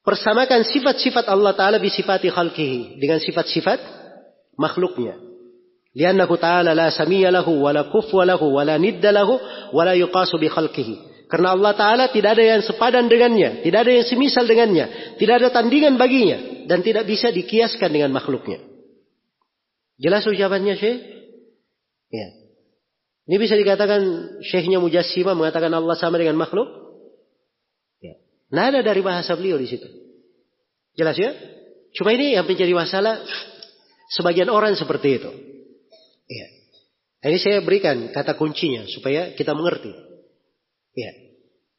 persamakan 0.01 0.63
sifat-sifat 0.65 1.27
Allah 1.27 1.53
taala 1.53 1.77
bi 1.77 1.91
sifati 1.91 2.31
khalqihi 2.31 2.97
dengan 2.97 3.19
sifat-sifat 3.19 3.79
makhluknya. 4.55 5.19
Liannahu 5.89 6.37
ta'ala 6.37 6.77
la 6.77 6.93
samiyya 6.93 7.33
lahu 7.33 7.65
wala 7.65 7.89
kufwa 7.89 8.21
lahu 8.21 8.53
wala 8.53 8.77
nidda 8.77 9.09
lahu 9.09 9.41
wala 9.73 9.97
yuqasu 9.97 10.37
bi 10.37 10.47
khalqihi. 10.47 11.27
Karena 11.29 11.53
Allah 11.53 11.77
Ta'ala 11.77 12.09
tidak 12.09 12.41
ada 12.41 12.57
yang 12.57 12.61
sepadan 12.65 13.05
dengannya. 13.05 13.61
Tidak 13.61 13.79
ada 13.85 13.91
yang 13.93 14.01
semisal 14.01 14.49
dengannya. 14.49 15.13
Tidak 15.21 15.35
ada 15.37 15.53
tandingan 15.53 15.93
baginya. 15.93 16.65
Dan 16.65 16.81
tidak 16.81 17.05
bisa 17.05 17.29
dikiaskan 17.29 17.93
dengan 17.93 18.09
makhluknya. 18.09 18.57
Jelas 20.01 20.25
ucapannya 20.25 20.73
Syekh? 20.73 20.97
Ya. 22.09 22.27
Ini 23.29 23.37
bisa 23.37 23.53
dikatakan 23.53 24.01
Syekhnya 24.41 24.81
Mujassima 24.81 25.37
mengatakan 25.37 25.69
Allah 25.69 25.93
sama 25.93 26.17
dengan 26.17 26.33
makhluk? 26.33 26.65
Ya. 28.01 28.17
Nah 28.49 28.73
ada 28.73 28.81
dari 28.81 29.05
bahasa 29.05 29.37
beliau 29.37 29.61
di 29.61 29.69
situ. 29.69 29.85
Jelas 30.97 31.13
ya? 31.13 31.37
Cuma 31.93 32.09
ini 32.09 32.33
yang 32.33 32.49
menjadi 32.49 32.73
masalah 32.73 33.21
sebagian 34.17 34.49
orang 34.49 34.73
seperti 34.73 35.21
itu. 35.21 35.29
Ya. 36.25 36.47
Ini 37.29 37.37
saya 37.37 37.61
berikan 37.61 38.09
kata 38.09 38.33
kuncinya 38.33 38.89
supaya 38.89 39.37
kita 39.37 39.53
mengerti. 39.53 39.93
Ya. 40.97 41.13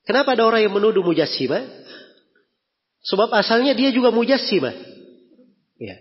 Kenapa 0.06 0.38
ada 0.38 0.46
orang 0.46 0.62
yang 0.62 0.70
menuduh 0.70 1.02
mujassima? 1.02 1.66
Sebab 3.10 3.26
asalnya 3.34 3.74
dia 3.74 3.90
juga 3.90 4.14
mujassima. 4.14 4.70
Ya. 5.82 5.98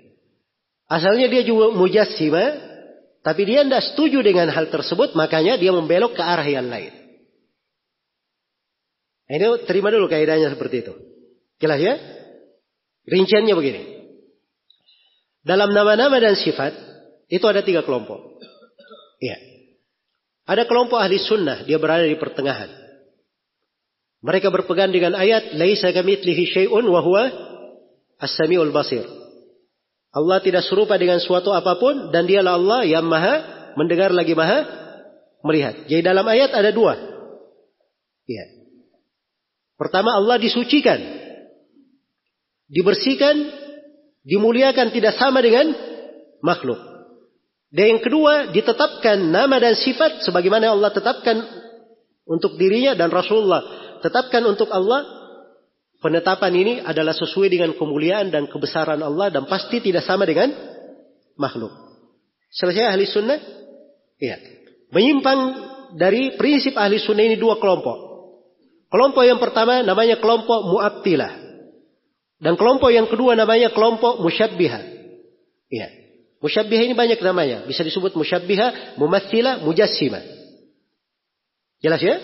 Asalnya 0.85 1.25
dia 1.25 1.41
juga 1.41 1.73
mujassima, 1.73 2.68
tapi 3.19 3.41
dia 3.43 3.67
tidak 3.67 3.83
setuju 3.83 4.23
dengan 4.23 4.47
hal 4.47 4.71
tersebut, 4.71 5.11
makanya 5.11 5.59
dia 5.59 5.75
membelok 5.75 6.15
ke 6.15 6.23
arah 6.23 6.47
yang 6.47 6.71
lain. 6.71 6.95
Nah, 9.29 9.33
ini 9.35 9.45
terima 9.67 9.91
dulu 9.91 10.07
kaidahnya 10.07 10.55
seperti 10.55 10.87
itu. 10.87 10.93
Jelas 11.59 11.79
ya? 11.83 11.93
Rinciannya 13.05 13.53
begini. 13.53 13.83
Dalam 15.43 15.75
nama-nama 15.75 16.17
dan 16.17 16.39
sifat, 16.39 16.73
itu 17.27 17.45
ada 17.45 17.61
tiga 17.61 17.83
kelompok. 17.83 18.39
Iya. 19.19 19.37
Ada 20.49 20.65
kelompok 20.65 20.97
ahli 20.97 21.19
sunnah, 21.19 21.67
dia 21.67 21.77
berada 21.77 22.07
di 22.07 22.17
pertengahan. 22.17 22.71
Mereka 24.23 24.49
berpegang 24.49 24.91
dengan 24.91 25.13
ayat, 25.13 25.53
Laisa 25.55 25.91
kamitslihi 25.91 26.43
syai'un 26.55 26.83
wa 26.87 26.99
huwa 27.03 27.23
as-sami'ul 28.19 28.71
basir. 28.73 29.18
Allah 30.09 30.41
tidak 30.41 30.65
serupa 30.65 30.97
dengan 30.97 31.21
suatu 31.21 31.53
apa 31.53 31.77
pun 31.77 32.09
dan 32.09 32.25
dialah 32.25 32.57
Allah 32.57 32.81
yang 32.85 33.05
maha 33.05 33.45
mendengar 33.77 34.09
lagi 34.09 34.33
maha 34.33 34.65
melihat. 35.45 35.85
Jadi 35.85 36.01
dalam 36.01 36.25
ayat 36.25 36.49
ada 36.51 36.73
dua. 36.73 36.97
Iya. 38.25 38.45
Pertama 39.77 40.17
Allah 40.17 40.41
disucikan. 40.41 40.97
Dibersihkan, 42.69 43.49
dimuliakan 44.25 44.93
tidak 44.93 45.17
sama 45.17 45.41
dengan 45.41 45.73
makhluk. 46.45 46.77
Dan 47.69 47.97
yang 47.97 48.01
kedua 48.01 48.49
ditetapkan 48.49 49.29
nama 49.29 49.61
dan 49.61 49.77
sifat 49.77 50.25
sebagaimana 50.25 50.73
Allah 50.73 50.89
tetapkan 50.89 51.37
untuk 52.25 52.57
dirinya 52.57 52.97
dan 52.97 53.13
Rasulullah 53.13 53.61
tetapkan 54.01 54.41
untuk 54.47 54.69
Allah 54.71 55.05
penetapan 55.99 56.53
ini 56.55 56.73
adalah 56.81 57.15
sesuai 57.15 57.51
dengan 57.51 57.71
kemuliaan 57.75 58.31
dan 58.31 58.47
kebesaran 58.47 58.99
Allah 58.99 59.31
dan 59.31 59.45
pasti 59.45 59.83
tidak 59.83 60.03
sama 60.03 60.23
dengan 60.27 60.51
makhluk. 61.39 61.71
Selesai 62.49 62.89
ahli 62.89 63.05
sunnah? 63.05 63.39
Iya. 64.19 64.37
Menyimpang 64.89 65.39
dari 65.95 66.33
prinsip 66.35 66.73
ahli 66.75 66.97
sunnah 66.97 67.23
ini 67.23 67.37
dua 67.37 67.61
kelompok. 67.61 68.09
Kelompok 68.89 69.21
yang 69.21 69.37
pertama 69.37 69.85
namanya 69.85 70.17
kelompok 70.17 70.65
mu'abtilah. 70.65 71.47
Dan 72.39 72.55
kelompok 72.55 72.89
yang 72.89 73.05
kedua 73.05 73.37
namanya 73.37 73.69
kelompok 73.69 74.23
musyabbiha. 74.23 74.79
Iya. 75.69 75.87
Musyabbiha 76.39 76.81
ini 76.89 76.95
banyak 76.95 77.19
namanya. 77.19 77.67
Bisa 77.67 77.83
disebut 77.83 78.15
musyabbiha, 78.15 78.97
mumathilah, 78.97 79.61
mujassima. 79.61 80.23
Jelas 81.83 81.99
ya? 82.01 82.17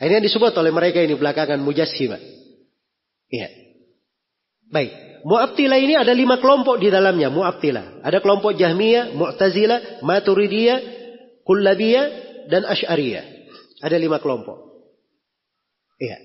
Ini 0.00 0.22
yang 0.22 0.24
disebut 0.24 0.54
oleh 0.56 0.72
mereka 0.72 1.02
ini 1.02 1.18
belakangan 1.18 1.60
mujassima. 1.60 2.16
Iya. 3.30 3.48
Baik. 4.70 4.92
Mu'abtilah 5.26 5.78
ini 5.78 5.94
ada 5.98 6.10
lima 6.14 6.38
kelompok 6.42 6.82
di 6.82 6.90
dalamnya. 6.90 7.30
Mu'abtilah. 7.30 8.02
Ada 8.02 8.18
kelompok 8.22 8.58
Jahmiyah, 8.58 9.14
Mu'tazilah, 9.14 10.02
Maturidiyah, 10.02 10.78
Kullabiyah, 11.46 12.06
dan 12.50 12.66
Ash'ariyah. 12.66 13.24
Ada 13.80 13.96
lima 13.96 14.18
kelompok. 14.18 14.86
Iya. 16.00 16.18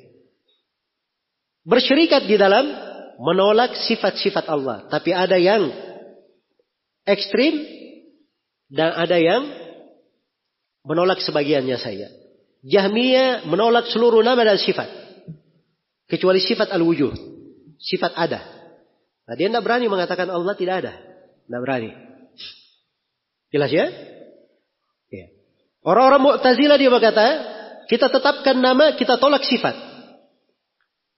Bersyirikat 1.65 2.30
di 2.30 2.36
dalam 2.38 2.65
menolak 3.19 3.76
sifat-sifat 3.86 4.45
Allah. 4.48 4.88
Tapi 4.88 5.11
ada 5.11 5.36
yang 5.36 5.69
ekstrim 7.06 7.65
dan 8.69 8.94
ada 8.95 9.18
yang 9.18 9.44
menolak 10.86 11.19
sebagiannya 11.22 11.77
saya. 11.82 12.10
Jahmiyah 12.65 13.45
menolak 13.45 13.90
seluruh 13.94 14.26
nama 14.26 14.41
dan 14.41 14.57
sifat. 14.57 15.05
Kecuali 16.06 16.38
sifat 16.38 16.69
al-wujuh. 16.69 17.11
Sifat 17.82 18.14
ada. 18.14 18.41
Nah, 19.26 19.34
dia 19.34 19.49
tidak 19.49 19.65
berani 19.65 19.90
mengatakan 19.90 20.30
Allah 20.30 20.53
tidak 20.53 20.86
ada. 20.86 20.94
Tidak 21.45 21.61
berani. 21.61 21.91
Jelas 23.49 23.72
ya? 23.73 23.90
ya. 25.10 25.26
Orang-orang 25.82 26.22
Mu'tazilah 26.22 26.77
dia 26.77 26.94
berkata, 26.94 27.26
kita 27.90 28.10
tetapkan 28.10 28.57
nama, 28.57 28.94
kita 28.94 29.18
tolak 29.18 29.41
sifat. 29.45 29.73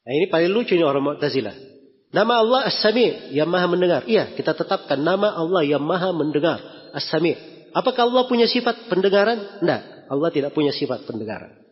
Nah, 0.07 0.13
ini 0.15 0.31
paling 0.31 0.51
lucu 0.55 0.75
nih 0.75 0.87
orang 0.87 1.03
Mu'tazilah. 1.03 1.55
Nama 2.07 2.33
Allah 2.39 2.71
As-Sami 2.71 3.35
yang 3.35 3.51
maha 3.51 3.67
mendengar. 3.67 4.07
Iya, 4.07 4.31
kita 4.39 4.55
tetapkan 4.55 5.03
nama 5.03 5.35
Allah 5.35 5.67
yang 5.67 5.83
maha 5.83 6.15
mendengar. 6.15 6.63
As-Sami. 6.95 7.35
Apakah 7.75 8.07
Allah 8.07 8.23
punya 8.31 8.47
sifat 8.47 8.87
pendengaran? 8.87 9.59
Tidak. 9.59 9.81
Allah 10.07 10.29
tidak 10.31 10.55
punya 10.55 10.71
sifat 10.71 11.03
pendengaran. 11.03 11.66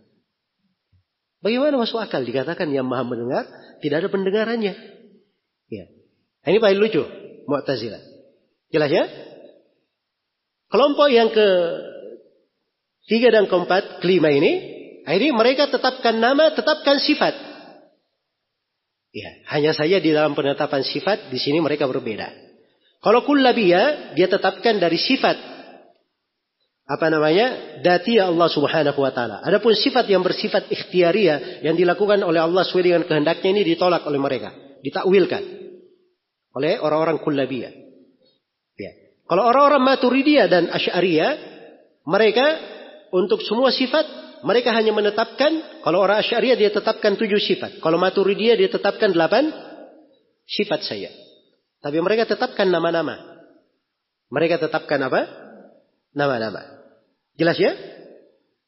Bagaimana 1.45 1.77
masuk 1.77 2.01
akal 2.01 2.25
dikatakan 2.25 2.73
yang 2.73 2.89
maha 2.89 3.05
mendengar 3.05 3.45
tidak 3.77 4.01
ada 4.01 4.09
pendengarannya? 4.09 4.73
Ya. 5.69 5.85
Ini 6.41 6.57
paling 6.57 6.81
lucu, 6.81 7.05
Mu'tazilah. 7.45 8.01
Jelas 8.73 8.89
ya? 8.89 9.05
Kelompok 10.73 11.05
yang 11.13 11.29
ke 11.29 11.47
tiga 13.05 13.29
dan 13.29 13.45
keempat, 13.45 14.01
kelima 14.01 14.33
ini, 14.33 14.57
ini 15.05 15.29
mereka 15.29 15.69
tetapkan 15.69 16.17
nama, 16.17 16.49
tetapkan 16.49 16.97
sifat. 16.97 17.37
Ya, 19.13 19.29
hanya 19.53 19.77
saja 19.77 20.01
di 20.01 20.09
dalam 20.09 20.33
penetapan 20.33 20.81
sifat 20.81 21.29
di 21.29 21.37
sini 21.37 21.61
mereka 21.61 21.85
berbeda. 21.85 22.25
Kalau 23.05 23.21
kullabiyah 23.21 24.17
dia 24.17 24.25
tetapkan 24.25 24.81
dari 24.81 24.97
sifat 24.97 25.54
apa 26.85 27.09
namanya 27.09 27.81
dati 27.81 28.21
Allah 28.21 28.45
Subhanahu 28.45 29.01
wa 29.01 29.09
taala. 29.09 29.41
Adapun 29.41 29.73
sifat 29.73 30.05
yang 30.05 30.21
bersifat 30.21 30.69
ikhtiaria 30.69 31.65
yang 31.65 31.73
dilakukan 31.73 32.21
oleh 32.21 32.37
Allah 32.37 32.61
sesuai 32.61 32.83
dengan 32.85 33.03
kehendaknya 33.09 33.49
ini 33.57 33.61
ditolak 33.65 34.05
oleh 34.05 34.21
mereka, 34.21 34.53
ditakwilkan 34.85 35.43
oleh 36.53 36.77
orang-orang 36.77 37.17
kullabiyah. 37.25 37.73
Ya. 38.77 38.91
Kalau 39.25 39.43
orang-orang 39.49 39.81
Maturidiyah 39.81 40.45
dan 40.45 40.69
Asy'ariyah, 40.69 41.31
mereka 42.05 42.45
untuk 43.09 43.41
semua 43.41 43.73
sifat 43.73 44.05
mereka 44.45 44.69
hanya 44.77 44.93
menetapkan 44.93 45.81
kalau 45.81 46.05
orang 46.05 46.21
Asy'ariyah 46.21 46.53
dia 46.53 46.69
tetapkan 46.69 47.17
tujuh 47.17 47.41
sifat. 47.41 47.81
Kalau 47.81 47.97
Maturidiyah 47.97 48.61
dia 48.61 48.69
tetapkan 48.69 49.09
delapan 49.09 49.49
sifat 50.45 50.85
saya. 50.85 51.09
Tapi 51.81 51.97
mereka 51.97 52.29
tetapkan 52.29 52.69
nama-nama. 52.69 53.41
Mereka 54.29 54.61
tetapkan 54.61 55.01
apa? 55.01 55.25
Nama-nama. 56.13 56.74
Jelas 57.35 57.59
ya? 57.59 57.75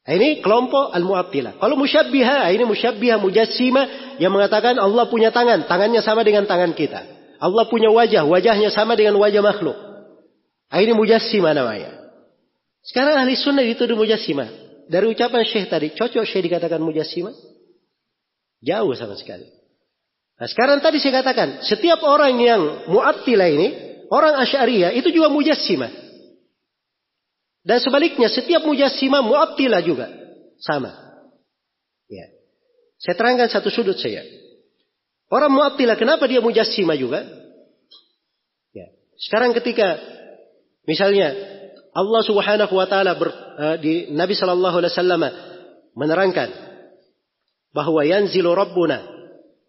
Nah, 0.08 0.12
ini 0.16 0.40
kelompok 0.40 0.92
al-mu'abtilah. 0.96 1.60
Kalau 1.60 1.76
musyabbiha, 1.76 2.48
ini 2.52 2.64
musyabbiha 2.64 3.20
mujassima 3.20 4.16
yang 4.16 4.32
mengatakan 4.32 4.80
Allah 4.80 5.04
punya 5.12 5.28
tangan, 5.28 5.68
tangannya 5.68 6.00
sama 6.00 6.24
dengan 6.24 6.48
tangan 6.48 6.72
kita. 6.72 7.04
Allah 7.38 7.64
punya 7.68 7.92
wajah, 7.92 8.24
wajahnya 8.24 8.72
sama 8.72 8.96
dengan 8.96 9.20
wajah 9.20 9.44
makhluk. 9.44 9.76
Nah, 10.72 10.78
ini 10.80 10.96
mujassima 10.96 11.52
namanya. 11.52 11.92
Sekarang 12.80 13.20
ahli 13.20 13.36
sunnah 13.36 13.64
itu 13.64 13.84
di 13.84 13.92
mujassima. 13.92 14.48
Dari 14.88 15.04
ucapan 15.04 15.44
syekh 15.44 15.68
tadi, 15.68 15.92
cocok 15.92 16.24
syekh 16.24 16.48
dikatakan 16.48 16.80
mujassima? 16.80 17.36
Jauh 18.64 18.96
sama 18.96 19.14
sekali. 19.14 19.44
Nah 20.38 20.46
sekarang 20.46 20.78
tadi 20.78 21.02
saya 21.02 21.20
katakan, 21.20 21.66
setiap 21.66 21.98
orang 22.06 22.38
yang 22.38 22.62
mu'abtilah 22.88 23.48
ini, 23.50 23.68
orang 24.08 24.38
asyariyah 24.38 24.94
itu 24.94 25.10
juga 25.10 25.28
mujassima. 25.28 25.90
Dan 27.68 27.84
sebaliknya 27.84 28.32
setiap 28.32 28.64
mujassimah 28.64 29.20
mu'abtilah 29.20 29.84
juga. 29.84 30.08
Sama. 30.56 30.88
Ya. 32.08 32.32
Saya 32.96 33.12
terangkan 33.12 33.52
satu 33.52 33.68
sudut 33.68 34.00
saya. 34.00 34.24
Orang 35.28 35.52
mu'abtilah 35.52 36.00
kenapa 36.00 36.24
dia 36.24 36.40
mujassimah 36.40 36.96
juga? 36.96 37.28
Ya. 38.72 38.88
Sekarang 39.20 39.52
ketika 39.52 40.00
misalnya 40.88 41.36
Allah 41.92 42.22
Subhanahu 42.24 42.72
wa 42.72 42.88
taala 42.88 43.12
uh, 43.20 43.76
di 43.76 44.16
Nabi 44.16 44.32
sallallahu 44.32 44.80
alaihi 44.80 44.92
wasallam 44.96 45.22
menerangkan 45.92 46.48
bahwa 47.76 48.00
yanzilu 48.00 48.56
rabbuna 48.56 49.04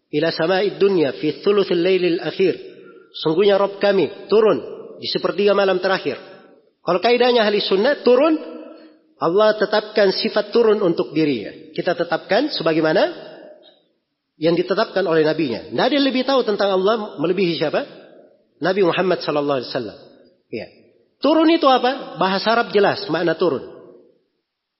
ila 0.08 0.28
sama'id 0.32 0.80
dunya 0.80 1.12
fi 1.20 1.44
thuluthil 1.44 1.84
lailil 1.84 2.16
akhir. 2.24 2.56
Sungguhnya 3.12 3.60
Rabb 3.60 3.76
kami 3.76 4.08
turun 4.32 4.58
di 4.96 5.06
sepertiga 5.10 5.52
malam 5.52 5.84
terakhir. 5.84 6.29
Kalau 6.80 7.00
kaidahnya 7.00 7.44
ahli 7.44 7.60
sunnah 7.60 8.00
turun, 8.00 8.34
Allah 9.20 9.52
tetapkan 9.60 10.16
sifat 10.16 10.48
turun 10.48 10.80
untuk 10.80 11.12
dirinya. 11.12 11.76
Kita 11.76 11.92
tetapkan 11.92 12.48
sebagaimana 12.48 13.28
yang 14.40 14.56
ditetapkan 14.56 15.04
oleh 15.04 15.20
nabinya. 15.20 15.68
Tidak 15.68 15.86
ada 15.92 15.98
lebih 16.00 16.24
tahu 16.24 16.40
tentang 16.48 16.80
Allah 16.80 17.20
melebihi 17.20 17.60
siapa? 17.60 17.84
Nabi 18.64 18.80
Muhammad 18.80 19.20
sallallahu 19.20 19.60
alaihi 19.60 19.70
wasallam. 19.72 19.98
Ya. 20.48 20.66
Turun 21.20 21.52
itu 21.52 21.68
apa? 21.68 22.16
Bahasa 22.16 22.56
Arab 22.56 22.72
jelas 22.72 23.04
makna 23.12 23.36
turun. 23.36 23.60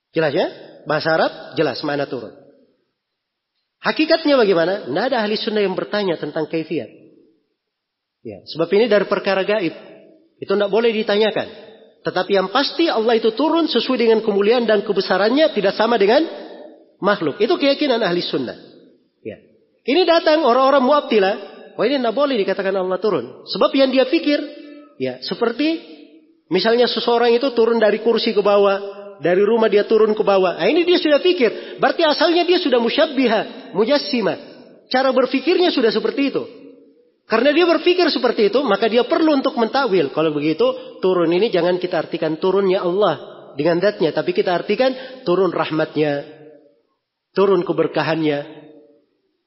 Jelas 0.09 0.33
ya? 0.33 0.47
Bahasa 0.89 1.13
Arab 1.13 1.53
jelas 1.53 1.77
makna 1.85 2.09
turun. 2.09 2.33
Hakikatnya 3.81 4.41
bagaimana? 4.41 4.89
Tidak 4.89 5.05
ada 5.05 5.21
ahli 5.21 5.37
sunnah 5.37 5.61
yang 5.61 5.77
bertanya 5.77 6.17
tentang 6.17 6.49
kaifiat. 6.49 6.89
Ya, 8.21 8.41
sebab 8.45 8.69
ini 8.73 8.85
dari 8.89 9.05
perkara 9.09 9.45
gaib. 9.45 9.73
Itu 10.41 10.53
tidak 10.57 10.69
boleh 10.69 10.93
ditanyakan. 10.93 11.70
Tetapi 12.01 12.31
yang 12.33 12.49
pasti 12.49 12.89
Allah 12.89 13.17
itu 13.17 13.33
turun 13.37 13.69
sesuai 13.69 13.97
dengan 13.97 14.19
kemuliaan 14.25 14.65
dan 14.65 14.81
kebesarannya 14.81 15.53
tidak 15.53 15.77
sama 15.77 16.01
dengan 16.01 16.25
makhluk. 16.97 17.37
Itu 17.37 17.61
keyakinan 17.61 18.01
ahli 18.01 18.25
sunnah. 18.25 18.57
Ya. 19.21 19.37
Ini 19.85 20.01
datang 20.05 20.41
orang-orang 20.41 20.81
muabtilah. 20.81 21.35
Wah 21.77 21.85
ini 21.87 22.01
tidak 22.01 22.17
boleh 22.17 22.35
dikatakan 22.41 22.73
Allah 22.73 22.97
turun. 22.97 23.45
Sebab 23.47 23.69
yang 23.77 23.93
dia 23.93 24.09
pikir, 24.09 24.61
Ya, 25.01 25.17
seperti 25.25 25.81
misalnya 26.53 26.85
seseorang 26.85 27.33
itu 27.33 27.49
turun 27.57 27.81
dari 27.81 28.05
kursi 28.05 28.37
ke 28.37 28.41
bawah, 28.45 28.77
dari 29.17 29.41
rumah 29.41 29.65
dia 29.65 29.89
turun 29.89 30.13
ke 30.13 30.21
bawah. 30.21 30.61
Nah, 30.61 30.69
ini 30.69 30.85
dia 30.85 31.01
sudah 31.01 31.17
pikir. 31.17 31.81
Berarti 31.81 32.05
asalnya 32.05 32.45
dia 32.45 32.61
sudah 32.61 32.77
musyabbiha, 32.77 33.73
mujassima. 33.73 34.37
Cara 34.93 35.09
berfikirnya 35.09 35.73
sudah 35.73 35.89
seperti 35.89 36.29
itu. 36.29 36.43
Karena 37.31 37.55
dia 37.55 37.63
berpikir 37.63 38.11
seperti 38.11 38.51
itu, 38.51 38.59
maka 38.67 38.91
dia 38.91 39.07
perlu 39.07 39.39
untuk 39.39 39.55
mentawil. 39.55 40.11
Kalau 40.11 40.35
begitu, 40.35 40.99
turun 40.99 41.31
ini 41.31 41.47
jangan 41.47 41.79
kita 41.79 42.03
artikan 42.03 42.35
turunnya 42.35 42.83
Allah 42.83 43.47
dengan 43.55 43.79
datnya, 43.79 44.11
tapi 44.11 44.35
kita 44.35 44.51
artikan 44.51 44.91
turun 45.23 45.55
rahmatnya, 45.55 46.27
turun 47.31 47.63
keberkahannya. 47.63 48.39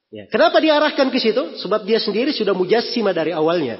Ya. 0.09 0.23
Kenapa 0.33 0.57
diarahkan 0.57 1.13
ke 1.13 1.19
situ? 1.21 1.61
Sebab 1.61 1.85
dia 1.85 2.01
sendiri 2.01 2.33
sudah 2.33 2.57
mujassima 2.57 3.13
dari 3.13 3.37
awalnya. 3.37 3.77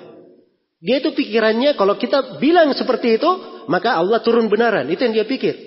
Dia 0.86 1.02
itu 1.02 1.10
pikirannya 1.10 1.74
kalau 1.74 1.98
kita 1.98 2.38
bilang 2.38 2.78
seperti 2.78 3.18
itu, 3.18 3.30
maka 3.66 3.98
Allah 3.98 4.22
turun 4.22 4.46
benaran. 4.54 4.86
Itu 4.86 5.02
yang 5.02 5.18
dia 5.18 5.26
pikir. 5.26 5.58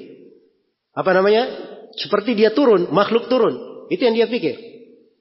Apa 0.95 1.11
namanya? 1.11 1.75
Seperti 1.99 2.39
dia 2.39 2.55
turun, 2.55 2.87
makhluk 2.95 3.27
turun. 3.27 3.87
Itu 3.91 3.99
yang 4.07 4.15
dia 4.15 4.31
pikir. 4.31 4.55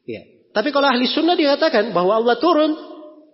Ya. 0.05 0.21
Tapi 0.53 0.69
kalau 0.69 0.85
ahli 0.85 1.09
sunnah 1.09 1.33
dikatakan 1.33 1.97
bahwa 1.97 2.21
Allah 2.21 2.37
turun 2.37 2.86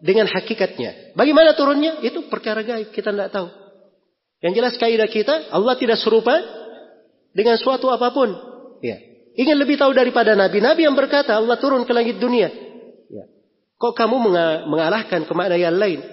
dengan 0.04 0.28
hakikatnya. 0.28 1.16
Bagaimana 1.16 1.56
turunnya? 1.56 2.04
Itu 2.04 2.28
perkara 2.28 2.60
gaib. 2.60 2.92
Kita 2.92 3.16
tidak 3.16 3.32
tahu. 3.32 3.48
Yang 4.44 4.54
jelas 4.60 4.74
kaidah 4.76 5.08
kita, 5.08 5.48
Allah 5.56 5.80
tidak 5.80 5.96
serupa 6.04 6.36
dengan 7.32 7.56
suatu 7.56 7.88
apa 7.88 8.12
pun. 8.12 8.36
Ya. 8.84 9.00
Ingin 9.40 9.56
lebih 9.56 9.80
tahu 9.80 9.96
daripada 9.96 10.36
Nabi. 10.36 10.60
Nabi 10.60 10.84
yang 10.84 10.94
berkata 10.94 11.40
Allah 11.40 11.56
turun 11.56 11.88
ke 11.88 11.96
langit 11.96 12.20
dunia. 12.20 12.52
Ya. 13.08 13.26
Kok 13.80 13.96
kamu 13.96 14.16
mengalahkan 14.68 15.24
ke 15.24 15.32
makna 15.32 15.56
yang 15.56 15.80
lain? 15.80 16.04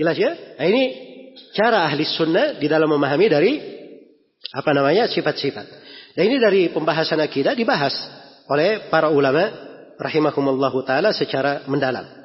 Jelas 0.00 0.16
ya? 0.16 0.32
Nah, 0.56 0.64
ini 0.64 0.82
cara 1.52 1.84
ahli 1.84 2.08
sunnah 2.08 2.56
di 2.56 2.64
dalam 2.72 2.88
memahami 2.88 3.28
dari 3.28 3.52
apa 4.56 4.70
namanya 4.72 5.04
sifat-sifat. 5.12 5.66
Dan 6.16 6.24
ini 6.24 6.40
dari 6.40 6.72
pembahasan 6.72 7.20
akidah 7.20 7.52
dibahas 7.52 7.92
oleh 8.48 8.88
para 8.88 9.12
ulama 9.12 9.52
rahimahumullah 10.00 10.72
taala 10.88 11.12
secara 11.12 11.68
mendalam. 11.68 12.19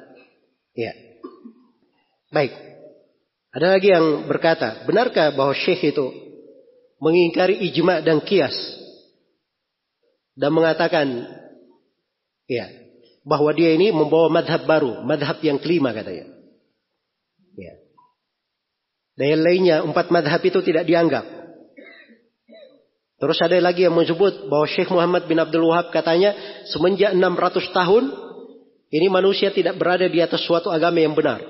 Ya. 0.76 0.92
Baik. 2.30 2.52
Ada 3.56 3.80
lagi 3.80 3.88
yang 3.88 4.28
berkata, 4.28 4.84
benarkah 4.84 5.32
bahwa 5.32 5.56
syekh 5.56 5.96
itu 5.96 6.12
mengingkari 7.00 7.56
ijma 7.72 8.04
dan 8.04 8.20
kias 8.20 8.52
dan 10.36 10.52
mengatakan 10.52 11.24
ya 12.44 12.68
bahwa 13.24 13.50
dia 13.56 13.72
ini 13.72 13.88
membawa 13.90 14.28
madhab 14.28 14.68
baru, 14.68 15.00
madhab 15.08 15.40
yang 15.40 15.56
kelima 15.56 15.96
katanya. 15.96 16.28
Ya. 17.56 17.74
Dan 19.16 19.26
yang 19.32 19.42
lainnya 19.42 19.76
empat 19.80 20.12
madhab 20.12 20.44
itu 20.44 20.60
tidak 20.60 20.84
dianggap. 20.84 21.24
Terus 23.16 23.40
ada 23.40 23.56
lagi 23.64 23.88
yang 23.88 23.96
menyebut 23.96 24.52
bahwa 24.52 24.68
Syekh 24.68 24.92
Muhammad 24.92 25.24
bin 25.24 25.40
Abdul 25.40 25.64
Wahab 25.72 25.88
katanya 25.88 26.36
semenjak 26.68 27.16
600 27.16 27.72
tahun 27.72 28.04
ini 28.96 29.06
manusia 29.12 29.52
tidak 29.52 29.76
berada 29.76 30.08
di 30.08 30.18
atas 30.24 30.42
suatu 30.46 30.72
agama 30.72 31.02
yang 31.02 31.12
benar. 31.12 31.42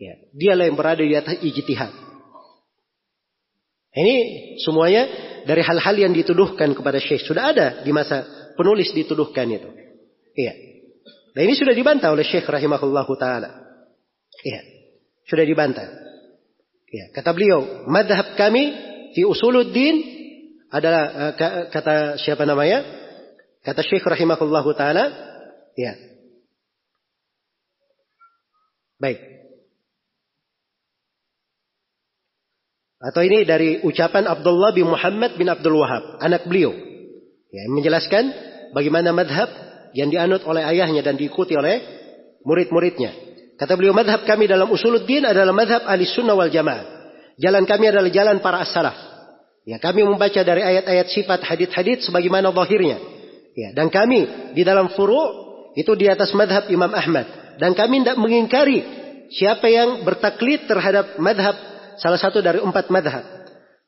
Ya, 0.00 0.16
dialah 0.32 0.64
yang 0.70 0.78
berada 0.78 1.02
di 1.04 1.12
atas 1.12 1.36
ijtihad. 1.42 1.92
Ini 3.90 4.16
semuanya 4.62 5.02
dari 5.44 5.66
hal-hal 5.66 5.96
yang 5.98 6.14
dituduhkan 6.14 6.72
kepada 6.78 7.02
Syekh 7.02 7.26
sudah 7.26 7.50
ada 7.50 7.66
di 7.82 7.90
masa 7.90 8.22
penulis 8.54 8.94
dituduhkan 8.94 9.50
itu. 9.50 9.66
Iya. 10.38 10.54
Dan 11.34 11.42
ini 11.50 11.54
sudah 11.58 11.74
dibantah 11.74 12.14
oleh 12.14 12.22
Syekh 12.22 12.46
rahimahullahu 12.46 13.12
taala. 13.18 13.50
Iya. 14.46 14.62
Sudah 15.26 15.42
dibantah. 15.42 15.90
Ya, 16.90 17.06
kata 17.14 17.30
beliau, 17.34 17.86
madhab 17.86 18.34
kami 18.34 18.74
di 19.14 19.22
usuluddin 19.22 20.02
adalah 20.70 21.34
uh, 21.34 21.66
kata 21.70 22.18
siapa 22.18 22.42
namanya? 22.46 22.82
Kata 23.62 23.82
Syekh 23.82 24.06
rahimahullah 24.06 24.64
taala, 24.74 25.04
ya. 25.78 26.09
Baik. 29.00 29.18
Atau 33.00 33.24
ini 33.24 33.48
dari 33.48 33.80
ucapan 33.80 34.28
Abdullah 34.28 34.76
bin 34.76 34.84
Muhammad 34.92 35.40
bin 35.40 35.48
Abdul 35.48 35.80
Wahab, 35.80 36.20
anak 36.20 36.44
beliau. 36.44 36.76
Ya, 37.48 37.64
menjelaskan 37.72 38.28
bagaimana 38.76 39.16
madhab 39.16 39.48
yang 39.96 40.12
dianut 40.12 40.44
oleh 40.44 40.60
ayahnya 40.68 41.00
dan 41.00 41.16
diikuti 41.16 41.56
oleh 41.56 41.80
murid-muridnya. 42.44 43.16
Kata 43.56 43.72
beliau, 43.72 43.96
madhab 43.96 44.28
kami 44.28 44.44
dalam 44.44 44.68
usuluddin 44.68 45.24
adalah 45.24 45.56
madhab 45.56 45.88
ahli 45.88 46.04
sunnah 46.04 46.36
wal 46.36 46.52
jamaah. 46.52 47.00
Jalan 47.40 47.64
kami 47.64 47.88
adalah 47.88 48.12
jalan 48.12 48.36
para 48.44 48.60
as-salaf. 48.68 48.96
Ya, 49.64 49.80
kami 49.80 50.04
membaca 50.04 50.40
dari 50.44 50.60
ayat-ayat 50.60 51.08
sifat 51.08 51.40
hadith-hadith 51.40 52.04
sebagaimana 52.04 52.52
zahirnya. 52.52 53.00
Ya, 53.56 53.72
dan 53.72 53.88
kami 53.88 54.52
di 54.52 54.60
dalam 54.60 54.92
furu' 54.92 55.72
itu 55.72 55.92
di 55.96 56.04
atas 56.04 56.36
madhab 56.36 56.68
Imam 56.68 56.92
Ahmad. 56.92 57.39
Dan 57.58 57.74
kami 57.74 58.04
tidak 58.04 58.20
mengingkari 58.20 58.78
siapa 59.32 59.66
yang 59.66 60.06
bertaklid 60.06 60.68
terhadap 60.70 61.18
madhab 61.18 61.56
salah 61.98 62.20
satu 62.20 62.44
dari 62.44 62.62
empat 62.62 62.92
madhab. 62.92 63.24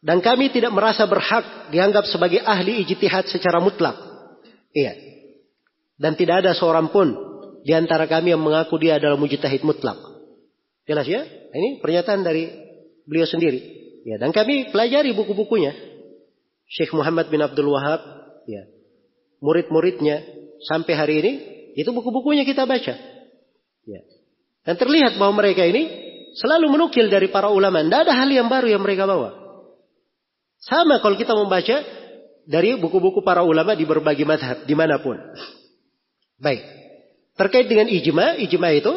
Dan 0.03 0.19
kami 0.19 0.51
tidak 0.51 0.75
merasa 0.75 1.07
berhak 1.07 1.71
dianggap 1.71 2.11
sebagai 2.11 2.43
ahli 2.43 2.83
ijtihad 2.83 3.31
secara 3.31 3.63
mutlak. 3.63 3.95
Iya. 4.75 4.99
Dan 5.95 6.19
tidak 6.19 6.43
ada 6.43 6.59
seorang 6.59 6.91
pun 6.91 7.15
di 7.63 7.71
antara 7.71 8.11
kami 8.11 8.35
yang 8.35 8.43
mengaku 8.43 8.75
dia 8.83 8.99
adalah 8.99 9.15
mujtahid 9.15 9.63
mutlak. 9.63 9.95
Jelas 10.83 11.07
ya? 11.07 11.23
Ini 11.55 11.79
pernyataan 11.79 12.27
dari 12.27 12.51
beliau 13.07 13.27
sendiri. 13.27 13.83
Ya, 14.03 14.19
dan 14.19 14.35
kami 14.35 14.75
pelajari 14.75 15.15
buku-bukunya. 15.15 15.71
Syekh 16.67 16.91
Muhammad 16.91 17.31
bin 17.31 17.39
Abdul 17.39 17.71
Wahab, 17.71 18.03
ya. 18.51 18.67
Murid-muridnya 19.39 20.27
sampai 20.67 20.95
hari 20.99 21.15
ini 21.23 21.33
itu 21.79 21.91
buku-bukunya 21.95 22.43
kita 22.43 22.67
baca. 22.67 22.99
Ya. 23.89 24.01
Dan 24.63 24.79
terlihat 24.79 25.19
bahwa 25.19 25.43
mereka 25.43 25.67
ini 25.67 25.91
selalu 26.39 26.71
menukil 26.71 27.11
dari 27.11 27.29
para 27.29 27.51
ulama. 27.51 27.83
Tidak 27.83 28.01
ada 28.09 28.15
hal 28.15 28.31
yang 28.31 28.47
baru 28.47 28.71
yang 28.71 28.83
mereka 28.83 29.05
bawa. 29.05 29.35
Sama 30.63 31.03
kalau 31.03 31.19
kita 31.19 31.35
membaca 31.35 31.83
dari 32.47 32.79
buku-buku 32.79 33.27
para 33.27 33.43
ulama 33.43 33.75
di 33.75 33.83
berbagai 33.83 34.23
madhab, 34.23 34.63
di 34.63 34.75
mana 34.79 35.03
pun. 35.03 35.19
Baik. 36.39 36.63
Terkait 37.35 37.67
dengan 37.67 37.91
ijma, 37.91 38.39
ijma 38.39 38.69
itu 38.75 38.93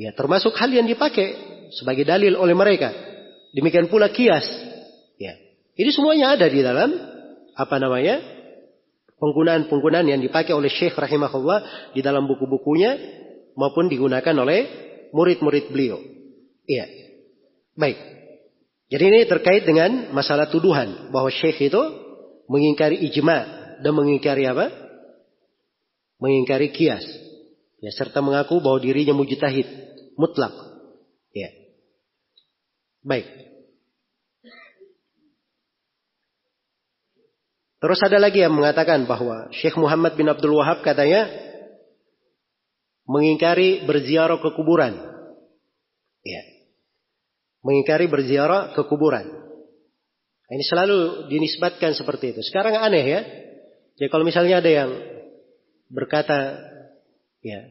ya 0.00 0.16
termasuk 0.16 0.56
hal 0.56 0.72
yang 0.72 0.88
dipakai 0.88 1.36
sebagai 1.76 2.08
dalil 2.08 2.36
oleh 2.40 2.56
mereka. 2.56 2.92
Demikian 3.52 3.92
pula 3.92 4.08
kias. 4.08 4.44
Ya. 5.20 5.36
Ini 5.76 5.90
semuanya 5.92 6.34
ada 6.38 6.46
di 6.48 6.60
dalam 6.64 6.90
apa 7.54 7.76
namanya? 7.76 8.34
penggunaan-penggunaan 9.14 10.04
yang 10.04 10.20
dipakai 10.20 10.52
oleh 10.52 10.68
Syekh 10.68 11.00
rahimahullah 11.00 11.94
di 11.96 12.04
dalam 12.04 12.28
buku-bukunya 12.28 13.23
maupun 13.54 13.90
digunakan 13.90 14.34
oleh 14.38 14.66
murid-murid 15.14 15.70
beliau. 15.70 15.98
Iya. 16.66 16.86
Baik. 17.74 17.98
Jadi 18.90 19.04
ini 19.10 19.20
terkait 19.26 19.66
dengan 19.66 20.14
masalah 20.14 20.46
tuduhan 20.46 21.10
bahwa 21.10 21.32
Syekh 21.32 21.72
itu 21.72 21.82
mengingkari 22.46 23.00
ijma 23.10 23.38
dan 23.80 23.92
mengingkari 23.96 24.46
apa? 24.46 24.70
Mengingkari 26.22 26.70
kias. 26.70 27.02
Ya, 27.82 27.90
serta 27.92 28.24
mengaku 28.24 28.62
bahwa 28.62 28.80
dirinya 28.80 29.12
mujtahid 29.12 29.66
mutlak. 30.16 30.54
Ya. 31.34 31.50
Baik. 33.04 33.26
Terus 37.84 38.00
ada 38.00 38.16
lagi 38.16 38.40
yang 38.40 38.56
mengatakan 38.56 39.04
bahwa 39.04 39.52
Syekh 39.52 39.76
Muhammad 39.76 40.16
bin 40.16 40.24
Abdul 40.24 40.56
Wahab 40.56 40.80
katanya 40.80 41.28
mengingkari 43.04 43.84
berziarah 43.84 44.40
ke 44.40 44.50
kuburan. 44.56 44.94
Ya. 46.24 46.42
Mengingkari 47.64 48.08
berziarah 48.08 48.76
ke 48.76 48.82
kuburan. 48.88 49.28
Ini 50.48 50.64
selalu 50.64 51.28
dinisbatkan 51.32 51.96
seperti 51.96 52.36
itu. 52.36 52.40
Sekarang 52.44 52.76
aneh 52.76 53.04
ya. 53.04 53.20
Jadi 53.96 54.08
kalau 54.12 54.24
misalnya 54.28 54.60
ada 54.60 54.70
yang 54.70 54.90
berkata 55.88 56.72
Ya. 57.44 57.68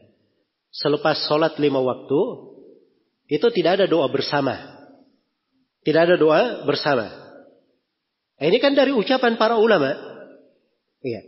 Selepas 0.70 1.26
sholat 1.26 1.58
lima 1.58 1.82
waktu, 1.82 2.20
itu 3.26 3.46
tidak 3.50 3.82
ada 3.82 3.86
doa 3.90 4.06
bersama. 4.06 4.54
Tidak 5.82 6.00
ada 6.00 6.14
doa 6.16 6.62
bersama. 6.64 7.10
Nah, 8.38 8.44
ini 8.46 8.58
kan 8.62 8.72
dari 8.72 8.94
ucapan 8.94 9.34
para 9.34 9.58
ulama. 9.58 9.92
Iya. 11.02 11.26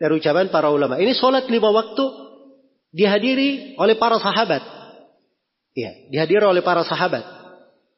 Dari 0.00 0.12
ucapan 0.16 0.48
para 0.48 0.72
ulama. 0.72 0.96
Ini 0.96 1.12
sholat 1.12 1.46
lima 1.52 1.68
waktu 1.70 2.04
dihadiri 2.92 3.76
oleh 3.76 3.96
para 3.96 4.16
sahabat. 4.20 4.62
Iya. 5.76 6.10
Dihadiri 6.10 6.44
oleh 6.44 6.64
para 6.64 6.82
sahabat. 6.82 7.24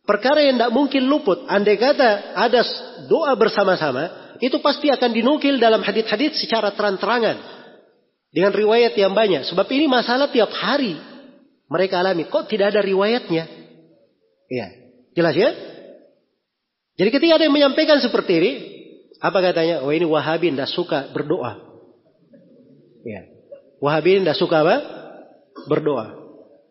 Perkara 0.05 0.43
yang 0.43 0.59
tidak 0.59 0.73
mungkin 0.75 1.07
luput. 1.07 1.47
Andai 1.47 1.79
kata 1.79 2.35
ada 2.35 2.61
doa 3.07 3.33
bersama-sama. 3.39 4.37
Itu 4.41 4.59
pasti 4.65 4.89
akan 4.89 5.13
dinukil 5.13 5.61
dalam 5.61 5.85
hadit-hadit 5.85 6.35
secara 6.35 6.73
terang-terangan. 6.75 7.39
Dengan 8.31 8.53
riwayat 8.55 8.95
yang 8.95 9.13
banyak. 9.15 9.47
Sebab 9.47 9.67
ini 9.71 9.87
masalah 9.91 10.31
tiap 10.31 10.51
hari 10.55 10.99
mereka 11.71 12.03
alami. 12.03 12.27
Kok 12.27 12.51
tidak 12.51 12.75
ada 12.75 12.81
riwayatnya? 12.83 13.45
Ya. 14.51 14.67
Jelas 15.15 15.35
ya? 15.39 15.51
Jadi 16.99 17.11
ketika 17.15 17.41
ada 17.41 17.47
yang 17.47 17.55
menyampaikan 17.55 18.03
seperti 18.03 18.33
ini, 18.43 18.53
apa 19.21 19.39
katanya? 19.41 19.81
Oh 19.81 19.93
ini 19.95 20.05
Wahabi 20.05 20.53
tidak 20.53 20.69
suka 20.69 21.09
berdoa. 21.15 21.57
Ya. 23.07 23.40
Wahabi 23.81 24.21
tidak 24.21 24.37
suka 24.37 24.61
apa? 24.61 24.77
Berdoa. 25.67 26.17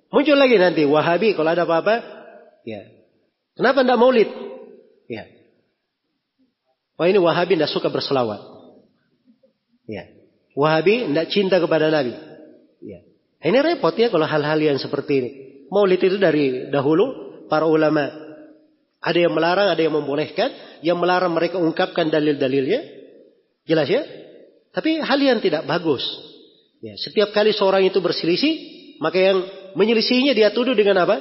Muncul 0.10 0.38
lagi 0.38 0.58
nanti 0.58 0.86
Wahabi 0.86 1.38
kalau 1.38 1.50
ada 1.54 1.66
apa-apa, 1.66 2.02
ya. 2.66 2.82
Kenapa 3.58 3.84
tidak 3.84 3.98
maulid? 4.00 4.30
Ya. 5.10 5.26
Oh 6.96 7.06
ini 7.10 7.20
Wahabi 7.20 7.58
tidak 7.58 7.74
suka 7.74 7.90
berselawat. 7.90 8.40
Ya. 9.90 10.06
Wahabi 10.54 11.10
tidak 11.10 11.28
cinta 11.34 11.58
kepada 11.58 11.90
Nabi. 11.90 12.14
Ya. 12.80 13.04
Ini 13.40 13.58
repot 13.60 13.94
ya 13.98 14.14
kalau 14.14 14.30
hal-hal 14.30 14.60
yang 14.62 14.78
seperti 14.78 15.14
ini. 15.18 15.30
Maulid 15.74 16.02
itu 16.02 16.18
dari 16.18 16.70
dahulu 16.70 17.46
para 17.50 17.66
ulama 17.66 18.30
ada 19.00 19.16
yang 19.16 19.32
melarang, 19.32 19.72
ada 19.72 19.80
yang 19.80 19.96
membolehkan. 19.96 20.82
Yang 20.84 20.98
melarang 21.00 21.32
mereka 21.32 21.56
ungkapkan 21.60 22.12
dalil-dalilnya. 22.12 22.84
Jelas 23.64 23.88
ya? 23.88 24.04
Tapi 24.76 25.00
hal 25.00 25.20
yang 25.20 25.40
tidak 25.40 25.64
bagus. 25.68 26.04
Ya, 26.80 26.96
setiap 26.96 27.36
kali 27.36 27.52
seorang 27.52 27.84
itu 27.84 28.00
berselisih, 28.00 28.54
maka 29.04 29.20
yang 29.20 29.38
menyelisihinya 29.76 30.32
dia 30.32 30.56
tuduh 30.56 30.72
dengan 30.72 31.04
apa? 31.04 31.20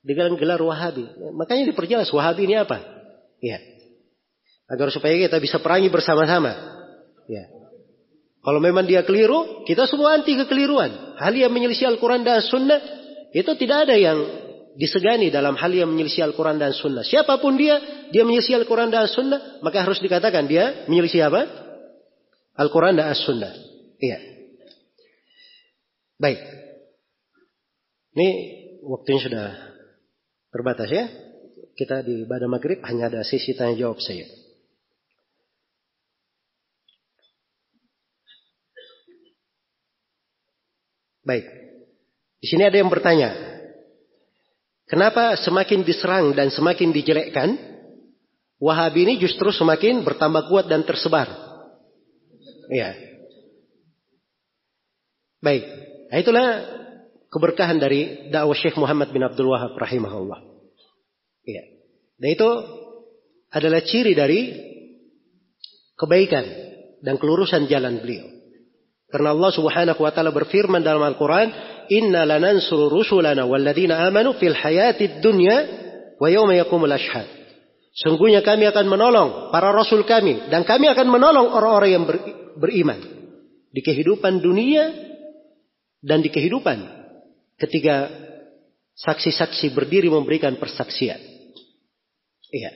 Dengan 0.00 0.32
gelar 0.40 0.60
Wahabi. 0.60 1.04
Ya, 1.04 1.30
makanya 1.36 1.68
diperjelas 1.68 2.08
Wahabi 2.08 2.48
ini 2.48 2.56
apa? 2.56 2.80
Ya. 3.44 3.60
Agar 4.68 4.88
supaya 4.88 5.16
kita 5.16 5.36
bisa 5.40 5.60
perangi 5.60 5.92
bersama-sama. 5.92 6.56
Ya. 7.28 7.44
Kalau 8.40 8.60
memang 8.64 8.88
dia 8.88 9.04
keliru, 9.04 9.68
kita 9.68 9.84
semua 9.84 10.16
anti 10.16 10.32
kekeliruan. 10.32 11.20
Hal 11.20 11.36
yang 11.36 11.52
menyelisih 11.52 11.84
Al-Quran 11.92 12.24
dan 12.24 12.40
Sunnah, 12.40 12.80
itu 13.36 13.52
tidak 13.60 13.88
ada 13.88 13.96
yang 14.00 14.16
disegani 14.78 15.28
dalam 15.28 15.58
hal 15.58 15.74
yang 15.74 15.90
menyelisih 15.90 16.24
Al-Quran 16.32 16.56
dan 16.56 16.72
Sunnah. 16.72 17.04
Siapa 17.04 17.36
pun 17.42 17.58
dia, 17.60 17.76
dia 18.08 18.24
menyelisih 18.24 18.64
Al-Quran 18.64 18.88
dan 18.88 19.10
Sunnah, 19.10 19.60
maka 19.60 19.84
harus 19.84 20.00
dikatakan 20.00 20.48
dia 20.48 20.88
menyelisih 20.88 21.28
apa? 21.28 21.44
Al-Quran 22.56 22.96
dan 22.96 23.12
As-Sunnah. 23.12 23.52
Iya. 23.98 24.37
Baik. 26.18 26.40
Ini 28.18 28.28
waktunya 28.82 29.20
sudah 29.22 29.46
terbatas 30.50 30.90
ya. 30.90 31.06
Kita 31.78 32.02
di 32.02 32.26
pada 32.26 32.50
maghrib 32.50 32.82
hanya 32.82 33.06
ada 33.06 33.22
sisi 33.22 33.54
tanya 33.54 33.78
jawab 33.78 34.02
saya. 34.02 34.26
Baik. 41.22 41.46
Di 42.42 42.46
sini 42.50 42.66
ada 42.66 42.78
yang 42.78 42.90
bertanya, 42.90 43.30
Kenapa 44.88 45.36
semakin 45.36 45.84
diserang 45.84 46.32
dan 46.32 46.48
semakin 46.48 46.96
dijelekkan, 46.96 47.60
Wahabi 48.58 49.06
ini 49.06 49.14
justru 49.22 49.54
semakin 49.54 50.02
bertambah 50.02 50.50
kuat 50.50 50.66
dan 50.66 50.82
tersebar. 50.82 51.30
Ya. 52.74 52.90
Baik. 55.38 55.62
Nah, 56.08 56.16
itulah 56.16 56.46
keberkahan 57.28 57.76
dari 57.76 58.32
dakwah 58.32 58.56
Syekh 58.56 58.80
Muhammad 58.80 59.12
bin 59.12 59.20
Abdul 59.20 59.52
Wahab 59.52 59.76
rahimahullah. 59.76 60.40
Ya. 61.44 61.64
Dan 62.16 62.28
itu 62.32 62.50
adalah 63.52 63.80
ciri 63.84 64.12
dari 64.16 64.40
kebaikan 65.96 66.44
dan 67.04 67.16
kelurusan 67.16 67.68
jalan 67.68 68.00
beliau. 68.00 68.26
Karena 69.08 69.32
Allah 69.32 69.52
Subhanahu 69.56 70.00
wa 70.04 70.12
taala 70.12 70.32
berfirman 70.36 70.84
dalam 70.84 71.00
Al-Qur'an, 71.00 71.48
inna 71.88 72.28
lanansuru 72.28 72.92
rusulana 72.92 73.48
walladzina 73.48 74.04
amanu 74.04 74.36
fil 74.36 74.52
hayatid 74.52 75.24
dunya 75.24 75.56
wa 76.20 76.28
yawma 76.28 76.52
yakumul 76.60 76.92
ashhad. 76.92 77.24
Sungguhnya 77.96 78.44
kami 78.44 78.68
akan 78.68 78.86
menolong 78.86 79.28
para 79.50 79.72
rasul 79.72 80.04
kami 80.04 80.52
dan 80.52 80.62
kami 80.62 80.92
akan 80.92 81.08
menolong 81.08 81.50
orang-orang 81.50 81.90
yang 81.90 82.04
ber, 82.04 82.20
beriman 82.60 83.00
di 83.72 83.80
kehidupan 83.80 84.38
dunia 84.38 84.92
dan 86.02 86.22
di 86.22 86.30
kehidupan 86.30 86.78
ketika 87.58 88.10
saksi-saksi 88.98 89.74
berdiri 89.74 90.10
memberikan 90.10 90.58
persaksian. 90.58 91.18
Iya. 92.48 92.72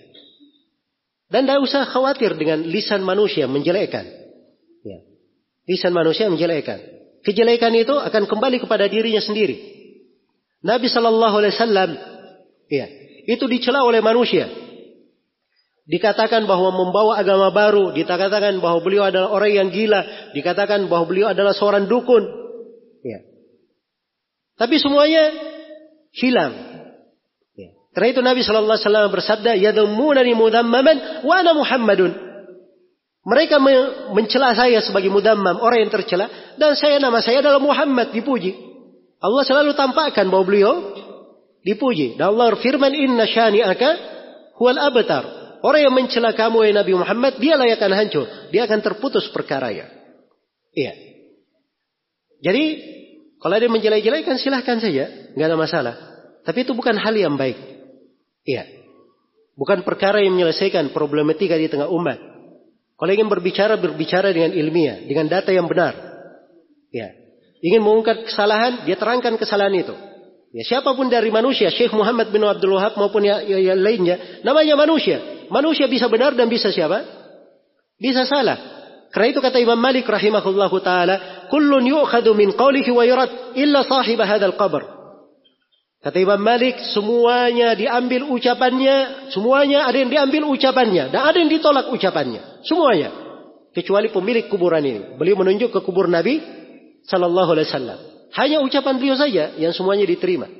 Dan 1.33 1.49
tidak 1.49 1.65
usah 1.65 1.89
khawatir 1.89 2.37
dengan 2.37 2.61
lisan 2.67 3.01
manusia 3.01 3.49
menjelekkan. 3.49 4.05
Ya. 4.85 4.99
Lisan 5.65 5.97
manusia 5.97 6.29
menjelekkan 6.29 6.93
kejelekan 7.23 7.73
itu 7.79 7.95
akan 7.95 8.27
kembali 8.27 8.59
kepada 8.63 8.91
dirinya 8.91 9.23
sendiri. 9.23 9.57
Nabi 10.63 10.87
Shallallahu 10.91 11.37
Alaihi 11.43 11.55
Wasallam, 11.59 11.91
ya, 12.71 12.87
itu 13.27 13.45
dicela 13.51 13.83
oleh 13.83 14.03
manusia. 14.03 14.47
Dikatakan 15.83 16.47
bahwa 16.47 16.71
membawa 16.71 17.19
agama 17.19 17.51
baru, 17.51 17.91
dikatakan 17.91 18.63
bahwa 18.63 18.79
beliau 18.87 19.03
adalah 19.11 19.35
orang 19.35 19.51
yang 19.51 19.69
gila, 19.75 20.31
dikatakan 20.31 20.87
bahwa 20.87 21.11
beliau 21.11 21.35
adalah 21.35 21.51
seorang 21.51 21.91
dukun. 21.91 22.23
Tapi 24.57 24.77
semuanya 24.79 25.33
hilang. 26.13 26.53
Ya. 27.57 27.71
Karena 27.97 28.09
itu 28.13 28.21
Nabi 28.21 28.41
Shallallahu 28.45 28.77
Alaihi 28.77 28.87
Wasallam 28.89 29.09
bersabda, 29.13 29.51
"Yadummunani 29.59 30.33
mudammaman 30.37 31.25
wa 31.25 31.35
ana 31.37 31.53
Muhammadun." 31.57 32.13
Mereka 33.23 33.63
mencela 34.11 34.51
saya 34.51 34.83
sebagai 34.83 35.07
mudammam, 35.07 35.63
orang 35.63 35.87
yang 35.87 35.93
tercela. 35.95 36.27
Dan 36.59 36.75
saya 36.75 36.99
nama 36.99 37.23
saya 37.23 37.39
adalah 37.39 37.63
Muhammad, 37.63 38.11
dipuji. 38.11 38.51
Allah 39.23 39.47
selalu 39.47 39.79
tampakkan 39.79 40.27
bahwa 40.27 40.43
beliau 40.43 40.73
dipuji. 41.63 42.19
Dan 42.19 42.35
Allah 42.35 42.59
firman, 42.59 42.91
Inna 42.91 43.23
syani'aka 43.31 43.91
huwal 44.59 44.75
abtar. 44.75 45.25
Orang 45.63 45.81
yang 45.87 45.95
mencela 45.95 46.35
kamu, 46.35 46.67
ya 46.67 46.83
Nabi 46.83 46.93
Muhammad, 46.99 47.39
dia 47.39 47.55
layak 47.55 47.79
akan 47.79 47.95
hancur. 47.95 48.27
Dia 48.51 48.67
akan 48.67 48.83
terputus 48.83 49.31
perkara 49.31 49.71
ya. 49.71 49.87
Iya. 50.75 50.93
Jadi, 52.43 52.65
kalau 53.43 53.59
ada 53.59 53.67
yang 53.67 53.75
menjelek-jelekan 53.75 54.39
silahkan 54.39 54.79
saja. 54.79 55.35
nggak 55.35 55.49
ada 55.51 55.59
masalah. 55.59 55.95
Tapi 56.47 56.63
itu 56.63 56.79
bukan 56.79 56.95
hal 56.95 57.11
yang 57.11 57.35
baik. 57.35 57.59
Iya. 58.47 58.71
Bukan 59.59 59.83
perkara 59.83 60.23
yang 60.23 60.39
menyelesaikan 60.39 60.95
problematika 60.95 61.59
di 61.59 61.67
tengah 61.67 61.91
umat. 61.91 62.23
Kalau 62.95 63.11
ingin 63.11 63.27
berbicara, 63.27 63.75
berbicara 63.83 64.31
dengan 64.31 64.55
ilmiah, 64.55 65.03
dengan 65.03 65.27
data 65.27 65.51
yang 65.51 65.67
benar. 65.67 65.91
Ya. 66.95 67.11
Ingin 67.59 67.83
mengungkap 67.83 68.31
kesalahan, 68.31 68.87
dia 68.87 68.95
terangkan 68.95 69.35
kesalahan 69.35 69.75
itu. 69.75 69.95
Ya, 70.55 70.63
siapa 70.63 70.95
pun 70.95 71.11
dari 71.11 71.33
manusia, 71.35 71.73
Syekh 71.73 71.97
Muhammad 71.97 72.31
bin 72.31 72.47
Abdul 72.47 72.79
Wahab 72.79 72.95
maupun 72.95 73.27
yang, 73.27 73.43
yang 73.43 73.81
lainnya, 73.83 74.43
namanya 74.47 74.79
manusia. 74.79 75.47
Manusia 75.51 75.91
bisa 75.91 76.07
benar 76.07 76.39
dan 76.39 76.47
bisa 76.47 76.71
siapa? 76.71 77.03
Bisa 77.99 78.23
salah. 78.23 78.59
Karena 79.13 79.29
itu 79.35 79.41
kata 79.43 79.59
Imam 79.61 79.77
Malik 79.77 80.07
rahimahullahu 80.09 80.77
taala, 80.85 81.42
"Kullun 81.53 81.85
yu'khadu 81.85 82.33
min 82.33 82.57
qawlihi 82.57 82.89
wa 82.89 83.05
yurad 83.05 83.31
illa 83.53 83.85
sahib 83.85 84.25
hadzal 84.25 84.57
qabr." 84.57 85.03
Kata 86.03 86.19
Imam 86.19 86.41
Malik, 86.41 86.83
semuanya 86.97 87.79
diambil 87.79 88.27
ucapannya, 88.27 89.29
semuanya 89.31 89.87
ada 89.87 90.03
yang 90.03 90.11
diambil 90.11 90.51
ucapannya, 90.51 91.15
dan 91.15 91.21
ada 91.23 91.37
yang 91.39 91.47
ditolak 91.47 91.93
ucapannya. 91.95 92.67
Semuanya. 92.67 93.15
Kecuali 93.71 94.11
pemilik 94.11 94.51
kuburan 94.51 94.83
ini. 94.83 95.01
Beliau 95.15 95.39
menunjuk 95.39 95.71
ke 95.71 95.81
kubur 95.81 96.11
Nabi 96.11 96.43
Sallallahu 97.07 97.55
Alaihi 97.55 97.69
Wasallam. 97.71 97.99
Hanya 98.35 98.59
ucapan 98.67 98.99
beliau 98.99 99.15
saja 99.15 99.55
yang 99.55 99.71
semuanya 99.71 100.03
diterima. 100.03 100.51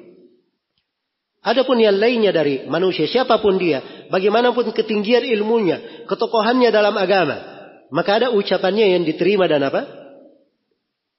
Adapun 1.43 1.83
yang 1.83 1.99
lainnya 1.99 2.31
dari 2.31 2.71
manusia, 2.71 3.11
siapa 3.11 3.43
pun 3.43 3.59
dia, 3.59 4.07
bagaimanapun 4.15 4.71
ketinggian 4.71 5.27
ilmunya, 5.27 6.07
ketokohannya 6.07 6.71
dalam 6.71 6.95
agama, 6.95 7.35
maka 7.91 8.23
ada 8.23 8.29
ucapannya 8.31 8.95
yang 8.95 9.03
diterima 9.03 9.51
dan 9.51 9.67
apa? 9.67 10.02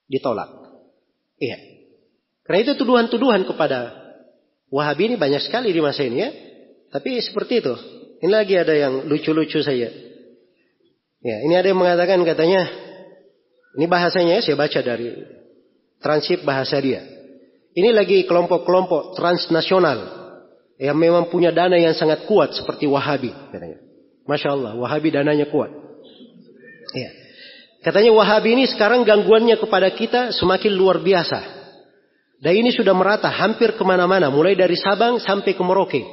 Ditolak. 0.09 0.49
Iya. 1.39 1.57
Karena 2.43 2.59
itu 2.63 2.73
tuduhan-tuduhan 2.79 3.47
kepada 3.47 4.03
Wahabi 4.73 5.13
ini 5.13 5.15
banyak 5.21 5.45
sekali 5.45 5.69
di 5.69 5.81
masa 5.85 6.01
ini 6.01 6.17
ya. 6.17 6.29
Tapi 6.89 7.21
seperti 7.21 7.61
itu. 7.61 7.73
Ini 8.25 8.31
lagi 8.31 8.57
ada 8.57 8.73
yang 8.73 9.05
lucu-lucu 9.05 9.61
saja. 9.61 9.89
Ya, 11.23 11.37
ini 11.45 11.53
ada 11.55 11.67
yang 11.71 11.79
mengatakan 11.79 12.19
katanya, 12.25 12.67
ini 13.79 13.85
bahasanya 13.87 14.39
ya, 14.39 14.41
saya 14.43 14.57
baca 14.59 14.79
dari 14.83 15.13
transip 16.03 16.43
bahasa 16.43 16.81
dia. 16.83 17.05
Ini 17.73 17.95
lagi 17.95 18.27
kelompok-kelompok 18.27 19.15
transnasional 19.15 19.99
yang 20.77 20.99
memang 20.99 21.31
punya 21.31 21.55
dana 21.55 21.79
yang 21.79 21.95
sangat 21.95 22.27
kuat 22.27 22.53
seperti 22.53 22.85
Wahabi 22.89 23.31
katanya. 23.53 23.79
Masya 24.27 24.49
Allah, 24.51 24.73
Wahabi 24.75 25.09
dananya 25.13 25.47
kuat. 25.47 25.71
Ya. 26.91 27.22
Katanya 27.83 28.15
Wahabi 28.15 28.55
ini 28.55 28.65
sekarang 28.71 29.03
gangguannya 29.03 29.59
kepada 29.59 29.91
kita 29.91 30.31
semakin 30.31 30.71
luar 30.71 31.03
biasa. 31.03 31.63
Dan 32.39 32.63
ini 32.63 32.71
sudah 32.71 32.95
merata 32.95 33.27
hampir 33.27 33.75
ke 33.75 33.83
mana-mana, 33.83 34.31
mulai 34.31 34.55
dari 34.55 34.79
Sabang 34.79 35.19
sampai 35.19 35.51
ke 35.51 35.63
Merauke. 35.63 36.03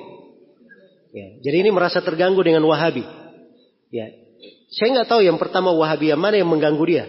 Ya, 1.10 1.26
jadi 1.42 1.66
ini 1.66 1.70
merasa 1.74 2.02
terganggu 2.02 2.38
dengan 2.42 2.62
Wahabi. 2.66 3.02
Ya, 3.90 4.06
saya 4.70 4.98
nggak 4.98 5.10
tahu 5.10 5.26
yang 5.26 5.38
pertama 5.38 5.74
Wahabi 5.74 6.14
yang 6.14 6.22
mana 6.22 6.38
yang 6.38 6.50
mengganggu 6.50 6.84
dia. 6.86 7.06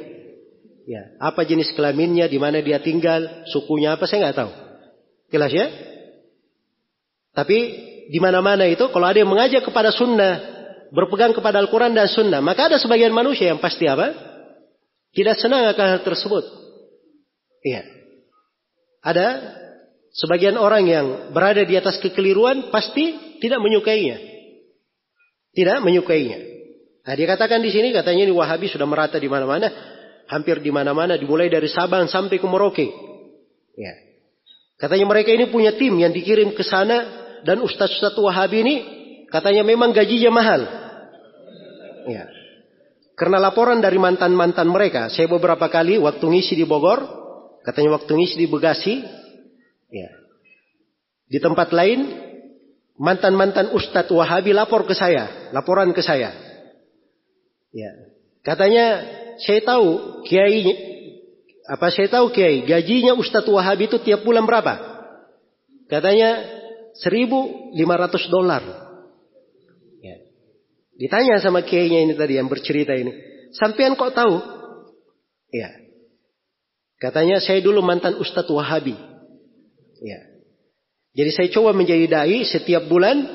Ya, 0.90 1.14
apa 1.22 1.46
jenis 1.46 1.70
kelaminnya, 1.78 2.26
di 2.26 2.42
mana 2.42 2.62
dia 2.66 2.82
tinggal, 2.82 3.46
sukunya 3.50 3.94
apa, 3.94 4.10
saya 4.10 4.30
nggak 4.30 4.38
tahu. 4.42 4.52
Jelas 5.30 5.54
ya? 5.54 5.70
Tapi 7.38 7.58
di 8.10 8.20
mana-mana 8.22 8.66
itu 8.66 8.90
kalau 8.90 9.06
ada 9.06 9.22
yang 9.22 9.30
mengajak 9.30 9.62
kepada 9.62 9.94
sunnah, 9.94 10.42
berpegang 10.90 11.38
kepada 11.38 11.62
Al-Quran 11.62 11.94
dan 11.94 12.10
sunnah, 12.10 12.42
maka 12.42 12.74
ada 12.74 12.82
sebagian 12.82 13.14
manusia 13.14 13.54
yang 13.54 13.62
pasti 13.62 13.86
apa? 13.86 14.31
Tidak 15.12 15.36
senang 15.40 15.68
akan 15.68 15.88
hal 15.98 16.02
tersebut. 16.08 16.44
Iya. 17.68 17.84
Ada 19.04 19.28
sebagian 20.16 20.56
orang 20.56 20.88
yang 20.88 21.08
berada 21.36 21.68
di 21.68 21.76
atas 21.76 22.00
kekeliruan 22.00 22.72
pasti 22.72 23.38
tidak 23.44 23.60
menyukainya. 23.60 24.18
Tidak 25.52 25.84
menyukainya. 25.84 26.40
Nah, 27.02 27.14
dia 27.18 27.28
katakan 27.28 27.60
di 27.60 27.74
sini 27.74 27.92
katanya 27.92 28.30
ini 28.30 28.34
Wahabi 28.34 28.72
sudah 28.72 28.88
merata 28.88 29.18
di 29.20 29.28
mana-mana, 29.28 29.68
hampir 30.32 30.64
di 30.64 30.72
mana-mana 30.72 31.20
dimulai 31.20 31.52
dari 31.52 31.68
Sabang 31.68 32.08
sampai 32.08 32.40
ke 32.40 32.48
Merauke. 32.48 32.88
Ya. 33.76 33.94
Katanya 34.80 35.06
mereka 35.12 35.34
ini 35.36 35.52
punya 35.52 35.76
tim 35.76 35.98
yang 36.00 36.16
dikirim 36.16 36.56
ke 36.56 36.64
sana 36.64 37.04
dan 37.44 37.60
ustaz-ustaz 37.60 38.16
Wahabi 38.16 38.58
ini 38.64 38.76
katanya 39.28 39.66
memang 39.68 39.92
gajinya 39.92 40.32
mahal. 40.32 40.62
Ya. 42.08 42.41
Karena 43.22 43.38
laporan 43.38 43.78
dari 43.78 44.02
mantan-mantan 44.02 44.66
mereka, 44.66 45.14
saya 45.14 45.30
beberapa 45.30 45.70
kali 45.70 46.02
waktu 46.02 46.26
ngisi 46.26 46.58
di 46.58 46.66
Bogor, 46.66 47.06
katanya 47.62 48.02
waktu 48.02 48.10
ngisi 48.18 48.34
di 48.42 48.50
Bekasi, 48.50 49.06
ya. 49.94 50.10
Di 51.30 51.38
tempat 51.38 51.70
lain, 51.70 52.02
mantan-mantan 52.98 53.78
ustaz 53.78 54.10
Wahabi 54.10 54.58
lapor 54.58 54.90
ke 54.90 54.98
saya, 54.98 55.54
laporan 55.54 55.94
ke 55.94 56.02
saya. 56.02 56.34
Ya. 57.70 57.92
Katanya 58.42 59.06
saya 59.38 59.62
tahu 59.70 60.26
kiai 60.26 60.66
apa 61.72 61.88
saya 61.94 62.10
tahu 62.10 62.34
Kiai, 62.34 62.66
gajinya 62.66 63.14
Ustadz 63.16 63.48
Wahabi 63.48 63.88
itu 63.88 64.02
tiap 64.04 64.26
bulan 64.26 64.44
berapa? 64.44 64.76
Katanya 65.88 66.42
1.500 67.00 68.28
dolar. 68.28 68.81
Ya. 71.02 71.10
Ditanya 71.10 71.42
sama 71.42 71.66
Kiainya 71.66 72.06
ini 72.06 72.14
tadi 72.14 72.38
yang 72.38 72.46
bercerita 72.46 72.94
ini. 72.94 73.10
Sampean 73.58 73.98
kok 73.98 74.14
tahu? 74.14 74.38
Ya. 75.50 75.74
Katanya 77.02 77.42
saya 77.42 77.58
dulu 77.66 77.82
mantan 77.82 78.22
Ustadz 78.22 78.54
Wahabi. 78.54 78.94
Ya. 80.06 80.22
Jadi 81.18 81.32
saya 81.34 81.50
coba 81.50 81.74
menjadi 81.74 82.06
dai 82.06 82.46
setiap 82.46 82.86
bulan 82.86 83.26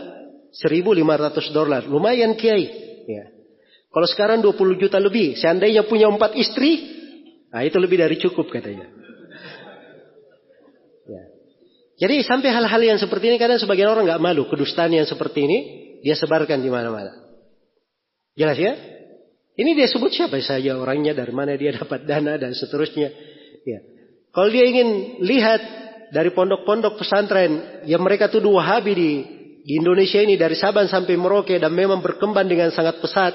1.500 0.55 1.51
dolar. 1.51 1.83
Lumayan 1.91 2.39
Kiai. 2.39 2.71
Ya. 3.11 3.35
Kalau 3.91 4.07
sekarang 4.07 4.39
20 4.47 4.79
juta 4.79 5.03
lebih. 5.03 5.35
Seandainya 5.35 5.83
punya 5.85 6.07
empat 6.07 6.39
istri, 6.39 6.97
Nah, 7.57 7.65
itu 7.65 7.81
lebih 7.81 7.97
dari 7.97 8.21
cukup 8.21 8.53
katanya. 8.53 8.85
Ya. 11.09 11.23
Jadi 12.05 12.21
sampai 12.21 12.53
hal-hal 12.53 12.83
yang 12.85 12.99
seperti 13.01 13.33
ini 13.33 13.41
kadang 13.41 13.57
sebagian 13.57 13.89
orang 13.89 14.05
nggak 14.05 14.21
malu 14.21 14.45
kedustaan 14.45 14.93
yang 14.93 15.09
seperti 15.09 15.49
ini 15.49 15.59
dia 16.05 16.13
sebarkan 16.13 16.61
di 16.61 16.69
mana-mana. 16.69 17.26
Jelas 18.37 18.59
ya? 18.61 18.73
Ini 19.57 19.73
dia 19.73 19.89
sebut 19.89 20.13
siapa 20.13 20.37
saja 20.45 20.77
orangnya, 20.77 21.17
dari 21.17 21.33
mana 21.33 21.57
dia 21.57 21.73
dapat 21.73 22.05
dana 22.05 22.37
dan 22.37 22.53
seterusnya. 22.53 23.09
Ya. 23.65 23.81
Kalau 24.31 24.53
dia 24.53 24.69
ingin 24.69 25.21
lihat 25.25 25.61
dari 26.13 26.31
pondok-pondok 26.37 27.01
pesantren 27.01 27.83
yang 27.89 28.05
mereka 28.05 28.29
tuduh 28.29 28.61
Wahabi 28.61 28.93
di 28.93 29.13
di 29.67 29.73
Indonesia 29.83 30.23
ini 30.23 30.39
dari 30.39 30.55
Sabang 30.55 30.87
sampai 30.87 31.19
Merauke 31.19 31.57
dan 31.59 31.73
memang 31.75 31.99
berkembang 31.99 32.47
dengan 32.47 32.71
sangat 32.71 33.03
pesat 33.03 33.35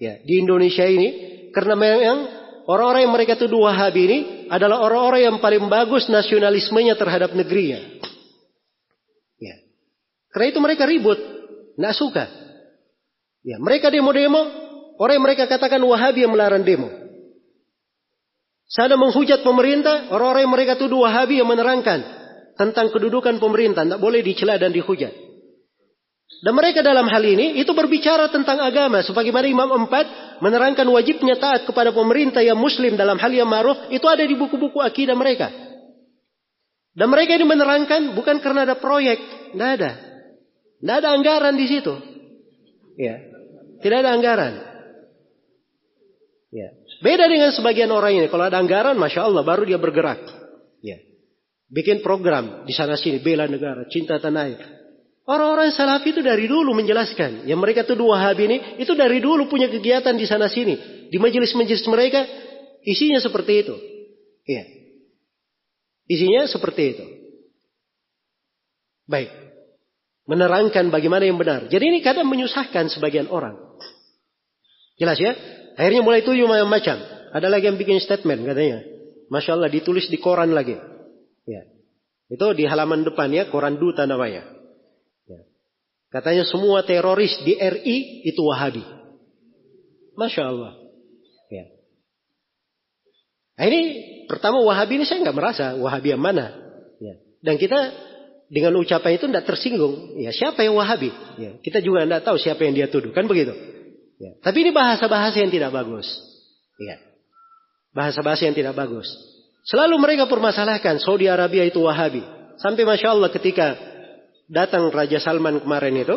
ya 0.00 0.16
di 0.24 0.40
Indonesia 0.40 0.86
ini 0.86 1.08
karena 1.52 1.76
memang 1.76 2.18
Orang-orang 2.68 3.08
yang 3.08 3.14
mereka 3.16 3.32
tuduh 3.40 3.64
Wahabi 3.64 4.00
ini 4.04 4.18
adalah 4.52 4.84
orang-orang 4.84 5.24
yang 5.24 5.36
paling 5.40 5.72
bagus 5.72 6.04
nasionalismenya 6.12 7.00
terhadap 7.00 7.32
negerinya. 7.32 7.80
Ya. 9.40 9.56
Karena 10.28 10.52
itu 10.52 10.60
mereka 10.60 10.84
ribut, 10.84 11.16
nggak 11.80 11.96
suka. 11.96 12.28
Ya, 13.48 13.56
mereka 13.56 13.88
demo-demo, 13.88 14.44
orang 15.00 15.16
yang 15.16 15.24
mereka 15.24 15.48
katakan 15.48 15.80
Wahabi 15.80 16.28
yang 16.28 16.36
melarang 16.36 16.68
demo. 16.68 16.92
Sana 18.68 19.00
menghujat 19.00 19.40
pemerintah, 19.40 20.12
orang-orang 20.12 20.44
yang 20.44 20.52
mereka 20.52 20.76
tuduh 20.76 21.08
Wahabi 21.08 21.40
yang 21.40 21.48
menerangkan 21.48 22.04
tentang 22.60 22.92
kedudukan 22.92 23.40
pemerintah, 23.40 23.88
tidak 23.88 24.04
boleh 24.04 24.20
dicela 24.20 24.60
dan 24.60 24.68
dihujat. 24.68 25.28
Dan 26.44 26.52
mereka 26.52 26.84
dalam 26.84 27.08
hal 27.08 27.24
ini 27.24 27.56
itu 27.56 27.72
berbicara 27.72 28.28
tentang 28.28 28.60
agama. 28.60 29.00
Sebagaimana 29.00 29.48
Imam 29.48 29.88
Empat 29.88 30.38
menerangkan 30.44 30.84
wajibnya 30.86 31.40
taat 31.40 31.64
kepada 31.64 31.90
pemerintah 31.90 32.44
yang 32.44 32.60
muslim 32.60 33.00
dalam 33.00 33.16
hal 33.16 33.32
yang 33.32 33.48
ma'ruf. 33.48 33.88
Itu 33.88 34.06
ada 34.06 34.22
di 34.22 34.36
buku-buku 34.36 34.78
akidah 34.78 35.16
mereka. 35.16 35.48
Dan 36.94 37.10
mereka 37.10 37.32
ini 37.32 37.48
menerangkan 37.48 38.12
bukan 38.12 38.38
karena 38.44 38.68
ada 38.68 38.76
proyek. 38.78 39.18
Tidak 39.56 39.70
ada. 39.80 39.90
Tidak 40.78 40.94
ada 41.00 41.08
anggaran 41.16 41.58
di 41.58 41.66
situ. 41.66 41.94
Ya. 42.98 43.37
Tidak 43.78 43.98
ada 44.02 44.10
anggaran. 44.10 44.54
Ya. 46.48 46.72
Beda 47.04 47.28
dengan 47.28 47.52
sebagian 47.54 47.92
orang 47.92 48.18
ini. 48.18 48.26
Kalau 48.26 48.48
ada 48.48 48.58
anggaran, 48.58 48.98
Masya 48.98 49.28
Allah, 49.28 49.44
baru 49.44 49.68
dia 49.68 49.78
bergerak. 49.78 50.18
Ya. 50.82 50.98
Bikin 51.68 52.00
program 52.00 52.64
di 52.64 52.74
sana 52.74 52.98
sini. 52.98 53.20
Bela 53.20 53.46
negara, 53.46 53.86
cinta 53.86 54.16
tanah 54.18 54.42
air. 54.48 54.60
Orang-orang 55.28 55.68
salafi 55.76 56.16
itu 56.16 56.24
dari 56.24 56.48
dulu 56.48 56.72
menjelaskan. 56.72 57.44
Yang 57.44 57.60
mereka 57.60 57.80
tuh 57.84 58.00
dua 58.00 58.16
Wahabi 58.16 58.48
ini, 58.48 58.58
itu 58.80 58.96
dari 58.96 59.20
dulu 59.20 59.44
punya 59.44 59.68
kegiatan 59.68 60.16
di 60.16 60.24
sana 60.24 60.48
sini. 60.48 61.06
Di 61.12 61.20
majelis-majelis 61.20 61.84
mereka, 61.84 62.24
isinya 62.80 63.20
seperti 63.20 63.52
itu. 63.60 63.76
Iya. 64.48 64.64
Isinya 66.08 66.48
seperti 66.48 66.82
itu. 66.96 67.04
Baik. 69.04 69.28
Menerangkan 70.24 70.88
bagaimana 70.88 71.28
yang 71.28 71.36
benar. 71.36 71.68
Jadi 71.68 71.84
ini 71.92 72.00
kadang 72.00 72.24
menyusahkan 72.24 72.88
sebagian 72.88 73.28
orang. 73.28 73.67
Jelas 74.98 75.18
ya? 75.18 75.32
Akhirnya 75.78 76.02
mulai 76.02 76.26
tujuh 76.26 76.44
macam-macam. 76.44 76.96
Ada 77.32 77.46
lagi 77.46 77.70
yang 77.70 77.78
bikin 77.78 78.02
statement 78.02 78.42
katanya. 78.44 78.82
Masya 79.30 79.54
Allah 79.54 79.70
ditulis 79.70 80.10
di 80.10 80.18
koran 80.18 80.50
lagi. 80.50 80.74
Ya. 81.46 81.62
Itu 82.28 82.52
di 82.52 82.66
halaman 82.66 83.06
depan 83.06 83.30
ya, 83.30 83.46
koran 83.48 83.78
duta 83.78 84.04
namanya. 84.04 84.58
Katanya 86.08 86.48
semua 86.48 86.80
teroris 86.88 87.36
di 87.44 87.52
RI 87.52 88.24
itu 88.24 88.40
Wahabi. 88.40 88.80
Masya 90.16 90.42
Allah. 90.48 90.72
Ya. 91.52 91.68
Nah 93.60 93.64
ini 93.68 93.80
pertama 94.24 94.64
Wahabi 94.64 94.98
ini 95.00 95.04
saya 95.04 95.20
nggak 95.20 95.36
merasa 95.36 95.64
Wahabi 95.76 96.16
yang 96.16 96.22
mana. 96.24 96.56
Ya. 96.96 97.20
Dan 97.44 97.60
kita 97.60 97.92
dengan 98.48 98.80
ucapan 98.80 99.20
itu 99.20 99.28
tidak 99.28 99.44
tersinggung. 99.44 100.16
Ya 100.16 100.32
siapa 100.32 100.64
yang 100.64 100.80
Wahabi? 100.80 101.12
Ya. 101.36 101.60
Kita 101.60 101.84
juga 101.84 102.08
tidak 102.08 102.24
tahu 102.24 102.40
siapa 102.40 102.64
yang 102.64 102.72
dia 102.72 102.88
tuduh. 102.88 103.12
Kan 103.12 103.28
begitu. 103.28 103.52
Ya. 104.18 104.34
Tapi 104.42 104.66
ini 104.66 104.70
bahasa-bahasa 104.74 105.38
yang 105.38 105.50
tidak 105.50 105.70
bagus. 105.70 106.06
Ya. 106.82 106.98
Bahasa-bahasa 107.94 108.50
yang 108.50 108.54
tidak 108.58 108.74
bagus. 108.74 109.06
Selalu 109.62 109.94
mereka 109.98 110.26
permasalahkan 110.26 110.98
Saudi 110.98 111.30
Arabia 111.30 111.62
itu 111.66 111.82
Wahabi. 111.82 112.22
Sampai 112.58 112.82
Masya 112.82 113.14
Allah 113.14 113.30
ketika 113.30 113.78
datang 114.50 114.90
Raja 114.90 115.22
Salman 115.22 115.62
kemarin 115.62 115.94
itu, 116.02 116.16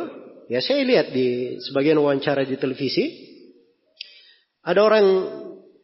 ya 0.49 0.64
saya 0.64 0.82
lihat 0.82 1.14
di 1.14 1.60
sebagian 1.61 2.02
wawancara 2.02 2.41
di 2.48 2.57
televisi, 2.57 3.06
ada 4.65 4.82
orang 4.82 5.06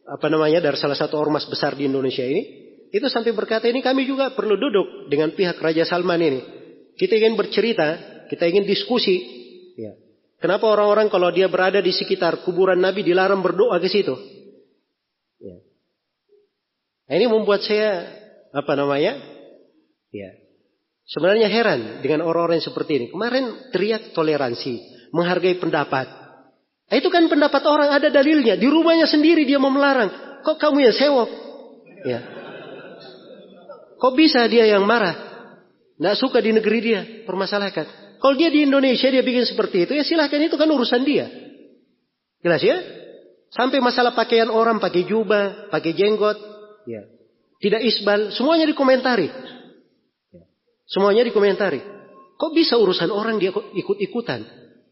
apa 0.08 0.28
namanya 0.32 0.64
dari 0.64 0.80
salah 0.80 0.98
satu 0.98 1.20
ormas 1.20 1.46
besar 1.46 1.76
di 1.78 1.86
Indonesia 1.86 2.24
ini, 2.26 2.42
itu 2.90 3.06
sampai 3.12 3.36
berkata 3.36 3.68
ini 3.68 3.84
kami 3.84 4.08
juga 4.08 4.32
perlu 4.32 4.56
duduk 4.56 5.12
dengan 5.12 5.36
pihak 5.36 5.60
Raja 5.60 5.84
Salman 5.84 6.24
ini. 6.24 6.40
Kita 6.98 7.14
ingin 7.14 7.38
bercerita, 7.38 8.26
kita 8.32 8.48
ingin 8.50 8.66
diskusi. 8.66 9.37
Kenapa 10.38 10.70
orang-orang 10.70 11.10
kalau 11.10 11.34
dia 11.34 11.50
berada 11.50 11.82
di 11.82 11.90
sekitar 11.90 12.46
kuburan 12.46 12.78
Nabi 12.78 13.02
dilarang 13.02 13.42
berdoa 13.42 13.82
ke 13.82 13.90
situ? 13.90 14.14
Ya. 15.42 15.58
Nah, 17.10 17.14
ini 17.18 17.26
membuat 17.26 17.66
saya 17.66 18.06
apa 18.54 18.78
namanya? 18.78 19.18
Ya, 20.14 20.30
Sebenarnya 21.08 21.48
heran 21.48 22.04
dengan 22.04 22.28
orang-orang 22.28 22.60
seperti 22.60 23.00
ini. 23.00 23.06
Kemarin 23.08 23.72
teriak 23.72 24.12
toleransi, 24.12 25.08
menghargai 25.16 25.56
pendapat. 25.56 26.04
Nah, 26.88 26.96
itu 27.00 27.08
kan 27.08 27.32
pendapat 27.32 27.64
orang 27.64 27.96
ada 27.96 28.12
dalilnya. 28.12 28.60
Di 28.60 28.68
rumahnya 28.68 29.08
sendiri 29.08 29.48
dia 29.48 29.56
mau 29.56 29.72
melarang. 29.72 30.44
Kok 30.44 30.60
kamu 30.60 30.84
yang 30.84 30.96
sewok? 30.96 31.30
Ya. 32.04 32.20
Kok 33.98 34.14
bisa 34.20 34.44
dia 34.52 34.68
yang 34.68 34.84
marah? 34.84 35.16
Nggak 35.96 36.20
suka 36.20 36.44
di 36.44 36.52
negeri 36.52 36.80
dia, 36.84 37.02
permasalahkan. 37.24 38.07
Kalau 38.18 38.34
dia 38.34 38.50
di 38.50 38.66
Indonesia 38.66 39.08
dia 39.08 39.22
bikin 39.22 39.46
seperti 39.46 39.86
itu, 39.86 39.94
ya 39.94 40.04
silahkan 40.04 40.42
itu 40.42 40.58
kan 40.58 40.70
urusan 40.70 41.02
dia. 41.06 41.30
Jelas 42.42 42.62
ya? 42.62 42.78
Sampai 43.54 43.80
masalah 43.80 44.12
pakaian 44.18 44.52
orang, 44.52 44.82
pakai 44.82 45.08
jubah, 45.08 45.72
pakai 45.72 45.96
jenggot, 45.96 46.38
ya. 46.90 47.06
Tidak 47.58 47.82
isbal, 47.82 48.34
semuanya 48.34 48.70
dikomentari. 48.70 49.30
Semuanya 50.88 51.26
dikomentari. 51.26 51.82
Kok 52.38 52.52
bisa 52.54 52.78
urusan 52.78 53.10
orang 53.10 53.42
dia 53.42 53.50
ikut-ikutan? 53.52 54.46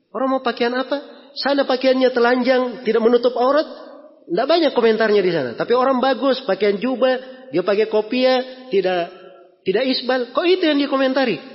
Orang 0.10 0.28
mau 0.34 0.42
pakaian 0.42 0.74
apa? 0.74 1.30
Sana 1.38 1.68
pakaiannya 1.68 2.10
telanjang, 2.10 2.88
tidak 2.88 3.02
menutup 3.04 3.36
aurat. 3.38 3.68
Tidak 4.26 4.48
banyak 4.50 4.72
komentarnya 4.74 5.22
di 5.22 5.30
sana. 5.30 5.52
Tapi 5.54 5.78
orang 5.78 6.02
bagus, 6.02 6.42
pakaian 6.48 6.82
jubah, 6.82 7.48
dia 7.54 7.62
pakai 7.62 7.86
kopiah, 7.86 8.70
tidak 8.74 9.14
tidak 9.62 9.84
isbal. 9.86 10.34
Kok 10.34 10.46
itu 10.50 10.64
yang 10.66 10.82
dikomentari? 10.82 11.38
Ya. 11.38 11.55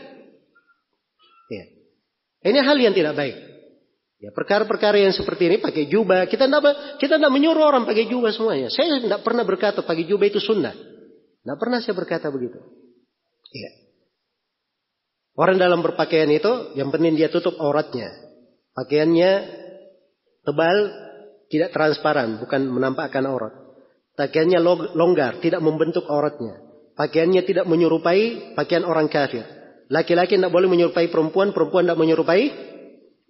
Ini 2.41 2.59
hal 2.65 2.77
yang 2.81 2.97
tidak 2.97 3.15
baik. 3.17 3.37
Ya, 4.21 4.37
perkara-perkara 4.37 5.01
yang 5.01 5.17
seperti 5.17 5.49
ini 5.49 5.57
pakai 5.65 5.89
jubah, 5.89 6.29
kita 6.29 6.45
tidak 6.45 7.01
kita 7.01 7.17
tidak 7.17 7.33
menyuruh 7.33 7.65
orang 7.65 7.89
pakai 7.89 8.05
jubah 8.05 8.33
semuanya. 8.37 8.69
Saya 8.69 9.01
tidak 9.01 9.25
pernah 9.25 9.49
berkata 9.49 9.81
pakai 9.81 10.05
jubah 10.05 10.29
itu 10.29 10.41
sunnah. 10.41 10.77
Tidak 11.41 11.57
pernah 11.57 11.81
saya 11.81 11.97
berkata 11.97 12.29
begitu. 12.29 12.61
Iya. 13.49 13.71
Orang 15.41 15.57
dalam 15.57 15.81
berpakaian 15.81 16.29
itu 16.29 16.77
yang 16.77 16.93
penting 16.93 17.17
dia 17.17 17.33
tutup 17.33 17.57
auratnya. 17.57 18.13
Pakaiannya 18.77 19.31
tebal, 20.45 20.77
tidak 21.49 21.73
transparan, 21.73 22.45
bukan 22.45 22.69
menampakkan 22.69 23.25
aurat. 23.25 23.57
Pakaiannya 24.21 24.61
longgar, 24.93 25.41
tidak 25.41 25.65
membentuk 25.65 26.05
auratnya. 26.05 26.61
Pakaiannya 26.93 27.41
tidak 27.49 27.65
menyerupai 27.65 28.53
pakaian 28.53 28.85
orang 28.85 29.09
kafir. 29.09 29.60
Laki-laki 29.91 30.39
tidak 30.39 30.55
boleh 30.55 30.71
menyerupai 30.71 31.11
perempuan, 31.11 31.51
perempuan 31.51 31.83
tidak 31.83 31.99
menyerupai 31.99 32.43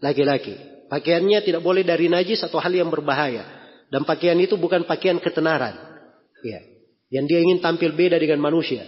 laki-laki. 0.05 0.55
Pakaiannya 0.93 1.41
tidak 1.41 1.65
boleh 1.65 1.81
dari 1.81 2.13
najis 2.13 2.45
atau 2.45 2.61
hal 2.61 2.69
yang 2.69 2.93
berbahaya. 2.93 3.49
Dan 3.89 4.05
pakaian 4.05 4.37
itu 4.37 4.61
bukan 4.61 4.85
pakaian 4.85 5.17
ketenaran. 5.17 5.73
Ya. 6.45 6.61
Yang 7.09 7.25
dia 7.33 7.41
ingin 7.43 7.59
tampil 7.65 7.97
beda 7.97 8.21
dengan 8.21 8.45
manusia. 8.45 8.85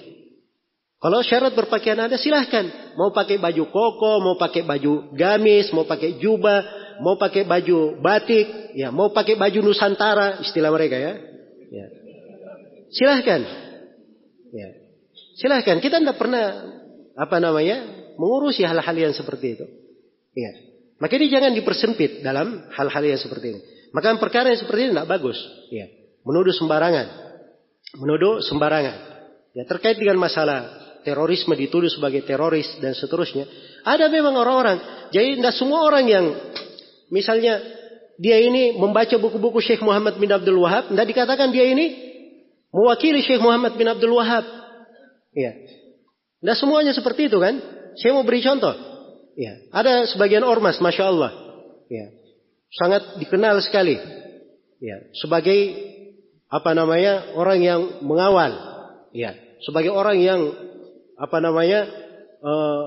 Kalau 1.00 1.18
syarat 1.24 1.56
berpakaian 1.56 1.98
ada 1.98 2.14
silahkan. 2.20 2.94
Mau 2.94 3.10
pakai 3.10 3.40
baju 3.40 3.64
koko, 3.72 4.12
mau 4.20 4.36
pakai 4.38 4.62
baju 4.62 5.10
gamis, 5.16 5.72
mau 5.74 5.82
pakai 5.82 6.20
jubah, 6.20 6.60
mau 7.02 7.18
pakai 7.18 7.42
baju 7.42 7.98
batik, 7.98 8.76
ya, 8.78 8.94
mau 8.94 9.10
pakai 9.10 9.34
baju 9.34 9.58
nusantara, 9.64 10.38
istilah 10.44 10.70
mereka 10.70 10.94
ya. 11.00 11.18
ya. 11.72 11.86
Silahkan. 12.94 13.40
Ya. 14.54 14.68
Silahkan. 15.40 15.82
Kita 15.82 15.98
tidak 15.98 16.20
pernah 16.20 16.44
apa 17.16 17.36
namanya 17.38 18.08
mengurusi 18.16 18.64
hal-hal 18.64 18.96
yang 18.96 19.12
seperti 19.12 19.58
itu. 19.58 19.66
Ya. 20.32 20.52
Maka 21.02 21.18
ini 21.18 21.28
jangan 21.28 21.52
dipersempit 21.52 22.22
dalam 22.22 22.70
hal-hal 22.72 23.02
yang 23.02 23.20
seperti 23.20 23.46
ini. 23.56 23.60
Maka 23.92 24.16
perkara 24.16 24.54
yang 24.54 24.60
seperti 24.60 24.88
ini 24.88 24.90
tidak 24.96 25.10
bagus. 25.10 25.38
Ya. 25.68 25.90
Menuduh 26.24 26.54
sembarangan. 26.54 27.06
Menuduh 27.98 28.40
sembarangan. 28.40 28.96
Ya 29.52 29.68
terkait 29.68 30.00
dengan 30.00 30.16
masalah 30.16 30.80
terorisme 31.04 31.52
dituduh 31.52 31.90
sebagai 31.90 32.24
teroris 32.24 32.66
dan 32.80 32.96
seterusnya. 32.96 33.44
Ada 33.84 34.08
memang 34.08 34.38
orang-orang. 34.38 35.10
Jadi 35.12 35.42
tidak 35.42 35.54
semua 35.58 35.84
orang 35.84 36.06
yang 36.08 36.24
misalnya 37.12 37.60
dia 38.16 38.38
ini 38.38 38.78
membaca 38.78 39.12
buku-buku 39.18 39.58
Syekh 39.60 39.82
Muhammad 39.82 40.16
bin 40.16 40.30
Abdul 40.30 40.62
Wahab, 40.62 40.94
tidak 40.94 41.06
dikatakan 41.10 41.50
dia 41.50 41.66
ini 41.68 41.90
mewakili 42.70 43.20
Syekh 43.20 43.42
Muhammad 43.42 43.74
bin 43.74 43.90
Abdul 43.90 44.14
Wahab. 44.14 44.46
Ya. 45.34 45.52
Nah 46.42 46.54
semuanya 46.58 46.90
seperti 46.90 47.30
itu 47.30 47.38
kan? 47.38 47.58
Saya 47.94 48.12
mau 48.12 48.26
beri 48.26 48.42
contoh. 48.42 48.74
Ya. 49.38 49.62
Ada 49.72 50.10
sebagian 50.12 50.42
ormas, 50.42 50.82
masya 50.82 51.08
Allah. 51.08 51.30
Ya. 51.88 52.10
Sangat 52.74 53.22
dikenal 53.22 53.62
sekali. 53.62 53.96
Ya. 54.82 54.96
Sebagai 55.16 55.58
apa 56.50 56.74
namanya 56.74 57.32
orang 57.38 57.58
yang 57.62 57.80
mengawal. 58.02 58.52
Ya. 59.14 59.38
Sebagai 59.62 59.94
orang 59.94 60.18
yang 60.18 60.40
apa 61.14 61.38
namanya 61.38 61.86
uh, 62.42 62.84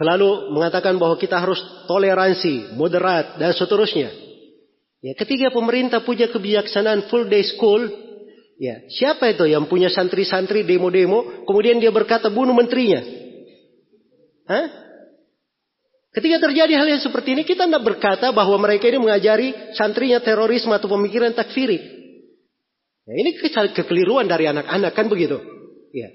selalu 0.00 0.56
mengatakan 0.56 0.96
bahwa 0.96 1.20
kita 1.20 1.36
harus 1.36 1.60
toleransi, 1.86 2.74
moderat 2.74 3.36
dan 3.36 3.52
seterusnya. 3.52 4.10
Ya, 5.04 5.12
ketika 5.14 5.52
pemerintah 5.52 6.02
punya 6.02 6.26
kebijaksanaan 6.32 7.06
full 7.12 7.28
day 7.28 7.44
school, 7.44 7.86
Ya, 8.56 8.80
siapa 8.88 9.36
itu 9.36 9.44
yang 9.44 9.68
punya 9.68 9.92
santri-santri 9.92 10.64
demo-demo, 10.64 11.44
kemudian 11.44 11.76
dia 11.76 11.92
berkata 11.92 12.32
bunuh 12.32 12.56
menterinya? 12.56 13.04
Hah? 14.48 14.66
Ketika 16.16 16.48
terjadi 16.48 16.72
hal 16.80 16.88
yang 16.88 17.02
seperti 17.04 17.36
ini, 17.36 17.44
kita 17.44 17.68
tidak 17.68 17.84
berkata 17.84 18.32
bahwa 18.32 18.56
mereka 18.56 18.88
ini 18.88 18.96
mengajari 18.96 19.52
santrinya 19.76 20.16
terorisme 20.24 20.72
atau 20.72 20.88
pemikiran 20.88 21.36
takfiri. 21.36 21.76
Ya, 23.04 23.14
ini 23.20 23.36
kekeliruan 23.76 24.24
dari 24.24 24.48
anak-anak, 24.48 24.96
kan 24.96 25.12
begitu? 25.12 25.36
Ya. 25.92 26.08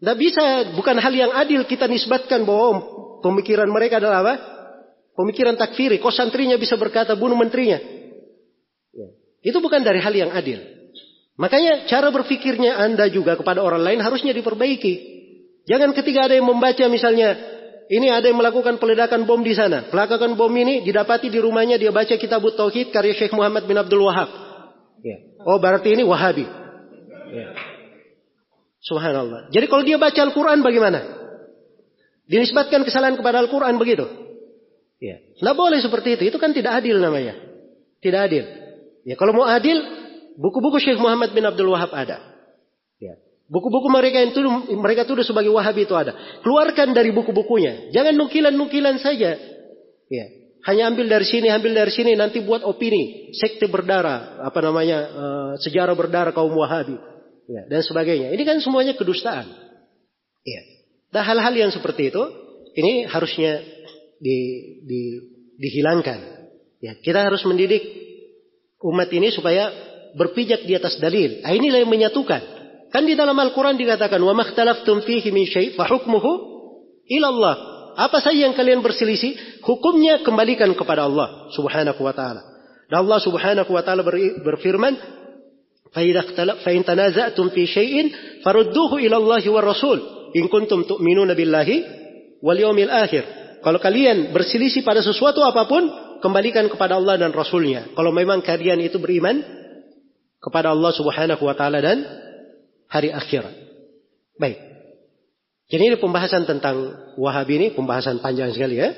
Tidak 0.00 0.16
bisa, 0.16 0.72
bukan 0.72 0.96
hal 0.96 1.12
yang 1.12 1.36
adil 1.36 1.68
kita 1.68 1.84
nisbatkan 1.84 2.48
bahwa 2.48 2.80
pemikiran 3.20 3.68
mereka 3.68 4.00
adalah 4.00 4.24
apa? 4.24 4.34
Pemikiran 5.12 5.60
takfiri. 5.60 6.00
Kok 6.00 6.16
santrinya 6.16 6.56
bisa 6.56 6.80
berkata 6.80 7.12
bunuh 7.12 7.36
menterinya? 7.36 7.76
Ya. 8.96 9.08
Itu 9.44 9.60
bukan 9.60 9.84
dari 9.84 10.00
hal 10.00 10.16
yang 10.16 10.32
adil. 10.32 10.64
Makanya 11.34 11.90
cara 11.90 12.14
berpikirnya 12.14 12.78
Anda 12.78 13.10
juga 13.10 13.34
kepada 13.34 13.58
orang 13.58 13.82
lain 13.82 13.98
harusnya 13.98 14.30
diperbaiki. 14.30 15.14
Jangan 15.66 15.90
ketika 15.96 16.30
ada 16.30 16.34
yang 16.38 16.46
membaca 16.46 16.86
misalnya, 16.86 17.34
ini 17.90 18.06
ada 18.06 18.30
yang 18.30 18.38
melakukan 18.38 18.78
peledakan 18.78 19.26
bom 19.26 19.42
di 19.42 19.50
sana. 19.56 19.90
Peledakan 19.90 20.38
bom 20.38 20.52
ini 20.54 20.86
didapati 20.86 21.28
di 21.28 21.42
rumahnya 21.42 21.74
dia 21.74 21.90
baca 21.90 22.14
kitab 22.14 22.44
Tauhid 22.44 22.94
karya 22.94 23.18
Syekh 23.18 23.34
Muhammad 23.34 23.66
bin 23.66 23.74
Abdul 23.74 24.06
Wahab. 24.06 24.30
Ya. 25.02 25.20
Oh 25.42 25.58
berarti 25.58 25.92
ini 25.92 26.06
Wahabi. 26.06 26.46
Ya. 27.34 27.46
Subhanallah. 28.84 29.50
Jadi 29.50 29.66
kalau 29.66 29.82
dia 29.82 29.96
baca 29.98 30.20
Al-Quran 30.20 30.60
bagaimana? 30.62 31.00
Dinisbatkan 32.24 32.84
kesalahan 32.86 33.16
kepada 33.18 33.42
Al-Quran 33.42 33.76
begitu? 33.76 34.06
Ya. 35.02 35.20
Nggak 35.42 35.56
boleh 35.56 35.78
seperti 35.82 36.16
itu. 36.16 36.22
Itu 36.32 36.38
kan 36.38 36.54
tidak 36.54 36.78
adil 36.80 37.00
namanya. 37.00 37.36
Tidak 38.00 38.20
adil. 38.20 38.44
Ya 39.04 39.16
kalau 39.16 39.36
mau 39.36 39.44
adil, 39.44 39.80
Buku-buku 40.34 40.82
Syekh 40.82 40.98
Muhammad 40.98 41.30
bin 41.30 41.46
Abdul 41.46 41.70
Wahab 41.70 41.94
ada. 41.94 42.18
Ya. 42.98 43.14
Buku-buku 43.46 43.86
mereka 43.92 44.18
yang 44.24 44.32
tuduh, 44.34 44.66
mereka 44.80 45.06
tuduh 45.06 45.22
sebagai 45.22 45.52
Wahabi 45.52 45.86
itu 45.86 45.94
ada. 45.94 46.40
Keluarkan 46.42 46.96
dari 46.96 47.14
buku-bukunya. 47.14 47.92
Jangan 47.94 48.16
nukilan-nukilan 48.18 48.98
saja. 48.98 49.36
Ya. 50.10 50.26
Hanya 50.64 50.88
ambil 50.88 51.12
dari 51.12 51.28
sini, 51.28 51.52
ambil 51.52 51.76
dari 51.76 51.92
sini, 51.92 52.16
nanti 52.16 52.40
buat 52.40 52.64
opini. 52.64 53.30
Sekte 53.36 53.68
berdarah, 53.68 54.40
apa 54.40 54.58
namanya, 54.64 54.98
uh, 55.12 55.52
sejarah 55.60 55.92
berdarah 55.92 56.32
kaum 56.32 56.56
Wahabi. 56.56 56.96
Ya, 57.44 57.68
dan 57.68 57.84
sebagainya. 57.84 58.32
Ini 58.32 58.42
kan 58.48 58.56
semuanya 58.64 58.96
kedustaan. 58.96 59.44
Ya. 60.40 60.62
Dan 61.12 61.22
hal-hal 61.28 61.52
yang 61.52 61.68
seperti 61.68 62.08
itu, 62.08 62.22
ini 62.80 63.04
harusnya 63.04 63.60
di, 64.16 64.38
di, 64.88 65.00
dihilangkan. 65.60 66.48
Ya, 66.80 66.96
kita 66.96 67.28
harus 67.28 67.44
mendidik 67.44 67.84
umat 68.80 69.12
ini 69.12 69.28
supaya 69.36 69.68
berpijak 70.14 70.64
di 70.64 70.72
atas 70.78 70.96
dalil. 71.02 71.42
Nah, 71.42 71.52
inilah 71.52 71.82
yang 71.82 71.90
menyatukan. 71.90 72.42
Kan 72.94 73.02
di 73.04 73.18
dalam 73.18 73.34
Al-Quran 73.34 73.74
dikatakan, 73.74 74.22
wa 74.22 74.34
makhtalaftum 74.38 75.02
fihi 75.02 75.34
min 75.34 75.50
syai' 75.50 75.74
fa 75.74 75.84
hukmuhu 75.90 76.30
ila 77.10 77.26
Allah. 77.28 77.54
Apa 77.94 78.18
saja 78.22 78.46
yang 78.46 78.54
kalian 78.54 78.82
berselisih, 78.82 79.62
hukumnya 79.62 80.22
kembalikan 80.22 80.70
kepada 80.74 81.06
Allah 81.06 81.50
Subhanahu 81.54 82.00
wa 82.02 82.14
taala. 82.14 82.42
Dan 82.90 83.06
Allah 83.06 83.18
Subhanahu 83.22 83.70
wa 83.70 83.82
taala 83.82 84.02
berfirman, 84.42 84.94
"Fa 85.94 86.70
in 86.70 86.82
tanaza'tum 86.82 87.54
fi 87.54 87.62
syai'in 87.66 88.06
farudduhu 88.42 88.98
ila 88.98 89.18
Allah 89.18 89.42
wa 89.46 89.62
Rasul 89.62 89.98
in 90.34 90.50
kuntum 90.50 90.86
tu'minuna 90.86 91.38
billahi 91.38 91.76
wal 92.42 92.58
yawmil 92.58 92.90
akhir." 92.90 93.26
Kalau 93.62 93.78
kalian 93.80 94.34
berselisih 94.34 94.84
pada 94.84 95.00
sesuatu 95.00 95.40
apa 95.40 95.64
pun, 95.64 95.88
kembalikan 96.20 96.68
kepada 96.68 97.00
Allah 97.00 97.16
dan 97.16 97.32
Rasulnya. 97.32 97.94
Kalau 97.96 98.12
memang 98.12 98.44
kalian 98.44 98.80
itu 98.84 99.00
beriman 99.00 99.63
kepada 100.44 100.76
Allah 100.76 100.92
Subhanahu 100.92 101.40
wa 101.40 101.56
taala 101.56 101.80
dan 101.80 102.04
hari 102.92 103.08
akhir. 103.08 103.48
Baik. 104.36 104.60
Jadi 105.72 105.82
ini 105.88 105.96
pembahasan 105.96 106.44
tentang 106.44 107.00
Wahabi 107.16 107.56
ini 107.56 107.66
pembahasan 107.72 108.20
panjang 108.20 108.52
sekali 108.52 108.76
ya. 108.76 108.92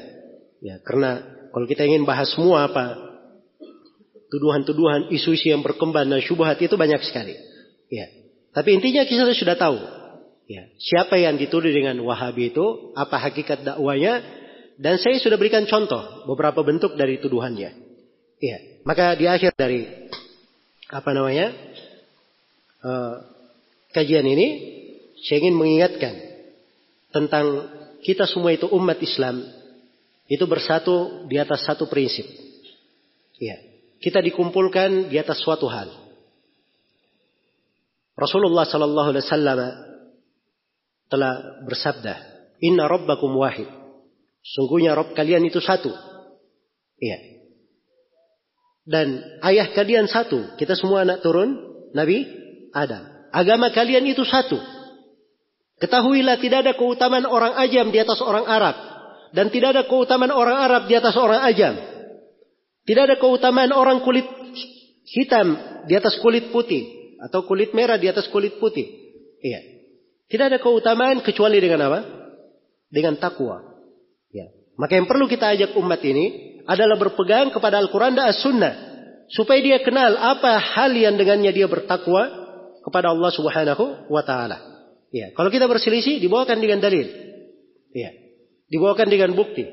Ya, 0.59 0.83
karena 0.83 1.23
kalau 1.55 1.69
kita 1.71 1.87
ingin 1.87 2.03
bahas 2.03 2.27
semua 2.35 2.67
apa 2.67 2.99
tuduhan-tuduhan, 4.27 5.15
isu-isu 5.15 5.55
yang 5.55 5.63
berkembang 5.63 6.11
dan 6.11 6.19
syubhat 6.19 6.59
itu 6.59 6.75
banyak 6.75 6.99
sekali. 7.07 7.39
Ya. 7.93 8.11
Tapi 8.51 8.75
intinya 8.75 9.07
kita 9.07 9.31
sudah 9.31 9.55
tahu. 9.55 9.79
Ya, 10.47 10.71
siapa 10.79 11.19
yang 11.19 11.39
dituduh 11.39 11.71
dengan 11.71 11.99
Wahabi 12.07 12.55
itu, 12.55 12.95
apa 12.95 13.19
hakikat 13.19 13.67
dakwanya, 13.67 14.23
dan 14.79 14.97
saya 15.03 15.19
sudah 15.19 15.35
berikan 15.35 15.67
contoh 15.67 16.27
beberapa 16.31 16.63
bentuk 16.63 16.95
dari 16.95 17.19
tuduhannya. 17.19 17.71
Ya, 18.39 18.59
maka 18.87 19.19
di 19.19 19.27
akhir 19.27 19.57
dari 19.59 20.06
apa 20.87 21.11
namanya 21.11 21.51
uh, 22.87 23.15
kajian 23.91 24.27
ini 24.27 24.49
saya 25.27 25.43
ingin 25.43 25.57
mengingatkan 25.59 26.15
tentang 27.11 27.67
kita 28.05 28.29
semua 28.29 28.55
itu 28.55 28.71
umat 28.71 29.01
Islam 29.03 29.43
itu 30.27 30.43
bersatu 30.47 31.27
di 31.31 31.39
atas 31.39 31.63
satu 31.67 31.87
prinsip. 31.87 32.27
Ya, 33.39 33.57
kita 34.03 34.19
dikumpulkan 34.23 35.11
di 35.11 35.17
atas 35.19 35.39
suatu 35.43 35.71
hal. 35.71 35.91
Rasulullah 38.17 38.65
Sallallahu 38.65 39.09
Alaihi 39.13 39.25
Wasallam 39.29 39.59
telah 41.07 41.35
bersabda, 41.69 42.15
Inna 42.65 42.89
Rabbakum 42.89 43.29
wahid. 43.37 43.69
Sungguhnya 44.41 44.97
Rob 44.97 45.13
kalian 45.13 45.45
itu 45.45 45.61
satu. 45.61 45.93
Iya. 46.97 47.36
Dan 48.87 49.19
ayah 49.43 49.75
kalian 49.75 50.07
satu. 50.07 50.55
Kita 50.55 50.79
semua 50.79 51.03
anak 51.03 51.21
turun 51.21 51.59
Nabi 51.91 52.23
Adam. 52.71 53.03
Agama 53.35 53.75
kalian 53.75 54.07
itu 54.07 54.23
satu. 54.23 54.57
Ketahuilah 55.83 56.39
tidak 56.41 56.65
ada 56.65 56.73
keutamaan 56.79 57.27
orang 57.27 57.53
ajam 57.59 57.91
di 57.91 57.99
atas 57.99 58.23
orang 58.23 58.47
Arab. 58.47 58.79
Dan 59.35 59.53
tidak 59.53 59.77
ada 59.77 59.83
keutamaan 59.85 60.33
orang 60.33 60.57
Arab 60.57 60.83
di 60.89 60.95
atas 60.97 61.13
orang 61.19 61.43
Ajam. 61.45 61.77
Tidak 62.87 63.03
ada 63.03 63.17
keutamaan 63.19 63.75
orang 63.75 64.01
kulit 64.01 64.25
hitam 65.05 65.59
di 65.85 65.93
atas 65.93 66.17
kulit 66.23 66.49
putih. 66.55 67.13
Atau 67.21 67.45
kulit 67.45 67.77
merah 67.77 68.01
di 68.01 68.09
atas 68.09 68.31
kulit 68.33 68.57
putih. 68.57 68.87
Iya. 69.45 69.61
Tidak 70.33 70.47
ada 70.49 70.59
keutamaan 70.63 71.21
kecuali 71.21 71.61
dengan 71.61 71.91
apa? 71.91 72.01
Dengan 72.89 73.21
takwa. 73.21 73.61
Ya. 74.33 74.49
Maka 74.81 74.97
yang 74.97 75.11
perlu 75.11 75.29
kita 75.29 75.53
ajak 75.53 75.77
umat 75.77 76.01
ini 76.01 76.56
adalah 76.67 76.99
berpegang 76.99 77.55
kepada 77.55 77.79
Al-Quran 77.79 78.19
dan 78.19 78.35
As-Sunnah. 78.35 78.75
Supaya 79.27 79.59
dia 79.59 79.79
kenal 79.83 80.15
apa 80.15 80.59
hal 80.59 80.95
yang 80.95 81.19
dengannya 81.19 81.51
dia 81.51 81.67
bertakwa 81.67 82.31
kepada 82.87 83.11
Allah 83.11 83.31
Subhanahu 83.35 84.07
wa 84.07 84.23
taala. 84.23 84.59
Ya, 85.11 85.35
kalau 85.35 85.51
kita 85.51 85.67
berselisih 85.67 86.23
dibawakan 86.23 86.63
dengan 86.63 86.79
dalil. 86.79 87.11
Ya. 87.91 88.15
Dibawakan 88.71 89.11
dengan 89.11 89.35
bukti. 89.35 89.67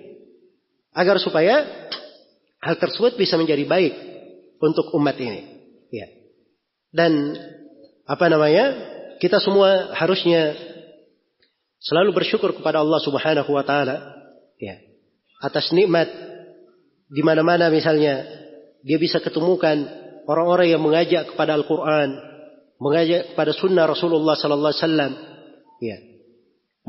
Agar 0.93 1.21
supaya 1.21 1.89
hal 2.61 2.75
tersebut 2.77 3.17
bisa 3.17 3.37
menjadi 3.37 3.65
baik 3.65 3.93
untuk 4.57 4.89
umat 4.97 5.17
ini. 5.21 5.41
Ya. 5.93 6.09
Dan 6.89 7.37
apa 8.09 8.25
namanya? 8.29 8.93
Kita 9.21 9.37
semua 9.37 9.93
harusnya 9.93 10.57
selalu 11.83 12.15
bersyukur 12.15 12.55
kepada 12.55 12.79
Allah 12.79 12.99
Subhanahu 13.03 13.51
wa 13.51 13.63
taala 13.67 14.15
ya 14.55 14.79
atas 15.43 15.75
nikmat 15.75 16.07
di 17.13 17.21
mana-mana 17.21 17.69
misalnya 17.69 18.25
dia 18.81 18.97
bisa 18.97 19.21
ketemukan 19.21 19.85
orang-orang 20.25 20.73
yang 20.73 20.81
mengajak 20.81 21.29
kepada 21.29 21.53
Al-Quran, 21.53 22.09
mengajak 22.81 23.37
kepada 23.37 23.51
Sunnah 23.53 23.85
Rasulullah 23.85 24.33
Sallallahu 24.33 24.73
Alaihi 24.73 24.83
Wasallam, 24.83 25.11
ya, 25.77 25.97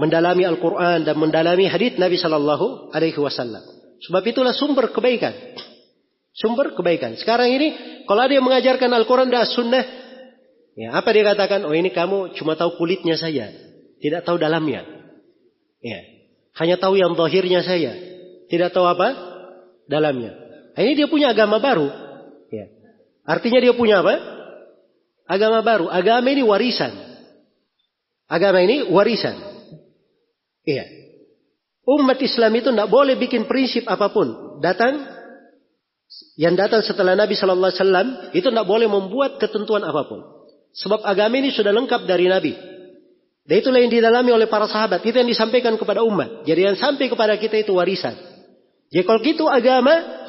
mendalami 0.00 0.48
Al-Quran 0.48 1.04
dan 1.04 1.16
mendalami 1.20 1.68
hadits 1.68 2.00
Nabi 2.00 2.16
Sallallahu 2.16 2.90
Alaihi 2.96 3.20
Wasallam. 3.20 3.62
Sebab 4.00 4.24
itulah 4.24 4.56
sumber 4.56 4.90
kebaikan, 4.96 5.36
sumber 6.32 6.72
kebaikan. 6.72 7.20
Sekarang 7.20 7.52
ini 7.52 8.00
kalau 8.08 8.24
ada 8.24 8.32
yang 8.32 8.48
mengajarkan 8.48 8.90
Al-Quran 8.96 9.28
dan 9.28 9.44
Sunnah, 9.44 9.84
ya 10.72 10.96
apa 10.96 11.08
dia 11.12 11.28
katakan? 11.36 11.68
Oh 11.68 11.76
ini 11.76 11.92
kamu 11.92 12.32
cuma 12.40 12.56
tahu 12.56 12.80
kulitnya 12.80 13.20
saja, 13.20 13.52
tidak 14.00 14.24
tahu 14.24 14.40
dalamnya. 14.40 14.88
Ya, 15.84 16.00
hanya 16.56 16.80
tahu 16.80 16.96
yang 16.96 17.12
zahirnya 17.12 17.60
saja, 17.60 17.92
tidak 18.48 18.72
tahu 18.72 18.88
apa? 18.88 19.33
Dalamnya. 19.86 20.32
Nah, 20.74 20.80
ini 20.82 20.92
dia 20.98 21.08
punya 21.08 21.30
agama 21.30 21.62
baru. 21.62 21.88
Ya. 22.50 22.66
Artinya 23.24 23.60
dia 23.62 23.74
punya 23.76 24.02
apa? 24.02 24.14
Agama 25.24 25.62
baru. 25.64 25.86
Agama 25.88 26.28
ini 26.28 26.42
warisan. 26.42 26.92
Agama 28.26 28.60
ini 28.64 28.88
warisan. 28.90 29.36
Iya. 30.64 30.84
Umat 31.84 32.16
Islam 32.24 32.52
itu 32.56 32.72
tidak 32.72 32.88
boleh 32.88 33.14
bikin 33.20 33.44
prinsip 33.44 33.84
apa 33.84 34.08
pun. 34.08 34.58
Datang 34.64 35.04
yang 36.40 36.56
datang 36.56 36.80
setelah 36.80 37.12
Nabi 37.12 37.36
Shallallahu 37.36 37.70
Alaihi 37.70 37.80
Wasallam 37.80 38.08
itu 38.32 38.48
tidak 38.48 38.66
boleh 38.68 38.88
membuat 38.88 39.36
ketentuan 39.36 39.84
apa 39.84 40.08
pun. 40.08 40.20
Sebab 40.74 41.06
agama 41.06 41.38
ini 41.38 41.54
sudah 41.54 41.70
lengkap 41.70 42.08
dari 42.08 42.26
Nabi. 42.26 42.52
Dan 43.44 43.60
itulah 43.60 43.78
yang 43.78 43.92
didalami 43.92 44.32
oleh 44.32 44.48
para 44.48 44.64
sahabat. 44.64 45.04
Itu 45.04 45.20
yang 45.20 45.28
disampaikan 45.28 45.76
kepada 45.76 46.00
umat. 46.02 46.48
Jadi 46.48 46.64
yang 46.64 46.76
sampai 46.80 47.12
kepada 47.12 47.36
kita 47.36 47.60
itu 47.60 47.76
warisan. 47.76 48.33
Jadi 48.94 49.02
kalau 49.02 49.20
gitu 49.26 49.50
agama, 49.50 50.22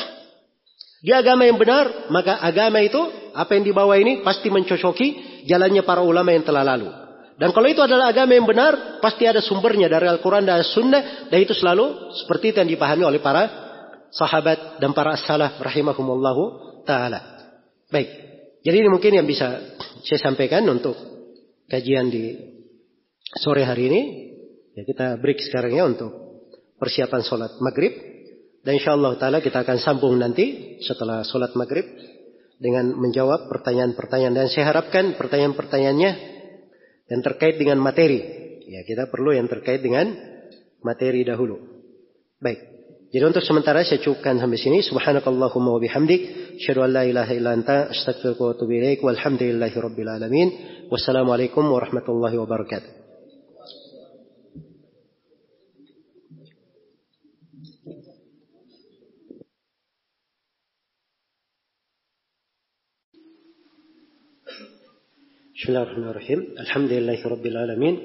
dia 1.05 1.21
agama 1.21 1.45
yang 1.45 1.61
benar, 1.61 2.09
maka 2.09 2.41
agama 2.41 2.81
itu 2.81 2.97
apa 3.37 3.53
yang 3.53 3.61
dibawa 3.61 3.93
ini 4.01 4.25
pasti 4.25 4.49
mencocoki 4.49 5.45
jalannya 5.45 5.85
para 5.85 6.01
ulama 6.01 6.33
yang 6.33 6.41
telah 6.41 6.65
lalu. 6.65 6.89
Dan 7.37 7.53
kalau 7.53 7.69
itu 7.69 7.85
adalah 7.85 8.09
agama 8.09 8.33
yang 8.33 8.49
benar, 8.49 8.97
pasti 9.05 9.29
ada 9.29 9.37
sumbernya 9.37 9.85
dari 9.85 10.09
Al-Quran 10.09 10.49
dan 10.49 10.65
Sunnah, 10.65 11.29
dan 11.29 11.37
itu 11.37 11.53
selalu 11.53 12.15
seperti 12.25 12.55
itu 12.55 12.57
yang 12.57 12.71
dipahami 12.73 13.05
oleh 13.05 13.21
para 13.21 13.45
sahabat 14.09 14.81
dan 14.81 14.97
para 14.97 15.13
salaf 15.13 15.61
rahimahumullahu 15.61 16.43
taala. 16.89 17.21
Baik. 17.93 18.09
Jadi 18.65 18.75
ini 18.81 18.89
mungkin 18.89 19.13
yang 19.13 19.29
bisa 19.29 19.61
saya 20.01 20.19
sampaikan 20.25 20.65
untuk 20.65 20.97
kajian 21.69 22.09
di 22.09 22.33
sore 23.37 23.61
hari 23.61 23.93
ini. 23.93 24.01
Ya 24.73 24.83
kita 24.89 25.21
break 25.21 25.37
sekarang 25.37 25.77
ya 25.77 25.85
untuk 25.85 26.09
persiapan 26.81 27.21
sholat 27.21 27.51
maghrib. 27.61 28.14
Dan 28.65 28.81
insya 28.81 28.97
Allah 28.97 29.13
Ta'ala 29.21 29.45
kita 29.45 29.61
akan 29.61 29.77
sambung 29.77 30.17
nanti 30.17 30.77
setelah 30.81 31.21
sholat 31.21 31.53
maghrib 31.53 31.85
dengan 32.57 32.97
menjawab 32.97 33.45
pertanyaan-pertanyaan. 33.45 34.33
Dan 34.33 34.49
saya 34.49 34.73
harapkan 34.73 35.13
pertanyaan-pertanyaannya 35.13 36.11
yang 37.13 37.21
terkait 37.21 37.61
dengan 37.61 37.77
materi. 37.77 38.25
Ya 38.65 38.81
kita 38.81 39.13
perlu 39.13 39.37
yang 39.37 39.45
terkait 39.45 39.85
dengan 39.85 40.09
materi 40.81 41.21
dahulu. 41.21 41.61
Baik. 42.41 42.73
Jadi 43.13 43.23
untuk 43.23 43.45
sementara 43.45 43.85
saya 43.85 44.01
cukupkan 44.01 44.41
sampai 44.41 44.57
sini. 44.57 44.81
Subhanakallahumma 44.81 45.77
wa 45.77 45.79
bihamdik. 45.79 46.21
Asyadu 46.57 46.81
an 46.83 46.89
la 46.89 47.03
ilaha 47.05 47.31
illa 47.37 47.53
anta. 47.53 47.93
Astagfirullah 47.93 48.49
wa 48.49 48.53
atubu 48.57 48.73
ilaik. 48.81 48.99
Walhamdulillahi 49.05 49.77
rabbil 49.77 50.09
alamin. 50.09 50.47
Wassalamualaikum 50.89 51.69
warahmatullahi 51.69 52.33
wabarakatuh. 52.41 53.04
بسم 65.54 65.68
الله 65.68 65.82
الرحمن 65.82 66.08
الرحيم 66.08 66.40
الحمد 66.60 66.90
لله 66.92 67.28
رب 67.28 67.46
العالمين 67.46 67.96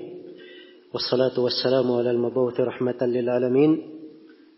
والصلاة 0.94 1.40
والسلام 1.40 1.92
على 1.92 2.12
المبعوث 2.12 2.60
رحمة 2.60 3.00
للعالمين 3.02 3.72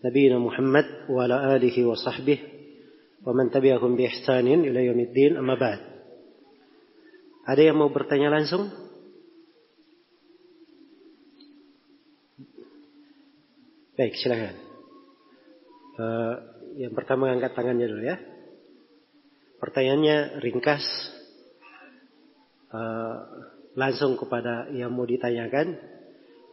نبينا 0.05 0.39
محمد 0.39 0.85
وعلى 1.09 1.55
آله 1.55 1.85
وصحبه 1.85 2.39
ومن 3.25 3.51
تبعهم 3.51 3.95
بإحسان 3.95 4.47
إلى 4.47 4.85
يوم 4.85 4.99
الدين 4.99 5.37
أما 5.37 5.55
بعد 5.55 5.79
Ada 7.47 7.71
yang 7.71 7.79
mau 7.79 7.87
bertanya 7.87 8.27
langsung? 8.27 8.67
Baik, 13.95 14.19
silakan. 14.19 14.55
Uh, 15.95 16.35
yang 16.75 16.91
pertama 16.91 17.31
angkat 17.31 17.55
tangannya 17.55 17.87
dulu 17.87 18.03
ya. 18.03 18.19
Pertanyaannya 19.63 20.43
ringkas, 20.43 20.83
uh, 22.72 23.14
langsung 23.76 24.16
kepada 24.16 24.72
yang 24.72 24.92
mau 24.92 25.04
ditanyakan. 25.04 25.78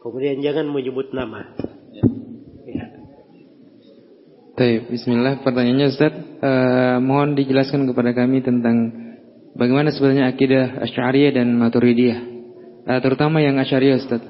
Kemudian 0.00 0.40
jangan 0.40 0.68
menyebut 0.72 1.12
nama. 1.12 1.52
Ya. 1.92 2.04
Baik, 4.56 4.92
Bismillah. 4.92 5.44
Pertanyaannya 5.44 5.88
Ustaz, 5.92 6.12
uh, 6.40 6.96
mohon 7.00 7.36
dijelaskan 7.36 7.84
kepada 7.88 8.16
kami 8.16 8.40
tentang 8.40 8.76
bagaimana 9.56 9.92
sebenarnya 9.92 10.32
akidah 10.32 10.84
Asy'ariyah 10.88 11.32
dan 11.36 11.52
Maturidiyah. 11.56 12.20
Uh, 12.88 13.00
terutama 13.04 13.44
yang 13.44 13.60
Asy'ariyah 13.60 13.96
Ustaz. 14.00 14.24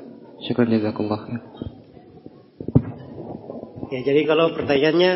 Syukran 0.47 0.73
jazakallah. 0.73 1.27
Ya, 3.91 4.01
jadi 4.07 4.23
kalau 4.25 4.55
pertanyaannya 4.55 5.13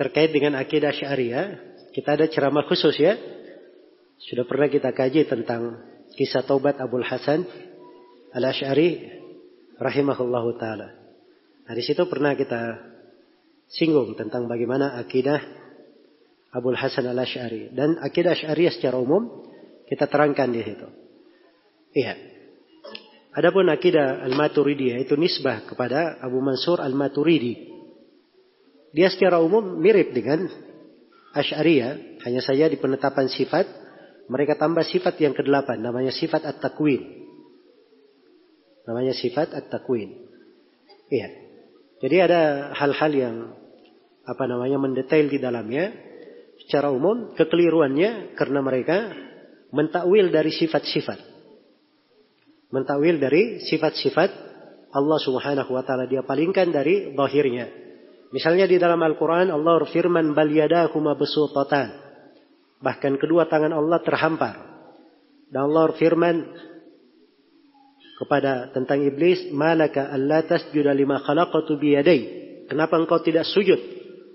terkait 0.00 0.30
dengan 0.32 0.56
akidah 0.56 0.92
Asy'ariyah, 0.92 1.46
kita 1.92 2.16
ada 2.16 2.28
ceramah 2.32 2.64
khusus 2.64 2.96
ya. 2.96 3.16
Sudah 4.20 4.44
pernah 4.44 4.68
kita 4.72 4.92
kaji 4.92 5.28
tentang 5.28 5.80
kisah 6.18 6.42
taubat 6.42 6.82
Abul 6.82 7.06
Hasan 7.06 7.46
Al-Ash'ari 8.34 9.06
rahimahullahu 9.78 10.58
taala. 10.58 10.90
Nah, 11.62 11.74
di 11.78 11.82
situ 11.86 12.02
pernah 12.10 12.34
kita 12.34 12.74
singgung 13.70 14.18
tentang 14.18 14.50
bagaimana 14.50 14.98
akidah 14.98 15.38
Abul 16.50 16.74
Hasan 16.74 17.06
Al-Ash'ari 17.06 17.70
dan 17.70 18.02
akidah 18.02 18.34
Ash'ari 18.34 18.66
secara 18.74 18.98
umum 18.98 19.46
kita 19.86 20.10
terangkan 20.10 20.50
di 20.50 20.66
situ. 20.66 20.88
Iya. 21.94 22.14
Adapun 23.38 23.70
akidah 23.70 24.26
Al-Maturidi 24.26 24.98
itu 24.98 25.14
nisbah 25.14 25.62
kepada 25.70 26.18
Abu 26.18 26.42
Mansur 26.42 26.82
Al-Maturidi. 26.82 27.70
Dia 28.90 29.06
secara 29.14 29.38
umum 29.38 29.78
mirip 29.78 30.10
dengan 30.10 30.50
Ash'ariyah, 31.30 32.24
hanya 32.26 32.42
saja 32.42 32.66
di 32.66 32.80
penetapan 32.80 33.30
sifat 33.30 33.87
mereka 34.28 34.60
tambah 34.60 34.84
sifat 34.84 35.16
yang 35.24 35.32
kedelapan, 35.32 35.80
namanya 35.80 36.12
sifat 36.12 36.44
at-takwin. 36.44 37.00
Namanya 38.84 39.16
sifat 39.16 39.56
at-takwin. 39.56 40.28
Iya. 41.08 41.28
Jadi 42.04 42.16
ada 42.20 42.70
hal-hal 42.76 43.12
yang 43.12 43.36
apa 44.28 44.44
namanya 44.44 44.76
mendetail 44.76 45.32
di 45.32 45.40
dalamnya. 45.40 45.92
Secara 46.60 46.92
umum 46.92 47.32
kekeliruannya 47.32 48.36
karena 48.36 48.60
mereka 48.60 49.16
mentakwil 49.72 50.28
dari 50.28 50.52
sifat-sifat. 50.52 51.20
Mentakwil 52.68 53.16
dari 53.16 53.64
sifat-sifat 53.64 54.30
Allah 54.92 55.18
Subhanahu 55.20 55.72
wa 55.72 55.84
taala 55.84 56.04
dia 56.04 56.24
palingkan 56.24 56.68
dari 56.68 57.16
zahirnya. 57.16 57.68
Misalnya 58.28 58.68
di 58.68 58.76
dalam 58.76 59.00
Al-Qur'an 59.00 59.48
Allah 59.48 59.80
berfirman 59.80 60.36
bal 60.36 60.52
yadahu 60.52 61.00
mabsutatan. 61.00 62.07
Bahkan 62.78 63.18
kedua 63.18 63.50
tangan 63.50 63.74
Allah 63.74 63.98
terhampar. 64.02 64.54
Dan 65.48 65.72
Allah 65.72 65.90
firman 65.96 66.36
kepada 68.20 68.70
tentang 68.70 69.02
iblis, 69.02 69.50
"Malaka 69.50 70.12
alla 70.12 70.44
tasjuda 70.44 70.94
lima 70.94 71.18
khalaqatu 71.22 71.78
biyadai." 71.78 72.20
Kenapa 72.68 73.00
engkau 73.00 73.18
tidak 73.24 73.48
sujud 73.48 73.80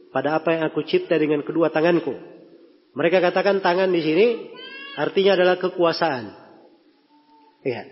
pada 0.09 0.41
apa 0.41 0.57
yang 0.57 0.63
aku 0.67 0.81
cipta 0.83 1.15
dengan 1.15 1.45
kedua 1.45 1.69
tanganku? 1.69 2.11
Mereka 2.93 3.21
katakan 3.21 3.61
tangan 3.61 3.93
di 3.93 4.01
sini 4.01 4.27
artinya 4.97 5.37
adalah 5.37 5.55
kekuasaan. 5.61 6.25
Iya. 7.63 7.83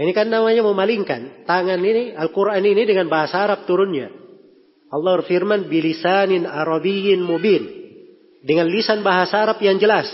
Ini 0.00 0.12
kan 0.16 0.30
namanya 0.30 0.64
memalingkan. 0.64 1.44
Tangan 1.44 1.82
ini, 1.82 2.14
Al-Quran 2.16 2.62
ini 2.64 2.88
dengan 2.88 3.10
bahasa 3.10 3.42
Arab 3.44 3.68
turunnya. 3.68 4.08
Allah 4.90 5.20
berfirman, 5.20 5.68
bilisanin 5.68 6.48
arabiyyin 6.48 7.20
mubin. 7.20 7.79
Dengan 8.40 8.66
lisan 8.68 9.04
bahasa 9.04 9.44
Arab 9.44 9.60
yang 9.60 9.76
jelas. 9.76 10.08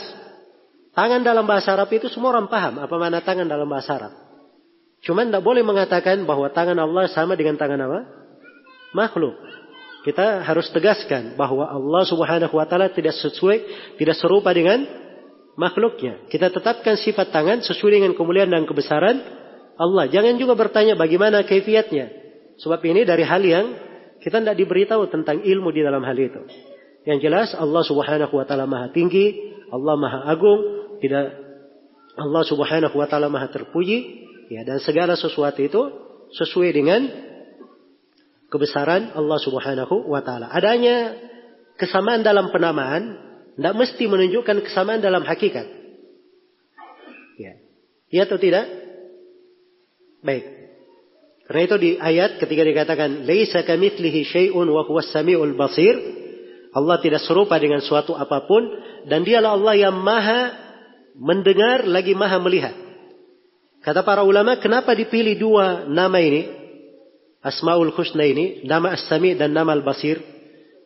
Tangan 0.97 1.23
dalam 1.23 1.45
bahasa 1.45 1.77
Arab 1.77 1.93
itu 1.93 2.09
semua 2.09 2.35
orang 2.35 2.49
paham 2.49 2.81
apa 2.83 2.95
mana 2.97 3.21
tangan 3.21 3.47
dalam 3.47 3.69
bahasa 3.69 3.95
Arab. 3.95 4.13
Cuman 5.05 5.29
tidak 5.31 5.45
boleh 5.45 5.63
mengatakan 5.63 6.25
bahwa 6.27 6.51
tangan 6.51 6.75
Allah 6.81 7.07
sama 7.13 7.39
dengan 7.39 7.55
tangan 7.55 7.79
apa? 7.79 8.01
Makhluk. 8.97 9.37
Kita 10.03 10.43
harus 10.47 10.71
tegaskan 10.71 11.35
bahwa 11.35 11.67
Allah 11.67 12.03
Subhanahu 12.07 12.55
wa 12.55 12.67
taala 12.67 12.91
tidak 12.95 13.15
sesuai, 13.19 13.59
tidak 13.99 14.17
serupa 14.19 14.55
dengan 14.55 14.87
makhluknya. 15.59 16.27
Kita 16.31 16.51
tetapkan 16.51 16.95
sifat 16.95 17.35
tangan 17.35 17.63
sesuai 17.63 18.01
dengan 18.01 18.13
kemuliaan 18.15 18.51
dan 18.51 18.65
kebesaran 18.65 19.19
Allah. 19.77 20.07
Jangan 20.09 20.39
juga 20.39 20.55
bertanya 20.57 20.95
bagaimana 20.95 21.43
kaifiatnya. 21.43 22.07
Sebab 22.57 22.81
ini 22.89 23.05
dari 23.05 23.25
hal 23.27 23.43
yang 23.45 23.67
kita 24.23 24.41
tidak 24.41 24.57
diberitahu 24.57 25.13
tentang 25.13 25.45
ilmu 25.45 25.69
di 25.75 25.85
dalam 25.85 26.01
hal 26.01 26.17
itu. 26.17 26.41
Yang 27.07 27.19
jelas 27.23 27.49
Allah 27.55 27.87
Subhanahu 27.87 28.35
wa 28.35 28.43
taala 28.43 28.67
Maha 28.67 28.91
tinggi, 28.91 29.55
Allah 29.71 29.95
Maha 29.95 30.27
agung, 30.27 30.61
tidak 30.99 31.39
Allah 32.19 32.43
Subhanahu 32.43 32.99
wa 32.99 33.07
taala 33.07 33.31
Maha 33.31 33.47
terpuji 33.47 34.27
ya 34.51 34.67
dan 34.67 34.83
segala 34.83 35.15
sesuatu 35.15 35.63
itu 35.63 35.83
sesuai 36.35 36.71
dengan 36.75 37.07
kebesaran 38.51 39.15
Allah 39.15 39.39
Subhanahu 39.39 40.11
wa 40.11 40.19
taala. 40.27 40.51
Adanya 40.51 41.15
kesamaan 41.79 42.27
dalam 42.27 42.51
penamaan 42.51 43.23
tidak 43.55 43.73
mesti 43.73 44.05
menunjukkan 44.11 44.67
kesamaan 44.67 44.99
dalam 44.99 45.23
hakikat. 45.23 45.67
Ya. 47.39 47.55
Ya 48.11 48.27
atau 48.27 48.37
tidak? 48.37 48.67
Baik. 50.27 50.45
Karena 51.47 51.61
itu 51.63 51.77
di 51.79 51.91
ayat 52.03 52.43
ketika 52.43 52.67
dikatakan 52.67 53.23
laisa 53.23 53.63
kamitslihi 53.63 54.51
wa 54.51 54.83
huwas 54.83 55.15
samiul 55.15 55.55
basir, 55.55 56.26
Allah 56.77 57.01
tidak 57.01 57.25
serupa 57.25 57.57
dengan 57.57 57.81
suatu 57.81 58.13
apa 58.13 58.45
pun 58.45 58.69
dan 59.09 59.25
dialah 59.25 59.57
Allah 59.57 59.75
yang 59.89 59.97
maha 59.97 60.53
mendengar 61.17 61.89
lagi 61.89 62.13
maha 62.13 62.37
melihat. 62.37 62.77
Kata 63.81 64.05
para 64.05 64.21
ulama, 64.27 64.61
kenapa 64.61 64.93
dipilih 64.93 65.41
dua 65.41 65.89
nama 65.89 66.21
ini? 66.21 66.45
Asmaul 67.41 67.95
Husna 67.97 68.27
ini, 68.29 68.67
nama 68.69 68.93
As-Sami 68.93 69.39
dan 69.39 69.57
nama 69.57 69.73
Al-Basir. 69.73 70.21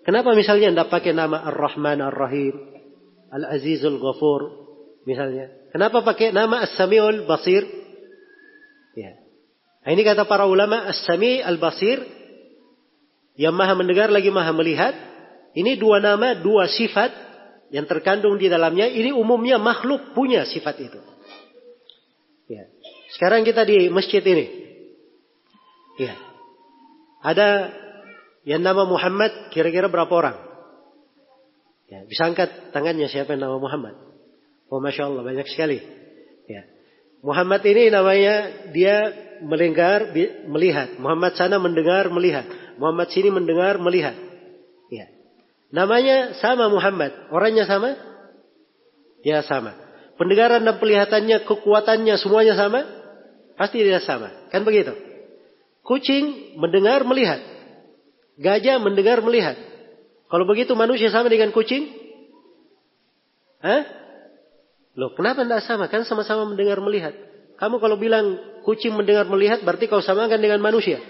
Kenapa 0.07 0.37
misalnya 0.37 0.71
tidak 0.71 0.93
pakai 0.93 1.11
nama 1.17 1.43
Ar-Rahman 1.49 1.99
Ar-Rahim, 2.05 2.55
Al-Azizul 3.33 3.99
Ghafur, 3.99 4.41
misalnya? 5.09 5.49
Kenapa 5.73 6.05
pakai 6.05 6.31
nama 6.31 6.61
As-Samiul 6.69 7.25
Basir? 7.25 7.65
Ya. 8.95 9.17
Nah, 9.81 9.91
ini 9.97 10.05
kata 10.05 10.29
para 10.29 10.45
ulama, 10.45 10.87
As-Sami 10.87 11.41
Al-Basir, 11.41 12.05
yang 13.41 13.57
maha 13.57 13.73
mendengar 13.73 14.13
lagi 14.13 14.29
maha 14.29 14.53
melihat. 14.53 15.10
Ini 15.51 15.79
dua 15.79 15.99
nama, 15.99 16.39
dua 16.39 16.71
sifat 16.71 17.11
yang 17.71 17.87
terkandung 17.87 18.39
di 18.39 18.51
dalamnya 18.51 18.87
ini 18.87 19.15
umumnya 19.15 19.59
makhluk 19.59 20.15
punya 20.15 20.47
sifat 20.47 20.77
itu. 20.83 21.01
Ya. 22.51 22.67
Sekarang 23.15 23.47
kita 23.47 23.63
di 23.67 23.91
masjid 23.91 24.23
ini. 24.23 24.47
Ya. 25.99 26.15
Ada 27.23 27.49
yang 28.47 28.63
nama 28.63 28.87
Muhammad 28.87 29.55
kira-kira 29.55 29.87
berapa 29.87 30.11
orang? 30.11 30.37
Ya, 31.91 32.07
bisa 32.07 32.31
angkat 32.31 32.71
tangannya 32.71 33.11
siapa 33.11 33.35
yang 33.35 33.51
nama 33.51 33.59
Muhammad? 33.59 33.99
Oh 34.71 34.79
Masya 34.79 35.11
Allah 35.11 35.27
banyak 35.27 35.47
sekali. 35.51 35.83
Ya. 36.47 36.63
Muhammad 37.27 37.67
ini 37.67 37.91
namanya 37.91 38.35
dia 38.71 39.11
mendengar 39.43 40.15
melihat. 40.47 40.95
Muhammad 41.03 41.35
sana 41.35 41.59
mendengar 41.59 42.07
melihat. 42.09 42.47
Muhammad 42.79 43.11
sini 43.11 43.35
mendengar 43.35 43.77
melihat. 43.83 44.15
Ya. 45.71 45.87
Namanya 45.87 46.35
sama 46.43 46.67
Muhammad. 46.67 47.31
Orangnya 47.31 47.65
sama? 47.71 47.95
Ya 49.23 49.47
sama. 49.47 49.79
Pendengaran 50.19 50.67
dan 50.67 50.77
pelihatannya, 50.77 51.47
kekuatannya 51.47 52.15
semuanya 52.21 52.59
sama? 52.59 52.85
Pasti 53.57 53.81
tidak 53.81 54.05
sama. 54.05 54.51
Kan 54.53 54.67
begitu? 54.67 54.93
Kucing 55.81 56.59
mendengar, 56.61 57.07
melihat. 57.07 57.41
Gajah 58.37 58.83
mendengar, 58.83 59.25
melihat. 59.25 59.57
Kalau 60.29 60.45
begitu 60.45 60.77
manusia 60.77 61.09
sama 61.09 61.33
dengan 61.33 61.53
kucing? 61.57 61.89
Hah? 63.61 63.83
Loh, 64.97 65.13
kenapa 65.17 65.45
tidak 65.45 65.63
sama? 65.65 65.89
Kan 65.89 66.05
sama-sama 66.05 66.45
mendengar, 66.49 66.81
melihat. 66.85 67.15
Kamu 67.57 67.81
kalau 67.81 67.97
bilang 68.01 68.61
kucing 68.65 68.97
mendengar, 68.97 69.29
melihat, 69.29 69.61
berarti 69.61 69.89
kau 69.89 70.01
samakan 70.01 70.41
dengan 70.41 70.61
manusia. 70.61 71.01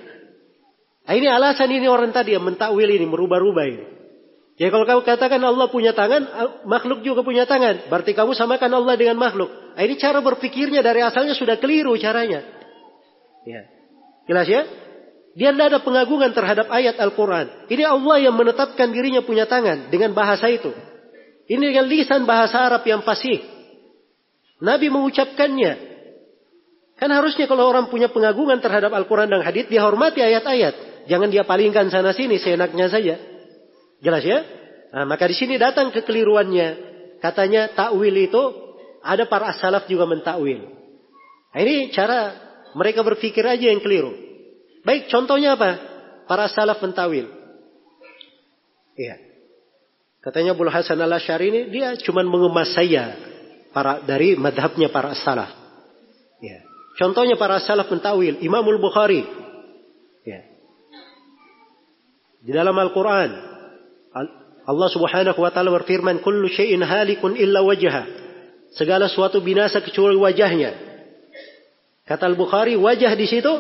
Nah, 1.06 1.14
ini 1.14 1.26
alasan 1.26 1.70
ini 1.70 1.86
orang 1.86 2.14
tadi 2.14 2.34
yang 2.34 2.42
mentakwil 2.46 2.86
ini, 2.86 3.06
merubah-rubah 3.06 3.64
ini. 3.66 3.99
Ya 4.60 4.68
kalau 4.68 4.84
kamu 4.84 5.08
katakan 5.08 5.40
Allah 5.40 5.72
punya 5.72 5.96
tangan, 5.96 6.20
makhluk 6.68 7.00
juga 7.00 7.24
punya 7.24 7.48
tangan. 7.48 7.88
Berarti 7.88 8.12
kamu 8.12 8.36
samakan 8.36 8.68
Allah 8.76 8.92
dengan 8.92 9.16
makhluk. 9.16 9.48
Nah, 9.48 9.80
ini 9.80 9.96
cara 9.96 10.20
berpikirnya 10.20 10.84
dari 10.84 11.00
asalnya 11.00 11.32
sudah 11.32 11.56
keliru 11.56 11.96
caranya. 11.96 12.44
Ya. 13.48 13.64
Jelas 14.28 14.44
ya? 14.44 14.68
Dia 15.32 15.56
tidak 15.56 15.66
ada 15.72 15.78
pengagungan 15.80 16.36
terhadap 16.36 16.68
ayat 16.68 17.00
Al-Quran. 17.00 17.72
Ini 17.72 17.88
Allah 17.88 18.20
yang 18.20 18.36
menetapkan 18.36 18.92
dirinya 18.92 19.24
punya 19.24 19.48
tangan 19.48 19.88
dengan 19.88 20.12
bahasa 20.12 20.52
itu. 20.52 20.68
Ini 21.48 21.72
dengan 21.72 21.88
lisan 21.88 22.28
bahasa 22.28 22.60
Arab 22.60 22.84
yang 22.84 23.00
fasih. 23.00 23.40
Nabi 24.60 24.92
mengucapkannya. 24.92 25.72
Kan 27.00 27.08
harusnya 27.08 27.48
kalau 27.48 27.64
orang 27.64 27.88
punya 27.88 28.12
pengagungan 28.12 28.60
terhadap 28.60 28.92
Al-Quran 28.92 29.32
dan 29.32 29.40
hadith, 29.40 29.72
dia 29.72 29.80
hormati 29.80 30.20
ayat-ayat. 30.20 31.08
Jangan 31.08 31.32
dia 31.32 31.48
palingkan 31.48 31.88
sana 31.88 32.12
sini 32.12 32.36
seenaknya 32.36 32.92
saja. 32.92 33.29
Jelas 34.00 34.24
ya? 34.24 34.40
Nah, 34.90 35.04
maka 35.06 35.28
di 35.28 35.36
sini 35.36 35.60
datang 35.60 35.92
kekeliruannya. 35.94 36.90
Katanya 37.20 37.70
takwil 37.76 38.16
itu 38.16 38.42
ada 39.04 39.28
para 39.28 39.52
salaf 39.56 39.84
juga 39.86 40.08
mentakwil. 40.08 40.66
Nah, 41.52 41.60
ini 41.60 41.92
cara 41.92 42.36
mereka 42.72 43.04
berpikir 43.04 43.44
aja 43.44 43.70
yang 43.70 43.84
keliru. 43.84 44.12
Baik, 44.82 45.12
contohnya 45.12 45.54
apa? 45.54 45.70
Para 46.24 46.48
salaf 46.48 46.80
mentakwil. 46.80 47.28
Iya. 48.96 49.16
Katanya 50.20 50.52
Abu 50.52 50.68
Hasan 50.68 51.00
al 51.00 51.16
Ashari 51.16 51.48
ini 51.48 51.60
dia 51.72 51.96
cuma 52.04 52.20
mengemas 52.20 52.76
saya 52.76 53.16
para 53.72 54.04
dari 54.04 54.36
madhabnya 54.36 54.92
para 54.92 55.16
salaf. 55.16 55.48
Ya. 56.44 56.60
Contohnya 57.00 57.40
para 57.40 57.56
salaf 57.64 57.88
mentawil 57.88 58.44
Imamul 58.44 58.76
Bukhari. 58.76 59.24
Ya. 60.28 60.44
Di 62.44 62.52
dalam 62.52 62.76
Al-Quran 62.76 63.49
Allah 64.66 64.88
Subhanahu 64.90 65.38
wa 65.38 65.50
taala 65.50 65.70
berfirman, 65.74 66.22
"Kullu 66.22 66.50
syai'in 66.50 66.82
halikun 66.82 67.34
illa 67.38 67.62
wajha." 67.62 68.06
Segala 68.74 69.10
sesuatu 69.10 69.42
binasa 69.42 69.82
kecuali 69.82 70.14
wajahnya. 70.14 70.70
Kata 72.06 72.26
Al-Bukhari, 72.26 72.78
wajah 72.78 73.14
di 73.18 73.26
situ 73.26 73.50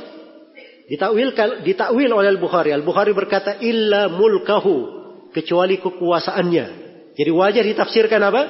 ditakwil 0.90 1.34
ditakwil 1.66 2.10
oleh 2.10 2.30
Al-Bukhari. 2.34 2.70
Al-Bukhari 2.74 3.14
berkata, 3.14 3.58
"Illa 3.62 4.10
mulkahu," 4.10 5.00
kecuali 5.34 5.78
kekuasaannya. 5.78 6.66
Jadi 7.14 7.30
wajah 7.30 7.62
ditafsirkan 7.62 8.22
apa? 8.22 8.42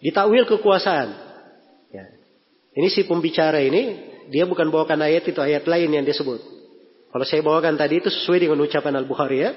Ditakwil 0.00 0.44
kekuasaan. 0.48 1.08
Ya. 1.92 2.04
Ini 2.76 2.88
si 2.88 3.04
pembicara 3.04 3.60
ini, 3.60 4.12
dia 4.32 4.44
bukan 4.48 4.68
bawakan 4.72 5.04
ayat 5.04 5.28
itu, 5.28 5.40
ayat 5.40 5.64
lain 5.68 5.92
yang 5.92 6.04
disebut. 6.04 6.40
Kalau 7.12 7.24
saya 7.28 7.44
bawakan 7.44 7.76
tadi 7.76 8.00
itu 8.00 8.08
sesuai 8.08 8.48
dengan 8.48 8.60
ucapan 8.64 8.96
Al-Bukhari 8.96 9.44
ya. 9.44 9.50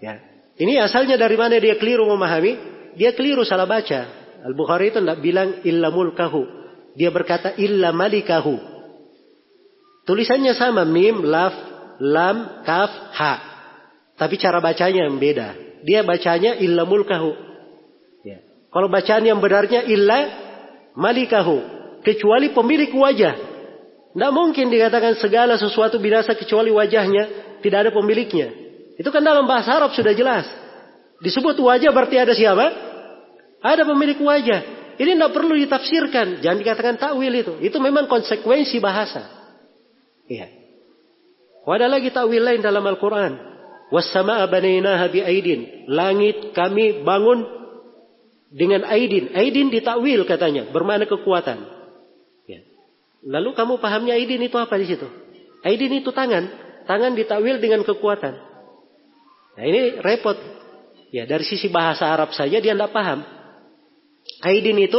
Ya. 0.00 0.29
Ini 0.60 0.76
asalnya 0.84 1.16
dari 1.16 1.40
mana 1.40 1.56
dia 1.56 1.80
keliru 1.80 2.04
memahami? 2.04 2.52
Dia 2.92 3.16
keliru 3.16 3.48
salah 3.48 3.64
baca. 3.64 4.20
Al-Bukhari 4.44 4.92
itu 4.92 5.00
tidak 5.00 5.24
bilang 5.24 5.64
illa 5.64 5.88
mulkahu. 5.88 6.44
Dia 6.92 7.08
berkata 7.08 7.56
illa 7.56 7.96
malikahu. 7.96 8.60
Tulisannya 10.04 10.52
sama. 10.52 10.84
Mim, 10.84 11.24
laf, 11.24 11.56
lam, 11.96 12.60
kaf, 12.68 12.92
ha. 13.16 13.34
Tapi 14.20 14.36
cara 14.36 14.60
bacanya 14.60 15.08
yang 15.08 15.16
beda. 15.16 15.80
Dia 15.80 16.04
bacanya 16.04 16.60
illa 16.60 16.84
mulkahu. 16.84 17.32
Ya. 18.28 18.44
Kalau 18.68 18.92
bacaan 18.92 19.24
yang 19.24 19.40
benarnya 19.40 19.88
illa 19.88 20.28
malikahu. 20.92 21.56
Kecuali 22.04 22.52
pemilik 22.52 22.92
wajah. 22.92 23.34
Tidak 24.12 24.32
mungkin 24.36 24.68
dikatakan 24.68 25.16
segala 25.16 25.56
sesuatu 25.56 25.96
binasa 25.96 26.36
kecuali 26.36 26.68
wajahnya. 26.68 27.56
Tidak 27.64 27.78
ada 27.80 27.88
pemiliknya. 27.96 28.59
Itu 29.00 29.08
kan 29.08 29.24
dalam 29.24 29.48
bahasa 29.48 29.72
Arab 29.72 29.96
sudah 29.96 30.12
jelas. 30.12 30.44
Disebut 31.24 31.56
wajah 31.56 31.88
berarti 31.88 32.20
ada 32.20 32.36
siapa? 32.36 32.68
Ada 33.64 33.88
pemilik 33.88 34.20
wajah. 34.20 34.60
Ini 35.00 35.16
tidak 35.16 35.32
perlu 35.32 35.56
ditafsirkan. 35.56 36.44
Jangan 36.44 36.60
dikatakan 36.60 37.00
takwil 37.00 37.32
itu. 37.32 37.56
Itu 37.64 37.80
memang 37.80 38.12
konsekuensi 38.12 38.76
bahasa. 38.76 39.24
Iya. 40.28 40.52
Ada 41.64 41.88
lagi 41.88 42.12
takwil 42.12 42.44
lain 42.44 42.60
dalam 42.60 42.84
Al-Quran. 42.84 43.40
Biaidin. 43.88 45.88
Langit 45.88 46.52
kami 46.52 47.00
bangun 47.00 47.48
dengan 48.52 48.84
aidin. 48.84 49.32
Aidin 49.32 49.72
ditakwil 49.72 50.28
katanya, 50.28 50.68
bermakna 50.68 51.08
kekuatan. 51.08 51.56
Ya. 52.44 52.60
Lalu 53.24 53.56
kamu 53.56 53.80
pahamnya 53.80 54.12
aidin 54.12 54.44
itu 54.44 54.60
apa 54.60 54.76
di 54.76 54.92
situ? 54.92 55.08
Aidin 55.64 56.04
itu 56.04 56.12
tangan. 56.12 56.52
Tangan 56.84 57.16
ditakwil 57.16 57.56
dengan 57.56 57.80
kekuatan. 57.80 58.49
Nah 59.60 59.68
ini 59.68 60.00
repot. 60.00 60.40
Ya 61.12 61.28
dari 61.28 61.44
sisi 61.44 61.68
bahasa 61.68 62.08
Arab 62.08 62.32
saja 62.32 62.64
dia 62.64 62.72
tidak 62.72 62.96
paham. 62.96 63.20
Aidin 64.40 64.80
itu 64.80 64.96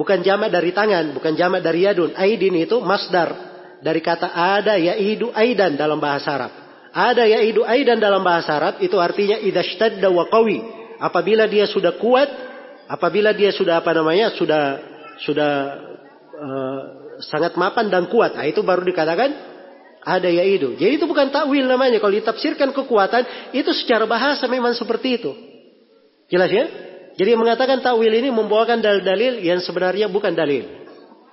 bukan 0.00 0.24
jamak 0.24 0.48
dari 0.48 0.72
tangan, 0.72 1.12
bukan 1.12 1.36
jamak 1.36 1.60
dari 1.60 1.84
yadun. 1.84 2.16
Aidin 2.16 2.56
itu 2.56 2.80
masdar 2.80 3.36
dari 3.84 4.00
kata 4.00 4.32
ada 4.32 4.80
yaidu 4.80 5.28
aidan 5.36 5.76
dalam 5.76 6.00
bahasa 6.00 6.40
Arab. 6.40 6.52
Ada 6.88 7.28
yaidu 7.28 7.68
aidan 7.68 8.00
dalam 8.00 8.24
bahasa 8.24 8.56
Arab 8.56 8.74
itu 8.80 8.96
artinya 8.96 9.36
idashtadda 9.44 10.08
wa. 10.08 10.24
Apabila 10.98 11.44
dia 11.44 11.68
sudah 11.68 12.00
kuat, 12.00 12.32
apabila 12.88 13.36
dia 13.36 13.52
sudah 13.52 13.84
apa 13.84 13.92
namanya? 13.92 14.32
sudah 14.32 14.62
sudah 15.20 15.52
uh, 16.32 16.80
sangat 17.22 17.54
mapan 17.60 17.92
dan 17.92 18.08
kuat. 18.08 18.34
Nah, 18.34 18.46
itu 18.48 18.64
baru 18.64 18.82
dikatakan 18.88 19.57
ada 20.02 20.28
yaidu. 20.28 20.78
Jadi 20.78 21.00
itu 21.00 21.06
bukan 21.06 21.30
takwil 21.32 21.66
namanya. 21.66 21.98
Kalau 21.98 22.14
ditafsirkan 22.14 22.70
kekuatan, 22.74 23.52
itu 23.54 23.70
secara 23.74 24.04
bahasa 24.06 24.46
memang 24.46 24.74
seperti 24.74 25.20
itu. 25.20 25.32
Jelas 26.28 26.50
ya? 26.52 26.64
Jadi 27.18 27.34
mengatakan 27.34 27.82
takwil 27.82 28.12
ini 28.12 28.30
membawakan 28.30 28.78
dalil-dalil 28.78 29.42
yang 29.42 29.58
sebenarnya 29.58 30.06
bukan 30.06 30.36
dalil. 30.36 30.64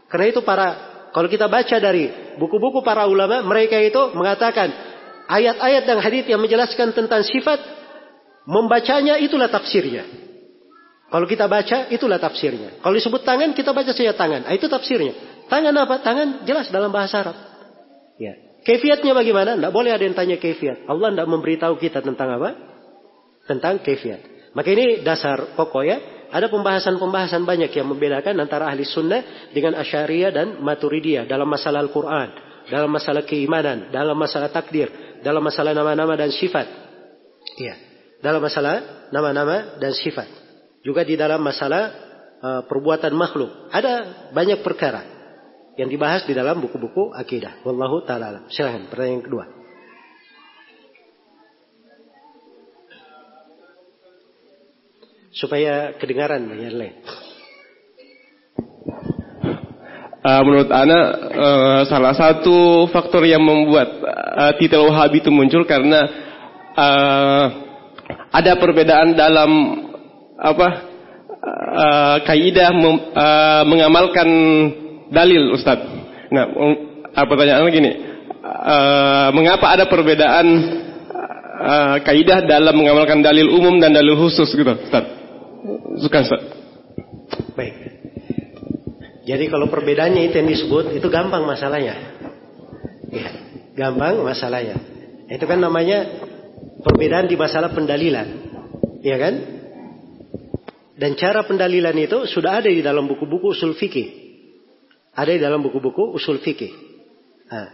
Karena 0.09 0.25
itu 0.31 0.41
para 0.41 0.95
kalau 1.15 1.31
kita 1.31 1.47
baca 1.47 1.79
dari 1.79 2.35
buku-buku 2.35 2.83
para 2.83 3.07
ulama, 3.07 3.39
mereka 3.39 3.79
itu 3.79 4.11
mengatakan 4.11 4.67
ayat-ayat 5.31 5.87
dan 5.87 5.97
hadis 6.03 6.27
yang 6.27 6.43
menjelaskan 6.43 6.91
tentang 6.91 7.23
sifat, 7.23 7.55
membacanya 8.43 9.15
itulah 9.23 9.47
tafsirnya. 9.47 10.03
Kalau 11.07 11.23
kita 11.29 11.47
baca, 11.47 11.87
itulah 11.87 12.19
tafsirnya. 12.19 12.83
Kalau 12.83 12.91
disebut 12.91 13.21
tangan, 13.23 13.55
kita 13.55 13.71
baca 13.71 13.95
saja 13.95 14.11
tangan. 14.11 14.43
Ah, 14.43 14.53
itu 14.57 14.67
tafsirnya. 14.67 15.15
Tangan 15.47 15.71
apa? 15.71 16.03
Tangan 16.03 16.43
jelas 16.43 16.67
dalam 16.67 16.91
bahasa 16.91 17.23
Arab. 17.23 17.37
Ya. 18.19 18.44
Kefiatnya 18.65 19.13
bagaimana? 19.13 19.53
Tidak 19.53 19.69
boleh 19.69 19.93
ada 19.93 20.01
yang 20.01 20.17
tanya 20.17 20.41
kefiat. 20.41 20.89
Allah 20.89 21.13
tidak 21.13 21.29
memberitahu 21.29 21.77
kita 21.77 22.01
tentang 22.01 22.33
apa? 22.33 22.49
Tentang 23.45 23.77
kefiat. 23.85 24.51
Maka 24.57 24.73
ini 24.73 25.05
dasar 25.05 25.53
pokok 25.53 25.83
ya. 25.85 25.97
Ada 26.33 26.49
pembahasan-pembahasan 26.49 27.45
banyak 27.45 27.69
yang 27.69 27.85
membedakan 27.85 28.33
antara 28.41 28.65
ahli 28.65 28.81
sunnah 28.81 29.53
dengan 29.53 29.77
asyariah 29.77 30.33
dan 30.33 30.47
maturidiyah 30.65 31.29
dalam 31.29 31.45
masalah 31.45 31.85
Al-Quran. 31.85 32.29
Dalam 32.65 32.89
masalah 32.89 33.21
keimanan, 33.21 33.93
dalam 33.93 34.17
masalah 34.17 34.49
takdir, 34.49 34.89
dalam 35.21 35.45
masalah 35.45 35.77
nama-nama 35.77 36.17
dan 36.17 36.33
sifat. 36.33 36.65
Iya. 37.61 37.77
Dalam 38.25 38.41
masalah 38.41 39.05
nama-nama 39.13 39.77
dan 39.77 39.93
sifat. 39.93 40.25
Juga 40.81 41.05
di 41.05 41.13
dalam 41.13 41.37
masalah 41.37 41.93
uh, 42.41 42.61
perbuatan 42.65 43.13
makhluk. 43.13 43.69
Ada 43.69 44.25
banyak 44.33 44.65
perkara 44.65 45.14
yang 45.75 45.91
dibahas 45.91 46.23
di 46.23 46.31
dalam 46.31 46.63
buku-buku 46.63 47.11
akidah. 47.11 47.59
Wallahu 47.67 48.07
taala 48.07 48.47
Silahkan 48.47 48.87
pertanyaan 48.87 49.23
kedua. 49.23 49.45
Supaya 55.35 55.91
kedengaran 55.99 56.47
yang 56.47 56.79
lain. 56.79 56.95
Uh, 60.25 60.41
menurut 60.41 60.71
Ana 60.73 60.99
uh, 61.37 61.81
salah 61.85 62.17
satu 62.17 62.89
faktor 62.89 63.29
yang 63.29 63.45
membuat 63.45 64.01
uh, 64.01 64.57
titel 64.57 64.89
Wahabi 64.89 65.21
itu 65.21 65.29
muncul 65.29 65.69
karena 65.69 66.01
uh, 66.73 67.45
ada 68.33 68.57
perbedaan 68.57 69.13
dalam 69.13 69.51
apa 70.33 70.67
uh, 71.45 72.17
kaidah 72.25 72.73
uh, 72.73 73.63
mengamalkan 73.69 74.29
dalil 75.09 75.53
Ustaz. 75.53 75.79
Nah, 76.31 76.45
um, 76.53 76.73
pertanyaan 77.13 77.69
gini, 77.69 77.91
uh, 78.43 79.29
mengapa 79.31 79.73
ada 79.77 79.85
perbedaan 79.85 80.47
uh, 81.61 81.95
kaidah 82.01 82.45
dalam 82.45 82.75
mengamalkan 82.75 83.21
dalil 83.21 83.49
umum 83.53 83.77
dan 83.77 83.93
dalil 83.93 84.17
khusus 84.17 84.49
gitu, 84.53 84.73
Ustaz? 84.73 85.05
Suka 86.01 86.25
Ustaz. 86.25 86.41
Baik. 87.55 87.75
Jadi 89.25 89.49
kalau 89.49 89.65
perbedaannya 89.73 90.29
itu 90.29 90.35
yang 90.37 90.49
disebut 90.49 90.93
itu 90.93 91.07
gampang 91.09 91.49
masalahnya. 91.49 91.97
Ya, 93.09 93.27
gampang 93.73 94.21
masalahnya. 94.21 94.77
Itu 95.25 95.49
kan 95.49 95.57
namanya 95.57 96.05
perbedaan 96.85 97.25
di 97.25 97.33
masalah 97.33 97.73
pendalilan. 97.73 98.27
Ya 99.01 99.17
kan? 99.17 99.33
Dan 100.95 101.17
cara 101.17 101.43
pendalilan 101.43 101.97
itu 101.97 102.29
sudah 102.29 102.61
ada 102.61 102.69
di 102.69 102.85
dalam 102.85 103.09
buku-buku 103.09 103.51
usul 103.51 103.73
fikih. 103.73 104.24
Ada 105.15 105.31
di 105.35 105.41
dalam 105.41 105.63
buku-buku 105.63 106.11
usul 106.11 106.43
fikih. 106.43 106.75
Nah, 107.47 107.71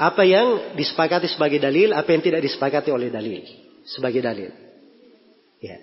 apa 0.00 0.24
yang 0.24 0.76
disepakati 0.76 1.28
sebagai 1.28 1.60
dalil, 1.60 1.92
apa 1.92 2.08
yang 2.12 2.24
tidak 2.24 2.40
disepakati 2.44 2.88
oleh 2.92 3.12
dalil 3.12 3.40
sebagai 3.84 4.20
dalil. 4.24 4.48
Ya. 5.60 5.76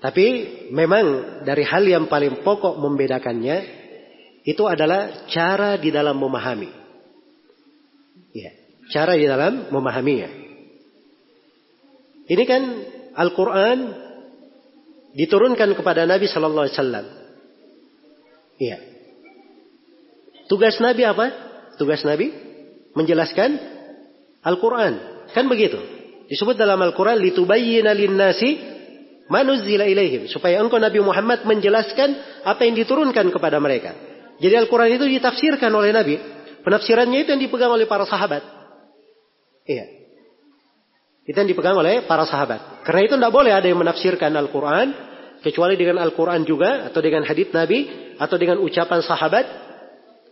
Tapi 0.00 0.26
memang 0.72 1.40
dari 1.44 1.64
hal 1.64 1.84
yang 1.84 2.08
paling 2.08 2.40
pokok 2.44 2.80
membedakannya 2.80 3.80
itu 4.44 4.64
adalah 4.64 5.28
cara 5.28 5.76
di 5.76 5.92
dalam 5.92 6.16
memahami. 6.16 6.72
Ya, 8.32 8.52
cara 8.88 9.16
di 9.16 9.28
dalam 9.28 9.68
memahaminya. 9.68 10.28
Ini 12.30 12.44
kan 12.46 12.62
Al-Quran 13.16 13.78
diturunkan 15.18 15.74
kepada 15.74 16.06
Nabi 16.06 16.30
Sallallahu 16.30 16.64
Alaihi 16.68 16.76
Wasallam. 16.78 17.06
Iya. 18.60 18.89
Tugas 20.50 20.82
Nabi 20.82 21.06
apa? 21.06 21.30
Tugas 21.78 22.02
Nabi 22.02 22.34
menjelaskan 22.98 23.54
Al-Quran. 24.42 25.24
Kan 25.30 25.46
begitu. 25.46 25.78
Disebut 26.26 26.58
dalam 26.58 26.82
Al-Quran 26.82 27.22
litubayyina 27.22 27.94
lin-nasi 27.94 28.58
manuzila 29.30 29.86
ilaihim 29.86 30.26
supaya 30.26 30.58
engkau 30.58 30.82
Nabi 30.82 30.98
Muhammad 30.98 31.46
menjelaskan 31.46 32.42
apa 32.42 32.66
yang 32.66 32.74
diturunkan 32.74 33.30
kepada 33.30 33.62
mereka. 33.62 33.94
Jadi 34.42 34.54
Al-Quran 34.58 34.90
itu 34.98 35.06
ditafsirkan 35.06 35.70
oleh 35.70 35.94
Nabi. 35.94 36.18
Penafsirannya 36.66 37.24
itu 37.24 37.30
yang 37.30 37.42
dipegang 37.46 37.70
oleh 37.70 37.86
para 37.86 38.02
sahabat. 38.04 38.42
Iya. 39.64 39.86
Itu 41.30 41.36
yang 41.36 41.46
dipegang 41.46 41.78
oleh 41.78 42.02
para 42.10 42.26
sahabat. 42.26 42.82
Karena 42.82 43.06
itu 43.06 43.14
tidak 43.14 43.32
boleh 43.32 43.54
ada 43.54 43.70
yang 43.70 43.78
menafsirkan 43.78 44.34
Al-Quran. 44.34 45.12
Kecuali 45.40 45.78
dengan 45.78 46.02
Al-Quran 46.02 46.42
juga. 46.42 46.90
Atau 46.90 47.00
dengan 47.04 47.22
hadith 47.22 47.52
Nabi. 47.52 47.86
Atau 48.16 48.36
dengan 48.40 48.58
ucapan 48.58 49.00
sahabat. 49.04 49.69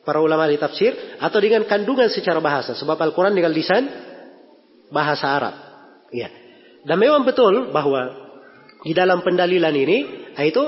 Para 0.08 0.24
ulama 0.24 0.48
di 0.48 0.56
tafsir. 0.56 1.20
Atau 1.20 1.44
dengan 1.44 1.68
kandungan 1.68 2.08
secara 2.08 2.40
bahasa. 2.40 2.72
Sebab 2.72 2.96
Al-Quran 2.96 3.36
dengan 3.36 3.52
lisan 3.52 3.84
bahasa 4.88 5.36
Arab. 5.36 5.54
Iya. 6.08 6.32
Dan 6.88 6.96
memang 6.96 7.28
betul 7.28 7.68
bahwa 7.68 8.08
di 8.80 8.96
dalam 8.96 9.20
pendalilan 9.20 9.74
ini 9.76 9.98
itu 10.40 10.64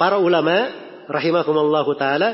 para 0.00 0.16
ulama 0.16 0.70
rahimahumullah 1.10 1.86
taala 1.98 2.28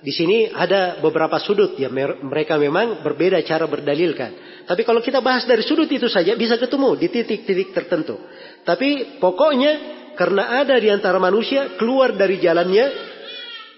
di 0.00 0.12
sini 0.12 0.50
ada 0.50 1.00
beberapa 1.00 1.36
sudut 1.40 1.76
ya 1.80 1.88
mereka 1.90 2.58
memang 2.60 3.04
berbeda 3.06 3.40
cara 3.46 3.64
berdalilkan. 3.70 4.64
Tapi 4.66 4.82
kalau 4.82 4.98
kita 4.98 5.22
bahas 5.22 5.46
dari 5.46 5.62
sudut 5.62 5.88
itu 5.88 6.10
saja 6.10 6.34
bisa 6.34 6.58
ketemu 6.58 6.98
di 6.98 7.06
titik-titik 7.08 7.70
tertentu. 7.70 8.18
Tapi 8.66 9.20
pokoknya 9.22 9.72
karena 10.16 10.64
ada 10.64 10.76
di 10.80 10.88
antara 10.90 11.20
manusia 11.20 11.76
keluar 11.76 12.16
dari 12.16 12.40
jalannya 12.40 13.15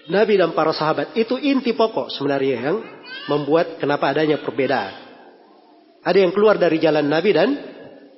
Nabi 0.09 0.41
dan 0.41 0.57
para 0.57 0.73
sahabat 0.73 1.13
itu 1.13 1.37
inti 1.37 1.77
pokok 1.77 2.09
sebenarnya 2.09 2.55
yang 2.57 2.77
membuat 3.29 3.77
kenapa 3.77 4.09
adanya 4.09 4.41
perbedaan. 4.41 5.05
Ada 6.01 6.25
yang 6.25 6.33
keluar 6.33 6.57
dari 6.57 6.81
jalan 6.81 7.05
Nabi 7.05 7.29
dan 7.29 7.49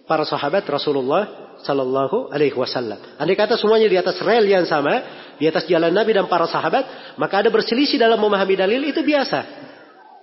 para 0.07 0.23
sahabat 0.23 0.63
Rasulullah 0.71 1.55
Sallallahu 1.59 2.31
Alaihi 2.31 2.55
Wasallam. 2.55 3.19
Andai 3.19 3.35
kata 3.35 3.59
semuanya 3.59 3.91
di 3.91 3.99
atas 3.99 4.17
rel 4.23 4.47
yang 4.47 4.63
sama, 4.63 5.03
di 5.35 5.45
atas 5.51 5.67
jalan 5.67 5.91
Nabi 5.91 6.15
dan 6.15 6.31
para 6.31 6.47
sahabat, 6.47 7.15
maka 7.19 7.43
ada 7.43 7.51
berselisih 7.51 7.99
dalam 7.99 8.17
memahami 8.23 8.55
dalil 8.55 8.81
itu 8.87 9.03
biasa. 9.03 9.43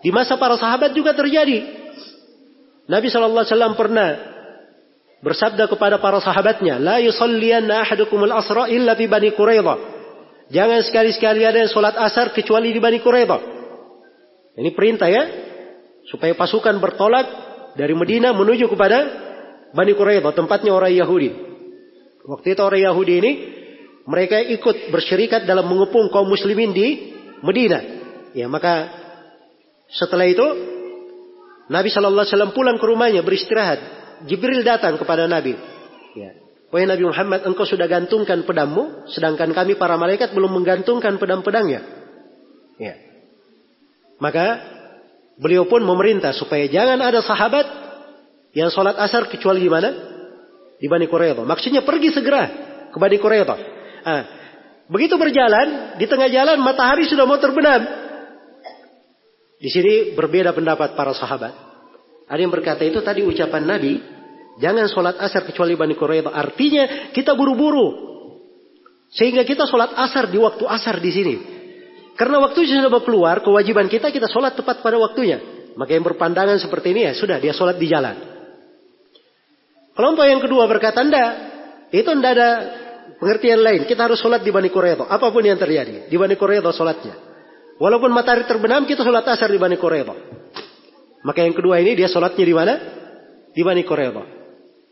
Di 0.01 0.09
masa 0.09 0.41
para 0.41 0.57
sahabat 0.57 0.97
juga 0.97 1.13
terjadi. 1.13 1.69
Nabi 2.89 3.13
Sallallahu 3.13 3.45
Alaihi 3.45 3.53
Wasallam 3.53 3.75
pernah 3.77 4.09
bersabda 5.21 5.69
kepada 5.69 6.01
para 6.01 6.17
sahabatnya, 6.25 6.81
La 6.81 6.97
yusalliyanna 7.03 7.85
ahadukumul 7.85 8.33
asra 8.33 8.73
illa 8.73 8.97
fi 8.97 9.05
bani 9.05 9.37
Quraidah. 9.37 9.98
Jangan 10.49 10.81
sekali-sekali 10.81 11.45
ada 11.45 11.61
yang 11.61 11.71
sholat 11.71 11.93
asar 11.97 12.33
kecuali 12.33 12.73
di 12.73 12.81
Bani 12.81 12.99
Quraidah. 13.05 13.41
Ini 14.57 14.71
perintah 14.73 15.09
ya. 15.09 15.25
Supaya 16.09 16.33
pasukan 16.33 16.81
bertolak 16.81 17.27
dari 17.77 17.93
Medina 17.93 18.33
menuju 18.33 18.65
kepada 18.73 18.99
Bani 19.77 19.93
Quraidah, 19.93 20.33
tempatnya 20.33 20.73
orang 20.73 20.93
Yahudi. 20.97 21.31
Waktu 22.25 22.57
itu 22.57 22.63
orang 22.65 22.81
Yahudi 22.81 23.13
ini 23.21 23.33
mereka 24.09 24.41
ikut 24.41 24.89
bersyirikat 24.89 25.45
dalam 25.45 25.69
mengepung 25.69 26.09
kaum 26.09 26.29
muslimin 26.33 26.73
di 26.73 27.13
Medina. 27.45 27.85
Ya, 28.33 28.49
maka 28.49 28.89
setelah 29.93 30.25
itu 30.25 30.45
Nabi 31.69 31.93
Shallallahu 31.93 32.25
alaihi 32.25 32.33
wasallam 32.33 32.57
pulang 32.57 32.81
ke 32.81 32.87
rumahnya 32.89 33.21
beristirahat 33.21 33.81
Jibril 34.25 34.65
datang 34.65 34.97
kepada 34.97 35.29
Nabi. 35.29 35.53
Ya. 36.17 36.48
Wahai 36.69 36.85
Nabi 36.85 37.09
Muhammad, 37.09 37.49
engkau 37.49 37.65
sudah 37.65 37.89
gantungkan 37.89 38.45
pedangmu, 38.45 39.09
sedangkan 39.09 39.57
kami 39.57 39.81
para 39.81 39.97
malaikat 39.97 40.37
belum 40.37 40.53
menggantungkan 40.53 41.17
pedang-pedangnya. 41.17 41.81
Ya. 42.77 42.95
Maka 44.21 44.61
beliau 45.41 45.65
pun 45.65 45.81
memerintah 45.81 46.37
supaya 46.37 46.69
jangan 46.69 47.01
ada 47.01 47.25
sahabat 47.25 47.67
yang 48.53 48.69
sholat 48.69 49.01
asar 49.01 49.33
kecuali 49.33 49.65
di 49.65 49.71
mana? 49.73 49.91
Di 50.77 50.87
Bani 50.87 51.09
Quraidah. 51.09 51.49
Maksudnya 51.49 51.89
pergi 51.89 52.13
segera 52.13 52.45
ke 52.93 52.97
Bani 53.01 53.17
Quraidah. 53.17 53.59
Ah, 54.05 54.23
begitu 54.93 55.17
berjalan, 55.17 55.97
di 55.97 56.05
tengah 56.05 56.29
jalan 56.29 56.61
matahari 56.61 57.09
sudah 57.09 57.25
mau 57.25 57.41
terbenam. 57.41 57.81
Di 59.59 59.73
sini 59.73 60.13
berbeda 60.13 60.53
pendapat 60.53 60.93
para 60.95 61.17
sahabat. 61.17 61.55
Ada 62.29 62.41
yang 62.45 62.53
berkata 62.53 62.85
itu 62.85 63.01
tadi 63.01 63.25
ucapan 63.25 63.65
Nabi, 63.65 64.18
jangan 64.59 64.87
sholat 64.91 65.17
asar 65.23 65.47
kecuali 65.47 65.79
Bani 65.79 65.95
Quraidah. 65.95 66.35
Artinya 66.35 67.11
kita 67.15 67.33
buru-buru. 67.33 68.07
Sehingga 69.09 69.47
kita 69.49 69.65
sholat 69.65 69.97
asar 69.97 70.29
di 70.29 70.37
waktu 70.37 70.69
asar 70.69 71.01
di 71.01 71.11
sini. 71.11 71.37
Karena 72.19 72.43
waktu 72.43 72.67
sudah 72.67 72.91
mau 72.91 73.01
keluar, 73.01 73.41
kewajiban 73.41 73.87
kita 73.87 74.11
kita 74.11 74.27
sholat 74.27 74.59
tepat 74.59 74.83
pada 74.83 74.99
waktunya. 74.99 75.39
Maka 75.79 75.95
yang 75.95 76.03
berpandangan 76.03 76.59
seperti 76.59 76.91
ini 76.91 77.07
ya 77.07 77.13
sudah 77.15 77.39
dia 77.39 77.55
sholat 77.55 77.79
di 77.79 77.87
jalan. 77.87 78.19
Kelompok 79.95 80.27
yang 80.27 80.43
kedua 80.43 80.67
berkata, 80.67 80.99
enggak. 81.03 81.31
Itu 81.95 82.11
enggak 82.11 82.33
ada 82.35 82.51
pengertian 83.23 83.63
lain. 83.63 83.83
Kita 83.87 84.11
harus 84.11 84.19
sholat 84.19 84.43
di 84.43 84.51
Bani 84.51 84.71
Quraidah. 84.71 85.07
Apa 85.07 85.31
pun 85.31 85.47
yang 85.47 85.59
terjadi. 85.59 86.11
Di 86.11 86.17
Bani 86.19 86.35
Quraidah 86.35 86.75
sholatnya. 86.75 87.15
Walaupun 87.79 88.11
matahari 88.11 88.47
terbenam, 88.47 88.83
kita 88.87 89.07
sholat 89.07 89.27
asar 89.27 89.51
di 89.51 89.59
Bani 89.59 89.79
Quraidah. 89.79 90.19
Maka 91.23 91.43
yang 91.47 91.55
kedua 91.55 91.79
ini 91.83 91.99
dia 91.99 92.11
sholatnya 92.11 92.45
di 92.47 92.55
mana? 92.55 92.75
Di 93.55 93.63
Bani 93.63 93.83
Quraidah. 93.83 94.38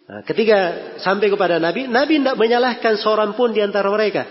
Nah, 0.06 0.22
ketika 0.22 0.58
sampai 1.02 1.26
kepada 1.26 1.58
Nabi, 1.58 1.90
Nabi 1.90 2.22
tidak 2.22 2.38
menyalahkan 2.38 2.94
seorang 3.02 3.34
pun 3.34 3.50
di 3.50 3.58
antara 3.58 3.90
mereka. 3.90 4.22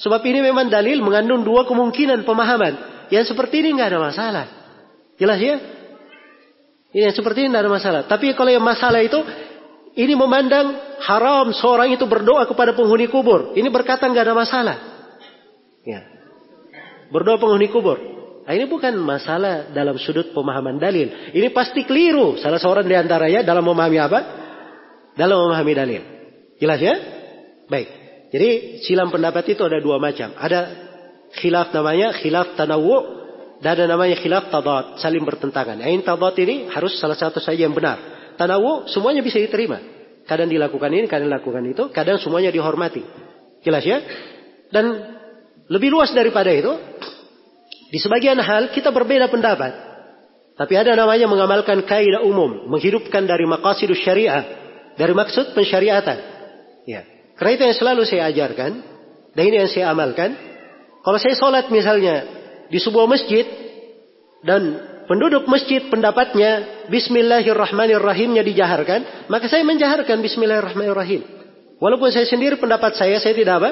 Sebab 0.00 0.24
ini 0.24 0.40
memang 0.40 0.72
dalil 0.72 1.04
mengandung 1.04 1.44
dua 1.44 1.68
kemungkinan 1.68 2.24
pemahaman. 2.24 3.04
Yang 3.12 3.36
seperti 3.36 3.60
ini 3.60 3.76
nggak 3.76 3.92
ada 3.92 4.00
masalah. 4.00 4.46
Jelas 5.20 5.38
ya? 5.42 5.56
Ini 6.96 7.12
yang 7.12 7.16
seperti 7.16 7.44
ini 7.44 7.52
tidak 7.52 7.68
ada 7.68 7.72
masalah. 7.72 8.00
Tapi 8.08 8.32
kalau 8.32 8.48
yang 8.48 8.64
masalah 8.64 9.04
itu, 9.04 9.20
ini 10.00 10.16
memandang 10.16 10.96
haram 11.04 11.52
seorang 11.52 11.92
itu 11.92 12.08
berdoa 12.08 12.48
kepada 12.48 12.72
penghuni 12.72 13.12
kubur. 13.12 13.52
Ini 13.52 13.68
berkata 13.68 14.08
nggak 14.08 14.24
ada 14.32 14.36
masalah. 14.38 14.76
Ya. 15.84 16.08
Berdoa 17.12 17.36
penghuni 17.36 17.68
kubur. 17.68 18.00
Nah, 18.48 18.56
ini 18.56 18.64
bukan 18.64 18.96
masalah 18.96 19.68
dalam 19.76 20.00
sudut 20.00 20.32
pemahaman 20.32 20.80
dalil. 20.80 21.36
Ini 21.36 21.52
pasti 21.52 21.84
keliru 21.84 22.40
salah 22.40 22.56
seorang 22.56 22.88
di 22.88 22.96
antaranya 22.96 23.44
dalam 23.44 23.60
memahami 23.60 24.00
apa? 24.00 24.20
Dalam 25.18 25.50
memahami 25.50 25.74
dalil. 25.74 26.02
Jelas 26.62 26.78
ya? 26.78 26.94
Baik. 27.66 27.88
Jadi 28.30 28.80
silam 28.86 29.10
pendapat 29.10 29.42
itu 29.50 29.66
ada 29.66 29.82
dua 29.82 29.98
macam. 29.98 30.30
Ada 30.38 30.60
khilaf 31.42 31.74
namanya 31.74 32.14
khilaf 32.14 32.54
tanawu 32.54 33.18
dan 33.58 33.74
ada 33.74 33.90
namanya 33.90 34.14
khilaf 34.22 34.54
tadat, 34.54 35.02
saling 35.02 35.26
bertentangan. 35.26 35.82
Yang 35.82 36.06
tadat 36.06 36.34
ini 36.38 36.70
harus 36.70 36.94
salah 37.02 37.18
satu 37.18 37.42
saja 37.42 37.66
yang 37.66 37.74
benar. 37.74 37.98
Tanawu 38.38 38.86
semuanya 38.86 39.18
bisa 39.26 39.42
diterima. 39.42 39.82
Kadang 40.28 40.46
dilakukan 40.46 40.92
ini, 40.92 41.08
kadang 41.10 41.26
dilakukan 41.32 41.64
itu, 41.66 41.90
kadang 41.90 42.22
semuanya 42.22 42.54
dihormati. 42.54 43.02
Jelas 43.64 43.82
ya? 43.82 43.98
Dan 44.70 45.16
lebih 45.66 45.90
luas 45.90 46.12
daripada 46.14 46.52
itu, 46.52 46.70
di 47.88 47.98
sebagian 47.98 48.38
hal 48.38 48.70
kita 48.70 48.92
berbeda 48.92 49.32
pendapat. 49.32 49.72
Tapi 50.54 50.74
ada 50.76 50.92
namanya 50.94 51.26
mengamalkan 51.26 51.82
kaidah 51.82 52.22
umum, 52.22 52.68
menghidupkan 52.68 53.24
dari 53.24 53.48
maqasidus 53.48 54.04
syariah, 54.04 54.57
dari 54.98 55.14
maksud 55.14 55.54
pensyariatan. 55.54 56.18
Ya. 56.84 57.06
Karena 57.38 57.50
itu 57.54 57.62
yang 57.70 57.78
selalu 57.78 58.02
saya 58.02 58.28
ajarkan, 58.34 58.72
dan 59.32 59.42
ini 59.46 59.56
yang 59.62 59.70
saya 59.70 59.94
amalkan. 59.94 60.34
Kalau 61.06 61.18
saya 61.22 61.38
sholat 61.38 61.70
misalnya 61.70 62.26
di 62.66 62.82
sebuah 62.82 63.06
masjid, 63.06 63.46
dan 64.42 64.76
penduduk 65.06 65.46
masjid 65.46 65.86
pendapatnya 65.86 66.82
Bismillahirrahmanirrahimnya 66.90 68.42
dijaharkan, 68.42 69.30
maka 69.30 69.46
saya 69.46 69.62
menjaharkan 69.62 70.18
Bismillahirrahmanirrahim. 70.18 71.22
Walaupun 71.78 72.10
saya 72.10 72.26
sendiri 72.26 72.58
pendapat 72.58 72.98
saya, 72.98 73.22
saya 73.22 73.38
tidak 73.38 73.62
apa? 73.62 73.70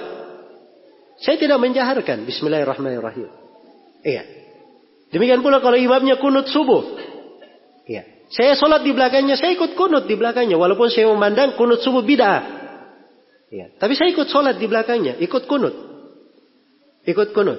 Saya 1.19 1.37
tidak 1.43 1.59
menjaharkan 1.59 2.23
Bismillahirrahmanirrahim. 2.23 3.29
Iya. 4.07 4.23
Demikian 5.11 5.43
pula 5.43 5.59
kalau 5.59 5.75
imamnya 5.75 6.23
kunut 6.23 6.47
subuh. 6.47 6.87
Iya. 7.91 8.16
Saya 8.27 8.59
sholat 8.59 8.83
di 8.83 8.91
belakangnya, 8.91 9.39
saya 9.39 9.55
ikut 9.55 9.79
kunut 9.79 10.11
di 10.11 10.19
belakangnya. 10.19 10.59
Walaupun 10.59 10.91
saya 10.91 11.07
memandang 11.07 11.55
kunut 11.55 11.79
subuh 11.83 12.03
bid'ah. 12.03 12.43
Iya. 13.47 13.79
Tapi 13.79 13.95
saya 13.95 14.11
ikut 14.11 14.27
sholat 14.27 14.59
di 14.59 14.67
belakangnya, 14.67 15.15
ikut 15.23 15.47
kunut. 15.47 15.75
Ikut 17.07 17.31
kunut. 17.31 17.59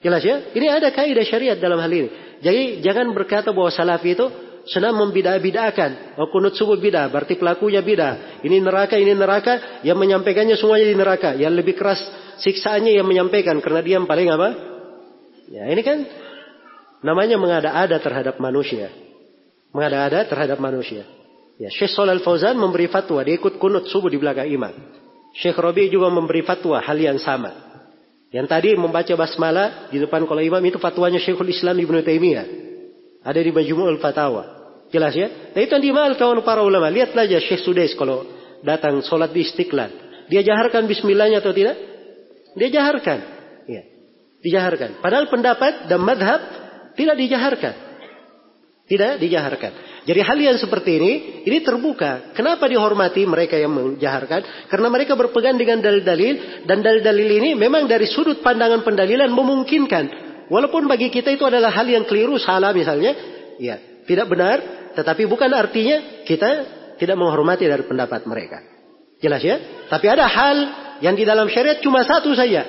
Jelas 0.00 0.24
ya? 0.24 0.48
Ini 0.56 0.66
ada 0.80 0.88
kaidah 0.88 1.24
syariat 1.28 1.60
dalam 1.60 1.76
hal 1.76 1.92
ini. 1.92 2.08
Jadi 2.40 2.80
jangan 2.80 3.12
berkata 3.12 3.52
bahwa 3.52 3.68
salafi 3.68 4.16
itu 4.16 4.32
senang 4.64 4.96
membidah-bidahkan. 4.96 6.16
Oh 6.16 6.32
kunut 6.32 6.56
subuh 6.56 6.80
bidah, 6.80 7.12
berarti 7.12 7.36
pelakunya 7.36 7.84
bidah. 7.84 8.40
Ini 8.40 8.64
neraka, 8.64 8.96
ini 8.96 9.12
neraka. 9.12 9.84
Yang 9.84 9.98
menyampaikannya 10.00 10.56
semuanya 10.56 10.86
di 10.88 10.96
neraka. 10.96 11.30
Yang 11.36 11.52
lebih 11.60 11.76
keras 11.76 12.00
siksaannya 12.40 12.96
yang 12.96 13.04
menyampaikan. 13.04 13.60
Karena 13.60 13.84
dia 13.84 14.00
yang 14.00 14.08
paling 14.08 14.32
apa? 14.32 14.48
Ya 15.52 15.68
ini 15.68 15.84
kan 15.84 16.08
namanya 17.04 17.36
mengada-ada 17.36 18.00
terhadap 18.00 18.40
manusia. 18.40 18.88
Mengada-ada 19.70 20.26
terhadap 20.26 20.58
manusia. 20.58 21.06
Ya, 21.60 21.68
Syekh 21.68 21.92
Shalal 21.92 22.24
Fauzan 22.24 22.56
memberi 22.56 22.88
fatwa, 22.88 23.20
dia 23.20 23.36
ikut 23.36 23.60
kunut 23.60 23.86
subuh 23.86 24.08
di 24.08 24.16
belakang 24.16 24.48
imam. 24.48 24.72
Syekh 25.36 25.60
Robi 25.60 25.92
juga 25.92 26.10
memberi 26.10 26.42
fatwa 26.42 26.80
hal 26.82 26.98
yang 26.98 27.20
sama. 27.20 27.70
Yang 28.30 28.46
tadi 28.46 28.70
membaca 28.78 29.14
basmalah 29.18 29.90
di 29.90 29.98
depan 29.98 30.22
kalau 30.26 30.38
imam 30.38 30.62
itu 30.62 30.78
fatwanya 30.78 31.18
Syekhul 31.18 31.50
Islam 31.50 31.74
Ibnu 31.82 31.98
Taimiyah. 32.06 32.46
Ada 33.26 33.42
di 33.42 33.50
Majmu'ul 33.50 33.98
Fatawa. 33.98 34.60
Jelas 34.90 35.14
ya? 35.14 35.28
Nah 35.54 35.60
itu 35.60 35.70
yang 35.74 35.82
dimalkan 35.82 36.38
para 36.46 36.62
ulama. 36.62 36.88
Lihatlah 36.88 37.26
aja 37.26 37.42
Syekh 37.42 37.62
Sudais 37.62 37.92
kalau 37.98 38.26
datang 38.62 39.02
sholat 39.02 39.34
di 39.34 39.42
Istiqlal. 39.42 40.24
Dia 40.30 40.46
jaharkan 40.46 40.86
bismillahnya 40.86 41.42
atau 41.42 41.50
tidak? 41.50 41.74
Dia 42.54 42.70
jaharkan. 42.70 43.18
Ya. 43.66 43.82
Dijaharkan. 44.40 45.02
Padahal 45.02 45.26
pendapat 45.26 45.90
dan 45.90 46.00
madhab 46.00 46.40
tidak 46.94 47.18
dijaharkan. 47.18 47.74
Tidak 48.90 49.22
dijaharkan. 49.22 50.02
Jadi 50.02 50.18
hal 50.18 50.38
yang 50.42 50.58
seperti 50.58 50.98
ini, 50.98 51.12
ini 51.46 51.62
terbuka. 51.62 52.34
Kenapa 52.34 52.66
dihormati 52.66 53.22
mereka 53.22 53.54
yang 53.54 53.70
menjaharkan? 53.70 54.66
Karena 54.66 54.90
mereka 54.90 55.14
berpegang 55.14 55.54
dengan 55.54 55.78
dalil-dalil. 55.78 56.66
Dan 56.66 56.82
dalil-dalil 56.82 57.28
ini 57.38 57.50
memang 57.54 57.86
dari 57.86 58.10
sudut 58.10 58.42
pandangan 58.42 58.82
pendalilan 58.82 59.30
memungkinkan. 59.30 60.04
Walaupun 60.50 60.90
bagi 60.90 61.06
kita 61.06 61.30
itu 61.30 61.46
adalah 61.46 61.70
hal 61.70 61.86
yang 61.86 62.02
keliru, 62.02 62.34
salah 62.42 62.74
misalnya. 62.74 63.14
Ya, 63.62 63.78
tidak 64.10 64.26
benar. 64.26 64.58
Tetapi 64.98 65.22
bukan 65.30 65.54
artinya 65.54 66.26
kita 66.26 66.50
tidak 66.98 67.14
menghormati 67.14 67.70
dari 67.70 67.86
pendapat 67.86 68.26
mereka. 68.26 68.58
Jelas 69.22 69.38
ya? 69.38 69.86
Tapi 69.86 70.06
ada 70.10 70.26
hal 70.26 70.56
yang 70.98 71.14
di 71.14 71.22
dalam 71.22 71.46
syariat 71.46 71.78
cuma 71.78 72.02
satu 72.02 72.34
saja. 72.34 72.66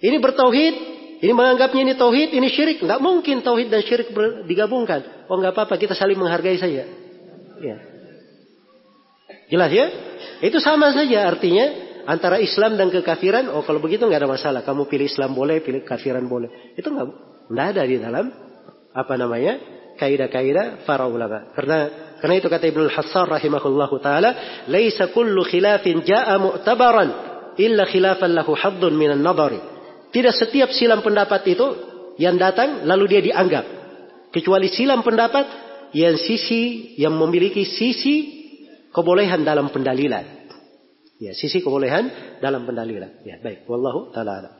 Ini 0.00 0.16
bertauhid, 0.16 0.74
ini 1.20 1.32
menganggapnya 1.36 1.80
ini 1.84 1.94
tauhid, 2.00 2.32
ini 2.32 2.48
syirik. 2.48 2.80
Nggak 2.80 3.00
mungkin 3.04 3.44
tauhid 3.44 3.68
dan 3.68 3.84
syirik 3.84 4.08
digabungkan. 4.48 5.28
Oh 5.28 5.36
nggak 5.36 5.52
apa-apa, 5.52 5.76
kita 5.76 5.92
saling 5.92 6.16
menghargai 6.16 6.56
saja. 6.56 6.88
Ya. 7.60 7.76
Jelas 9.52 9.68
ya? 9.68 9.86
Itu 10.40 10.64
sama 10.64 10.96
saja 10.96 11.28
artinya 11.28 11.68
antara 12.08 12.40
Islam 12.40 12.80
dan 12.80 12.88
kekafiran. 12.88 13.52
Oh 13.52 13.60
kalau 13.60 13.84
begitu 13.84 14.08
nggak 14.08 14.24
ada 14.24 14.30
masalah. 14.32 14.60
Kamu 14.64 14.88
pilih 14.88 15.12
Islam 15.12 15.36
boleh, 15.36 15.60
pilih 15.60 15.84
kafiran 15.84 16.24
boleh. 16.24 16.72
Itu 16.72 16.88
nggak 16.88 17.06
nggak 17.52 17.66
ada 17.76 17.82
di 17.84 17.96
dalam 18.00 18.26
apa 18.96 19.14
namanya 19.20 19.60
kaidah-kaidah 20.00 20.88
para 20.88 21.04
ulama. 21.04 21.52
Karena 21.52 21.78
karena 22.16 22.34
itu 22.40 22.48
kata 22.48 22.64
Ibnu 22.64 22.88
Hassan 22.88 23.28
rahimahullahu 23.28 24.00
taala, 24.00 24.64
"Laisa 24.72 25.12
kullu 25.12 25.44
khilafin 25.44 26.00
jaa 26.00 26.40
mu'tabaran 26.40 27.08
illa 27.60 27.84
khilafan 27.84 28.32
lahu 28.32 28.56
haddun 28.56 28.96
minan 28.96 29.20
nadari." 29.20 29.79
Tidak 30.10 30.34
setiap 30.34 30.74
silam 30.74 31.06
pendapat 31.06 31.46
itu 31.46 31.66
yang 32.18 32.36
datang 32.36 32.84
lalu 32.84 33.16
dia 33.16 33.22
dianggap. 33.22 33.64
Kecuali 34.30 34.70
silam 34.70 35.02
pendapat 35.06 35.46
yang 35.94 36.18
sisi 36.18 36.94
yang 36.98 37.14
memiliki 37.18 37.66
sisi 37.66 38.46
kebolehan 38.94 39.42
dalam 39.42 39.70
pendalilan. 39.70 40.50
Ya, 41.20 41.36
sisi 41.36 41.60
kebolehan 41.60 42.38
dalam 42.40 42.64
pendalilan. 42.64 43.22
Ya, 43.26 43.36
baik. 43.38 43.68
Wallahu 43.68 44.10
taala 44.10 44.56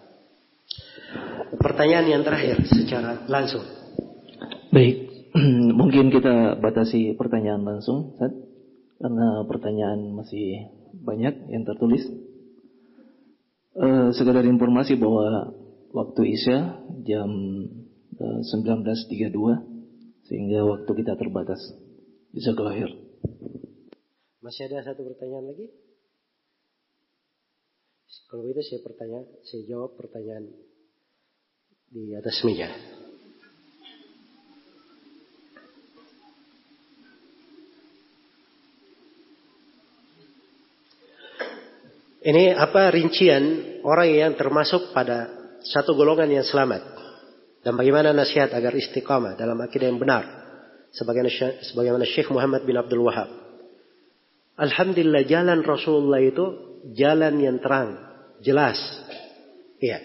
Pertanyaan 1.57 2.07
yang 2.07 2.23
terakhir 2.23 2.63
secara 2.69 3.27
langsung. 3.27 3.65
Baik. 4.71 5.11
Mungkin 5.81 6.15
kita 6.15 6.61
batasi 6.63 7.19
pertanyaan 7.19 7.67
langsung. 7.67 8.15
Karena 9.01 9.43
pertanyaan 9.49 10.15
masih 10.15 10.71
banyak 10.95 11.51
yang 11.51 11.65
tertulis. 11.67 12.07
Uh, 13.71 14.11
sekedar 14.19 14.43
informasi 14.43 14.99
bahwa 14.99 15.55
waktu 15.95 16.35
Isya 16.35 16.59
jam 17.07 17.31
uh, 18.19 18.41
19.32 18.43 19.31
sehingga 20.27 20.67
waktu 20.67 20.91
kita 20.91 21.15
terbatas. 21.15 21.63
Bisa 22.35 22.55
kelahir. 22.55 22.91
Masih 24.43 24.67
ada 24.71 24.91
satu 24.91 25.07
pertanyaan 25.07 25.55
lagi? 25.55 25.71
Kalau 28.31 28.47
itu 28.47 28.63
saya 28.63 28.81
pertanyaan, 28.87 29.27
saya 29.43 29.63
jawab 29.67 29.99
pertanyaan 29.99 30.55
di 31.91 32.15
atas 32.15 32.39
meja. 32.47 32.71
Ini 42.21 42.53
apa 42.53 42.93
rincian 42.93 43.45
orang 43.81 44.09
yang 44.13 44.33
termasuk 44.37 44.93
pada 44.93 45.33
satu 45.65 45.97
golongan 45.97 46.29
yang 46.29 46.45
selamat 46.45 46.85
dan 47.65 47.73
bagaimana 47.81 48.13
nasihat 48.13 48.53
agar 48.53 48.77
istiqamah 48.77 49.41
dalam 49.41 49.57
akidah 49.57 49.89
yang 49.89 49.97
benar 49.97 50.25
sebagaimana 50.93 52.05
Syekh 52.05 52.29
Muhammad 52.29 52.69
bin 52.69 52.77
Abdul 52.77 53.09
Wahab. 53.09 53.29
Alhamdulillah 54.61 55.25
jalan 55.25 55.65
Rasulullah 55.65 56.21
itu 56.21 56.45
jalan 56.93 57.41
yang 57.41 57.57
terang, 57.65 57.97
jelas. 58.45 58.77
Iya. 59.81 60.05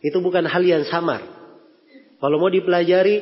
Itu 0.00 0.24
bukan 0.24 0.48
hal 0.48 0.64
yang 0.64 0.88
samar. 0.88 1.20
Kalau 2.16 2.36
mau 2.40 2.48
dipelajari 2.48 3.20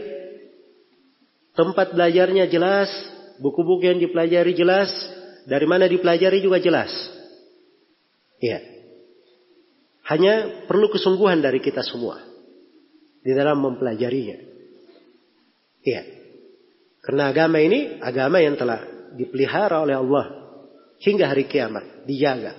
tempat 1.58 1.98
belajarnya 1.98 2.46
jelas, 2.46 2.90
buku-buku 3.42 3.90
yang 3.90 3.98
dipelajari 3.98 4.54
jelas, 4.54 4.90
dari 5.50 5.66
mana 5.66 5.90
dipelajari 5.90 6.38
juga 6.38 6.62
jelas. 6.62 6.90
Iya. 8.44 8.60
Hanya 10.04 10.34
perlu 10.68 10.92
kesungguhan 10.92 11.40
dari 11.40 11.64
kita 11.64 11.80
semua 11.80 12.20
di 13.24 13.32
dalam 13.32 13.56
mempelajarinya. 13.64 14.38
Iya. 15.80 16.02
Karena 17.00 17.32
agama 17.32 17.56
ini 17.64 18.00
agama 18.04 18.44
yang 18.44 18.60
telah 18.60 18.84
dipelihara 19.16 19.80
oleh 19.80 19.96
Allah 19.96 20.24
hingga 21.00 21.32
hari 21.32 21.48
kiamat, 21.48 22.04
dijaga. 22.04 22.52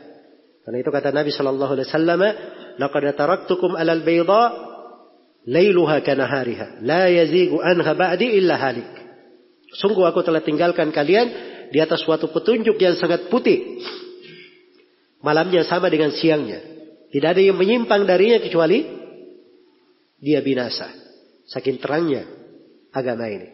Karena 0.65 0.77
itu 0.81 0.89
kata 0.89 1.13
Nabi 1.13 1.29
Shallallahu 1.29 1.71
Alaihi 1.77 1.87
Wasallam, 1.93 2.21
"Laqad 2.81 3.03
taraktukum 3.13 3.77
alal 3.77 4.01
bayda 4.01 4.43
lailuha 5.45 6.01
kanahariha, 6.01 6.81
la 6.81 7.13
yazigu 7.13 7.61
anha 7.61 7.93
ba'di 7.93 8.41
illa 8.41 8.57
halik." 8.57 8.89
Sungguh 9.77 10.01
aku 10.09 10.25
telah 10.25 10.41
tinggalkan 10.41 10.89
kalian 10.89 11.29
di 11.69 11.77
atas 11.77 12.01
suatu 12.01 12.33
petunjuk 12.33 12.77
yang 12.81 12.97
sangat 12.97 13.29
putih 13.29 13.85
Malamnya 15.25 15.65
sama 15.65 15.89
dengan 15.89 16.13
siangnya. 16.13 16.61
Tidak 17.09 17.25
ada 17.25 17.41
yang 17.41 17.57
menyimpang 17.57 18.05
darinya 18.05 18.37
kecuali 18.37 18.85
dia 20.21 20.45
binasa. 20.45 20.85
Saking 21.49 21.81
terangnya 21.81 22.29
agama 22.93 23.25
ini. 23.25 23.49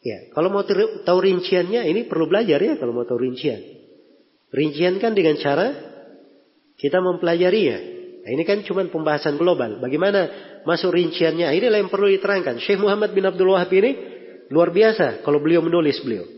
Ya, 0.00 0.28
kalau 0.36 0.52
mau 0.52 0.64
tahu 0.64 1.18
rinciannya 1.20 1.88
ini 1.88 2.04
perlu 2.04 2.28
belajar 2.28 2.60
ya 2.60 2.76
kalau 2.76 2.92
mau 2.92 3.08
tahu 3.08 3.16
rincian. 3.16 3.60
Rincian 4.52 5.00
kan 5.00 5.16
dengan 5.16 5.40
cara 5.40 5.72
kita 6.76 7.00
mempelajarinya. 7.00 7.78
Nah, 8.20 8.30
ini 8.36 8.44
kan 8.44 8.60
cuma 8.68 8.84
pembahasan 8.84 9.40
global. 9.40 9.80
Bagaimana 9.80 10.28
masuk 10.68 10.92
rinciannya? 10.92 11.48
Ini 11.56 11.72
yang 11.72 11.88
perlu 11.88 12.12
diterangkan. 12.12 12.60
Syekh 12.60 12.80
Muhammad 12.80 13.16
bin 13.16 13.24
Abdul 13.24 13.56
Wahab 13.56 13.72
ini 13.72 13.96
luar 14.52 14.68
biasa 14.68 15.24
kalau 15.24 15.40
beliau 15.40 15.64
menulis 15.64 15.96
beliau. 16.04 16.28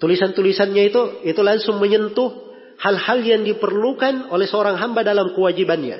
Tulisan-tulisannya 0.00 0.82
itu 0.88 1.02
itu 1.28 1.40
langsung 1.44 1.76
menyentuh 1.76 2.47
hal-hal 2.78 3.18
yang 3.26 3.42
diperlukan 3.42 4.30
oleh 4.30 4.46
seorang 4.46 4.78
hamba 4.78 5.02
dalam 5.02 5.34
kewajibannya. 5.34 5.98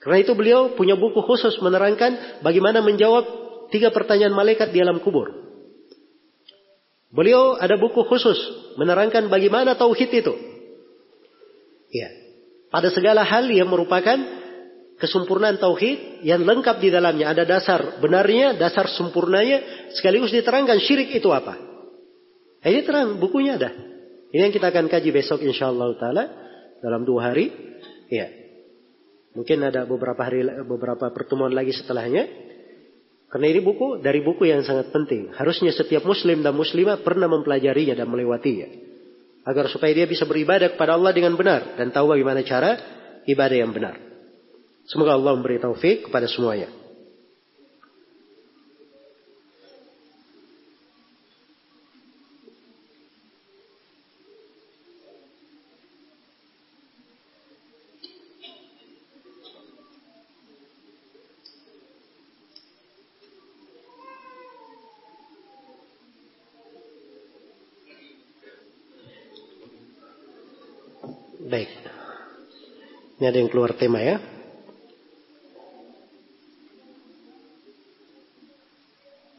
Karena 0.00 0.18
itu 0.22 0.32
beliau 0.32 0.72
punya 0.78 0.94
buku 0.94 1.20
khusus 1.24 1.58
menerangkan 1.60 2.40
bagaimana 2.40 2.80
menjawab 2.80 3.26
tiga 3.74 3.90
pertanyaan 3.90 4.32
malaikat 4.32 4.72
di 4.72 4.78
alam 4.80 5.02
kubur. 5.02 5.34
Beliau 7.10 7.56
ada 7.56 7.74
buku 7.80 8.06
khusus 8.06 8.36
menerangkan 8.76 9.26
bagaimana 9.26 9.74
tauhid 9.74 10.10
itu. 10.10 10.34
Ya. 11.90 12.08
Pada 12.70 12.92
segala 12.92 13.22
hal 13.24 13.46
yang 13.48 13.70
merupakan 13.70 14.18
kesempurnaan 15.00 15.56
tauhid 15.60 16.24
yang 16.24 16.44
lengkap 16.44 16.76
di 16.82 16.88
dalamnya 16.92 17.32
ada 17.32 17.44
dasar 17.44 18.00
benarnya, 18.00 18.56
dasar 18.56 18.88
sempurnanya 18.90 19.90
sekaligus 19.96 20.32
diterangkan 20.32 20.80
syirik 20.82 21.12
itu 21.14 21.30
apa. 21.32 21.56
Ini 22.66 22.82
terang 22.82 23.22
bukunya 23.22 23.58
ada. 23.58 23.95
Ini 24.36 24.52
yang 24.52 24.52
kita 24.52 24.68
akan 24.68 24.92
kaji 24.92 25.16
besok 25.16 25.40
insyaallah 25.40 25.96
taala 25.96 26.24
dalam 26.84 27.08
dua 27.08 27.32
hari. 27.32 27.48
Ya. 28.12 28.28
Mungkin 29.32 29.64
ada 29.64 29.88
beberapa 29.88 30.20
hari 30.20 30.44
beberapa 30.60 31.08
pertemuan 31.08 31.56
lagi 31.56 31.72
setelahnya. 31.72 32.28
Karena 33.32 33.46
ini 33.48 33.64
buku 33.64 34.04
dari 34.04 34.20
buku 34.20 34.44
yang 34.44 34.60
sangat 34.60 34.92
penting. 34.92 35.32
Harusnya 35.32 35.72
setiap 35.72 36.04
muslim 36.04 36.44
dan 36.44 36.52
muslimah 36.52 37.00
pernah 37.00 37.32
mempelajarinya 37.32 37.96
dan 37.96 38.12
melewatinya. 38.12 38.68
Agar 39.48 39.72
supaya 39.72 39.96
dia 39.96 40.04
bisa 40.04 40.28
beribadah 40.28 40.76
kepada 40.76 41.00
Allah 41.00 41.16
dengan 41.16 41.32
benar 41.32 41.80
dan 41.80 41.88
tahu 41.88 42.12
bagaimana 42.12 42.44
cara 42.44 42.76
ibadah 43.24 43.56
yang 43.56 43.72
benar. 43.72 43.96
Semoga 44.84 45.16
Allah 45.16 45.32
memberi 45.32 45.56
taufik 45.64 46.12
kepada 46.12 46.28
semuanya. 46.28 46.68
Baik. 71.46 71.70
Ini 73.26 73.34
ada 73.34 73.42
yang 73.42 73.50
keluar 73.50 73.74
tema 73.74 73.98
ya. 73.98 74.22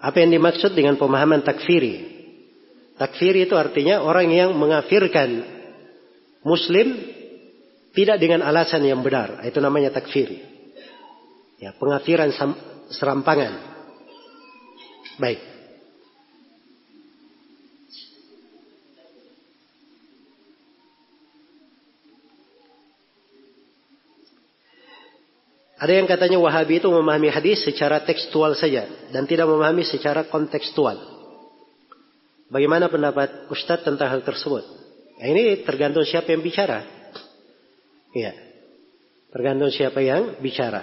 Apa 0.03 0.27
yang 0.27 0.35
dimaksud 0.35 0.75
dengan 0.75 0.99
pemahaman 0.99 1.39
takfiri? 1.39 2.03
Takfiri 2.99 3.47
itu 3.47 3.55
artinya 3.55 4.03
orang 4.03 4.27
yang 4.27 4.51
mengafirkan 4.59 5.39
muslim 6.43 6.99
tidak 7.95 8.19
dengan 8.19 8.43
alasan 8.43 8.83
yang 8.83 8.99
benar. 8.99 9.39
Itu 9.47 9.63
namanya 9.63 9.95
takfiri. 9.95 10.43
Ya, 11.63 11.71
pengafiran 11.71 12.35
serampangan. 12.91 13.55
Baik. 15.15 15.39
Ada 25.77 25.93
yang 25.93 26.09
katanya 26.09 26.41
Wahabi 26.41 26.81
itu 26.81 26.89
memahami 26.89 27.29
hadis 27.29 27.61
secara 27.61 28.01
tekstual 28.01 28.57
saja 28.57 28.89
dan 29.13 29.29
tidak 29.29 29.45
memahami 29.45 29.85
secara 29.85 30.25
kontekstual. 30.25 30.97
Bagaimana 32.49 32.89
pendapat 32.89 33.45
Ustadz 33.53 33.85
tentang 33.85 34.09
hal 34.09 34.25
tersebut? 34.25 34.65
Nah, 35.21 35.27
ini 35.29 35.61
tergantung 35.61 36.01
siapa 36.01 36.33
yang 36.33 36.41
bicara. 36.41 36.81
Iya. 38.09 38.33
Tergantung 39.29 39.69
siapa 39.69 40.01
yang 40.01 40.41
bicara. 40.41 40.81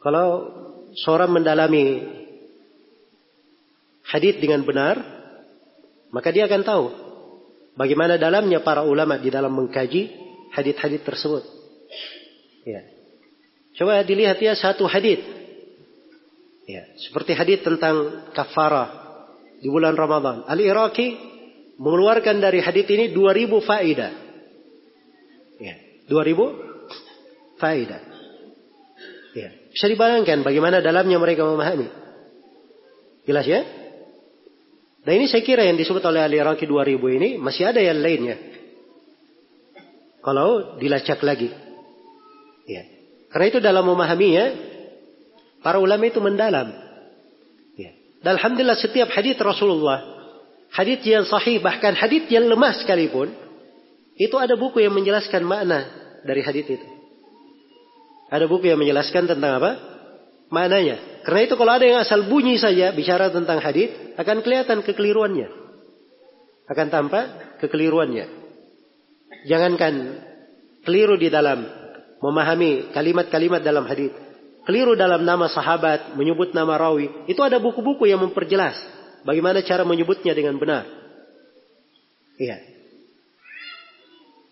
Kalau 0.00 0.48
seorang 0.96 1.28
mendalami 1.28 2.08
hadis 4.08 4.40
dengan 4.40 4.64
benar, 4.64 4.96
maka 6.08 6.32
dia 6.32 6.48
akan 6.48 6.62
tahu 6.64 6.84
bagaimana 7.76 8.16
dalamnya 8.16 8.64
para 8.64 8.86
ulama 8.86 9.20
di 9.20 9.28
dalam 9.28 9.52
mengkaji 9.52 10.08
hadis-hadis 10.56 11.04
tersebut. 11.04 11.44
Ya. 12.64 12.95
Coba 13.76 14.00
dilihat 14.02 14.40
ya 14.40 14.56
satu 14.56 14.88
hadis. 14.88 15.20
Ya, 16.66 16.82
seperti 16.98 17.36
hadis 17.36 17.62
tentang 17.62 18.26
kafarah 18.34 18.88
di 19.60 19.68
bulan 19.70 19.94
Ramadan. 19.94 20.42
Al-Iraqi 20.48 21.14
mengeluarkan 21.78 22.42
dari 22.42 22.58
hadis 22.58 22.88
ini 22.88 23.12
2000 23.14 23.62
faedah. 23.62 24.12
Ya, 25.62 25.74
2000 26.08 27.60
faedah. 27.60 28.02
Ya, 29.36 29.48
bisa 29.70 29.86
dibayangkan 29.92 30.40
bagaimana 30.40 30.80
dalamnya 30.80 31.20
mereka 31.20 31.44
memahami. 31.44 31.86
Jelas 33.28 33.44
ya? 33.44 33.62
Nah 35.06 35.12
ini 35.14 35.30
saya 35.30 35.44
kira 35.44 35.62
yang 35.62 35.78
disebut 35.78 36.02
oleh 36.02 36.24
Al-Iraqi 36.24 36.66
2000 36.66 36.98
ini 37.20 37.28
masih 37.38 37.70
ada 37.70 37.78
yang 37.78 38.02
lainnya. 38.02 38.40
Kalau 40.24 40.80
dilacak 40.82 41.22
lagi. 41.22 41.52
Ya. 42.66 42.95
Karena 43.36 43.52
itu 43.52 43.60
dalam 43.60 43.84
memahaminya, 43.84 44.48
para 45.60 45.76
ulama 45.76 46.08
itu 46.08 46.24
mendalam. 46.24 46.72
Ya. 47.76 47.92
Dan 48.24 48.40
Alhamdulillah 48.40 48.80
setiap 48.80 49.12
hadis 49.12 49.36
Rasulullah, 49.36 50.00
hadis 50.72 51.04
yang 51.04 51.28
sahih, 51.28 51.60
bahkan 51.60 51.92
hadis 51.92 52.24
yang 52.32 52.48
lemah 52.48 52.80
sekalipun, 52.80 53.28
itu 54.16 54.32
ada 54.40 54.56
buku 54.56 54.80
yang 54.80 54.96
menjelaskan 54.96 55.44
makna 55.44 55.84
dari 56.24 56.40
hadis 56.40 56.64
itu. 56.64 56.88
Ada 58.32 58.48
buku 58.48 58.72
yang 58.72 58.80
menjelaskan 58.80 59.28
tentang 59.28 59.60
apa? 59.60 59.84
Maknanya. 60.48 61.20
Karena 61.28 61.40
itu 61.44 61.60
kalau 61.60 61.76
ada 61.76 61.84
yang 61.84 62.00
asal 62.00 62.24
bunyi 62.24 62.56
saja 62.56 62.96
bicara 62.96 63.28
tentang 63.28 63.60
hadis, 63.60 64.16
akan 64.16 64.40
kelihatan 64.40 64.80
kekeliruannya. 64.80 65.68
akan 66.72 66.86
tampak 66.88 67.24
kekeliruannya. 67.60 68.32
Jangankan 69.44 70.24
keliru 70.88 71.20
di 71.20 71.28
dalam 71.28 71.85
memahami 72.26 72.90
kalimat-kalimat 72.90 73.62
dalam 73.62 73.86
hadis, 73.86 74.10
keliru 74.66 74.98
dalam 74.98 75.22
nama 75.22 75.46
sahabat, 75.46 76.18
menyebut 76.18 76.50
nama 76.50 76.74
rawi, 76.74 77.06
itu 77.30 77.38
ada 77.38 77.62
buku-buku 77.62 78.10
yang 78.10 78.18
memperjelas 78.18 78.74
bagaimana 79.22 79.62
cara 79.62 79.86
menyebutnya 79.86 80.34
dengan 80.34 80.58
benar. 80.58 80.82
Iya. 82.36 82.58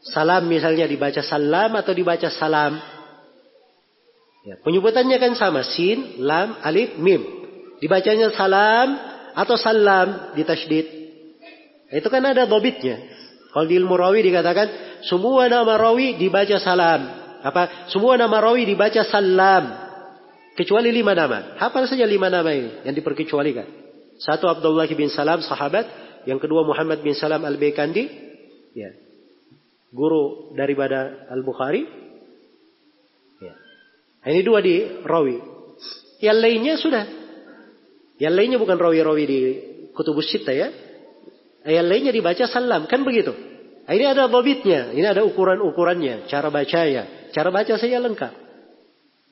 Salam 0.05 0.47
misalnya 0.47 0.87
dibaca 0.87 1.19
salam 1.25 1.75
atau 1.75 1.93
dibaca 1.97 2.29
salam. 2.31 2.79
Ya, 4.45 4.61
penyebutannya 4.61 5.17
kan 5.17 5.33
sama, 5.41 5.65
sin, 5.65 6.21
lam, 6.21 6.61
alif, 6.61 7.01
mim. 7.01 7.25
Dibacanya 7.81 8.29
salam 8.37 9.01
atau 9.33 9.57
salam 9.57 10.37
di 10.37 10.45
tasydid. 10.45 10.87
Itu 11.89 12.13
kan 12.13 12.21
ada 12.29 12.45
dobitnya. 12.45 13.01
Kalau 13.57 13.65
di 13.65 13.81
ilmu 13.81 13.97
rawi 13.97 14.21
dikatakan 14.21 15.01
semua 15.09 15.49
nama 15.49 15.81
rawi 15.81 16.21
dibaca 16.21 16.61
salam. 16.61 17.24
Apa? 17.45 17.93
Semua 17.93 18.17
nama 18.17 18.41
rawi 18.41 18.65
dibaca 18.65 19.05
salam. 19.05 19.85
Kecuali 20.57 20.89
lima 20.89 21.13
nama. 21.13 21.61
Apa 21.61 21.85
saja 21.85 22.09
lima 22.09 22.33
nama 22.33 22.49
ini 22.57 22.89
yang 22.89 22.97
diperkecualikan? 22.97 23.69
Satu 24.17 24.49
Abdullah 24.49 24.89
bin 24.89 25.11
Salam 25.13 25.43
sahabat, 25.45 25.85
yang 26.25 26.41
kedua 26.41 26.65
Muhammad 26.65 27.03
bin 27.05 27.13
Salam 27.13 27.45
al-Baikandi, 27.45 28.05
ya. 28.73 28.95
Guru 29.93 30.55
daripada 30.57 31.29
Al-Bukhari. 31.31 31.87
Ya. 33.39 33.55
Ini 34.31 34.43
dua 34.43 34.59
di 34.65 35.05
rawi. 35.05 35.39
Yang 36.19 36.39
lainnya 36.41 36.75
sudah. 36.81 37.05
Yang 38.19 38.35
lainnya 38.35 38.59
bukan 38.59 38.75
rawi-rawi 38.75 39.25
di 39.27 39.41
kutubus 39.95 40.31
sita 40.31 40.51
ya. 40.51 40.71
Yang 41.63 41.87
lainnya 41.87 42.13
dibaca 42.15 42.45
salam. 42.51 42.91
Kan 42.91 43.07
begitu. 43.07 43.35
Ini 43.87 44.05
ada 44.17 44.27
babitnya. 44.27 44.91
Ini 44.91 45.07
ada 45.15 45.23
ukuran-ukurannya. 45.23 46.27
Cara 46.27 46.51
bacanya. 46.51 47.24
Cara 47.35 47.51
baca 47.51 47.75
saya 47.75 47.99
lengkap. 47.99 48.33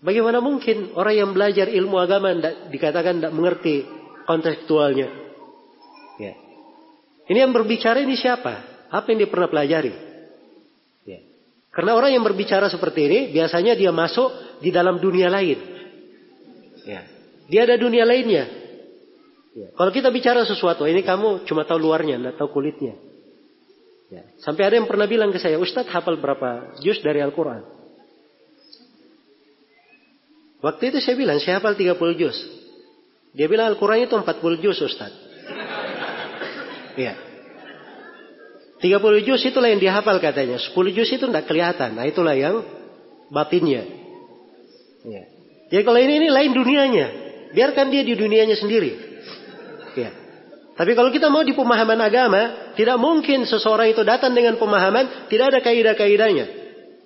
Bagaimana 0.02 0.42
mungkin 0.42 0.90
orang 0.98 1.14
yang 1.14 1.30
belajar 1.30 1.70
ilmu 1.70 1.94
agama 2.02 2.34
tidak 2.34 2.74
dikatakan 2.74 3.22
tidak 3.22 3.32
mengerti 3.38 3.86
kontekstualnya? 4.26 5.06
Ya. 6.18 6.34
Ini 7.30 7.46
yang 7.46 7.54
berbicara 7.54 8.02
ini 8.02 8.18
siapa? 8.18 8.86
Apa 8.90 9.14
yang 9.14 9.22
dia 9.22 9.30
pernah 9.30 9.46
pelajari? 9.46 9.94
Ya. 11.06 11.22
Karena 11.70 11.94
orang 11.94 12.10
yang 12.10 12.26
berbicara 12.26 12.66
seperti 12.66 13.06
ini 13.06 13.18
biasanya 13.30 13.78
dia 13.78 13.94
masuk 13.94 14.58
di 14.58 14.74
dalam 14.74 14.98
dunia 14.98 15.30
lain. 15.30 15.62
Ya. 16.82 17.06
Dia 17.46 17.70
ada 17.70 17.78
dunia 17.78 18.02
lainnya. 18.02 18.50
Ya. 19.54 19.70
Kalau 19.78 19.94
kita 19.94 20.10
bicara 20.10 20.42
sesuatu, 20.42 20.82
ini 20.90 21.06
kamu 21.06 21.46
cuma 21.46 21.62
tahu 21.62 21.78
luarnya, 21.78 22.18
tidak 22.18 22.34
tahu 22.42 22.50
kulitnya. 22.50 22.98
Ya. 24.10 24.26
Sampai 24.42 24.66
ada 24.66 24.74
yang 24.82 24.90
pernah 24.90 25.06
bilang 25.06 25.30
ke 25.30 25.38
saya, 25.38 25.62
Ustadz 25.62 25.94
hafal 25.94 26.18
berapa 26.18 26.74
juz 26.82 26.98
dari 26.98 27.22
Al-Quran? 27.22 27.81
Waktu 30.62 30.94
itu 30.94 30.98
saya 31.02 31.18
bilang, 31.18 31.42
saya 31.42 31.58
hafal 31.58 31.74
30 31.74 31.98
juz. 32.14 32.38
Dia 33.34 33.50
bilang 33.50 33.74
Al-Quran 33.74 34.06
itu 34.06 34.14
40 34.14 34.62
juz 34.62 34.78
Ustadz. 34.78 35.18
Iya. 36.92 37.16
30 38.84 39.24
juz 39.24 39.40
itulah 39.48 39.72
yang 39.72 39.80
dihafal 39.80 40.20
katanya. 40.20 40.60
10 40.60 40.74
juz 40.92 41.08
itu 41.08 41.24
tidak 41.24 41.48
kelihatan. 41.48 41.96
Nah 41.96 42.04
itulah 42.04 42.36
yang 42.36 42.60
batinnya. 43.32 43.88
Ya. 45.08 45.24
Jadi 45.72 45.82
kalau 45.88 45.96
ini, 45.96 46.20
ini 46.20 46.28
lain 46.28 46.52
dunianya. 46.52 47.06
Biarkan 47.56 47.88
dia 47.88 48.04
di 48.04 48.12
dunianya 48.12 48.60
sendiri. 48.60 48.92
Ya. 49.96 50.12
Tapi 50.76 50.92
kalau 50.92 51.08
kita 51.08 51.32
mau 51.32 51.40
di 51.40 51.56
pemahaman 51.56 51.96
agama, 51.96 52.72
tidak 52.76 53.00
mungkin 53.00 53.48
seseorang 53.48 53.88
itu 53.88 54.04
datang 54.04 54.36
dengan 54.36 54.60
pemahaman, 54.60 55.32
tidak 55.32 55.56
ada 55.56 55.58
kaidah-kaidahnya. 55.64 56.46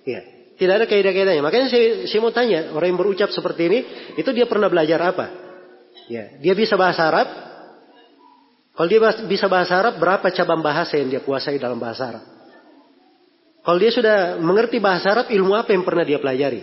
Ya. 0.03 0.21
Tidak 0.57 0.73
ada 0.73 0.89
kaidah-kaidahnya. 0.89 1.45
Makanya 1.45 1.69
saya, 1.69 2.09
saya 2.09 2.21
mau 2.25 2.33
tanya, 2.33 2.73
orang 2.73 2.97
yang 2.97 3.01
berucap 3.01 3.29
seperti 3.29 3.63
ini, 3.69 3.79
itu 4.17 4.31
dia 4.33 4.49
pernah 4.49 4.73
belajar 4.73 4.97
apa? 5.05 5.27
Ya. 6.09 6.41
Dia 6.41 6.57
bisa 6.57 6.81
bahasa 6.81 7.05
Arab, 7.05 7.29
kalau 8.77 8.89
dia 8.93 9.01
bisa 9.25 9.49
bahasa 9.49 9.77
Arab, 9.77 9.97
berapa 9.97 10.29
cabang 10.33 10.61
bahasa 10.61 11.01
yang 11.01 11.09
dia 11.09 11.25
kuasai 11.25 11.57
dalam 11.57 11.81
bahasa 11.81 12.13
Arab? 12.13 12.25
Kalau 13.65 13.79
dia 13.81 13.93
sudah 13.93 14.37
mengerti 14.37 14.81
bahasa 14.81 15.17
Arab, 15.17 15.33
ilmu 15.33 15.57
apa 15.57 15.73
yang 15.73 15.85
pernah 15.85 16.05
dia 16.05 16.21
pelajari? 16.21 16.61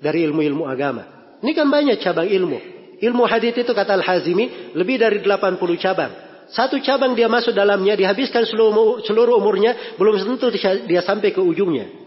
Dari 0.00 0.18
ilmu-ilmu 0.28 0.68
agama. 0.68 1.36
Ini 1.40 1.52
kan 1.56 1.68
banyak 1.72 2.00
cabang 2.04 2.28
ilmu. 2.28 2.58
Ilmu 3.00 3.22
hadith 3.24 3.56
itu 3.60 3.72
kata 3.72 3.96
Al-Hazimi, 3.96 4.76
lebih 4.76 5.00
dari 5.00 5.24
80 5.24 5.60
cabang. 5.80 6.12
Satu 6.52 6.76
cabang 6.84 7.16
dia 7.16 7.32
masuk 7.32 7.56
dalamnya, 7.56 7.96
dihabiskan 7.96 8.44
seluruh, 8.44 9.00
seluruh 9.04 9.40
umurnya, 9.40 9.96
belum 9.96 10.20
tentu 10.20 10.52
dia 10.84 11.00
sampai 11.00 11.32
ke 11.32 11.40
ujungnya. 11.40 12.03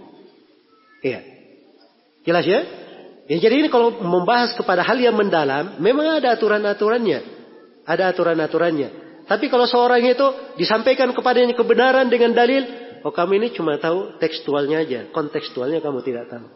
Iya. 1.01 1.19
Jelas 2.25 2.45
ya? 2.45 2.61
Ya 3.27 3.37
jadi 3.43 3.59
ini 3.59 3.67
kalau 3.67 3.91
membahas 3.99 4.55
kepada 4.55 4.87
hal 4.87 4.97
yang 4.99 5.15
mendalam, 5.15 5.79
memang 5.83 6.23
ada 6.23 6.35
aturan-aturannya. 6.35 7.19
Ada 7.83 8.15
aturan-aturannya. 8.15 8.89
Tapi 9.27 9.51
kalau 9.51 9.67
seorang 9.67 9.99
itu 10.07 10.55
disampaikan 10.55 11.11
kepadanya 11.11 11.51
kebenaran 11.51 12.07
dengan 12.07 12.31
dalil, 12.31 12.63
oh 13.03 13.11
kamu 13.11 13.43
ini 13.43 13.47
cuma 13.51 13.75
tahu 13.75 14.15
tekstualnya 14.23 14.87
aja, 14.87 14.99
kontekstualnya 15.11 15.83
kamu 15.83 15.99
tidak 16.07 16.31
tahu. 16.31 16.47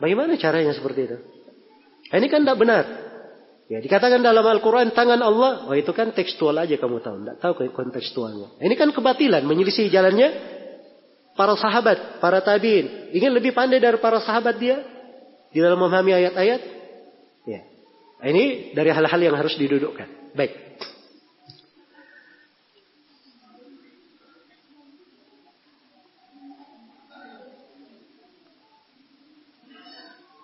Bagaimana 0.00 0.40
caranya 0.40 0.72
seperti 0.72 1.00
itu? 1.04 1.16
Nah, 2.08 2.16
ini 2.16 2.28
kan 2.32 2.40
tidak 2.48 2.56
benar. 2.56 2.84
Ya, 3.70 3.78
dikatakan 3.78 4.24
dalam 4.24 4.42
Al-Quran 4.42 4.96
tangan 4.96 5.20
Allah, 5.20 5.68
oh 5.68 5.76
itu 5.76 5.92
kan 5.92 6.10
tekstual 6.10 6.56
aja 6.56 6.74
kamu 6.80 7.04
tahu, 7.04 7.22
tidak 7.22 7.36
tahu 7.38 7.52
kontekstualnya. 7.70 8.56
Ini 8.58 8.74
kan 8.74 8.90
kebatilan, 8.90 9.44
menyelisih 9.44 9.92
jalannya 9.92 10.58
para 11.34 11.54
sahabat, 11.56 12.18
para 12.22 12.40
tabiin. 12.40 13.12
Ingin 13.14 13.32
lebih 13.34 13.54
pandai 13.54 13.82
dari 13.82 13.98
para 13.98 14.22
sahabat 14.22 14.56
dia 14.58 14.82
di 15.50 15.58
dalam 15.58 15.78
memahami 15.78 16.14
ayat-ayat. 16.14 16.60
Ya. 17.46 17.60
Ini 18.20 18.74
dari 18.76 18.90
hal-hal 18.92 19.20
yang 19.20 19.36
harus 19.36 19.54
didudukkan. 19.58 20.34
Baik. 20.36 20.52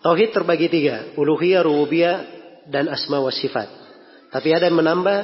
Tauhid 0.06 0.30
terbagi 0.30 0.70
tiga. 0.70 1.18
Uluhiyah, 1.18 1.66
rububiyah, 1.66 2.16
dan 2.70 2.86
asma 2.86 3.18
wa 3.18 3.34
sifat. 3.34 3.66
Tapi 4.30 4.54
ada 4.54 4.70
yang 4.70 4.78
menambah 4.78 5.18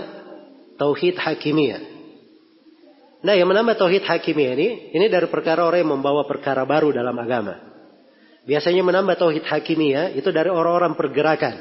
tauhid 0.75 1.19
hakimiyah. 1.23 1.92
Nah 3.23 3.39
yang 3.39 3.47
menambah 3.47 3.79
tauhid 3.79 4.03
hakimiyah 4.03 4.55
ini, 4.59 4.69
ini 4.99 5.07
dari 5.07 5.31
perkara 5.31 5.63
orang 5.63 5.87
yang 5.87 5.95
membawa 5.95 6.27
perkara 6.27 6.67
baru 6.67 6.91
dalam 6.91 7.15
agama. 7.15 7.55
Biasanya 8.43 8.83
menambah 8.83 9.15
tauhid 9.15 9.47
hakimiyah 9.47 10.19
itu 10.19 10.27
dari 10.35 10.51
orang-orang 10.51 10.99
pergerakan. 10.99 11.55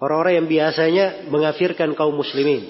Orang-orang 0.00 0.42
yang 0.42 0.48
biasanya 0.48 1.04
mengafirkan 1.28 1.92
kaum 1.92 2.16
muslimin. 2.16 2.64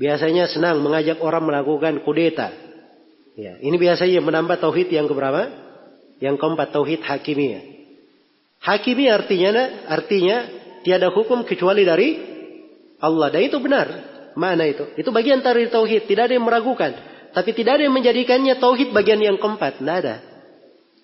Biasanya 0.00 0.48
senang 0.48 0.80
mengajak 0.80 1.20
orang 1.20 1.44
melakukan 1.44 2.00
kudeta. 2.00 2.48
Ya, 3.36 3.60
ini 3.60 3.76
biasanya 3.76 4.24
menambah 4.24 4.58
tauhid 4.58 4.88
yang 4.88 5.06
keberapa? 5.06 5.52
Yang 6.18 6.40
keempat 6.40 6.68
tauhid 6.72 7.04
hakimiyah. 7.04 7.62
Hakimi 8.58 9.06
artinya 9.06 9.86
artinya 9.86 10.36
tiada 10.82 11.12
hukum 11.12 11.46
kecuali 11.46 11.86
dari 11.86 12.08
Allah. 12.98 13.28
Dan 13.30 13.46
itu 13.46 13.60
benar. 13.62 13.86
Mana 14.34 14.66
itu? 14.66 14.82
Itu 14.98 15.14
bagian 15.14 15.44
dari 15.44 15.70
tauhid. 15.70 16.10
Tidak 16.10 16.26
ada 16.26 16.34
yang 16.34 16.46
meragukan. 16.46 17.17
Tapi 17.32 17.50
tidak 17.52 17.78
ada 17.78 17.82
yang 17.86 17.94
menjadikannya 17.94 18.56
tauhid 18.56 18.90
bagian 18.90 19.20
yang 19.20 19.36
keempat. 19.36 19.80
Tidak 19.80 19.96
ada. 20.04 20.16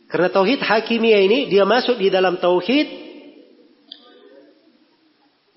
Karena 0.09 0.29
tauhid 0.31 0.61
hakimiyah 0.63 1.21
ini 1.27 1.39
dia 1.51 1.67
masuk 1.67 1.99
di 1.99 2.09
dalam 2.09 2.39
tauhid 2.39 2.87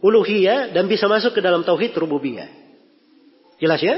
uluhiyah 0.01 0.71
dan 0.73 0.85
bisa 0.87 1.09
masuk 1.09 1.35
ke 1.37 1.41
dalam 1.41 1.65
tauhid 1.65 1.93
rububiyah. 1.93 2.49
Jelas 3.57 3.81
ya? 3.81 3.97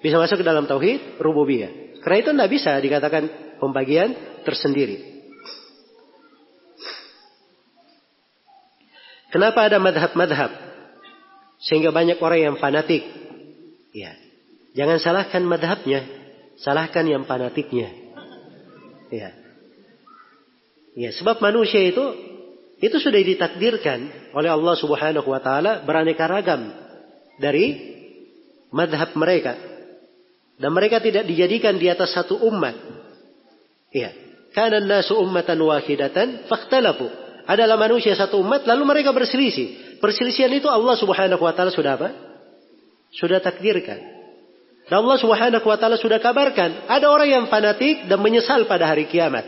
Bisa 0.00 0.16
masuk 0.16 0.40
ke 0.40 0.46
dalam 0.46 0.64
tauhid 0.64 1.20
rububiyah. 1.20 2.00
Karena 2.00 2.16
itu 2.24 2.30
tidak 2.32 2.50
bisa 2.50 2.72
dikatakan 2.80 3.22
pembagian 3.60 4.16
tersendiri. 4.44 5.20
Kenapa 9.30 9.68
ada 9.70 9.78
madhab-madhab? 9.78 10.50
Sehingga 11.60 11.92
banyak 11.92 12.18
orang 12.18 12.40
yang 12.40 12.56
fanatik. 12.56 13.04
Ya. 13.94 14.16
Jangan 14.74 14.98
salahkan 15.02 15.42
madhabnya. 15.42 16.00
Salahkan 16.60 17.04
yang 17.08 17.24
fanatiknya. 17.24 17.88
Ya. 19.10 19.34
Ya, 20.94 21.10
sebab 21.14 21.40
manusia 21.40 21.80
itu 21.82 22.04
itu 22.80 22.96
sudah 22.96 23.20
ditakdirkan 23.20 24.32
oleh 24.32 24.50
Allah 24.50 24.74
Subhanahu 24.76 25.28
wa 25.28 25.40
taala 25.40 25.84
beraneka 25.84 26.24
ragam 26.28 26.72
dari 27.40 27.76
madhab 28.72 29.16
mereka. 29.16 29.56
Dan 30.60 30.76
mereka 30.76 31.00
tidak 31.00 31.24
dijadikan 31.24 31.80
di 31.80 31.88
atas 31.88 32.12
satu 32.12 32.36
umat. 32.44 32.76
Ya. 33.90 34.12
Kana 34.50 34.82
nasu 34.82 35.14
ummatan 35.16 35.62
wahidatan 35.62 36.50
fakhtalafu 36.50 37.06
adalah 37.46 37.78
manusia 37.78 38.18
satu 38.18 38.42
umat 38.42 38.66
lalu 38.68 38.82
mereka 38.84 39.14
berselisih. 39.14 39.98
Perselisihan 40.02 40.52
itu 40.52 40.68
Allah 40.68 40.94
Subhanahu 41.00 41.40
wa 41.40 41.52
taala 41.56 41.72
sudah 41.72 41.96
apa? 41.96 42.08
Sudah 43.14 43.40
takdirkan. 43.40 44.19
Dan 44.90 45.06
Allah 45.06 45.18
Subhanahu 45.22 45.62
wa 45.62 45.78
taala 45.78 45.94
sudah 45.94 46.18
kabarkan, 46.18 46.90
ada 46.90 47.06
orang 47.14 47.30
yang 47.30 47.44
fanatik 47.46 48.10
dan 48.10 48.18
menyesal 48.18 48.66
pada 48.66 48.90
hari 48.90 49.06
kiamat. 49.06 49.46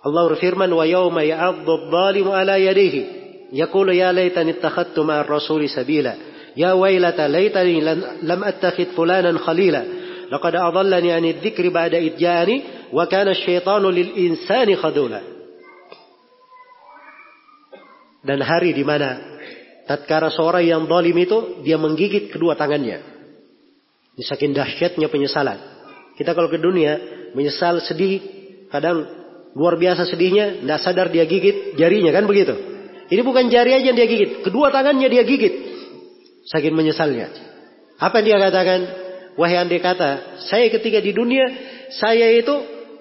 Allah 0.00 0.22
berfirman, 0.32 0.72
"Wa 0.72 0.88
yauma 0.88 1.20
ya'addu 1.20 1.68
adh-dhalimu 1.68 2.32
ala 2.32 2.56
yadihi, 2.56 3.00
yaqulu 3.52 3.92
ya 3.92 4.08
laitani 4.08 4.56
ittakhadtu 4.56 5.04
ma'ar 5.04 5.28
rasuli 5.28 5.68
sabila, 5.68 6.16
ya 6.56 6.72
wailata 6.72 7.28
laitani 7.28 7.76
lam 8.24 8.40
attakhid 8.40 8.96
fulanan 8.96 9.36
khalila, 9.36 9.84
'ani 11.12 11.36
adh-dhikri 11.36 11.68
ba'da 11.68 12.00
idh 12.00 12.16
ja'ani 12.16 12.88
wa 12.88 13.04
kana 13.04 13.36
asy-syaitanu 13.36 13.92
lil 13.92 14.16
insani 14.16 14.80
khadula." 14.80 15.20
Dan 18.24 18.40
hari 18.40 18.72
di 18.72 18.80
mana 18.80 19.20
tatkala 19.84 20.32
seorang 20.32 20.64
yang 20.64 20.82
zalim 20.88 21.20
itu 21.20 21.60
dia 21.60 21.76
menggigit 21.76 22.32
kedua 22.32 22.56
tangannya. 22.56 23.12
Ini 24.22 24.30
saking 24.30 24.54
dahsyatnya 24.54 25.10
penyesalan. 25.10 25.58
Kita 26.14 26.30
kalau 26.30 26.46
ke 26.46 26.54
dunia 26.54 26.94
menyesal 27.34 27.82
sedih, 27.82 28.22
kadang 28.70 29.02
luar 29.58 29.74
biasa 29.74 30.06
sedihnya, 30.06 30.62
tidak 30.62 30.78
sadar 30.78 31.06
dia 31.10 31.26
gigit 31.26 31.74
jarinya 31.74 32.14
kan 32.14 32.30
begitu. 32.30 32.54
Ini 33.10 33.18
bukan 33.26 33.50
jari 33.50 33.74
aja 33.74 33.90
yang 33.90 33.98
dia 33.98 34.06
gigit, 34.06 34.46
kedua 34.46 34.70
tangannya 34.70 35.10
dia 35.10 35.26
gigit. 35.26 35.50
Saking 36.46 36.70
menyesalnya. 36.70 37.34
Apa 37.98 38.22
yang 38.22 38.26
dia 38.30 38.38
katakan? 38.46 38.80
Wahai 39.34 39.58
andai 39.58 39.82
kata, 39.82 40.38
saya 40.46 40.70
ketika 40.70 41.02
di 41.02 41.10
dunia, 41.10 41.42
saya 41.90 42.30
itu 42.30 42.54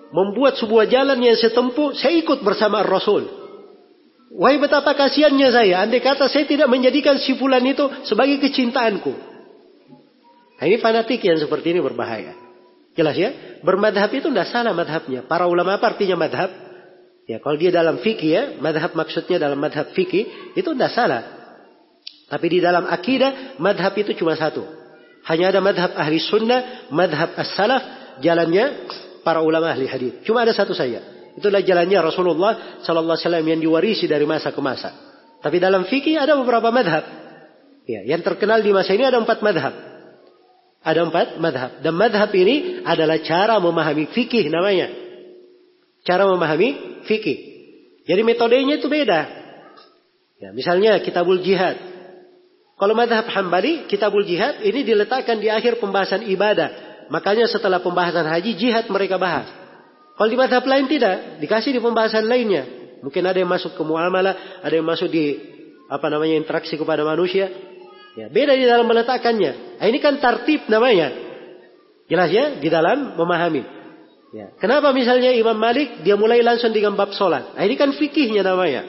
membuat 0.10 0.58
sebuah 0.58 0.90
jalan 0.90 1.22
yang 1.22 1.38
saya 1.38 1.54
tempuh, 1.54 1.94
saya 2.02 2.18
ikut 2.18 2.42
bersama 2.42 2.82
Rasul. 2.82 3.30
Wahai 4.42 4.58
betapa 4.58 4.98
kasihannya 4.98 5.54
saya, 5.54 5.86
andai 5.86 6.02
kata 6.02 6.26
saya 6.34 6.50
tidak 6.50 6.66
menjadikan 6.66 7.22
si 7.22 7.38
fulan 7.38 7.62
itu 7.62 8.10
sebagai 8.10 8.42
kecintaanku. 8.42 9.31
Nah, 10.62 10.70
ini 10.70 10.78
fanatik 10.78 11.26
yang 11.26 11.42
seperti 11.42 11.74
ini 11.74 11.82
berbahaya. 11.82 12.38
Jelas 12.94 13.18
ya? 13.18 13.34
Bermadhab 13.66 14.14
itu 14.14 14.30
tidak 14.30 14.46
salah 14.54 14.78
madhabnya. 14.78 15.26
Para 15.26 15.50
ulama 15.50 15.82
apa 15.82 15.90
artinya 15.90 16.22
madhab? 16.22 16.54
Ya, 17.26 17.42
kalau 17.42 17.58
dia 17.58 17.74
dalam 17.74 17.98
fikih 17.98 18.30
ya, 18.30 18.44
madhab 18.62 18.94
maksudnya 18.94 19.42
dalam 19.42 19.58
madhab 19.58 19.90
fikih, 19.98 20.54
itu 20.54 20.70
tidak 20.70 20.94
salah. 20.94 21.22
Tapi 22.30 22.46
di 22.46 22.60
dalam 22.62 22.86
akidah, 22.86 23.58
madhab 23.58 23.98
itu 23.98 24.14
cuma 24.14 24.38
satu. 24.38 24.62
Hanya 25.26 25.50
ada 25.50 25.66
madhab 25.66 25.98
ahli 25.98 26.22
sunnah, 26.22 26.94
madhab 26.94 27.34
as-salaf, 27.42 27.82
jalannya 28.22 28.86
para 29.26 29.42
ulama 29.42 29.74
ahli 29.74 29.90
hadis. 29.90 30.22
Cuma 30.22 30.46
ada 30.46 30.54
satu 30.54 30.78
saja. 30.78 31.02
Itulah 31.42 31.66
jalannya 31.66 32.06
Rasulullah 32.06 32.84
Sallallahu 32.86 33.18
Alaihi 33.18 33.26
Wasallam 33.26 33.46
yang 33.50 33.60
diwarisi 33.66 34.06
dari 34.06 34.30
masa 34.30 34.54
ke 34.54 34.62
masa. 34.62 34.94
Tapi 35.42 35.58
dalam 35.58 35.90
fikih 35.90 36.22
ada 36.22 36.38
beberapa 36.38 36.70
madhab. 36.70 37.02
Ya, 37.90 38.06
yang 38.06 38.22
terkenal 38.22 38.62
di 38.62 38.70
masa 38.70 38.94
ini 38.94 39.10
ada 39.10 39.18
empat 39.18 39.42
madhab. 39.42 39.91
Ada 40.82 41.06
empat 41.06 41.28
madhab. 41.38 41.72
Dan 41.86 41.94
madhab 41.94 42.30
ini 42.34 42.82
adalah 42.82 43.22
cara 43.22 43.62
memahami 43.62 44.10
fikih 44.10 44.50
namanya. 44.50 44.90
Cara 46.02 46.26
memahami 46.26 47.02
fikih. 47.06 47.38
Jadi 48.10 48.22
metodenya 48.26 48.82
itu 48.82 48.90
beda. 48.90 49.22
Ya, 50.42 50.50
misalnya 50.58 50.98
kitabul 51.06 51.38
jihad. 51.46 51.78
Kalau 52.82 52.98
madhab 52.98 53.30
hambali, 53.30 53.86
kitabul 53.86 54.26
jihad 54.26 54.66
ini 54.66 54.82
diletakkan 54.82 55.38
di 55.38 55.54
akhir 55.54 55.78
pembahasan 55.78 56.26
ibadah. 56.26 57.06
Makanya 57.14 57.46
setelah 57.46 57.78
pembahasan 57.78 58.26
haji, 58.26 58.58
jihad 58.58 58.90
mereka 58.90 59.22
bahas. 59.22 59.46
Kalau 60.18 60.26
di 60.26 60.38
madhab 60.38 60.66
lain 60.66 60.90
tidak, 60.90 61.38
dikasih 61.38 61.78
di 61.78 61.82
pembahasan 61.82 62.26
lainnya. 62.26 62.66
Mungkin 63.06 63.22
ada 63.22 63.38
yang 63.38 63.50
masuk 63.50 63.78
ke 63.78 63.84
muamalah, 63.86 64.66
ada 64.66 64.74
yang 64.74 64.86
masuk 64.86 65.14
di 65.14 65.38
apa 65.86 66.10
namanya 66.10 66.42
interaksi 66.42 66.74
kepada 66.74 67.06
manusia. 67.06 67.54
Ya, 68.12 68.28
beda 68.28 68.54
di 68.60 68.68
dalam 68.68 68.84
meletakkannya. 68.92 69.80
Nah, 69.80 69.86
ini 69.88 70.00
kan 70.04 70.20
tartib 70.20 70.68
namanya. 70.68 71.12
Jelas 72.12 72.28
ya 72.28 72.60
di 72.60 72.68
dalam 72.68 73.16
memahami. 73.16 73.64
Ya. 74.36 74.52
Kenapa 74.60 74.92
misalnya 74.92 75.32
Imam 75.32 75.56
Malik 75.56 76.04
dia 76.04 76.20
mulai 76.20 76.44
langsung 76.44 76.76
dengan 76.76 76.96
bab 76.96 77.16
solat. 77.16 77.56
Nah, 77.56 77.64
ini 77.64 77.80
kan 77.80 77.96
fikihnya 77.96 78.44
namanya. 78.44 78.84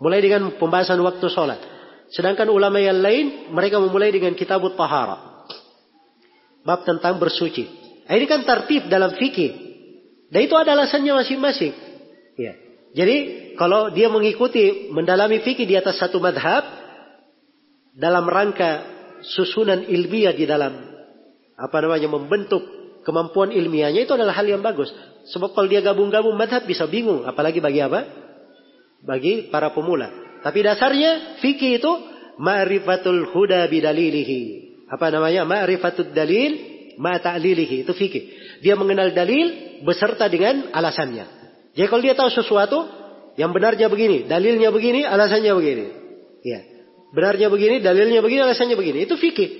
Mulai 0.00 0.24
dengan 0.24 0.56
pembahasan 0.56 1.00
waktu 1.04 1.28
solat. 1.28 1.60
Sedangkan 2.08 2.48
ulama 2.48 2.80
yang 2.80 3.04
lain 3.04 3.52
mereka 3.52 3.76
memulai 3.76 4.08
dengan 4.08 4.32
kitabut 4.32 4.76
tahara. 4.80 5.44
Bab 6.64 6.88
tentang 6.88 7.20
bersuci. 7.20 7.68
Nah, 8.08 8.16
ini 8.16 8.24
kan 8.24 8.48
tartib 8.48 8.88
dalam 8.88 9.12
fikih. 9.12 9.68
Dan 10.32 10.40
itu 10.44 10.56
ada 10.56 10.72
alasannya 10.72 11.12
masing-masing. 11.20 11.72
Ya. 12.36 12.56
Jadi 12.96 13.16
kalau 13.60 13.92
dia 13.92 14.08
mengikuti 14.08 14.88
mendalami 14.88 15.44
fikih 15.44 15.68
di 15.68 15.76
atas 15.76 16.00
satu 16.00 16.16
madhab, 16.16 16.64
dalam 17.98 18.30
rangka 18.30 18.86
susunan 19.26 19.82
ilmiah 19.90 20.30
di 20.30 20.46
dalam 20.46 20.78
apa 21.58 21.76
namanya 21.82 22.06
membentuk 22.06 22.62
kemampuan 23.02 23.50
ilmiahnya 23.50 24.06
itu 24.06 24.14
adalah 24.14 24.38
hal 24.38 24.46
yang 24.46 24.62
bagus. 24.62 24.94
Sebab 25.34 25.52
kalau 25.52 25.66
dia 25.66 25.82
gabung-gabung 25.82 26.38
madhab 26.38 26.64
bisa 26.64 26.86
bingung, 26.86 27.26
apalagi 27.26 27.58
bagi 27.58 27.82
apa? 27.82 28.06
Bagi 29.02 29.50
para 29.50 29.74
pemula. 29.74 30.08
Tapi 30.46 30.62
dasarnya 30.62 31.42
fikih 31.42 31.82
itu 31.82 31.92
ma'rifatul 32.38 33.34
huda 33.34 33.66
bidalilihi. 33.66 34.40
Apa 34.88 35.10
namanya? 35.10 35.42
Ma'rifatul 35.44 36.14
dalil 36.14 36.54
ma 36.96 37.18
ta'lilihi. 37.18 37.84
Itu 37.84 37.92
fikih. 37.92 38.24
Dia 38.62 38.78
mengenal 38.78 39.10
dalil 39.12 39.78
beserta 39.82 40.30
dengan 40.30 40.70
alasannya. 40.70 41.26
Jadi 41.74 41.86
kalau 41.90 42.02
dia 42.02 42.14
tahu 42.14 42.30
sesuatu 42.30 42.78
yang 43.34 43.50
benarnya 43.50 43.90
begini, 43.90 44.26
dalilnya 44.30 44.70
begini, 44.70 45.02
alasannya 45.06 45.52
begini. 45.54 45.86
Ya. 46.46 46.77
Benarnya 47.08 47.48
begini, 47.48 47.80
dalilnya 47.80 48.20
begini, 48.20 48.40
alasannya 48.44 48.76
begini. 48.76 49.08
Itu 49.08 49.16
fikih. 49.16 49.50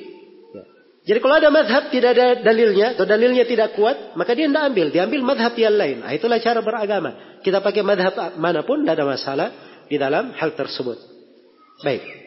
Ya. 0.52 0.62
Jadi 1.08 1.18
kalau 1.24 1.36
ada 1.40 1.48
madhab 1.48 1.88
tidak 1.88 2.10
ada 2.12 2.26
dalilnya 2.44 2.92
atau 2.92 3.08
dalilnya 3.08 3.48
tidak 3.48 3.72
kuat, 3.72 4.12
maka 4.18 4.36
dia 4.36 4.50
tidak 4.50 4.64
ambil. 4.68 4.86
Dia 4.92 5.02
ambil 5.08 5.22
madhab 5.24 5.54
yang 5.56 5.76
lain. 5.76 6.04
Nah, 6.04 6.12
itulah 6.12 6.36
cara 6.42 6.60
beragama. 6.60 7.40
Kita 7.40 7.64
pakai 7.64 7.80
madhab 7.80 8.36
mana 8.36 8.66
pun 8.66 8.84
tidak 8.84 9.00
ada 9.00 9.06
masalah 9.08 9.48
di 9.88 9.96
dalam 9.96 10.36
hal 10.36 10.52
tersebut. 10.52 11.00
Baik. 11.80 12.17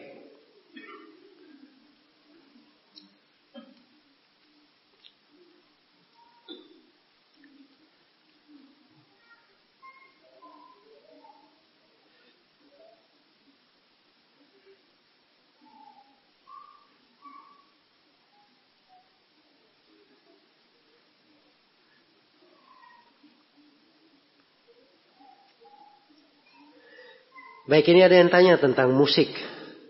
Baik 27.72 27.88
ini 27.88 28.04
ada 28.04 28.20
yang 28.20 28.28
tanya 28.28 28.60
tentang 28.60 28.92
musik. 28.92 29.32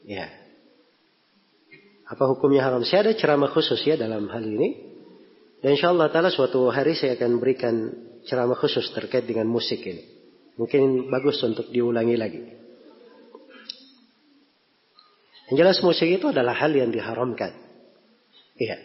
Ya. 0.06 0.30
Apa 2.06 2.30
hukumnya 2.30 2.62
haram? 2.62 2.86
Saya 2.86 3.10
ada 3.10 3.18
ceramah 3.18 3.50
khusus 3.50 3.82
ya 3.82 3.98
dalam 3.98 4.30
hal 4.30 4.46
ini. 4.46 4.94
Dan 5.58 5.74
insya 5.74 5.90
Allah 5.90 6.06
ta'ala 6.06 6.30
suatu 6.30 6.70
hari 6.70 6.94
saya 6.94 7.18
akan 7.18 7.42
berikan 7.42 7.90
ceramah 8.22 8.54
khusus 8.54 8.86
terkait 8.94 9.26
dengan 9.26 9.50
musik 9.50 9.82
ini. 9.82 9.98
Mungkin 10.62 11.10
bagus 11.10 11.42
untuk 11.42 11.74
diulangi 11.74 12.14
lagi. 12.14 12.42
Yang 15.50 15.56
jelas 15.58 15.78
musik 15.82 16.06
itu 16.06 16.30
adalah 16.30 16.54
hal 16.54 16.70
yang 16.70 16.94
diharamkan. 16.94 17.50
Iya. 18.62 18.78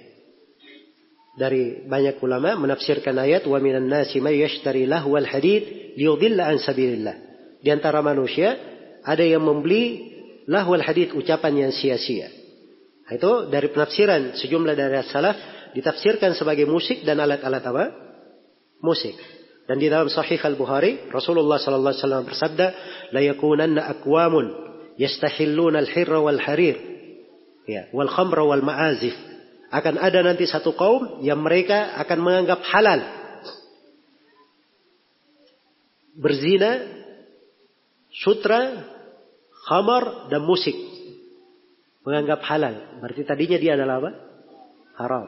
Dari 1.37 1.85
banyak 1.85 2.17
ulama 2.17 2.57
menafsirkan 2.57 3.13
ayat 3.13 3.45
wa 3.45 3.61
minan 3.61 3.93
nasi 3.93 4.17
may 4.17 4.41
yashtari 4.41 4.89
lahwal 4.89 5.21
hadid 5.21 5.93
liyudilla 5.93 6.49
an 6.49 6.57
sabilillah. 6.57 7.15
Di 7.61 7.69
antara 7.69 8.01
manusia 8.01 8.76
ada 9.07 9.23
yang 9.23 9.39
membeli 9.39 10.11
lahwal 10.51 10.83
hadith 10.83 11.15
ucapan 11.15 11.67
yang 11.67 11.71
sia-sia. 11.71 12.27
Nah, 13.07 13.15
itu 13.15 13.47
dari 13.47 13.71
penafsiran 13.71 14.35
sejumlah 14.35 14.75
dari 14.75 14.99
salaf 15.07 15.39
ditafsirkan 15.71 16.35
sebagai 16.35 16.67
musik 16.67 17.07
dan 17.07 17.23
alat-alat 17.23 17.63
apa? 17.63 17.85
Musik. 18.83 19.15
Dan 19.63 19.79
di 19.79 19.87
dalam 19.87 20.11
Sahih 20.11 20.39
Al 20.43 20.59
Bukhari 20.59 21.07
Rasulullah 21.07 21.59
Sallallahu 21.59 21.91
Alaihi 21.95 22.03
Wasallam 22.03 22.25
bersabda, 22.27 22.67
"La 23.15 23.21
yakunanna 23.23 23.87
akwamun 23.95 24.45
yastahilluna 24.99 25.83
al-hirra 25.83 26.19
wal 26.19 26.39
harir, 26.39 26.75
ya, 27.67 27.87
wal 27.95 28.11
ma'azif." 28.63 29.15
Akan 29.67 29.99
ada 29.99 30.23
nanti 30.23 30.47
satu 30.47 30.75
kaum 30.75 31.19
yang 31.23 31.43
mereka 31.43 31.99
akan 31.99 32.19
menganggap 32.23 32.63
halal 32.71 33.03
berzina, 36.17 36.81
sutra, 38.09 38.96
khamar 39.67 40.31
dan 40.31 40.47
musik. 40.47 40.73
Menganggap 42.07 42.39
halal. 42.47 43.03
Berarti 43.03 43.27
tadinya 43.27 43.59
dia 43.59 43.75
adalah 43.75 43.99
apa? 43.99 44.11
Haram. 44.95 45.27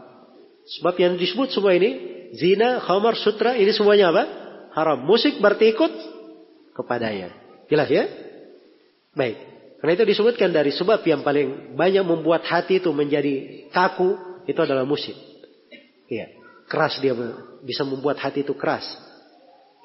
Sebab 0.80 0.95
yang 0.95 1.14
disebut 1.19 1.51
semua 1.51 1.76
ini, 1.76 1.92
zina, 2.40 2.80
khamar, 2.80 3.19
sutra, 3.19 3.59
ini 3.59 3.76
semuanya 3.76 4.16
apa? 4.16 4.24
Haram. 4.72 5.03
Musik 5.03 5.43
berarti 5.43 5.76
ikut 5.76 5.92
kepadanya. 6.72 7.35
Jelas 7.68 7.92
ya? 7.92 8.08
Baik. 9.11 9.38
Karena 9.80 9.92
itu 9.95 10.06
disebutkan 10.16 10.51
dari 10.51 10.72
sebab 10.72 11.03
yang 11.03 11.24
paling 11.24 11.76
banyak 11.76 12.03
membuat 12.03 12.48
hati 12.48 12.80
itu 12.80 12.92
menjadi 12.92 13.68
kaku, 13.72 14.43
itu 14.48 14.59
adalah 14.59 14.84
musik. 14.84 15.16
Ya, 16.11 16.32
keras 16.68 17.00
dia 17.00 17.16
bisa 17.64 17.88
membuat 17.88 18.19
hati 18.19 18.43
itu 18.43 18.56
keras. 18.56 18.84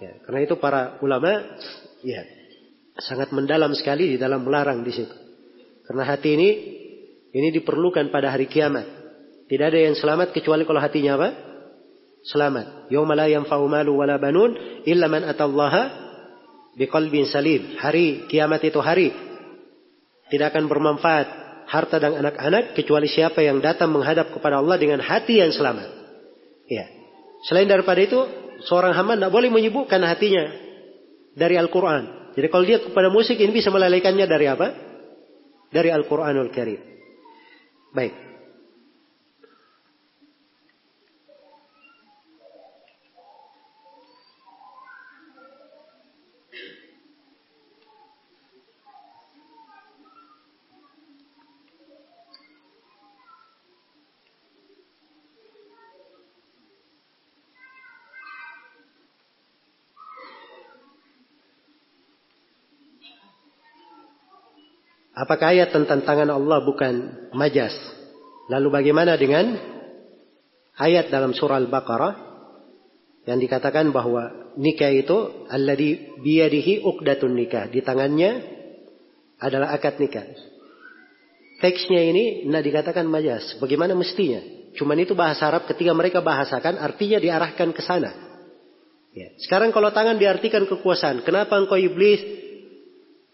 Ya, 0.02 0.18
karena 0.26 0.42
itu 0.42 0.58
para 0.58 0.98
ulama 0.98 1.30
ya 2.02 2.26
sangat 2.98 3.34
mendalam 3.34 3.74
sekali 3.74 4.14
di 4.14 4.16
dalam 4.18 4.46
melarang 4.46 4.86
di 4.86 4.92
situ. 4.94 5.14
Karena 5.84 6.06
hati 6.06 6.28
ini 6.38 6.50
ini 7.34 7.48
diperlukan 7.50 8.08
pada 8.14 8.30
hari 8.30 8.46
kiamat. 8.46 8.86
Tidak 9.50 9.66
ada 9.66 9.80
yang 9.80 9.98
selamat 9.98 10.32
kecuali 10.32 10.62
kalau 10.64 10.80
hatinya 10.80 11.18
apa? 11.18 11.28
Selamat. 12.24 12.88
Yauma 12.88 13.12
la 13.12 13.28
yanfa'u 13.28 13.68
malu 13.68 14.00
wala 14.00 14.16
banun 14.16 14.82
illa 14.88 15.10
man 15.10 15.26
atallaha 15.28 15.82
biqalbin 16.78 17.28
salim. 17.28 17.76
Hari 17.76 18.30
kiamat 18.30 18.64
itu 18.64 18.80
hari 18.80 19.12
tidak 20.32 20.56
akan 20.56 20.64
bermanfaat 20.70 21.26
harta 21.68 21.96
dan 22.00 22.16
anak-anak 22.16 22.72
kecuali 22.72 23.08
siapa 23.10 23.44
yang 23.44 23.60
datang 23.60 23.92
menghadap 23.92 24.32
kepada 24.32 24.60
Allah 24.60 24.80
dengan 24.80 25.04
hati 25.04 25.42
yang 25.42 25.52
selamat. 25.52 25.88
Ya. 26.70 26.88
Selain 27.44 27.68
daripada 27.68 28.00
itu, 28.00 28.16
seorang 28.64 28.96
hamba 28.96 29.20
tidak 29.20 29.32
boleh 29.32 29.52
menyibukkan 29.52 30.00
hatinya 30.00 30.48
dari 31.36 31.60
Al-Quran. 31.60 32.23
Jadi 32.34 32.46
kalau 32.50 32.64
dia 32.66 32.82
kepada 32.82 33.08
musik 33.14 33.38
ini 33.38 33.54
bisa 33.54 33.70
melalaikannya 33.70 34.26
dari 34.26 34.46
apa? 34.50 34.66
Dari 35.70 35.90
Al-Quranul 35.90 36.50
Karim. 36.50 36.80
Baik. 37.94 38.23
Apakah 65.24 65.56
ayat 65.56 65.72
tentang 65.72 66.04
tangan 66.04 66.28
Allah 66.28 66.60
bukan 66.60 66.94
majas? 67.32 67.72
Lalu 68.52 68.68
bagaimana 68.68 69.16
dengan 69.16 69.56
ayat 70.76 71.08
dalam 71.08 71.32
surah 71.32 71.56
Al-Baqarah 71.64 72.12
yang 73.24 73.40
dikatakan 73.40 73.88
bahwa 73.88 74.52
nikah 74.60 74.92
itu 74.92 75.48
alladhi 75.48 76.12
biyadihi 76.20 76.84
uqdatun 76.84 77.32
nikah. 77.32 77.72
Di 77.72 77.80
tangannya 77.80 78.44
adalah 79.40 79.72
akad 79.72 79.96
nikah. 79.96 80.28
Teksnya 81.64 82.04
ini 82.04 82.44
tidak 82.44 82.64
dikatakan 82.68 83.08
majas. 83.08 83.56
Bagaimana 83.56 83.96
mestinya? 83.96 84.44
Cuman 84.76 85.00
itu 85.00 85.16
bahasa 85.16 85.48
Arab 85.48 85.64
ketika 85.72 85.96
mereka 85.96 86.20
bahasakan 86.20 86.76
artinya 86.76 87.16
diarahkan 87.16 87.72
ke 87.72 87.80
sana. 87.80 88.12
Ya. 89.16 89.32
Sekarang 89.40 89.72
kalau 89.72 89.88
tangan 89.88 90.20
diartikan 90.20 90.68
kekuasaan. 90.68 91.24
Kenapa 91.24 91.56
engkau 91.56 91.80
iblis 91.80 92.20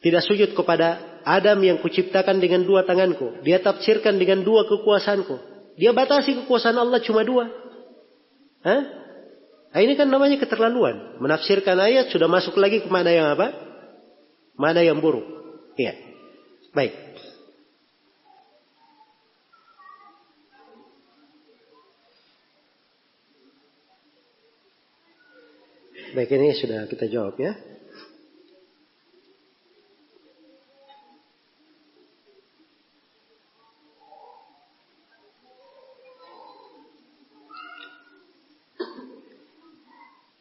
tidak 0.00 0.24
sujud 0.24 0.56
kepada 0.56 1.20
Adam 1.28 1.60
yang 1.60 1.78
kuciptakan 1.84 2.40
dengan 2.40 2.64
dua 2.64 2.88
tanganku. 2.88 3.44
Dia 3.44 3.60
tafsirkan 3.60 4.16
dengan 4.16 4.40
dua 4.40 4.64
kekuasaanku. 4.64 5.36
Dia 5.76 5.92
batasi 5.92 6.44
kekuasaan 6.44 6.76
Allah 6.80 7.00
cuma 7.04 7.20
dua. 7.20 7.48
Hah? 8.64 8.82
Nah, 9.70 9.80
ini 9.80 9.94
kan 9.94 10.10
namanya 10.10 10.40
keterlaluan. 10.40 11.20
Menafsirkan 11.22 11.78
ayat 11.78 12.10
sudah 12.10 12.26
masuk 12.26 12.58
lagi 12.58 12.82
ke 12.82 12.88
mana 12.90 13.12
yang 13.12 13.28
apa? 13.36 13.54
Mana 14.58 14.82
yang 14.82 14.98
buruk. 14.98 15.24
Iya. 15.78 15.94
Baik. 16.74 16.92
Baik 26.10 26.30
ini 26.34 26.50
sudah 26.58 26.90
kita 26.90 27.06
jawab 27.06 27.38
ya. 27.38 27.54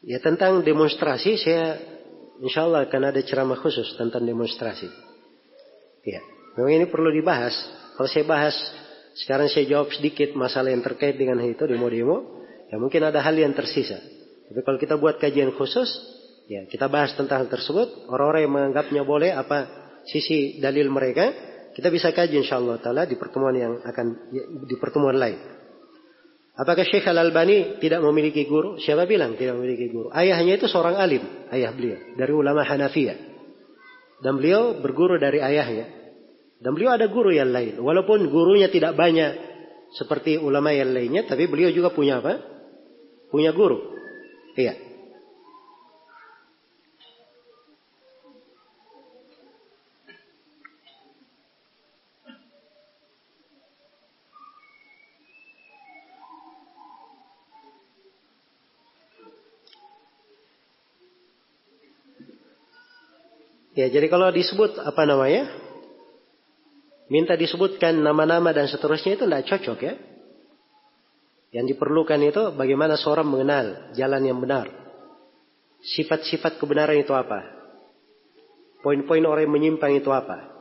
Ya 0.09 0.17
tentang 0.17 0.65
demonstrasi 0.65 1.37
saya 1.37 1.77
insya 2.41 2.65
Allah 2.65 2.89
akan 2.89 3.13
ada 3.13 3.21
ceramah 3.21 3.61
khusus 3.61 3.93
tentang 3.93 4.25
demonstrasi. 4.25 4.89
Ya, 6.01 6.25
memang 6.57 6.81
ini 6.81 6.85
perlu 6.89 7.13
dibahas. 7.13 7.53
Kalau 7.93 8.09
saya 8.09 8.25
bahas 8.25 8.57
sekarang 9.21 9.53
saya 9.53 9.69
jawab 9.69 9.93
sedikit 9.93 10.33
masalah 10.33 10.73
yang 10.73 10.81
terkait 10.81 11.13
dengan 11.13 11.37
itu 11.45 11.61
demo-demo, 11.69 12.41
ya 12.73 12.81
mungkin 12.81 13.05
ada 13.05 13.21
hal 13.21 13.37
yang 13.37 13.53
tersisa. 13.53 14.01
Tapi 14.49 14.65
kalau 14.65 14.81
kita 14.81 14.97
buat 14.97 15.21
kajian 15.21 15.53
khusus, 15.53 15.85
ya 16.49 16.65
kita 16.65 16.89
bahas 16.89 17.13
tentang 17.13 17.45
hal 17.45 17.49
tersebut. 17.53 18.09
Orang-orang 18.09 18.49
yang 18.49 18.53
menganggapnya 18.57 19.05
boleh 19.05 19.29
apa 19.29 19.69
sisi 20.09 20.57
dalil 20.57 20.89
mereka, 20.89 21.29
kita 21.77 21.93
bisa 21.93 22.09
kaji 22.09 22.41
insya 22.41 22.57
Allah 22.57 22.81
taala 22.81 23.05
di 23.05 23.13
pertemuan 23.13 23.53
yang 23.53 23.77
akan 23.85 24.33
di 24.65 24.75
pertemuan 24.81 25.21
lain. 25.21 25.58
Apakah 26.59 26.83
Syekh 26.83 27.07
Al-Albani 27.07 27.79
tidak 27.79 28.03
memiliki 28.03 28.43
guru? 28.43 28.75
Siapa 28.75 29.07
bilang 29.07 29.39
tidak 29.39 29.55
memiliki 29.55 29.87
guru? 29.87 30.11
Ayahnya 30.11 30.59
itu 30.59 30.67
seorang 30.67 30.99
alim, 30.99 31.23
ayah 31.55 31.71
beliau 31.71 32.19
dari 32.19 32.31
ulama 32.35 32.67
Hanafiyah. 32.67 33.15
Dan 34.19 34.35
beliau 34.35 34.75
berguru 34.83 35.15
dari 35.15 35.39
ayahnya. 35.39 35.87
Dan 36.59 36.75
beliau 36.75 36.91
ada 36.91 37.07
guru 37.07 37.31
yang 37.31 37.55
lain. 37.55 37.79
Walaupun 37.79 38.27
gurunya 38.27 38.67
tidak 38.67 38.99
banyak 38.99 39.39
seperti 39.95 40.35
ulama 40.35 40.75
yang 40.75 40.91
lainnya, 40.91 41.23
tapi 41.23 41.47
beliau 41.47 41.71
juga 41.71 41.95
punya 41.95 42.19
apa? 42.19 42.43
Punya 43.31 43.55
guru. 43.55 43.79
Iya. 44.59 44.88
Ya, 63.79 63.87
jadi 63.87 64.11
kalau 64.11 64.27
disebut 64.27 64.75
apa 64.75 65.07
namanya? 65.07 65.47
Minta 67.07 67.39
disebutkan 67.39 68.03
nama-nama 68.03 68.51
dan 68.51 68.67
seterusnya 68.67 69.15
itu 69.15 69.23
tidak 69.23 69.47
cocok 69.47 69.79
ya. 69.79 69.95
Yang 71.55 71.65
diperlukan 71.73 72.19
itu 72.27 72.43
bagaimana 72.59 72.99
seorang 72.99 73.31
mengenal 73.31 73.95
jalan 73.95 74.21
yang 74.27 74.43
benar. 74.43 74.67
Sifat-sifat 75.95 76.59
kebenaran 76.59 76.99
itu 76.99 77.15
apa? 77.15 77.39
Poin-poin 78.83 79.23
orang 79.23 79.47
yang 79.47 79.55
menyimpang 79.55 79.95
itu 79.95 80.11
apa? 80.11 80.51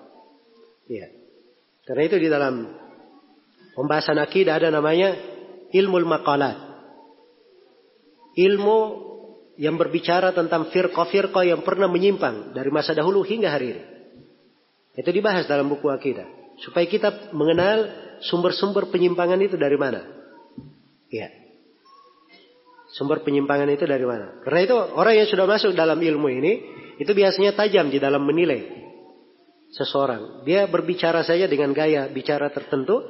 Ya. 0.87 1.11
Karena 1.91 2.03
itu 2.07 2.23
di 2.23 2.31
dalam 2.31 2.71
pembahasan 3.75 4.23
akidah 4.23 4.63
ada 4.63 4.71
namanya 4.71 5.19
ilmu 5.75 6.07
maqalat. 6.07 6.55
Ilmu 8.39 9.08
yang 9.59 9.75
berbicara 9.75 10.31
tentang 10.31 10.71
firqa-firqa 10.71 11.43
yang 11.43 11.67
pernah 11.67 11.91
menyimpang 11.91 12.55
dari 12.55 12.71
masa 12.71 12.95
dahulu 12.95 13.27
hingga 13.27 13.51
hari 13.51 13.75
ini. 13.75 13.83
Itu 14.95 15.11
dibahas 15.11 15.51
dalam 15.51 15.67
buku 15.67 15.91
akidah. 15.91 16.27
Supaya 16.63 16.87
kita 16.87 17.35
mengenal 17.35 17.91
sumber-sumber 18.23 18.87
penyimpangan 18.87 19.39
itu 19.43 19.59
dari 19.59 19.75
mana. 19.75 20.07
Ya. 21.11 21.31
Sumber 22.95 23.27
penyimpangan 23.27 23.67
itu 23.71 23.83
dari 23.83 24.07
mana. 24.07 24.43
Karena 24.47 24.61
itu 24.63 24.75
orang 24.75 25.15
yang 25.19 25.29
sudah 25.31 25.47
masuk 25.47 25.75
dalam 25.75 25.99
ilmu 25.99 26.31
ini, 26.31 26.53
itu 27.03 27.11
biasanya 27.11 27.55
tajam 27.59 27.91
di 27.91 27.99
dalam 27.99 28.23
menilai 28.23 28.63
seseorang. 29.75 30.47
Dia 30.47 30.71
berbicara 30.71 31.27
saja 31.27 31.51
dengan 31.51 31.75
gaya 31.75 32.07
bicara 32.11 32.51
tertentu, 32.55 33.07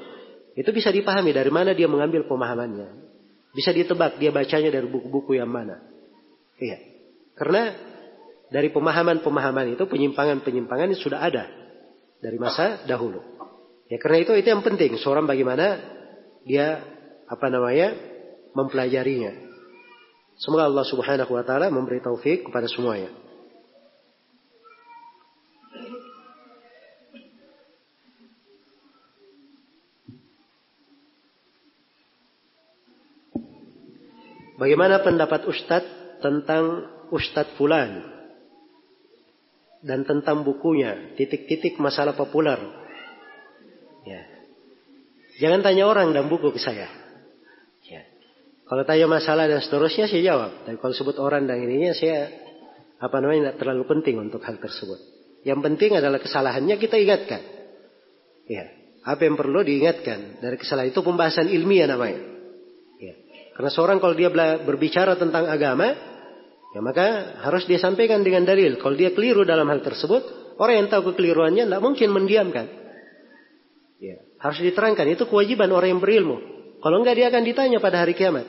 itu 0.56 0.68
bisa 0.72 0.88
dipahami 0.88 1.32
dari 1.36 1.52
mana 1.52 1.76
dia 1.76 1.88
mengambil 1.88 2.24
pemahamannya. 2.24 2.88
Bisa 3.52 3.72
ditebak 3.72 4.16
dia 4.16 4.32
bacanya 4.32 4.72
dari 4.72 4.88
buku-buku 4.88 5.36
yang 5.36 5.48
mana. 5.48 5.97
Iya. 6.58 6.78
Karena 7.38 7.70
dari 8.50 8.68
pemahaman-pemahaman 8.74 9.78
itu 9.78 9.84
penyimpangan-penyimpangan 9.86 10.90
itu 10.92 11.06
sudah 11.06 11.22
ada 11.22 11.46
dari 12.18 12.36
masa 12.36 12.82
dahulu. 12.84 13.22
Ya 13.88 13.96
karena 13.96 14.26
itu 14.26 14.34
itu 14.36 14.48
yang 14.50 14.66
penting 14.66 14.98
seorang 15.00 15.24
bagaimana 15.24 15.80
dia 16.44 16.82
apa 17.30 17.46
namanya 17.48 17.94
mempelajarinya. 18.52 19.32
Semoga 20.38 20.66
Allah 20.66 20.86
Subhanahu 20.86 21.32
wa 21.34 21.44
taala 21.46 21.70
memberi 21.70 22.02
taufik 22.02 22.50
kepada 22.50 22.66
semuanya. 22.66 23.10
Bagaimana 34.58 34.98
pendapat 35.06 35.46
Ustadz 35.46 36.07
tentang 36.18 36.86
Ustadz 37.08 37.56
Fulan 37.56 38.04
dan 39.82 40.02
tentang 40.02 40.42
bukunya 40.42 41.14
titik-titik 41.14 41.78
masalah 41.78 42.18
populer. 42.18 42.58
Ya. 44.04 44.22
Jangan 45.38 45.62
tanya 45.62 45.86
orang 45.86 46.10
dan 46.10 46.26
buku 46.26 46.50
ke 46.50 46.58
saya. 46.58 46.90
Kalau 48.68 48.84
tanya 48.84 49.08
masalah 49.08 49.48
dan 49.48 49.64
seterusnya 49.64 50.12
saya 50.12 50.22
jawab. 50.22 50.68
Tapi 50.68 50.76
kalau 50.76 50.92
sebut 50.92 51.16
orang 51.16 51.48
dan 51.48 51.64
ininya 51.64 51.96
saya 51.96 52.28
apa 53.00 53.16
namanya 53.24 53.50
tidak 53.56 53.64
terlalu 53.64 53.84
penting 53.88 54.20
untuk 54.20 54.44
hal 54.44 54.60
tersebut. 54.60 55.00
Yang 55.40 55.60
penting 55.64 55.96
adalah 55.96 56.20
kesalahannya 56.20 56.76
kita 56.76 57.00
ingatkan. 57.00 57.40
Ya, 58.44 58.68
apa 59.08 59.24
yang 59.24 59.40
perlu 59.40 59.64
diingatkan 59.64 60.44
dari 60.44 60.60
kesalahan 60.60 60.92
itu 60.92 61.00
pembahasan 61.00 61.48
ilmiah 61.48 61.88
namanya. 61.88 62.20
Karena 63.58 63.74
seorang 63.74 63.98
kalau 63.98 64.14
dia 64.14 64.30
berbicara 64.62 65.18
tentang 65.18 65.50
agama, 65.50 65.90
ya 66.70 66.78
maka 66.78 67.42
harus 67.42 67.66
dia 67.66 67.82
sampaikan 67.82 68.22
dengan 68.22 68.46
dalil. 68.46 68.78
Kalau 68.78 68.94
dia 68.94 69.10
keliru 69.10 69.42
dalam 69.42 69.66
hal 69.66 69.82
tersebut, 69.82 70.54
orang 70.62 70.86
yang 70.86 70.86
tahu 70.86 71.10
kekeliruannya 71.10 71.66
tidak 71.66 71.82
mungkin 71.82 72.14
mendiamkan. 72.14 72.70
Ya. 73.98 74.22
Harus 74.38 74.62
diterangkan. 74.62 75.10
Itu 75.10 75.26
kewajiban 75.26 75.74
orang 75.74 75.98
yang 75.98 75.98
berilmu. 75.98 76.38
Kalau 76.78 77.02
enggak 77.02 77.18
dia 77.18 77.26
akan 77.34 77.42
ditanya 77.42 77.82
pada 77.82 78.06
hari 78.06 78.14
kiamat. 78.14 78.46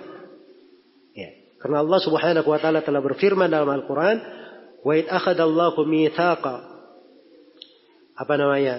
Ya. 1.17 1.57
Karena 1.57 1.81
Allah 1.81 1.99
Subhanahu 2.05 2.45
wa 2.45 2.61
taala 2.61 2.85
telah 2.85 3.01
berfirman 3.01 3.49
dalam 3.49 3.65
Al-Qur'an, 3.65 4.21
"Wa 4.85 4.93
id 4.93 5.09
akhadallahu 5.09 5.89
mithaqa" 5.89 6.69
apa 8.13 8.33
namanya? 8.37 8.77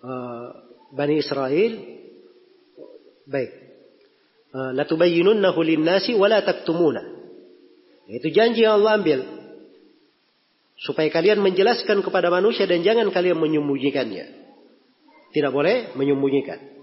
Uh, 0.00 0.64
Bani 0.96 1.20
Israel 1.20 1.72
baik. 3.28 3.65
Uh, 4.54 4.72
Latubayyinunnahu 4.72 5.58
lin-nasi 5.62 6.14
wa 6.14 6.30
la 6.30 6.42
taktumuna. 6.42 7.02
Itu 8.06 8.30
janji 8.30 8.62
yang 8.62 8.78
Allah 8.78 9.02
ambil 9.02 9.20
supaya 10.76 11.08
kalian 11.08 11.40
menjelaskan 11.40 12.04
kepada 12.04 12.28
manusia 12.28 12.68
dan 12.68 12.84
jangan 12.84 13.08
kalian 13.10 13.40
menyembunyikannya. 13.40 14.26
Tidak 15.34 15.52
boleh 15.52 15.96
menyembunyikan. 15.98 16.76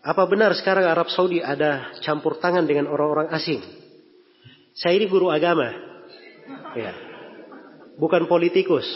Apa 0.00 0.24
benar 0.24 0.56
sekarang 0.56 0.88
Arab 0.88 1.12
Saudi 1.12 1.44
ada 1.44 1.92
campur 2.00 2.40
tangan 2.40 2.64
dengan 2.64 2.88
orang-orang 2.88 3.28
asing? 3.36 3.60
Saya 4.72 4.96
ini 4.96 5.06
guru 5.06 5.28
agama. 5.28 5.76
Ya. 6.72 7.09
Bukan 8.00 8.24
politikus. 8.24 8.88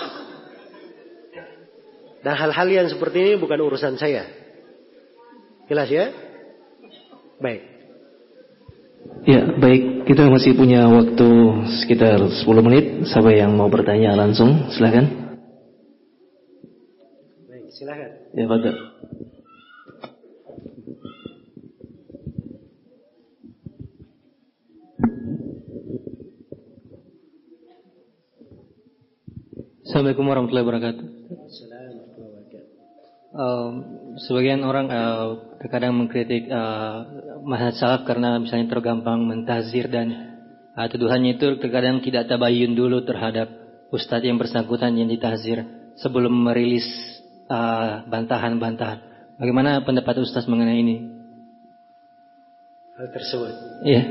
Dan 2.24 2.40
hal-hal 2.40 2.68
yang 2.72 2.88
seperti 2.88 3.20
ini 3.20 3.32
bukan 3.36 3.60
urusan 3.60 4.00
saya. 4.00 4.24
Jelas 5.68 5.92
ya? 5.92 6.08
Baik. 7.36 7.62
Ya, 9.28 9.40
baik. 9.60 10.08
Kita 10.08 10.32
masih 10.32 10.56
punya 10.56 10.88
waktu 10.88 11.28
sekitar 11.84 12.16
10 12.16 12.44
menit. 12.64 13.04
Siapa 13.08 13.28
yang 13.32 13.52
mau 13.52 13.68
bertanya 13.68 14.16
langsung, 14.16 14.72
silahkan. 14.72 15.36
Baik, 17.44 17.68
silahkan. 17.76 18.10
Ya, 18.32 18.48
Pak. 18.48 18.76
Assalamualaikum 29.94 30.26
warahmatullahi 30.26 30.66
wabarakatuh. 30.66 31.06
Uh, 33.30 33.70
sebagian 34.26 34.66
orang 34.66 34.90
uh, 34.90 35.54
terkadang 35.62 35.94
mengkritik 35.94 36.50
uh, 36.50 37.06
mazhab 37.46 37.78
salaf 37.78 38.00
karena 38.02 38.42
misalnya 38.42 38.74
tergampang 38.74 39.22
mentazir 39.22 39.86
dan 39.86 40.10
uh, 40.74 40.90
tuduhannya 40.90 41.38
itu 41.38 41.62
terkadang 41.62 42.02
tidak 42.02 42.26
tabayun 42.26 42.74
dulu 42.74 43.06
terhadap 43.06 43.46
ustadz 43.94 44.26
yang 44.26 44.34
bersangkutan 44.34 44.98
yang 44.98 45.06
ditazir 45.06 45.62
sebelum 46.02 46.42
merilis 46.42 46.90
bantahan-bantahan. 48.10 48.98
Uh, 48.98 49.38
Bagaimana 49.38 49.78
pendapat 49.86 50.26
ustadz 50.26 50.50
mengenai 50.50 50.82
ini? 50.82 50.96
Hal 52.98 53.14
tersebut. 53.14 53.54
Iya. 53.86 54.02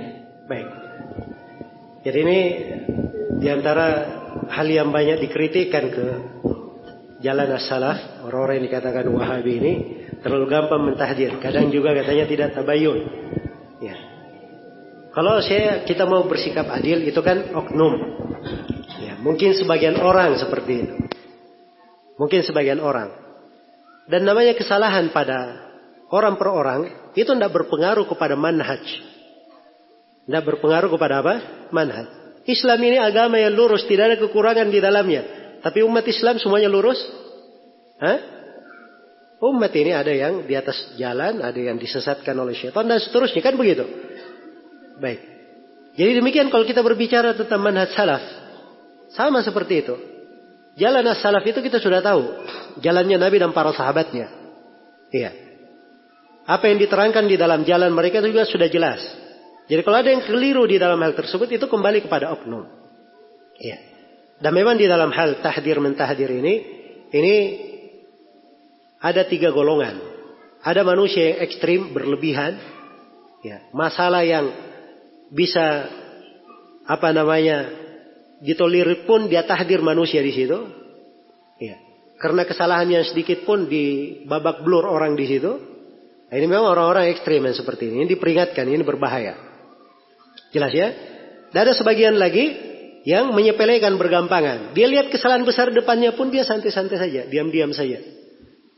Baik. 0.48 0.68
Jadi 2.08 2.18
ini 2.24 2.40
di 3.44 3.52
antara 3.52 4.23
hal 4.50 4.68
yang 4.70 4.90
banyak 4.94 5.24
dikritikkan 5.28 5.84
ke 5.94 6.06
jalan 7.24 7.50
as-salaf, 7.56 8.24
orang-orang 8.28 8.62
yang 8.62 8.66
dikatakan 8.68 9.06
wahabi 9.10 9.52
ini, 9.58 9.74
terlalu 10.20 10.46
gampang 10.52 10.82
mentahdir. 10.84 11.40
Kadang 11.40 11.72
juga 11.72 11.96
katanya 11.96 12.26
tidak 12.28 12.50
tabayun. 12.56 13.00
Ya. 13.80 13.96
Kalau 15.14 15.40
saya 15.44 15.88
kita 15.88 16.04
mau 16.10 16.26
bersikap 16.26 16.68
adil 16.68 17.06
itu 17.06 17.20
kan 17.24 17.54
oknum. 17.54 17.94
Ya, 19.04 19.20
mungkin 19.20 19.54
sebagian 19.54 20.00
orang 20.00 20.40
seperti 20.40 20.74
itu. 20.84 20.96
Mungkin 22.18 22.42
sebagian 22.44 22.80
orang. 22.82 23.14
Dan 24.08 24.28
namanya 24.28 24.56
kesalahan 24.58 25.12
pada 25.16 25.70
orang 26.12 26.36
per 26.36 26.50
orang 26.52 26.82
itu 27.14 27.30
tidak 27.30 27.52
berpengaruh 27.56 28.04
kepada 28.10 28.36
manhaj. 28.36 28.84
Tidak 30.24 30.44
berpengaruh 30.44 30.92
kepada 30.92 31.20
apa? 31.24 31.34
Manhaj. 31.72 32.23
Islam 32.44 32.80
ini 32.84 32.98
agama 33.00 33.40
yang 33.40 33.56
lurus, 33.56 33.88
tidak 33.88 34.14
ada 34.14 34.18
kekurangan 34.20 34.68
di 34.68 34.80
dalamnya. 34.84 35.24
Tapi 35.64 35.80
umat 35.88 36.04
Islam 36.04 36.40
semuanya 36.44 36.68
lurus? 36.68 37.00
Hah? 38.04 38.20
Umat 39.44 39.72
ini 39.76 39.92
ada 39.92 40.12
yang 40.12 40.48
di 40.48 40.56
atas 40.56 40.96
jalan, 41.00 41.40
ada 41.44 41.56
yang 41.56 41.76
disesatkan 41.80 42.36
oleh 42.36 42.56
syaitan 42.56 42.88
dan 42.88 43.00
seterusnya 43.00 43.44
kan 43.44 43.56
begitu. 43.56 43.84
Baik. 45.00 45.20
Jadi 45.96 46.12
demikian 46.20 46.48
kalau 46.52 46.68
kita 46.68 46.84
berbicara 46.84 47.36
tentang 47.36 47.60
manhaj 47.64 47.92
salaf, 47.96 48.24
sama 49.14 49.46
seperti 49.46 49.84
itu. 49.86 49.96
Jalan 50.74 51.06
as-salaf 51.06 51.46
itu 51.46 51.62
kita 51.62 51.78
sudah 51.78 52.02
tahu. 52.02 52.24
Jalannya 52.82 53.22
Nabi 53.22 53.38
dan 53.38 53.54
para 53.54 53.70
sahabatnya. 53.78 54.26
Iya. 55.14 55.32
Apa 56.50 56.66
yang 56.74 56.82
diterangkan 56.82 57.30
di 57.30 57.38
dalam 57.38 57.62
jalan 57.62 57.94
mereka 57.94 58.26
itu 58.26 58.34
juga 58.34 58.50
sudah 58.50 58.68
jelas. 58.74 59.00
Jadi 59.64 59.82
kalau 59.84 59.98
ada 60.04 60.12
yang 60.12 60.24
keliru 60.28 60.68
di 60.68 60.76
dalam 60.76 61.00
hal 61.00 61.16
tersebut 61.16 61.48
itu 61.48 61.66
kembali 61.72 62.04
kepada 62.04 62.36
oknum. 62.36 62.68
Iya. 63.60 63.80
Dan 64.44 64.52
memang 64.52 64.76
di 64.76 64.92
dalam 64.92 65.08
hal 65.16 65.40
tahdir 65.40 65.80
mentahdir 65.80 66.28
ini, 66.28 66.54
ini 67.16 67.36
ada 69.00 69.24
tiga 69.24 69.56
golongan. 69.56 70.00
Ada 70.64 70.84
manusia 70.84 71.36
yang 71.36 71.40
ekstrim, 71.48 71.96
berlebihan. 71.96 72.60
Ya, 73.44 73.68
masalah 73.76 74.24
yang 74.24 74.52
bisa 75.32 75.92
apa 76.88 77.12
namanya 77.12 77.68
ditolerir 78.44 79.04
pun 79.08 79.28
dia 79.28 79.44
tahdir 79.48 79.80
manusia 79.80 80.20
di 80.20 80.32
situ. 80.32 80.60
Ya. 81.60 81.80
Karena 82.20 82.48
kesalahan 82.48 82.88
yang 82.88 83.04
sedikit 83.04 83.44
pun 83.44 83.68
di 83.68 84.20
babak 84.28 84.64
blur 84.64 84.88
orang 84.88 85.16
di 85.20 85.28
situ. 85.28 85.52
Nah, 86.32 86.36
ini 86.40 86.48
memang 86.48 86.72
orang-orang 86.72 87.12
ekstrim 87.12 87.44
yang 87.44 87.56
seperti 87.56 87.92
ini. 87.92 88.08
Ini 88.08 88.08
diperingatkan, 88.16 88.64
ini 88.68 88.84
berbahaya. 88.88 89.53
Jelas 90.54 90.72
ya? 90.72 90.94
Dan 91.50 91.60
ada 91.70 91.74
sebagian 91.74 92.16
lagi 92.16 92.54
yang 93.04 93.36
menyepelekan 93.36 94.00
bergampangan. 94.00 94.72
Dia 94.72 94.88
lihat 94.88 95.12
kesalahan 95.12 95.44
besar 95.44 95.74
depannya 95.76 96.16
pun 96.16 96.32
dia 96.32 96.48
santai-santai 96.48 96.98
saja, 96.98 97.22
diam-diam 97.28 97.76
saja. 97.76 98.00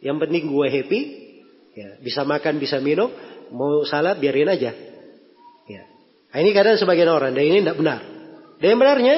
Yang 0.02 0.18
penting 0.26 0.44
gue 0.50 0.68
happy, 0.72 1.02
ya, 1.78 1.90
bisa 2.02 2.26
makan, 2.26 2.58
bisa 2.58 2.82
minum, 2.82 3.14
mau 3.54 3.86
salah 3.86 4.18
biarin 4.18 4.50
aja. 4.50 4.74
Ya. 5.70 5.84
Nah, 6.34 6.38
ini 6.42 6.52
kadang 6.58 6.80
sebagian 6.82 7.10
orang, 7.12 7.38
dan 7.38 7.44
ini 7.46 7.62
tidak 7.62 7.78
benar. 7.78 8.02
Dan 8.58 8.68
yang 8.76 8.80
benarnya 8.82 9.16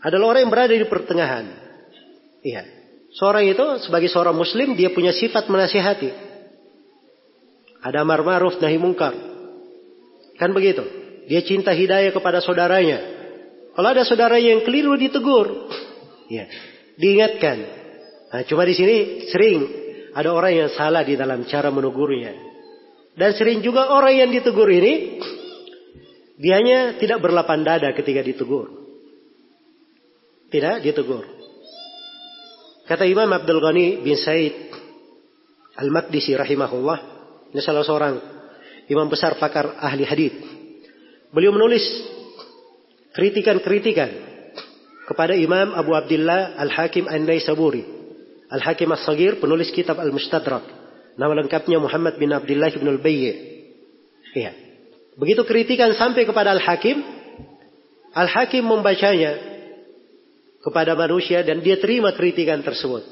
adalah 0.00 0.34
orang 0.34 0.40
yang 0.48 0.52
berada 0.52 0.72
di 0.72 0.86
pertengahan. 0.88 1.44
Iya. 2.40 2.62
Seorang 3.12 3.44
itu 3.48 3.64
sebagai 3.84 4.08
seorang 4.12 4.36
muslim 4.36 4.76
dia 4.76 4.92
punya 4.92 5.12
sifat 5.12 5.48
menasihati. 5.48 6.10
Ada 7.82 8.04
amar 8.04 8.20
ma'ruf 8.24 8.60
nahi 8.60 8.76
mungkar. 8.76 9.14
Kan 10.38 10.52
begitu. 10.54 10.97
Dia 11.28 11.44
cinta 11.44 11.76
hidayah 11.76 12.10
kepada 12.10 12.40
saudaranya. 12.40 12.98
Kalau 13.76 13.88
ada 13.92 14.02
saudara 14.02 14.40
yang 14.40 14.64
keliru 14.64 14.96
ditegur. 14.96 15.70
Ya. 16.32 16.48
Diingatkan. 16.98 17.56
Nah, 18.32 18.42
cuma 18.48 18.64
di 18.64 18.74
sini 18.74 18.96
sering 19.30 19.60
ada 20.16 20.34
orang 20.34 20.66
yang 20.66 20.70
salah 20.72 21.04
di 21.04 21.14
dalam 21.14 21.44
cara 21.46 21.68
menegurnya. 21.68 22.32
Dan 23.14 23.30
sering 23.36 23.60
juga 23.60 23.92
orang 23.92 24.18
yang 24.18 24.30
ditegur 24.32 24.66
ini 24.66 25.20
dianya 26.40 26.96
tidak 26.96 27.22
berlapan 27.22 27.62
dada 27.62 27.92
ketika 27.92 28.24
ditegur. 28.24 28.72
Tidak 30.48 30.80
ditegur. 30.80 31.22
Kata 32.88 33.04
Imam 33.04 33.28
Abdul 33.28 33.60
Ghani 33.60 34.00
bin 34.00 34.16
Said 34.16 34.72
Al-Maqdisi 35.76 36.34
rahimahullah, 36.34 36.98
ini 37.54 37.60
salah 37.62 37.84
seorang 37.84 38.16
imam 38.90 39.06
besar 39.06 39.36
pakar 39.36 39.76
ahli 39.78 40.02
hadis. 40.02 40.34
Beliau 41.34 41.52
menulis 41.52 41.84
kritikan-kritikan 43.12 44.10
kepada 45.08 45.36
Imam 45.36 45.76
Abu 45.76 45.92
Abdullah 45.92 46.56
Al-Hakim 46.56 47.08
An-Naisaburi 47.08 47.98
Al-Hakim 48.48 48.88
As-Sagir, 48.88 49.36
penulis 49.44 49.68
kitab 49.76 50.00
Al-Mustadrak. 50.00 50.64
Nama 51.20 51.32
lengkapnya 51.44 51.76
Muhammad 51.76 52.16
bin 52.16 52.32
Abdullah 52.32 52.72
bin 52.72 52.88
Al-Bayyi. 52.88 53.32
Iya. 54.32 54.52
Begitu 55.20 55.44
kritikan 55.44 55.92
sampai 55.92 56.24
kepada 56.24 56.56
Al-Hakim, 56.56 56.96
Al-Hakim 58.16 58.64
membacanya. 58.64 59.46
kepada 60.58 60.98
manusia 60.98 61.46
dan 61.46 61.62
dia 61.62 61.78
terima 61.78 62.10
kritikan 62.12 62.60
tersebut. 62.66 63.06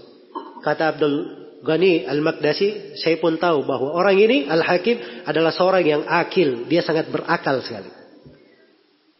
Kata 0.66 0.92
Abdul 0.92 1.14
Ghani 1.62 2.04
Al-Makdasi, 2.04 2.98
saya 2.98 3.22
pun 3.22 3.38
tahu 3.38 3.62
bahwa 3.62 3.94
orang 3.94 4.18
ini 4.18 4.50
Al-Hakim 4.50 5.24
adalah 5.24 5.54
seorang 5.54 5.86
yang 5.86 6.02
akil, 6.04 6.66
dia 6.66 6.82
sangat 6.82 7.06
berakal 7.06 7.62
sekali. 7.62 7.86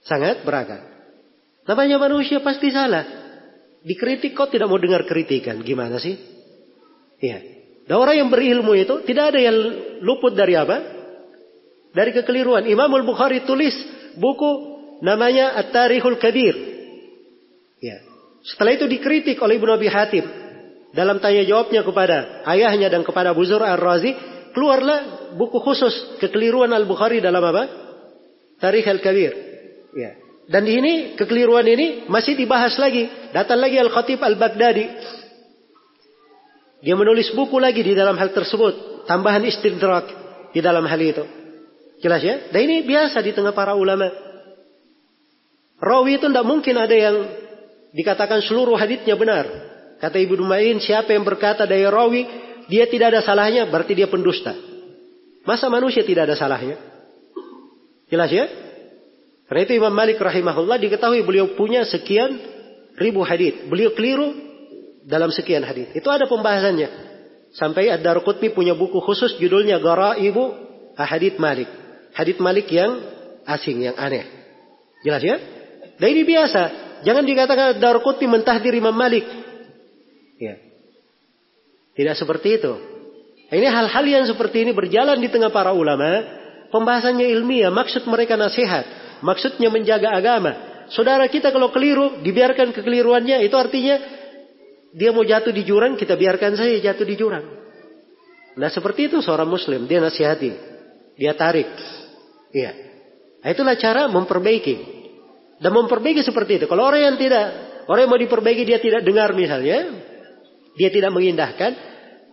Sangat 0.06 0.46
berakal. 0.46 0.86
Namanya 1.66 1.98
manusia 1.98 2.38
pasti 2.38 2.70
salah. 2.70 3.02
Dikritik 3.82 4.38
kok 4.38 4.54
tidak 4.54 4.70
mau 4.70 4.78
dengar 4.78 5.02
kritikan, 5.06 5.62
gimana 5.62 5.98
sih? 5.98 6.14
Iya. 7.18 7.38
Dan 7.86 7.96
orang 8.02 8.18
yang 8.18 8.30
berilmu 8.30 8.74
itu 8.74 9.02
tidak 9.06 9.34
ada 9.34 9.40
yang 9.42 9.56
luput 10.02 10.34
dari 10.34 10.58
apa? 10.58 10.76
Dari 11.94 12.10
kekeliruan. 12.14 12.66
Imam 12.66 12.90
Al-Bukhari 12.90 13.46
tulis 13.46 13.74
buku 14.18 14.50
namanya 15.06 15.54
At-Tarikhul 15.58 16.18
Kabir. 16.18 16.54
Ya. 17.78 18.02
Setelah 18.42 18.74
itu 18.74 18.86
dikritik 18.90 19.38
oleh 19.42 19.58
Ibnu 19.58 19.70
Abi 19.74 19.86
Hatim 19.90 20.26
dalam 20.94 21.22
tanya 21.22 21.46
jawabnya 21.46 21.82
kepada 21.86 22.46
ayahnya 22.46 22.90
dan 22.90 23.06
kepada 23.06 23.34
Abu 23.34 23.46
Zur 23.46 23.62
Ar-Razi, 23.62 24.14
keluarlah 24.54 25.34
buku 25.38 25.62
khusus 25.62 26.18
kekeliruan 26.22 26.74
Al-Bukhari 26.74 27.22
dalam 27.22 27.42
apa? 27.42 27.62
Tarikh 28.58 28.86
Al-Kabir. 28.86 29.45
Ya. 29.96 30.12
Dan 30.46 30.68
ini 30.68 31.16
kekeliruan 31.18 31.64
ini 31.66 32.06
masih 32.06 32.36
dibahas 32.36 32.76
lagi. 32.76 33.08
Datang 33.32 33.58
lagi 33.58 33.80
Al-Khatib 33.80 34.20
Al-Baghdadi. 34.20 34.86
Dia 36.84 36.94
menulis 36.94 37.32
buku 37.34 37.56
lagi 37.56 37.80
di 37.80 37.96
dalam 37.96 38.14
hal 38.14 38.30
tersebut. 38.30 39.08
Tambahan 39.08 39.42
istidrak 39.48 40.06
di 40.52 40.60
dalam 40.60 40.84
hal 40.84 41.00
itu. 41.00 41.24
Jelas 41.98 42.20
ya? 42.22 42.52
Dan 42.52 42.68
ini 42.68 42.84
biasa 42.84 43.24
di 43.24 43.32
tengah 43.32 43.56
para 43.56 43.74
ulama. 43.74 44.12
Rawi 45.80 46.20
itu 46.20 46.28
tidak 46.28 46.46
mungkin 46.46 46.76
ada 46.76 46.94
yang 46.94 47.16
dikatakan 47.96 48.44
seluruh 48.44 48.76
haditsnya 48.76 49.16
benar. 49.16 49.48
Kata 49.96 50.20
Ibu 50.20 50.36
Dumain, 50.44 50.76
siapa 50.76 51.16
yang 51.16 51.24
berkata 51.24 51.64
dari 51.64 51.88
rawi, 51.88 52.28
dia 52.68 52.84
tidak 52.84 53.16
ada 53.16 53.20
salahnya, 53.24 53.64
berarti 53.66 53.96
dia 53.96 54.06
pendusta. 54.12 54.52
Masa 55.48 55.72
manusia 55.72 56.04
tidak 56.04 56.28
ada 56.28 56.36
salahnya? 56.36 56.76
Jelas 58.12 58.28
ya? 58.28 58.65
Karena 59.46 59.62
itu 59.62 59.72
Imam 59.78 59.94
Malik 59.94 60.18
rahimahullah 60.18 60.78
diketahui 60.82 61.22
beliau 61.22 61.54
punya 61.54 61.86
sekian 61.86 62.34
ribu 62.98 63.22
hadits. 63.22 63.70
Beliau 63.70 63.94
keliru 63.94 64.34
dalam 65.06 65.30
sekian 65.30 65.62
hadits. 65.62 65.94
Itu 65.94 66.10
ada 66.10 66.26
pembahasannya. 66.26 67.06
Sampai 67.54 67.88
Ad-Darqutni 67.88 68.50
punya 68.52 68.74
buku 68.74 68.98
khusus 68.98 69.38
judulnya 69.38 69.78
Ibu 70.18 70.44
Ahadith 70.98 71.38
Malik. 71.38 71.70
Hadits 72.12 72.42
Malik 72.42 72.66
yang 72.68 73.00
asing, 73.46 73.86
yang 73.86 73.94
aneh. 73.94 74.26
Jelas 75.06 75.22
ya? 75.22 75.36
Dan 75.96 76.08
ini 76.10 76.26
biasa. 76.26 76.62
Jangan 77.06 77.22
dikatakan 77.22 77.78
Darqutni 77.78 78.26
mentahdir 78.26 78.74
Imam 78.74 78.92
Malik. 78.92 79.24
Ya. 80.42 80.58
Tidak 81.94 82.18
seperti 82.18 82.58
itu. 82.60 82.72
Ini 83.46 83.70
hal-hal 83.70 84.04
yang 84.04 84.24
seperti 84.26 84.66
ini 84.66 84.74
berjalan 84.74 85.22
di 85.22 85.30
tengah 85.30 85.54
para 85.54 85.70
ulama. 85.70 86.34
Pembahasannya 86.74 87.30
ilmiah. 87.30 87.70
Maksud 87.70 88.04
mereka 88.10 88.34
nasihat. 88.34 89.05
Maksudnya 89.22 89.68
menjaga 89.72 90.12
agama. 90.12 90.84
Saudara 90.92 91.26
kita 91.26 91.50
kalau 91.50 91.72
keliru, 91.72 92.20
dibiarkan 92.22 92.72
kekeliruannya. 92.74 93.42
Itu 93.44 93.56
artinya 93.58 93.96
dia 94.96 95.10
mau 95.12 95.26
jatuh 95.26 95.52
di 95.52 95.62
jurang, 95.66 95.98
kita 95.98 96.16
biarkan 96.16 96.56
saja 96.56 96.92
jatuh 96.92 97.06
di 97.06 97.14
jurang. 97.18 97.44
Nah 98.56 98.68
seperti 98.72 99.12
itu 99.12 99.20
seorang 99.20 99.48
muslim. 99.48 99.84
Dia 99.84 100.00
nasihati. 100.00 100.50
Dia 101.16 101.32
tarik. 101.36 101.68
Iya. 102.52 102.72
Nah, 103.40 103.48
itulah 103.52 103.76
cara 103.78 104.08
memperbaiki. 104.08 104.96
Dan 105.60 105.72
memperbaiki 105.72 106.20
seperti 106.24 106.60
itu. 106.60 106.66
Kalau 106.68 106.84
orang 106.84 107.14
yang 107.14 107.16
tidak, 107.16 107.46
orang 107.88 108.04
yang 108.04 108.12
mau 108.12 108.20
diperbaiki 108.20 108.62
dia 108.68 108.82
tidak 108.82 109.06
dengar 109.06 109.32
misalnya, 109.32 109.88
dia 110.76 110.88
tidak 110.92 111.14
mengindahkan, 111.14 111.72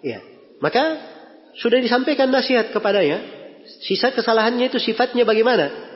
ya, 0.04 0.20
maka 0.60 0.84
sudah 1.56 1.80
disampaikan 1.80 2.28
nasihat 2.28 2.74
kepadanya. 2.74 3.44
Sisa 3.88 4.12
kesalahannya 4.12 4.68
itu 4.68 4.80
sifatnya 4.82 5.24
bagaimana? 5.24 5.93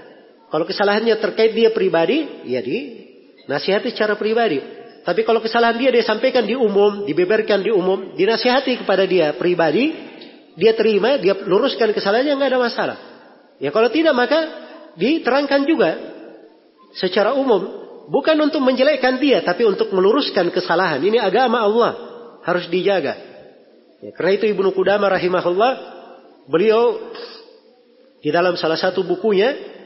Kalau 0.48 0.64
kesalahannya 0.64 1.19
terkait 1.19 1.51
dia 1.51 1.76
pribadi, 1.76 2.48
ya 2.48 2.64
di 2.64 3.08
nasihati 3.51 3.92
secara 3.92 4.16
pribadi. 4.16 4.59
Tapi 5.03 5.24
kalau 5.24 5.40
kesalahan 5.40 5.80
dia 5.80 5.92
dia 5.92 6.03
sampaikan 6.03 6.43
di 6.43 6.56
umum, 6.56 7.08
dibeberkan 7.08 7.64
di 7.64 7.72
umum, 7.72 8.16
dinasihati 8.16 8.84
kepada 8.84 9.08
dia 9.08 9.35
pribadi, 9.35 9.95
dia 10.59 10.76
terima, 10.76 11.16
dia 11.19 11.35
luruskan 11.35 11.95
kesalahannya 11.95 12.35
nggak 12.35 12.51
ada 12.51 12.59
masalah. 12.59 12.98
Ya 13.59 13.72
kalau 13.72 13.88
tidak 13.88 14.16
maka 14.16 14.40
diterangkan 15.00 15.64
juga 15.64 15.90
secara 16.95 17.35
umum 17.35 17.88
bukan 18.09 18.35
untuk 18.40 18.64
menjelekkan 18.64 19.19
dia 19.19 19.43
tapi 19.43 19.64
untuk 19.64 19.92
meluruskan 19.95 20.51
kesalahan. 20.51 21.03
Ini 21.03 21.24
agama 21.24 21.64
Allah 21.64 21.92
harus 22.43 22.67
dijaga. 22.67 23.16
Ya, 24.03 24.11
karena 24.14 24.32
itu 24.38 24.45
Ibnu 24.51 24.72
Qudamah 24.76 25.09
rahimahullah 25.17 25.72
beliau 26.48 27.11
di 28.22 28.30
dalam 28.30 28.56
salah 28.56 28.77
satu 28.77 29.08
bukunya 29.08 29.76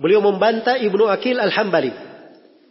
beliau 0.00 0.24
membantah 0.24 0.80
Ibnu 0.80 1.04
Akil 1.06 1.36
Al-Hambali. 1.36 1.92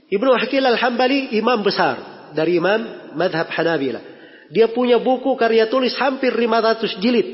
Ibnu 0.09 0.29
Akil 0.33 0.65
Al-Hambali 0.65 1.37
imam 1.37 1.61
besar 1.61 2.27
dari 2.33 2.57
imam 2.57 3.13
madhab 3.13 3.53
Hanabila. 3.53 4.01
Dia 4.49 4.73
punya 4.73 4.97
buku 4.97 5.37
karya 5.37 5.69
tulis 5.69 5.93
hampir 6.01 6.33
500 6.33 6.97
jilid 6.97 7.27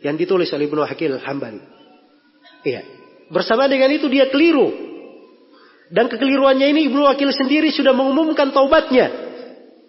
yang 0.00 0.16
ditulis 0.16 0.48
oleh 0.56 0.64
Ibnu 0.64 0.80
Akil 0.80 1.12
Al-Hambali. 1.12 1.60
Iya. 2.64 2.82
Bersama 3.28 3.68
dengan 3.68 3.92
itu 3.92 4.08
dia 4.08 4.32
keliru 4.32 4.72
dan 5.92 6.08
kekeliruannya 6.10 6.66
ini 6.72 6.80
Ibnu 6.90 7.04
Wakil 7.04 7.30
sendiri 7.30 7.68
sudah 7.70 7.92
mengumumkan 7.92 8.50
taubatnya. 8.50 9.12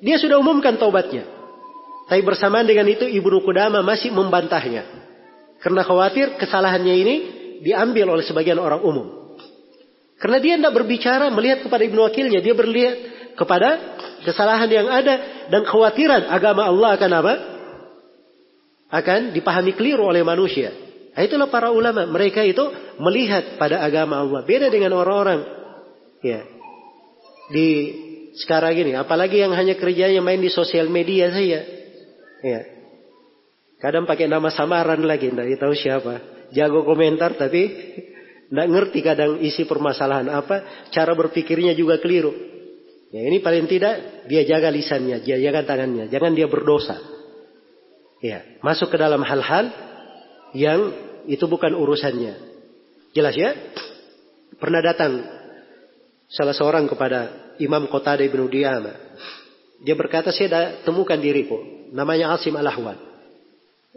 Dia 0.03 0.19
sudah 0.21 0.37
umumkan 0.37 0.77
taubatnya. 0.77 1.25
Tapi 2.05 2.21
bersamaan 2.21 2.69
dengan 2.69 2.85
itu 2.85 3.07
Ibnu 3.07 3.41
Kudama 3.41 3.81
masih 3.81 4.13
membantahnya. 4.13 4.85
Karena 5.57 5.81
khawatir 5.81 6.37
kesalahannya 6.37 6.95
ini 7.01 7.15
diambil 7.61 8.17
oleh 8.17 8.25
sebagian 8.25 8.57
orang 8.57 8.81
umum. 8.81 9.37
Karena 10.17 10.37
dia 10.41 10.57
tidak 10.57 10.73
berbicara 10.73 11.29
melihat 11.29 11.61
kepada 11.61 11.85
Ibnu 11.85 12.01
Wakilnya. 12.01 12.41
Dia 12.41 12.57
berlihat 12.57 12.95
kepada 13.37 13.97
kesalahan 14.25 14.69
yang 14.69 14.87
ada. 14.89 15.45
Dan 15.53 15.61
khawatiran 15.61 16.25
agama 16.27 16.65
Allah 16.65 16.97
akan 16.97 17.11
apa? 17.21 17.33
Akan 18.89 19.19
dipahami 19.35 19.77
keliru 19.77 20.09
oleh 20.09 20.25
manusia. 20.25 20.73
Nah, 21.13 21.21
itulah 21.21 21.49
para 21.53 21.69
ulama. 21.69 22.09
Mereka 22.09 22.41
itu 22.45 22.65
melihat 22.97 23.61
pada 23.61 23.85
agama 23.85 24.25
Allah. 24.25 24.41
Beda 24.41 24.73
dengan 24.73 24.97
orang-orang 24.97 25.57
Ya. 26.21 26.41
Di 27.53 27.69
sekarang 28.37 28.75
ini, 28.77 28.93
apalagi 28.97 29.41
yang 29.41 29.53
hanya 29.53 29.77
kerjanya 29.77 30.21
main 30.21 30.41
di 30.41 30.51
sosial 30.51 30.89
media 30.89 31.31
saja. 31.31 31.61
Ya. 32.43 32.61
Kadang 33.77 34.09
pakai 34.09 34.25
nama 34.25 34.49
samaran 34.49 35.05
lagi, 35.05 35.29
tidak 35.29 35.61
tahu 35.61 35.73
siapa. 35.77 36.36
Jago 36.55 36.87
komentar 36.87 37.35
tapi 37.35 37.67
tidak 38.47 38.67
ngerti 38.71 38.99
kadang 39.03 39.43
isi 39.43 39.67
permasalahan 39.67 40.31
apa, 40.31 40.87
cara 40.95 41.11
berpikirnya 41.11 41.75
juga 41.75 41.99
keliru. 41.99 42.31
Ya, 43.11 43.23
ini 43.23 43.39
paling 43.39 43.67
tidak 43.67 44.27
dia 44.27 44.43
jaga 44.43 44.71
lisannya, 44.71 45.23
dia 45.23 45.39
jaga 45.39 45.63
tangannya, 45.63 46.07
jangan 46.11 46.31
dia 46.35 46.47
berdosa. 46.47 46.99
Ya, 48.23 48.43
masuk 48.63 48.91
ke 48.91 48.97
dalam 48.99 49.23
hal-hal 49.23 49.71
yang 50.55 50.79
itu 51.27 51.43
bukan 51.47 51.75
urusannya. 51.75 52.33
Jelas 53.11 53.35
ya? 53.35 53.51
Pernah 54.57 54.81
datang 54.81 55.11
salah 56.31 56.55
seorang 56.55 56.87
kepada 56.87 57.51
Imam 57.59 57.87
Qatada 57.91 58.23
ibnu 58.23 58.47
Diyama. 58.47 58.95
Dia 59.83 59.93
berkata, 59.93 60.33
saya 60.33 60.81
temukan 60.81 61.19
diriku. 61.19 61.59
Namanya 61.93 62.33
Asim 62.33 62.55
al-Ahwal. 62.57 62.97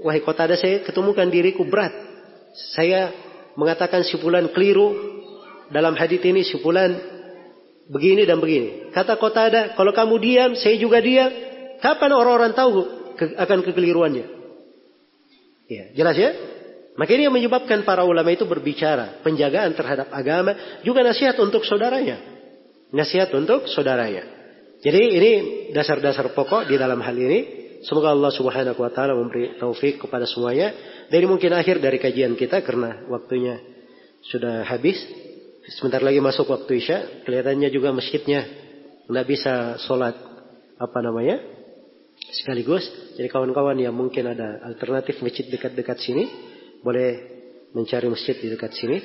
Wahai 0.00 0.20
Qatada, 0.20 0.58
saya 0.58 0.84
ketemukan 0.84 1.26
diriku 1.32 1.64
berat. 1.64 2.09
Saya 2.54 3.14
mengatakan 3.54 4.02
sipulan 4.02 4.50
keliru 4.50 4.94
dalam 5.70 5.94
hadits 5.94 6.26
ini 6.26 6.42
sipulan 6.42 6.98
begini 7.90 8.26
dan 8.26 8.38
begini. 8.38 8.90
Kata 8.94 9.18
Qatada, 9.18 9.74
kalau 9.74 9.90
kamu 9.90 10.14
diam, 10.22 10.50
saya 10.58 10.78
juga 10.78 11.02
diam. 11.02 11.30
Kapan 11.82 12.10
orang-orang 12.12 12.52
tahu 12.54 12.86
akan 13.16 13.58
kekeliruannya? 13.66 14.26
Ya, 15.70 15.84
jelas 15.94 16.16
ya? 16.18 16.30
Maka 16.98 17.10
ini 17.14 17.30
yang 17.30 17.34
menyebabkan 17.34 17.86
para 17.86 18.02
ulama 18.02 18.28
itu 18.34 18.44
berbicara. 18.44 19.22
Penjagaan 19.22 19.72
terhadap 19.72 20.10
agama. 20.10 20.82
Juga 20.82 21.06
nasihat 21.06 21.38
untuk 21.38 21.62
saudaranya. 21.62 22.18
Nasihat 22.90 23.30
untuk 23.32 23.70
saudaranya. 23.70 24.26
Jadi 24.82 25.00
ini 25.16 25.32
dasar-dasar 25.70 26.34
pokok 26.34 26.66
di 26.66 26.76
dalam 26.76 26.98
hal 27.00 27.14
ini. 27.14 27.59
Semoga 27.80 28.12
Allah 28.12 28.28
subhanahu 28.28 28.76
wa 28.76 28.92
ta'ala 28.92 29.16
memberi 29.16 29.56
taufik 29.56 30.04
kepada 30.04 30.28
semuanya. 30.28 30.76
Dari 31.08 31.24
mungkin 31.24 31.56
akhir 31.56 31.80
dari 31.80 31.96
kajian 31.96 32.36
kita 32.36 32.60
karena 32.60 33.08
waktunya 33.08 33.56
sudah 34.20 34.68
habis. 34.68 35.00
Sebentar 35.80 36.04
lagi 36.04 36.20
masuk 36.20 36.44
waktu 36.52 36.76
Isya. 36.76 36.98
Kelihatannya 37.24 37.68
juga 37.72 37.96
masjidnya 37.96 38.44
nggak 39.08 39.26
bisa 39.26 39.80
sholat 39.80 40.12
apa 40.76 40.98
namanya 41.00 41.40
sekaligus. 42.28 42.84
Jadi 43.16 43.32
kawan-kawan 43.32 43.80
yang 43.80 43.96
mungkin 43.96 44.28
ada 44.28 44.60
alternatif 44.60 45.24
masjid 45.24 45.48
dekat-dekat 45.48 45.98
sini 46.04 46.28
boleh 46.84 47.10
mencari 47.72 48.12
masjid 48.12 48.36
di 48.36 48.52
dekat 48.52 48.76
sini. 48.76 49.00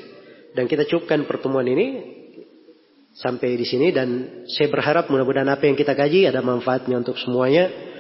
Dan 0.52 0.68
kita 0.68 0.84
cukupkan 0.84 1.24
pertemuan 1.24 1.68
ini 1.68 2.16
sampai 3.16 3.56
di 3.56 3.64
sini 3.64 3.96
dan 3.96 4.44
saya 4.52 4.68
berharap 4.68 5.08
mudah-mudahan 5.08 5.48
apa 5.48 5.64
yang 5.64 5.80
kita 5.80 5.96
kaji 5.96 6.28
ada 6.28 6.44
manfaatnya 6.44 7.00
untuk 7.00 7.16
semuanya 7.16 7.95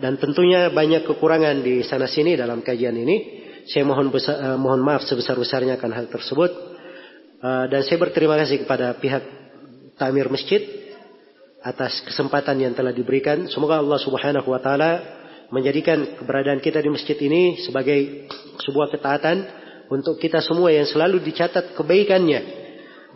dan 0.00 0.16
tentunya 0.16 0.72
banyak 0.72 1.04
kekurangan 1.04 1.60
di 1.60 1.84
sana 1.84 2.08
sini 2.08 2.34
dalam 2.34 2.64
kajian 2.64 2.96
ini. 2.96 3.38
Saya 3.68 3.84
mohon 3.84 4.08
besar, 4.08 4.40
uh, 4.40 4.58
mohon 4.58 4.80
maaf 4.80 5.04
sebesar-besarnya 5.04 5.76
akan 5.76 5.92
hal 5.92 6.06
tersebut. 6.08 6.50
Uh, 7.40 7.64
dan 7.68 7.84
saya 7.84 8.00
berterima 8.00 8.40
kasih 8.40 8.64
kepada 8.64 8.96
pihak 8.96 9.22
Tamir 10.00 10.32
Masjid 10.32 10.64
atas 11.60 12.00
kesempatan 12.08 12.56
yang 12.56 12.72
telah 12.72 12.96
diberikan. 12.96 13.44
Semoga 13.52 13.78
Allah 13.78 14.00
Subhanahu 14.00 14.48
wa 14.48 14.60
taala 14.64 15.20
menjadikan 15.52 16.16
keberadaan 16.16 16.64
kita 16.64 16.80
di 16.80 16.88
masjid 16.88 17.18
ini 17.20 17.60
sebagai 17.60 18.30
sebuah 18.64 18.88
ketaatan 18.96 19.44
untuk 19.92 20.16
kita 20.16 20.40
semua 20.40 20.72
yang 20.72 20.86
selalu 20.88 21.20
dicatat 21.20 21.76
kebaikannya 21.76 22.40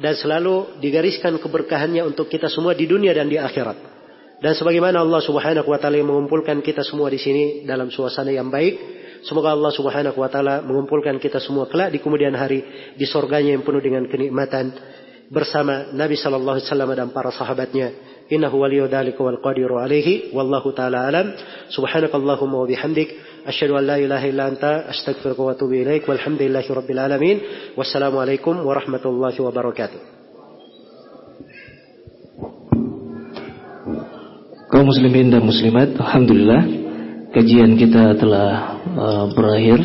dan 0.02 0.14
selalu 0.18 0.82
digariskan 0.82 1.38
keberkahannya 1.38 2.02
untuk 2.02 2.26
kita 2.26 2.50
semua 2.50 2.74
di 2.74 2.84
dunia 2.90 3.14
dan 3.14 3.30
di 3.30 3.38
akhirat. 3.38 3.93
Dan 4.44 4.52
sebagaimana 4.52 5.00
Allah 5.00 5.24
Subhanahu 5.24 5.64
wa 5.64 5.80
taala 5.80 6.04
mengumpulkan 6.04 6.60
kita 6.60 6.84
semua 6.84 7.08
di 7.08 7.16
sini 7.16 7.64
dalam 7.64 7.88
suasana 7.88 8.28
yang 8.28 8.52
baik, 8.52 8.76
Semoga 9.24 9.56
Allah 9.56 9.72
Subhanahu 9.72 10.20
wa 10.20 10.28
taala 10.28 10.60
mengumpulkan 10.60 11.16
kita 11.16 11.40
semua 11.40 11.64
kelak 11.64 11.96
di 11.96 11.98
kemudian 11.98 12.36
hari 12.36 12.60
di 12.92 13.08
surganya 13.08 13.56
yang 13.56 13.64
penuh 13.64 13.80
dengan 13.80 14.04
kenikmatan 14.04 14.76
bersama 15.32 15.96
Nabi 15.96 16.20
sallallahu 16.20 16.60
alaihi 16.60 16.68
wasallam 16.68 16.92
dan 16.92 17.08
para 17.08 17.32
sahabatnya. 17.32 17.88
Innahu 18.28 18.60
waliyyu 18.60 18.84
dzalika 18.84 19.24
wal 19.24 19.40
qadiru 19.40 19.80
alaihi 19.80 20.28
wallahu 20.36 20.76
taala 20.76 21.08
alam. 21.08 21.32
Subhanakallahumma 21.72 22.56
wa 22.64 22.68
bihamdik 22.68 23.16
asyhadu 23.48 23.80
an 23.80 23.84
la 23.88 23.96
ilaha 23.96 24.28
illa 24.28 24.44
anta 24.52 24.92
astaghfiruka 24.92 25.40
wa 25.40 25.56
atubu 25.56 25.72
ilaik 25.72 26.04
walhamdulillahi 26.04 26.68
rabbil 26.68 27.00
alamin. 27.00 27.36
Wassalamualaikum 27.80 28.60
warahmatullahi 28.60 29.40
wabarakatuh. 29.40 30.13
Kaum 34.74 34.90
muslimin 34.90 35.30
dan 35.30 35.46
muslimat, 35.46 35.94
alhamdulillah 35.94 36.66
kajian 37.30 37.78
kita 37.78 38.18
telah 38.18 38.74
uh, 38.90 39.30
berakhir. 39.30 39.78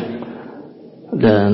Dan 1.14 1.52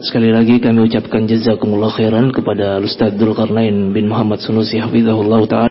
sekali 0.00 0.32
lagi 0.32 0.56
kami 0.56 0.88
ucapkan 0.88 1.28
jazakumullah 1.28 1.92
khairan 1.92 2.32
kepada 2.32 2.80
Ustaz 2.80 3.12
Dzulkarnain 3.12 3.92
bin 3.92 4.08
Muhammad 4.08 4.40
Sunusi 4.40 4.80
hafizahullah 4.80 5.44
taala 5.44 5.64